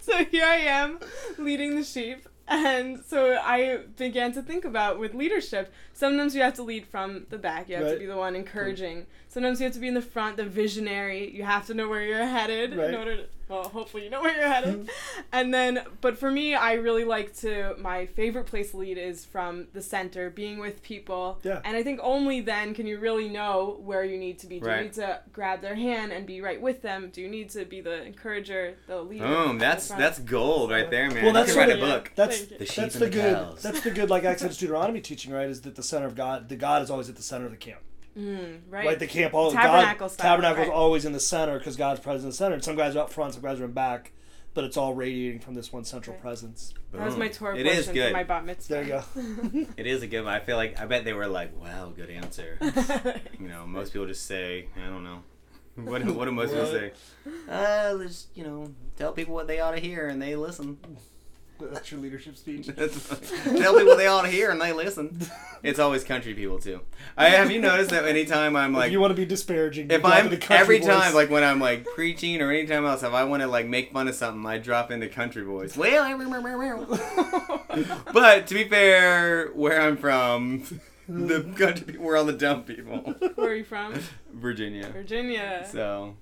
so 0.00 0.24
here 0.26 0.44
I 0.44 0.56
am 0.58 1.00
leading 1.38 1.74
the 1.74 1.82
sheep. 1.84 2.28
And 2.50 3.02
so 3.06 3.38
I 3.40 3.78
began 3.96 4.32
to 4.32 4.42
think 4.42 4.64
about 4.64 4.98
with 4.98 5.14
leadership, 5.14 5.72
sometimes 5.92 6.34
you 6.34 6.42
have 6.42 6.54
to 6.54 6.64
lead 6.64 6.84
from 6.86 7.26
the 7.30 7.38
back. 7.38 7.68
You 7.68 7.76
have 7.76 7.84
Right. 7.84 7.92
to 7.94 7.98
be 7.98 8.06
the 8.06 8.16
one 8.16 8.34
encouraging. 8.34 9.06
Sometimes 9.32 9.60
you 9.60 9.64
have 9.64 9.74
to 9.74 9.78
be 9.80 9.86
in 9.86 9.94
the 9.94 10.02
front, 10.02 10.36
the 10.36 10.44
visionary. 10.44 11.30
You 11.32 11.44
have 11.44 11.64
to 11.68 11.74
know 11.74 11.88
where 11.88 12.02
you're 12.02 12.26
headed 12.26 12.74
Right. 12.76 12.88
in 12.88 12.94
order 12.96 13.16
to, 13.16 13.24
well, 13.48 13.62
hopefully 13.68 14.02
you 14.02 14.10
know 14.10 14.20
where 14.22 14.36
you're 14.36 14.48
headed. 14.48 14.90
and 15.32 15.54
then, 15.54 15.84
but 16.00 16.18
for 16.18 16.32
me, 16.32 16.56
I 16.56 16.72
really 16.72 17.04
like 17.04 17.36
to, 17.38 17.76
my 17.78 18.06
favorite 18.06 18.46
place 18.46 18.72
to 18.72 18.78
lead 18.78 18.98
is 18.98 19.24
from 19.24 19.68
the 19.72 19.82
center, 19.82 20.30
being 20.30 20.58
with 20.58 20.82
people. 20.82 21.38
Yeah. 21.44 21.60
And 21.64 21.76
I 21.76 21.84
think 21.84 22.00
only 22.02 22.40
then 22.40 22.74
can 22.74 22.88
you 22.88 22.98
really 22.98 23.28
know 23.28 23.78
where 23.84 24.02
you 24.04 24.18
need 24.18 24.40
to 24.40 24.48
be. 24.48 24.58
Do 24.58 24.66
Right. 24.66 24.78
you 24.78 24.82
need 24.86 24.92
to 24.94 25.20
grab 25.32 25.60
their 25.60 25.76
hand 25.76 26.10
and 26.10 26.26
be 26.26 26.40
right 26.40 26.60
with 26.60 26.82
them? 26.82 27.10
Do 27.12 27.20
you 27.20 27.28
need 27.28 27.50
to 27.50 27.64
be 27.64 27.80
the 27.80 28.02
encourager, 28.02 28.74
the 28.88 29.00
leader? 29.00 29.28
Boom! 29.28 29.58
That's 29.58 29.86
that's 29.86 30.18
gold 30.18 30.72
right 30.72 30.90
there, 30.90 31.08
man. 31.08 31.22
Well, 31.22 31.32
that's 31.32 31.50
you 31.50 31.54
can 31.54 31.68
write 31.68 31.76
a 31.78 31.80
book. 31.80 32.10
That's 32.16 32.46
The 32.46 32.66
sheep 32.66 32.76
that's 32.76 32.94
and 32.96 33.02
the 33.02 33.06
the 33.06 33.10
good. 33.12 33.34
cows. 33.36 33.62
That's 33.62 33.80
the 33.82 33.90
good. 33.92 34.10
Like 34.10 34.24
Exodus 34.24 34.56
Deuteronomy 34.60 35.00
teaching, 35.00 35.32
right? 35.32 35.48
Is 35.48 35.60
that 35.60 35.76
the 35.76 35.84
center 35.84 36.06
of 36.06 36.16
God, 36.16 36.48
the 36.48 36.56
God 36.56 36.82
is 36.82 36.90
always 36.90 37.08
at 37.08 37.14
the 37.14 37.22
center 37.22 37.44
of 37.44 37.52
the 37.52 37.56
camp. 37.56 37.78
Mm, 38.18 38.60
right. 38.68 38.86
Right, 38.86 38.98
the 38.98 39.06
camp 39.06 39.34
all 39.34 39.52
Tabernacle 39.52 40.06
God, 40.08 40.12
style, 40.12 40.30
Tabernacle 40.30 40.62
is 40.64 40.68
right. 40.68 40.76
always 40.76 41.04
in 41.04 41.12
the 41.12 41.20
center 41.20 41.58
because 41.58 41.76
God's 41.76 42.00
present 42.00 42.24
in 42.24 42.30
the 42.30 42.36
center. 42.36 42.54
And 42.54 42.64
some 42.64 42.76
guys 42.76 42.96
are 42.96 43.00
up 43.00 43.10
front, 43.12 43.34
some 43.34 43.42
guys 43.42 43.60
are 43.60 43.64
in 43.66 43.72
back, 43.72 44.12
but 44.52 44.64
it's 44.64 44.76
all 44.76 44.94
radiating 44.94 45.40
from 45.40 45.54
this 45.54 45.72
one 45.72 45.84
central 45.84 46.14
Right. 46.14 46.22
presence. 46.22 46.74
that 46.92 47.04
was 47.06 47.16
my 47.16 47.28
Boom. 47.28 47.34
tour 47.36 47.52
It 47.54 47.64
portion 47.64 47.78
is 47.80 47.88
good. 47.88 48.08
for 48.08 48.12
my 48.16 48.24
bat 48.24 48.44
mitzvah. 48.44 48.74
There 48.74 48.82
you 48.82 48.88
go. 48.88 49.66
It 49.76 49.86
is 49.86 50.02
a 50.02 50.08
good 50.08 50.24
one. 50.24 50.34
I 50.34 50.40
feel 50.40 50.56
like 50.56 50.78
I 50.80 50.86
bet 50.86 51.04
they 51.04 51.12
were 51.12 51.28
like, 51.28 51.56
"Wow, 51.60 51.92
good 51.94 52.10
answer." 52.10 52.58
You 53.40 53.48
know, 53.48 53.64
most 53.66 53.92
people 53.92 54.06
just 54.08 54.26
say, 54.26 54.66
"I 54.76 54.88
don't 54.88 55.04
know." 55.04 55.22
What, 55.76 56.04
what 56.04 56.24
do 56.26 56.32
most 56.32 56.50
people 56.50 56.64
What? 56.64 56.72
say? 56.72 56.92
Uh, 57.48 57.96
just 58.02 58.36
you 58.36 58.42
know, 58.44 58.74
tell 58.96 59.12
people 59.12 59.34
what 59.34 59.46
they 59.46 59.60
ought 59.60 59.70
to 59.70 59.80
hear 59.80 60.08
and 60.08 60.20
they 60.20 60.34
listen. 60.36 60.78
That's 61.72 61.90
your 61.90 62.00
leadership 62.00 62.36
speech. 62.36 62.66
Tell 62.66 62.88
people 62.88 63.86
what 63.86 63.98
they 63.98 64.06
ought 64.06 64.22
to 64.22 64.28
hear 64.28 64.50
and 64.50 64.60
they 64.60 64.72
listen. 64.72 65.18
It's 65.62 65.78
always 65.78 66.04
country 66.04 66.34
people 66.34 66.58
too. 66.58 66.80
I 67.16 67.30
have 67.30 67.50
you 67.50 67.60
noticed 67.60 67.90
that 67.90 68.06
anytime 68.06 68.56
I'm 68.56 68.72
if 68.72 68.78
like, 68.78 68.92
you 68.92 69.00
want 69.00 69.10
to 69.10 69.16
be 69.16 69.26
disparaging, 69.26 69.90
if 69.90 70.04
I'm 70.04 70.26
into 70.26 70.38
country 70.38 70.56
every 70.56 70.78
voice. 70.78 70.88
time 70.88 71.14
like 71.14 71.30
when 71.30 71.44
I'm 71.44 71.60
like 71.60 71.86
preaching 71.94 72.40
or 72.40 72.50
anytime 72.50 72.86
else, 72.86 73.02
if 73.02 73.12
I 73.12 73.24
want 73.24 73.42
to 73.42 73.46
like 73.46 73.66
make 73.66 73.92
fun 73.92 74.08
of 74.08 74.14
something, 74.14 74.44
I 74.46 74.58
drop 74.58 74.90
into 74.90 75.08
country 75.08 75.42
voice. 75.42 75.76
Well, 75.76 76.06
but 78.12 78.46
to 78.46 78.54
be 78.54 78.64
fair, 78.64 79.48
where 79.48 79.80
I'm 79.80 79.96
from, 79.96 80.64
the 81.08 81.42
country 81.58 81.86
people, 81.86 82.04
we're 82.04 82.16
all 82.16 82.24
the 82.24 82.32
dumb 82.32 82.64
people. 82.64 82.98
Where 83.34 83.50
are 83.50 83.54
you 83.54 83.64
from? 83.64 84.00
Virginia. 84.32 84.88
Virginia. 84.88 85.66
So, 85.70 86.16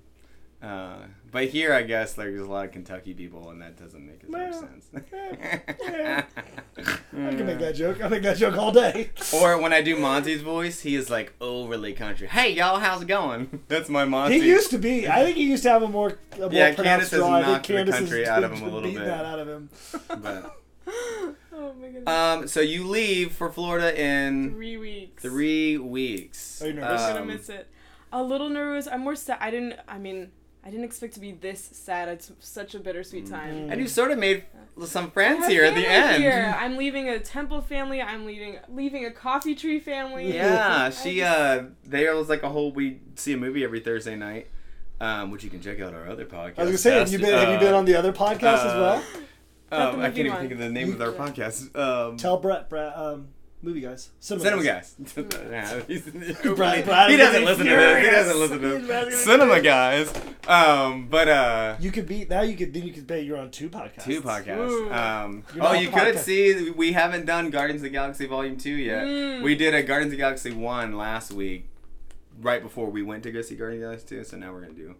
uh, 0.62 0.98
but 1.30 1.48
here 1.48 1.72
I 1.72 1.82
guess 1.82 2.16
like 2.18 2.28
there's 2.28 2.40
a 2.40 2.50
lot 2.50 2.64
of 2.66 2.72
Kentucky 2.72 3.14
people, 3.14 3.50
and 3.50 3.60
that 3.62 3.76
doesn't 3.76 4.04
make 4.06 4.22
as 4.24 4.28
much 4.30 4.50
Well, 4.50 4.60
sense. 4.60 4.90
I 6.76 7.34
can 7.34 7.46
make 7.46 7.58
that 7.58 7.74
joke. 7.74 8.02
I 8.02 8.08
make 8.08 8.22
that 8.22 8.36
joke 8.36 8.56
all 8.56 8.72
day. 8.72 9.10
Or 9.34 9.60
when 9.60 9.72
I 9.72 9.82
do 9.82 9.96
Monty's 9.98 10.42
voice, 10.42 10.80
he 10.80 10.94
is 10.94 11.10
like 11.10 11.32
overly 11.40 11.92
country. 11.92 12.28
Hey 12.28 12.52
y'all, 12.52 12.78
how's 12.78 13.02
it 13.02 13.08
going? 13.08 13.62
That's 13.68 13.88
my 13.88 14.04
Monty. 14.04 14.40
He 14.40 14.46
used 14.48 14.70
to 14.70 14.78
be. 14.78 15.08
I 15.08 15.24
think 15.24 15.36
he 15.36 15.44
used 15.44 15.62
to 15.64 15.70
have 15.70 15.82
a 15.82 15.88
more, 15.88 16.18
a 16.34 16.38
more 16.40 16.52
Yeah, 16.52 16.72
Candace 16.74 17.10
has 17.10 17.20
draw. 17.20 17.34
I 17.36 17.42
think 17.42 17.68
knocked 17.68 17.86
the 17.86 17.92
country 17.92 18.26
out 18.26 18.44
of 18.44 18.52
him 18.52 18.62
a 18.62 18.70
little 18.70 18.90
bit. 18.92 19.04
that 19.04 19.24
out 19.24 19.38
of 19.38 19.48
him. 19.48 19.70
But, 20.22 20.54
Oh 21.60 21.74
my 21.80 21.88
goodness. 21.88 22.08
um, 22.08 22.46
so 22.48 22.60
you 22.60 22.84
leave 22.86 23.32
for 23.32 23.50
Florida 23.50 24.00
in 24.00 24.52
Three 24.52 24.76
weeks. 24.76 25.20
three 25.22 25.76
weeks. 25.76 26.62
Are 26.62 26.68
you 26.68 26.74
nervous? 26.74 27.02
I'm 27.02 27.08
gonna 27.10 27.20
Um, 27.22 27.26
miss 27.26 27.48
it. 27.48 27.66
A 28.12 28.22
little 28.22 28.48
nervous. 28.48 28.86
I'm 28.86 29.00
more 29.00 29.16
sad. 29.16 29.38
I 29.40 29.50
didn't. 29.50 29.74
I 29.88 29.98
mean, 29.98 30.30
I 30.68 30.70
didn't 30.70 30.84
expect 30.84 31.14
to 31.14 31.20
be 31.20 31.32
this 31.32 31.70
sad. 31.72 32.10
It's 32.10 32.30
such 32.40 32.74
a 32.74 32.78
bittersweet 32.78 33.24
time. 33.24 33.70
And 33.70 33.80
you 33.80 33.88
sort 33.88 34.10
of 34.10 34.18
made 34.18 34.44
some 34.84 35.10
friends 35.10 35.46
here 35.46 35.64
at 35.64 35.74
the 35.74 35.88
end. 35.88 36.22
Here. 36.22 36.54
I'm 36.58 36.76
leaving 36.76 37.08
a 37.08 37.18
temple 37.18 37.62
family. 37.62 38.02
I'm 38.02 38.26
leaving 38.26 38.58
leaving 38.68 39.06
a 39.06 39.10
coffee 39.10 39.54
tree 39.54 39.80
family. 39.80 40.34
Yeah, 40.34 40.90
she 41.02 41.20
just- 41.20 41.38
uh 41.38 41.62
there 41.84 42.14
was 42.14 42.28
like 42.28 42.42
a 42.42 42.50
whole 42.50 42.70
we 42.70 43.00
see 43.14 43.32
a 43.32 43.38
movie 43.38 43.64
every 43.64 43.80
Thursday 43.80 44.14
night. 44.14 44.48
Um, 45.00 45.30
which 45.30 45.42
you 45.42 45.48
can 45.48 45.62
check 45.62 45.80
out 45.80 45.94
our 45.94 46.06
other 46.06 46.26
podcast. 46.26 46.58
I 46.58 46.64
was 46.64 46.70
gonna 46.70 46.78
say, 46.78 46.98
have 46.98 47.10
you 47.12 47.18
been? 47.18 47.32
have 47.32 47.48
you 47.50 47.58
been 47.66 47.72
on 47.74 47.86
the 47.86 47.94
other 47.94 48.12
podcast 48.12 48.66
as 48.66 48.72
uh, 48.74 49.02
well? 49.10 49.22
Not 49.70 49.94
Um, 49.94 50.00
I 50.00 50.04
can't 50.06 50.18
even 50.18 50.32
one. 50.32 50.40
think 50.40 50.52
of 50.52 50.58
the 50.58 50.68
name 50.68 50.92
of 50.92 51.00
our 51.00 51.12
podcast. 51.12 51.74
Um, 51.78 52.18
Tell 52.18 52.36
Brett, 52.36 52.68
Brett, 52.68 52.94
um, 52.94 53.28
movie 53.62 53.80
guys, 53.80 54.10
Cinema 54.20 54.62
guys. 54.62 54.94
yeah, 55.16 55.80
he's, 55.86 56.02
Brad- 56.02 56.84
Brad 56.84 57.10
he 57.10 57.16
doesn't 57.16 57.44
gonna 57.44 57.44
listen 57.44 57.64
be 57.64 57.70
to 57.70 57.76
this. 57.76 58.04
He 58.04 58.10
doesn't 58.10 58.38
listen 58.38 58.60
to 58.60 58.86
Brad's 58.86 59.10
this. 59.10 59.24
Cinema 59.24 59.60
guys. 59.60 60.12
Um, 60.46 61.08
but 61.08 61.28
uh, 61.28 61.76
You 61.80 61.90
could 61.90 62.06
be 62.06 62.24
now. 62.24 62.42
You 62.42 62.56
could 62.56 62.72
then 62.72 62.84
you 62.86 62.92
could 62.92 63.06
pay. 63.08 63.22
You're 63.22 63.38
on 63.38 63.50
two 63.50 63.68
podcasts. 63.68 64.04
two 64.04 64.22
podcasts. 64.22 64.92
Um, 64.94 65.44
oh, 65.60 65.72
you 65.74 65.88
a 65.88 65.92
could 65.92 66.14
podcast. 66.14 66.18
see 66.20 66.70
we 66.70 66.92
haven't 66.92 67.26
done 67.26 67.50
Guardians 67.50 67.80
of 67.80 67.84
the 67.84 67.90
Galaxy 67.90 68.26
Volume 68.26 68.56
Two 68.56 68.70
yet. 68.70 69.04
Mm. 69.04 69.42
We 69.42 69.54
did 69.54 69.74
a 69.74 69.82
Guardians 69.82 70.12
of 70.12 70.18
the 70.18 70.22
Galaxy 70.22 70.52
One 70.52 70.96
last 70.96 71.32
week, 71.32 71.68
right 72.40 72.62
before 72.62 72.88
we 72.90 73.02
went 73.02 73.22
to 73.24 73.32
go 73.32 73.42
see 73.42 73.56
Guardians 73.56 73.82
of 73.84 73.90
the 73.90 73.96
Galaxy 73.96 74.16
Two. 74.16 74.24
So 74.24 74.36
now 74.36 74.52
we're 74.52 74.60
gonna 74.62 74.72
do 74.74 74.94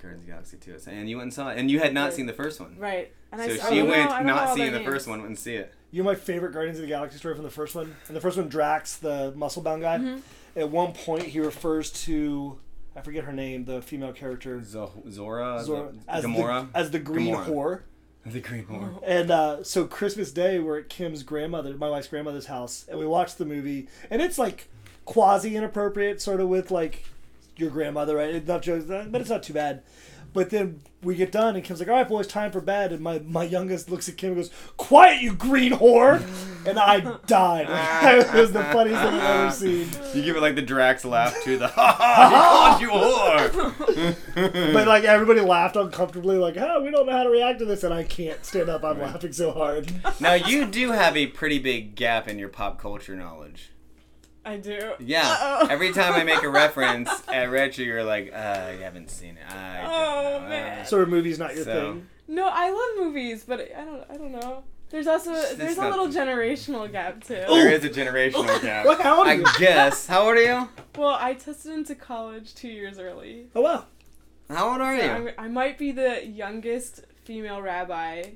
Guardians 0.00 0.22
of 0.22 0.26
the 0.26 0.32
Galaxy 0.32 0.56
Two. 0.56 0.76
And 0.90 1.08
you 1.08 1.16
went 1.18 1.24
and 1.24 1.34
saw 1.34 1.50
it, 1.50 1.58
and 1.58 1.70
you 1.70 1.78
had 1.80 1.94
not 1.94 2.04
Right. 2.06 2.12
seen 2.14 2.26
the 2.26 2.32
first 2.32 2.58
one. 2.60 2.76
Right. 2.78 3.12
And 3.32 3.40
So 3.42 3.46
s- 3.48 3.60
I 3.64 3.68
she 3.70 3.76
don't 3.76 3.84
know- 3.86 3.90
went 3.92 4.10
I 4.10 4.16
don't 4.18 4.26
know 4.26 4.34
not 4.34 4.48
all 4.48 4.56
seeing 4.56 4.70
their 4.72 4.80
the 4.80 4.84
first 4.86 5.06
one, 5.06 5.18
went 5.20 5.28
and 5.28 5.38
see 5.38 5.54
it. 5.54 5.72
You 5.90 6.02
know 6.02 6.08
my 6.08 6.14
favorite 6.14 6.52
Guardians 6.52 6.78
of 6.78 6.82
the 6.82 6.88
Galaxy 6.88 7.18
story 7.18 7.34
from 7.34 7.44
the 7.44 7.50
first 7.50 7.74
one. 7.74 7.94
And 8.08 8.16
the 8.16 8.20
first 8.20 8.36
one, 8.36 8.48
Drax, 8.48 8.96
the 8.96 9.32
muscle 9.36 9.62
bound 9.62 9.82
guy. 9.82 9.98
Mhm. 9.98 10.20
At 10.56 10.70
one 10.70 10.92
point, 10.92 11.24
he 11.24 11.40
refers 11.40 11.90
to 12.04 12.58
I 12.96 13.02
forget 13.02 13.22
her 13.24 13.32
name, 13.32 13.64
the 13.66 13.80
female 13.80 14.12
character 14.12 14.62
Zo- 14.64 14.92
Zora, 15.08 15.62
Zora, 15.64 15.92
Zo- 15.92 15.98
as 16.08 16.24
Gamora, 16.24 16.72
the 16.72 16.78
as 16.78 16.90
the 16.90 16.98
green 16.98 17.34
Gamora. 17.34 17.44
whore. 17.46 17.80
the 18.26 18.40
Green 18.40 18.66
Whore. 18.66 19.00
And 19.06 19.30
uh, 19.30 19.62
so 19.64 19.86
Christmas 19.86 20.30
Day, 20.32 20.58
we're 20.58 20.80
at 20.80 20.88
Kim's 20.90 21.22
grandmother, 21.22 21.74
my 21.76 21.88
wife's 21.88 22.08
grandmother's 22.08 22.46
house, 22.46 22.84
and 22.88 22.98
we 22.98 23.06
watched 23.06 23.38
the 23.38 23.46
movie, 23.46 23.88
and 24.10 24.20
it's 24.20 24.38
like 24.38 24.68
quasi 25.06 25.56
inappropriate, 25.56 26.20
sort 26.20 26.40
of 26.40 26.48
with 26.48 26.70
like 26.70 27.04
your 27.56 27.70
grandmother, 27.70 28.16
right? 28.16 28.34
It's 28.34 28.46
not 28.48 28.60
jokes, 28.62 28.84
but 28.84 29.20
it's 29.20 29.30
not 29.30 29.42
too 29.42 29.54
bad. 29.54 29.82
But 30.32 30.50
then 30.50 30.80
we 31.02 31.16
get 31.16 31.32
done, 31.32 31.56
and 31.56 31.64
Kim's 31.64 31.80
like, 31.80 31.88
"All 31.88 31.94
right, 31.94 32.08
boys, 32.08 32.26
time 32.26 32.52
for 32.52 32.60
bed." 32.60 32.92
And 32.92 33.00
my, 33.00 33.18
my 33.20 33.42
youngest 33.44 33.90
looks 33.90 34.08
at 34.08 34.16
Kim 34.16 34.28
and 34.32 34.36
goes, 34.36 34.50
"Quiet, 34.76 35.20
you 35.22 35.34
green 35.34 35.72
whore!" 35.72 36.22
And 36.66 36.78
I 36.78 37.00
died. 37.26 37.66
it 38.26 38.32
was 38.34 38.52
the 38.52 38.62
funniest 38.64 39.02
thing 39.02 39.14
I've 39.14 39.40
ever 39.40 39.50
seen. 39.54 39.88
You 40.14 40.22
give 40.22 40.36
it 40.36 40.40
like 40.40 40.54
the 40.54 40.62
Drax 40.62 41.04
laugh 41.04 41.34
to 41.44 41.56
the 41.56 41.68
ha 41.74 41.96
ha. 41.98 42.76
He 42.78 42.86
called 42.86 43.52
you 43.54 43.70
whore. 44.44 44.72
But 44.74 44.86
like 44.86 45.04
everybody 45.04 45.40
laughed 45.40 45.76
uncomfortably, 45.76 46.36
like, 46.36 46.56
"Oh, 46.56 46.82
we 46.82 46.90
don't 46.90 47.06
know 47.06 47.12
how 47.12 47.24
to 47.24 47.30
react 47.30 47.58
to 47.60 47.64
this," 47.64 47.82
and 47.82 47.92
I 47.94 48.04
can't 48.04 48.44
stand 48.44 48.68
up. 48.68 48.84
I'm 48.84 49.00
laughing 49.00 49.32
so 49.32 49.52
hard. 49.52 49.92
now 50.20 50.34
you 50.34 50.66
do 50.66 50.92
have 50.92 51.16
a 51.16 51.26
pretty 51.26 51.58
big 51.58 51.94
gap 51.94 52.28
in 52.28 52.38
your 52.38 52.48
pop 52.50 52.80
culture 52.80 53.16
knowledge. 53.16 53.70
I 54.44 54.56
do. 54.56 54.92
Yeah. 55.00 55.22
Uh-oh. 55.28 55.66
Every 55.68 55.92
time 55.92 56.14
I 56.14 56.24
make 56.24 56.42
a 56.42 56.48
reference 56.62 57.10
at 57.28 57.50
retro, 57.50 57.84
you're 57.84 58.04
like, 58.04 58.32
uh, 58.32 58.36
I 58.36 58.76
haven't 58.82 59.10
seen 59.10 59.36
it. 59.36 59.54
I 59.54 59.82
don't 59.82 59.90
Oh, 59.92 60.40
know. 60.42 60.48
man. 60.48 60.86
So, 60.86 60.98
are 60.98 61.06
movies 61.06 61.38
not 61.38 61.54
your 61.54 61.64
So- 61.64 61.92
thing? 61.92 62.06
No, 62.26 62.48
I 62.48 62.70
love 62.70 63.06
movies, 63.06 63.44
but 63.46 63.60
I 63.76 63.84
don't. 63.84 64.04
I 64.08 64.16
don't 64.16 64.30
know. 64.32 64.62
There's 64.88 65.06
also 65.08 65.32
It's 65.32 65.54
there's 65.54 65.78
a 65.78 65.82
not- 65.82 65.90
little 65.90 66.08
generational 66.08 66.90
gap 66.90 67.22
too. 67.24 67.34
There 67.34 67.70
is 67.72 67.84
a 67.84 67.90
generational 67.90 68.60
gap. 68.62 68.86
What? 68.86 69.00
How 69.00 69.18
old 69.18 69.26
are 69.26 69.30
I 69.30 69.42
guess. 69.58 70.06
How 70.06 70.22
old 70.28 70.36
are 70.36 70.42
you? 70.42 70.68
Well, 70.96 71.16
I 71.20 71.34
tested 71.34 71.72
into 71.72 71.94
college 71.96 72.54
two 72.54 72.68
years 72.68 72.98
early. 73.00 73.46
Oh 73.54 73.60
wow. 73.62 73.84
How 74.48 74.70
old 74.72 74.80
are 74.80 74.96
So 74.98 75.04
you? 75.04 75.10
I'm, 75.10 75.30
I 75.38 75.48
might 75.48 75.76
be 75.78 75.90
the 75.92 76.24
youngest 76.26 77.04
female 77.24 77.60
rabbi. 77.62 78.22
to 78.22 78.30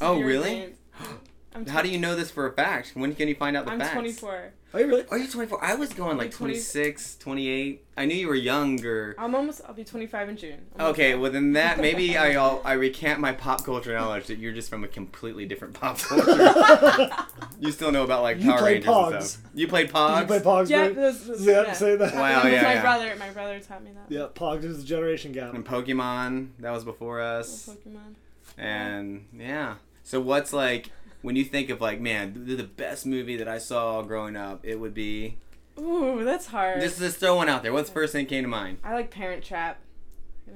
Oh, 0.00 0.16
be 0.16 0.24
really? 0.24 0.74
ordained. 1.60 1.68
I'm 1.70 1.74
How 1.74 1.82
do 1.82 1.88
you 1.88 1.98
know 1.98 2.14
this 2.14 2.30
for 2.30 2.46
a 2.46 2.52
fact? 2.52 2.92
When 2.94 3.14
can 3.14 3.28
you 3.28 3.34
find 3.34 3.56
out 3.56 3.64
the 3.66 3.72
I'm 3.72 3.78
facts? 3.80 3.92
24. 3.92 4.52
Are 4.74 4.80
you 4.80 4.86
really? 4.88 5.04
Are 5.10 5.16
you 5.16 5.26
24? 5.28 5.64
I 5.64 5.74
was 5.74 5.92
going 5.94 6.18
like 6.18 6.30
20 6.32 6.52
26, 6.54 7.16
28. 7.16 7.84
I 7.96 8.04
knew 8.04 8.14
you 8.14 8.28
were 8.28 8.34
younger. 8.34 9.14
I'm 9.18 9.34
almost. 9.34 9.62
I'll 9.66 9.72
be 9.72 9.84
25 9.84 10.28
in 10.28 10.36
June. 10.36 10.66
Almost 10.78 10.92
Okay, 10.94 11.10
there. 11.12 11.18
well 11.18 11.30
then 11.32 11.54
that 11.54 11.78
maybe 11.80 12.18
I 12.18 12.34
I'll, 12.34 12.60
I 12.62 12.74
recant 12.74 13.18
my 13.20 13.32
pop 13.32 13.64
culture 13.64 13.96
knowledge 13.96 14.26
that 14.26 14.36
you're 14.38 14.52
just 14.52 14.68
from 14.68 14.84
a 14.84 14.88
completely 14.88 15.46
different 15.46 15.72
pop 15.74 15.96
culture. 16.00 17.10
you 17.58 17.72
still 17.72 17.90
know 17.90 18.04
about 18.04 18.22
like 18.22 18.38
You 18.38 18.50
Power 18.50 18.58
played 18.58 18.86
Rangers 18.86 18.88
and 18.88 19.14
Pogs. 19.14 19.22
stuff. 19.22 19.42
You 19.54 19.68
played 19.68 19.86
Did 19.86 19.94
Pogs. 19.94 20.20
you 20.20 20.26
played 20.26 20.42
Pogs? 20.42 20.68
Yeah, 20.68 20.80
right? 20.82 20.94
those, 20.94 21.26
those, 21.26 21.46
Yeah, 21.46 21.62
yeah. 21.62 21.72
say 21.72 21.96
that. 21.96 22.14
Wow, 22.14 22.20
That 22.20 22.44
was 22.44 22.52
yeah, 22.52 22.62
my 22.62 22.74
yeah. 22.74 22.80
brother. 22.82 23.16
My 23.18 23.30
brother 23.30 23.60
taught 23.60 23.82
me 23.82 23.92
that. 23.92 24.12
Yeah, 24.14 24.26
Pogs 24.34 24.64
is 24.64 24.78
the 24.82 24.84
generation 24.86 25.32
gap. 25.32 25.54
and 25.54 25.64
Pokemon 25.64 26.48
that 26.58 26.70
was 26.72 26.84
before 26.84 27.22
us. 27.22 27.66
Pokemon. 27.70 28.14
And 28.58 29.26
yeah. 29.34 29.76
So 30.02 30.20
what's 30.20 30.52
like 30.52 30.90
when 31.26 31.34
you 31.34 31.42
think 31.42 31.70
of 31.70 31.80
like 31.80 32.00
man 32.00 32.44
the, 32.46 32.54
the 32.54 32.62
best 32.62 33.04
movie 33.04 33.36
that 33.36 33.48
I 33.48 33.58
saw 33.58 34.00
growing 34.02 34.36
up? 34.36 34.60
It 34.62 34.78
would 34.78 34.94
be 34.94 35.38
Ooh, 35.76 36.22
that's 36.22 36.46
hard. 36.46 36.80
just 36.80 37.00
just 37.00 37.18
throw 37.18 37.34
one 37.34 37.48
out 37.48 37.64
there. 37.64 37.72
What's 37.72 37.88
the 37.88 37.94
first 37.94 38.12
thing 38.12 38.26
that 38.26 38.30
came 38.30 38.44
to 38.44 38.48
mind? 38.48 38.78
I 38.84 38.94
like 38.94 39.10
Parent 39.10 39.42
Trap. 39.42 39.80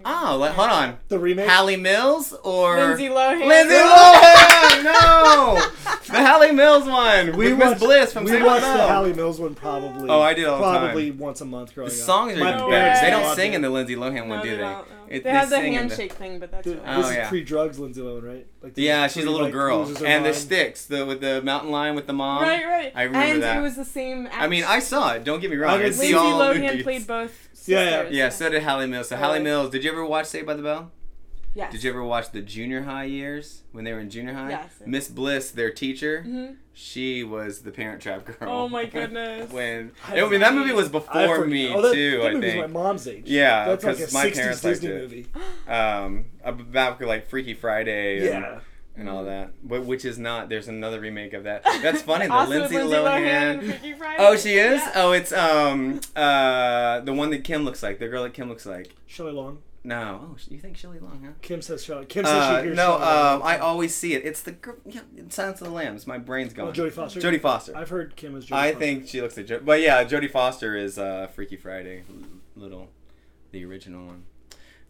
Oh, 0.02 0.38
let, 0.40 0.52
hold 0.54 0.70
on. 0.70 0.96
The 1.08 1.18
remake. 1.18 1.48
Hayley 1.48 1.76
Mills 1.76 2.32
or 2.42 2.76
Lindsay 2.78 3.08
Lohan. 3.08 3.46
Lindsay 3.46 3.74
Lohan! 3.76 4.84
No, 4.84 5.60
the 6.08 6.24
Hayley 6.26 6.52
Mills 6.52 6.86
one 6.86 7.36
we 7.36 7.52
Miss 7.52 7.68
watched, 7.68 7.80
Bliss 7.80 8.12
from 8.14 8.24
we 8.24 8.30
Saved 8.30 8.44
watched 8.46 8.62
the 8.64 8.72
Bell. 8.72 8.88
Hayley 8.88 9.12
Mills 9.12 9.38
one 9.40 9.54
probably. 9.54 10.08
Oh, 10.08 10.20
I 10.22 10.32
did 10.32 10.46
all 10.46 10.58
the 10.58 10.64
time. 10.64 10.80
probably 10.84 11.10
once 11.10 11.40
a 11.42 11.44
month 11.44 11.74
growing 11.74 11.90
The 11.90 11.96
up. 11.96 12.00
songs 12.00 12.32
are 12.32 12.40
My 12.40 12.48
even 12.48 12.58
No 12.60 12.70
better. 12.70 12.94
way. 12.94 12.98
They 13.02 13.10
don't 13.10 13.22
loved 13.24 13.36
sing 13.36 13.52
it. 13.52 13.56
in 13.56 13.62
the 13.62 13.70
Lindsay 13.70 13.96
Lohan 13.96 14.26
one, 14.28 14.38
No, 14.38 14.42
do 14.42 14.50
they 14.50 14.56
they? 14.56 14.62
don't. 14.62 14.72
No. 14.88 14.94
It- 15.10 15.24
they, 15.24 15.30
have 15.30 15.50
the 15.50 15.56
sing 15.56 15.72
in 15.74 15.78
handshake 15.80 16.12
thing, 16.12 16.38
but 16.38 16.52
that's 16.52 16.64
Th- 16.64 16.76
it. 16.76 16.82
Oh, 16.86 17.02
this 17.02 17.10
is 17.10 17.16
oh, 17.18 17.26
pre-drugs, 17.28 17.78
Lindsay 17.80 18.00
Lohan, 18.00 18.22
right? 18.22 18.46
Like 18.62 18.72
Yeah, 18.76 19.06
she's 19.08 19.24
a 19.24 19.30
little 19.30 19.46
like, 19.46 19.52
girl, 19.52 19.80
loses 19.80 19.98
her 19.98 20.06
and 20.06 20.24
the 20.24 20.28
mind. 20.30 20.36
sticks, 20.40 20.86
the 20.86 21.04
with 21.04 21.20
the 21.20 21.42
mountain 21.42 21.72
lion 21.72 21.94
with 21.96 22.06
the 22.06 22.12
mom. 22.12 22.42
right, 22.42 22.64
right. 22.64 22.92
I 22.94 23.02
remember 23.02 23.26
and 23.34 23.42
that. 23.42 23.56
it 23.58 23.60
was 23.60 23.74
the 23.76 23.84
same. 23.84 24.28
I 24.32 24.46
mean, 24.46 24.62
I 24.64 24.78
saw 24.78 25.12
it. 25.14 25.24
Don't 25.24 25.40
get 25.40 25.50
me 25.50 25.56
wrong. 25.56 25.72
I 25.72 25.74
I, 25.74 25.78
didn't 25.82 25.94
see 25.94 26.14
Lindsay 26.14 26.14
all 26.16 26.40
Lohan 26.40 26.60
movies. 26.62 26.82
played 26.84 27.06
both. 27.08 27.48
Yeah, 27.70 28.02
yeah. 28.02 28.08
Yeah, 28.10 28.28
so 28.28 28.48
did 28.50 28.62
Hayley 28.62 28.86
Mills. 28.86 29.08
So 29.08 29.16
Hayley. 29.16 29.40
Mills, 29.40 29.70
did 29.70 29.84
you 29.84 29.90
ever 29.92 30.04
watch 30.04 30.26
Saved 30.26 30.46
by 30.46 30.54
the 30.54 30.62
Bell? 30.62 30.90
Yes. 31.52 31.72
Did 31.72 31.82
you 31.82 31.90
ever 31.90 32.04
watch 32.04 32.30
the 32.30 32.40
junior 32.42 32.82
high 32.82 33.04
years 33.04 33.62
when 33.72 33.82
they 33.84 33.92
were 33.92 33.98
in 33.98 34.08
junior 34.08 34.34
high? 34.34 34.50
Yes. 34.50 34.70
Miss 34.86 35.08
Bliss, 35.08 35.50
their 35.50 35.70
teacher, 35.72 36.22
hmm 36.22 36.46
she 36.72 37.22
was 37.24 37.60
the 37.60 37.70
Parent 37.72 38.00
Trap 38.00 38.24
girl. 38.24 38.48
Oh 38.48 38.68
my 38.68 38.84
goodness. 38.96 39.50
when 39.52 39.90
I 40.08 40.18
I 40.22 40.28
mean 40.30 40.40
that 40.40 40.54
movie 40.54 40.72
was 40.72 40.88
before 40.88 41.36
forget- 41.36 41.48
me 41.48 41.74
oh, 41.74 41.82
that, 41.82 41.92
too. 41.92 42.18
That 42.18 42.26
I 42.26 42.32
movie's 42.34 42.52
think. 42.52 42.72
my 42.72 42.80
mom's 42.82 43.06
age. 43.08 43.24
Yeah, 43.26 43.66
that's 43.66 43.84
like 43.84 43.96
a 43.96 43.98
'cause 43.98 44.14
my 44.14 44.26
60s 44.30 44.34
parents 44.34 44.64
liked 44.64 44.80
Disney 44.80 44.88
it. 44.96 45.02
movie. 45.02 45.26
um, 45.68 46.24
about 46.44 47.00
like 47.02 47.28
Freaky 47.28 47.52
Friday. 47.54 48.18
And, 48.32 48.42
Yeah. 48.44 48.60
And 48.96 49.08
all 49.08 49.24
that, 49.24 49.52
but 49.62 49.84
which 49.84 50.04
is 50.04 50.18
not. 50.18 50.48
There's 50.48 50.68
another 50.68 51.00
remake 51.00 51.32
of 51.32 51.44
that. 51.44 51.62
That's 51.82 52.02
funny. 52.02 52.26
The 52.26 52.44
Lindsay, 52.46 52.76
Lindsay 52.76 52.96
Lohan. 52.96 53.62
Freaky 53.64 53.92
Friday. 53.94 54.16
Oh, 54.18 54.36
she 54.36 54.54
is. 54.58 54.80
Yeah. 54.80 54.92
Oh, 54.96 55.12
it's 55.12 55.32
um 55.32 56.00
uh 56.16 57.00
the 57.00 57.12
one 57.14 57.30
that 57.30 57.44
Kim 57.44 57.64
looks 57.64 57.82
like. 57.82 57.98
The 57.98 58.08
girl 58.08 58.24
that 58.24 58.34
Kim 58.34 58.48
looks 58.48 58.66
like. 58.66 58.94
Shelley 59.06 59.32
Long. 59.32 59.62
No. 59.84 60.20
Oh, 60.32 60.36
you 60.50 60.58
think 60.58 60.76
Shelley 60.76 60.98
Long? 60.98 61.22
Huh? 61.24 61.30
Kim 61.40 61.62
says 61.62 61.82
Shelley. 61.82 62.04
Kim 62.04 62.26
says 62.26 62.34
Uh, 62.34 62.58
she 62.58 62.64
hears 62.66 62.76
no, 62.76 62.96
um, 62.96 63.42
I 63.42 63.56
always 63.58 63.94
see 63.94 64.12
it. 64.12 64.26
It's 64.26 64.42
the 64.42 64.52
girl. 64.52 64.76
Yeah, 64.84 65.00
Silence 65.30 65.62
of 65.62 65.68
the 65.68 65.72
Lambs. 65.72 66.06
My 66.06 66.18
brain's 66.18 66.52
Oh, 66.52 66.56
going. 66.56 66.74
Jodie 66.74 66.92
Foster. 66.92 67.20
Jodie 67.20 67.40
Foster. 67.40 67.74
I've 67.74 67.88
heard 67.88 68.14
Kim 68.16 68.36
as 68.36 68.44
Jodie 68.44 68.52
I 68.56 68.66
Foster. 68.72 68.78
think 68.78 69.08
she 69.08 69.22
looks 69.22 69.36
like. 69.38 69.46
Jo- 69.46 69.60
but 69.64 69.80
yeah, 69.80 70.04
Jodie 70.04 70.30
Foster 70.30 70.76
is 70.76 70.98
uh, 70.98 71.28
Freaky 71.28 71.56
Friday, 71.56 72.02
little, 72.56 72.90
the 73.52 73.64
original 73.64 74.04
one. 74.04 74.24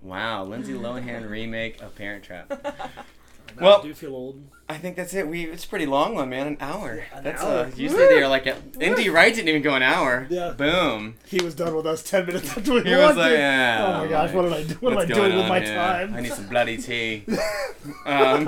Wow, 0.03 0.43
Lindsay 0.45 0.73
Lohan 0.75 1.31
remake 1.31 1.81
of 1.83 1.95
Parent 1.95 2.25
Trap. 2.25 2.51
Now 3.57 3.63
well- 3.63 3.81
I 3.81 3.83
do 3.83 3.95
feel 3.95 4.15
old. 4.15 4.43
I 4.71 4.79
think 4.79 4.95
that's 4.95 5.15
it. 5.15 5.27
We 5.27 5.47
it's 5.47 5.65
pretty 5.65 5.87
long 5.87 6.15
one, 6.15 6.31
man. 6.31 6.47
An 6.47 6.57
hour. 6.61 7.03
An 7.13 7.25
that's 7.25 7.43
hour. 7.43 7.65
Uh, 7.65 7.71
usually 7.75 8.07
they 8.07 8.23
are 8.23 8.29
like 8.29 8.47
a, 8.47 8.57
Indy 8.79 9.09
Wright 9.09 9.35
didn't 9.35 9.49
even 9.49 9.63
go 9.63 9.75
an 9.75 9.83
hour. 9.83 10.29
Yeah. 10.31 10.53
Boom. 10.53 11.17
He 11.27 11.43
was 11.43 11.57
done 11.57 11.75
with 11.75 11.87
us 11.87 12.05
ten 12.05 12.25
minutes 12.25 12.57
after 12.57 12.75
we 12.75 12.83
He 12.83 12.95
was 12.95 13.17
like, 13.17 13.33
yeah. 13.33 13.85
Oh 13.85 14.05
my 14.05 14.07
gosh, 14.09 14.33
what 14.33 14.43
did 14.43 14.53
I 14.53 14.63
do? 14.63 14.75
What 14.75 14.93
am 14.93 14.99
I 15.01 15.05
doing 15.07 15.19
going 15.19 15.37
with 15.39 15.49
my 15.49 15.59
here? 15.59 15.75
time? 15.75 16.15
I 16.15 16.21
need 16.21 16.33
some 16.33 16.47
bloody 16.47 16.77
tea. 16.77 17.25
um, 18.07 18.47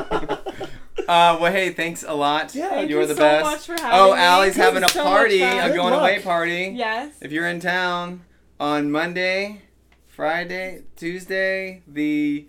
uh, 1.09 1.39
well, 1.41 1.51
hey, 1.51 1.71
thanks 1.71 2.05
a 2.05 2.15
lot. 2.15 2.55
Yeah. 2.55 2.71
Thank 2.71 2.91
You're 2.91 3.01
you 3.01 3.09
the 3.09 3.15
so 3.17 3.21
best. 3.21 3.45
much 3.45 3.67
for 3.67 3.83
having 3.83 3.99
oh, 3.99 4.15
me. 4.15 4.21
Allie's 4.21 4.55
This 4.55 4.65
having 4.65 4.85
a 4.85 4.89
so 4.91 5.03
party, 5.03 5.43
a 5.43 5.69
Good 5.69 5.75
going 5.75 5.95
away 5.95 6.21
party. 6.23 6.73
Yes. 6.77 7.15
If 7.21 7.33
you're 7.33 7.49
in 7.49 7.59
town 7.59 8.23
on 8.61 8.93
Monday, 8.93 9.63
Friday, 10.07 10.83
Tuesday, 10.95 11.83
the 11.89 12.47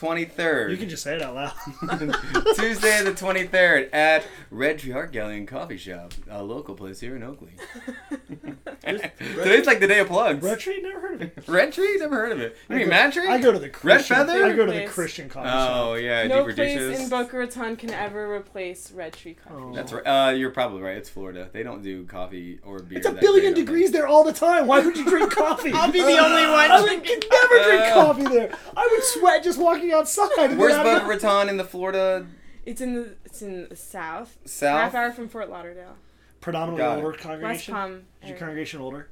23rd. 0.00 0.70
You 0.70 0.76
can 0.76 0.88
just 0.88 1.02
say 1.02 1.16
it 1.16 1.22
out 1.22 1.34
loud. 1.34 1.52
Tuesday 2.56 3.02
the 3.02 3.12
23rd 3.12 3.92
at 3.92 4.24
Red 4.50 4.78
Tree 4.78 4.92
Art 4.92 5.12
Gallery 5.12 5.38
and 5.38 5.48
Coffee 5.48 5.76
Shop, 5.76 6.14
a 6.30 6.42
local 6.42 6.74
place 6.74 7.00
here 7.00 7.16
in 7.16 7.22
Oakley. 7.22 7.52
Today's 8.82 9.66
like 9.66 9.80
the 9.80 9.86
day 9.86 9.98
of 9.98 10.08
plugs. 10.08 10.42
Red 10.42 10.60
Tree, 10.60 10.80
never 10.80 11.00
heard 11.00 11.14
of 11.14 11.22
it. 11.22 11.44
Red 11.48 11.72
Tree? 11.72 11.96
Never 11.98 12.16
heard 12.16 12.32
of 12.32 12.40
it. 12.40 12.56
You 12.68 12.74
I 12.74 12.78
mean 12.78 12.86
go- 12.86 12.90
Mad 12.90 13.12
Tree? 13.12 13.28
I 13.28 13.38
go 13.40 13.52
to 13.52 13.58
the 13.58 13.68
Christian. 13.68 14.16
Feather? 14.16 14.44
I 14.44 14.52
go 14.52 14.66
to 14.66 14.72
the 14.72 14.86
Christian 14.86 15.28
coffee 15.28 15.48
shop. 15.48 15.70
Oh 15.76 15.94
yeah, 15.94 16.26
no 16.26 16.40
Deeper 16.46 16.54
place 16.54 16.74
Dishes. 16.78 17.00
in 17.00 17.08
Boca 17.10 17.36
Raton 17.36 17.76
can 17.76 17.90
ever 17.90 18.32
replace 18.32 18.90
Red 18.92 19.12
Tree 19.12 19.34
Coffee. 19.34 19.54
Oh. 19.58 19.74
That's 19.74 19.92
right. 19.92 20.02
Uh, 20.06 20.30
you're 20.30 20.50
probably 20.50 20.80
right. 20.82 20.96
It's 20.96 21.08
Florida. 21.08 21.48
They 21.52 21.62
don't 21.62 21.82
do 21.82 22.04
coffee 22.06 22.60
or 22.64 22.78
beer. 22.80 22.98
It's 22.98 23.06
a 23.06 23.12
billion 23.12 23.52
great, 23.52 23.62
I 23.62 23.66
degrees 23.66 23.90
there 23.92 24.06
all 24.06 24.24
the 24.24 24.32
time. 24.32 24.66
Why 24.66 24.80
would 24.80 24.96
you 24.96 25.04
drink 25.04 25.32
coffee? 25.32 25.72
I'll 25.72 25.90
be 25.92 26.00
the 26.00 26.18
only 26.18 26.46
one 26.46 26.70
I 26.70 26.80
would 26.80 26.90
never 27.04 27.64
drink 27.64 27.82
Uh. 27.82 27.94
coffee 27.94 28.24
there. 28.24 28.50
I 28.76 28.88
would 28.90 29.04
sweat 29.04 29.42
just 29.44 29.58
walking 29.58 29.87
outside. 29.94 30.28
think. 30.36 30.58
Where's 30.58 30.74
I'd 30.74 30.84
Boca 30.84 31.06
Raton 31.06 31.48
in 31.48 31.56
the 31.56 31.64
Florida 31.64 32.26
It's 32.66 32.80
in 32.80 32.94
the 32.94 33.14
it's 33.24 33.42
in 33.42 33.68
the 33.68 33.76
south. 33.76 34.36
South? 34.44 34.80
Half 34.80 34.94
hour 34.94 35.12
from 35.12 35.28
Fort 35.28 35.50
Lauderdale. 35.50 35.96
Predominantly 36.40 36.82
Got 36.84 36.92
it. 36.92 36.96
older 36.96 37.10
West 37.10 37.22
congregation. 37.22 37.74
Palm. 37.74 37.92
Is 37.92 38.00
your 38.22 38.28
area. 38.30 38.38
congregation 38.38 38.80
older? 38.80 39.08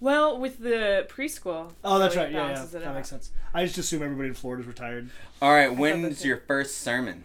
Well, 0.00 0.38
with 0.38 0.58
the 0.60 1.06
preschool. 1.10 1.72
Oh, 1.84 1.98
that's 1.98 2.16
really 2.16 2.26
right. 2.28 2.32
Yeah, 2.34 2.40
yeah. 2.40 2.52
balances 2.54 2.74
it 2.74 2.78
That 2.80 2.88
out. 2.88 2.94
makes 2.94 3.08
sense. 3.10 3.30
I 3.52 3.64
just 3.66 3.76
assume 3.78 4.02
everybody 4.02 4.28
in 4.28 4.34
Florida's 4.34 4.66
retired. 4.66 5.10
All 5.42 5.52
right. 5.52 5.68
that's 5.68 5.78
When's 5.78 6.24
your 6.24 6.38
first 6.38 6.78
sermon? 6.78 7.24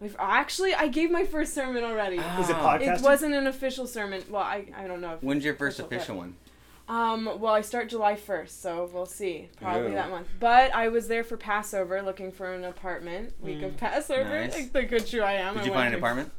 We've- 0.00 0.16
Actually, 0.18 0.74
I 0.74 0.88
gave 0.88 1.10
my 1.10 1.24
first 1.24 1.54
sermon 1.54 1.82
already. 1.84 2.18
Ah. 2.20 2.40
Is 2.40 2.50
it 2.50 2.56
podcasting? 2.56 2.98
It 2.98 3.02
wasn't 3.02 3.34
an 3.34 3.46
official 3.46 3.86
sermon. 3.86 4.22
Well, 4.28 4.42
I, 4.42 4.66
I 4.76 4.86
don't 4.88 5.00
know. 5.00 5.14
If, 5.14 5.22
When's 5.22 5.44
your 5.44 5.54
first 5.54 5.78
Official, 5.78 5.96
official 5.96 6.16
one? 6.16 6.36
Um, 6.88 7.38
well, 7.38 7.52
I 7.52 7.60
start 7.60 7.90
July 7.90 8.14
1st, 8.14 8.48
so 8.48 8.90
we'll 8.92 9.04
see. 9.04 9.50
Probably 9.60 9.90
Ooh. 9.90 9.94
that 9.94 10.08
month. 10.10 10.28
But 10.40 10.74
I 10.74 10.88
was 10.88 11.06
there 11.06 11.22
for 11.22 11.36
Passover 11.36 12.00
looking 12.00 12.32
for 12.32 12.52
an 12.52 12.64
apartment. 12.64 13.34
Week 13.40 13.62
of 13.62 13.76
Passover. 13.76 14.40
Nice. 14.40 14.54
Like 14.54 14.72
the 14.72 14.84
good 14.84 15.06
Jew 15.06 15.20
I 15.20 15.32
am. 15.32 15.54
Did 15.54 15.64
I 15.64 15.66
you 15.66 15.72
find 15.72 15.88
an 15.88 15.98
apartment? 15.98 16.32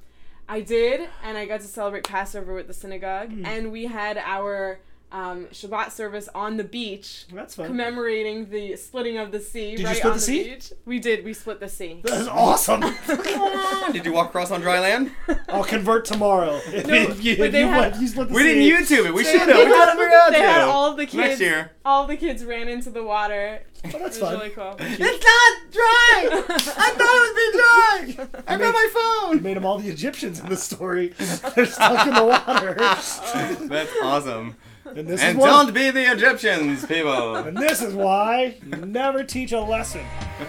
I 0.48 0.62
did, 0.62 1.08
and 1.24 1.38
I 1.38 1.46
got 1.46 1.62
to 1.62 1.68
celebrate 1.68 2.04
Passover 2.06 2.56
with 2.56 2.66
the 2.66 2.74
synagogue. 2.74 3.32
Hmm. 3.32 3.46
And 3.46 3.72
we 3.72 3.86
had 3.86 4.18
our 4.18 4.80
um, 5.12 5.46
Shabbat 5.48 5.92
service 5.92 6.30
on 6.36 6.58
the 6.58 6.64
beach. 6.64 7.26
That's 7.34 7.56
fun. 7.56 7.68
Commemorating 7.68 8.50
the 8.50 8.76
splitting 8.76 9.18
of 9.18 9.32
the 9.32 9.40
sea 9.40 9.72
Did 9.76 9.80
you 9.82 9.88
split 9.88 10.06
on 10.06 10.10
the 10.12 10.16
the, 10.16 10.20
sea? 10.22 10.44
beach. 10.44 10.74
We 10.86 11.00
did. 11.00 11.26
We 11.26 11.34
split 11.34 11.60
the 11.60 11.68
sea. 11.70 12.02
That 12.04 12.22
is 12.22 12.28
awesome. 12.28 12.82
Did 13.92 14.06
you 14.06 14.14
walk 14.14 14.30
across 14.30 14.52
on 14.52 14.62
dry 14.62 14.80
land? 14.80 15.12
I'll 15.50 15.64
convert 15.64 16.06
tomorrow. 16.06 16.60
If, 16.68 16.86
No, 16.88 16.94
if 16.94 17.24
you, 17.24 17.34
if 17.34 17.52
they 17.52 17.60
you, 17.62 17.68
had- 17.68 17.92
went- 17.94 18.02
you 18.02 18.08
split 18.08 18.28
the 18.30 18.34
We 18.36 18.44
didn't. 18.44 18.64
YouTube 18.64 19.06
it. 19.08 19.14
We 19.14 19.24
should 19.24 19.40
have. 19.40 19.48
they 19.48 19.66
We 19.66 19.72
gotta 19.72 20.00
had- 20.02 20.14
out 20.14 20.32
They 20.32 20.40
had 20.40 20.62
all 20.62 20.96
the 20.96 21.06
kids. 21.06 21.16
Next 21.16 21.40
year. 21.42 21.72
All 21.86 22.06
the 22.06 22.18
kids 22.18 22.46
ran 22.46 22.68
into 22.68 22.90
the 22.92 23.02
water. 23.04 23.62
Oh, 23.86 23.88
It 23.88 23.92
that's 23.94 24.04
was 24.04 24.18
fun. 24.20 24.34
really 24.38 24.50
cool. 24.52 24.76
It's 24.78 25.00
not 25.00 25.72
dry. 25.72 26.30
I 26.78 26.92
thought 26.98 27.16
it 27.16 27.24
was 27.24 28.14
being 28.14 28.26
dry. 28.28 28.44
I 28.48 28.58
got 28.58 28.74
my 28.74 28.90
You 28.94 29.28
phone. 29.32 29.42
made 29.44 29.56
them 29.58 29.66
all 29.66 29.80
the 29.80 29.90
Egyptians 29.90 30.40
in 30.40 30.50
the 30.50 30.58
story. 30.58 31.14
They're 31.56 31.66
stuck 31.66 32.06
in 32.06 32.14
the 32.14 32.26
water. 32.26 32.76
That's 32.78 33.92
awesome. 34.04 34.56
And 34.96 35.08
this 35.08 35.22
and 35.22 35.38
is 35.38 35.42
why, 35.42 35.48
don't 35.48 35.74
be 35.74 35.92
the 35.92 36.12
Egyptians, 36.12 36.86
people. 36.86 37.36
And 37.50 37.58
this 37.58 37.82
is 37.82 37.94
why 37.94 38.56
you 38.66 38.86
never 38.86 39.24
teach 39.24 39.52
a 39.52 39.60
lesson. 39.60 40.02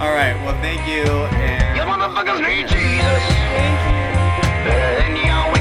All 0.00 0.12
right. 0.12 0.34
Well, 0.44 0.60
thank 0.62 0.86
you. 0.86 1.04
And 1.04 1.76
you 1.76 1.82
motherfuckers 1.82 2.46
need 2.46 2.68
Jesus. 2.68 3.22
Thank 4.64 5.54
you. 5.54 5.57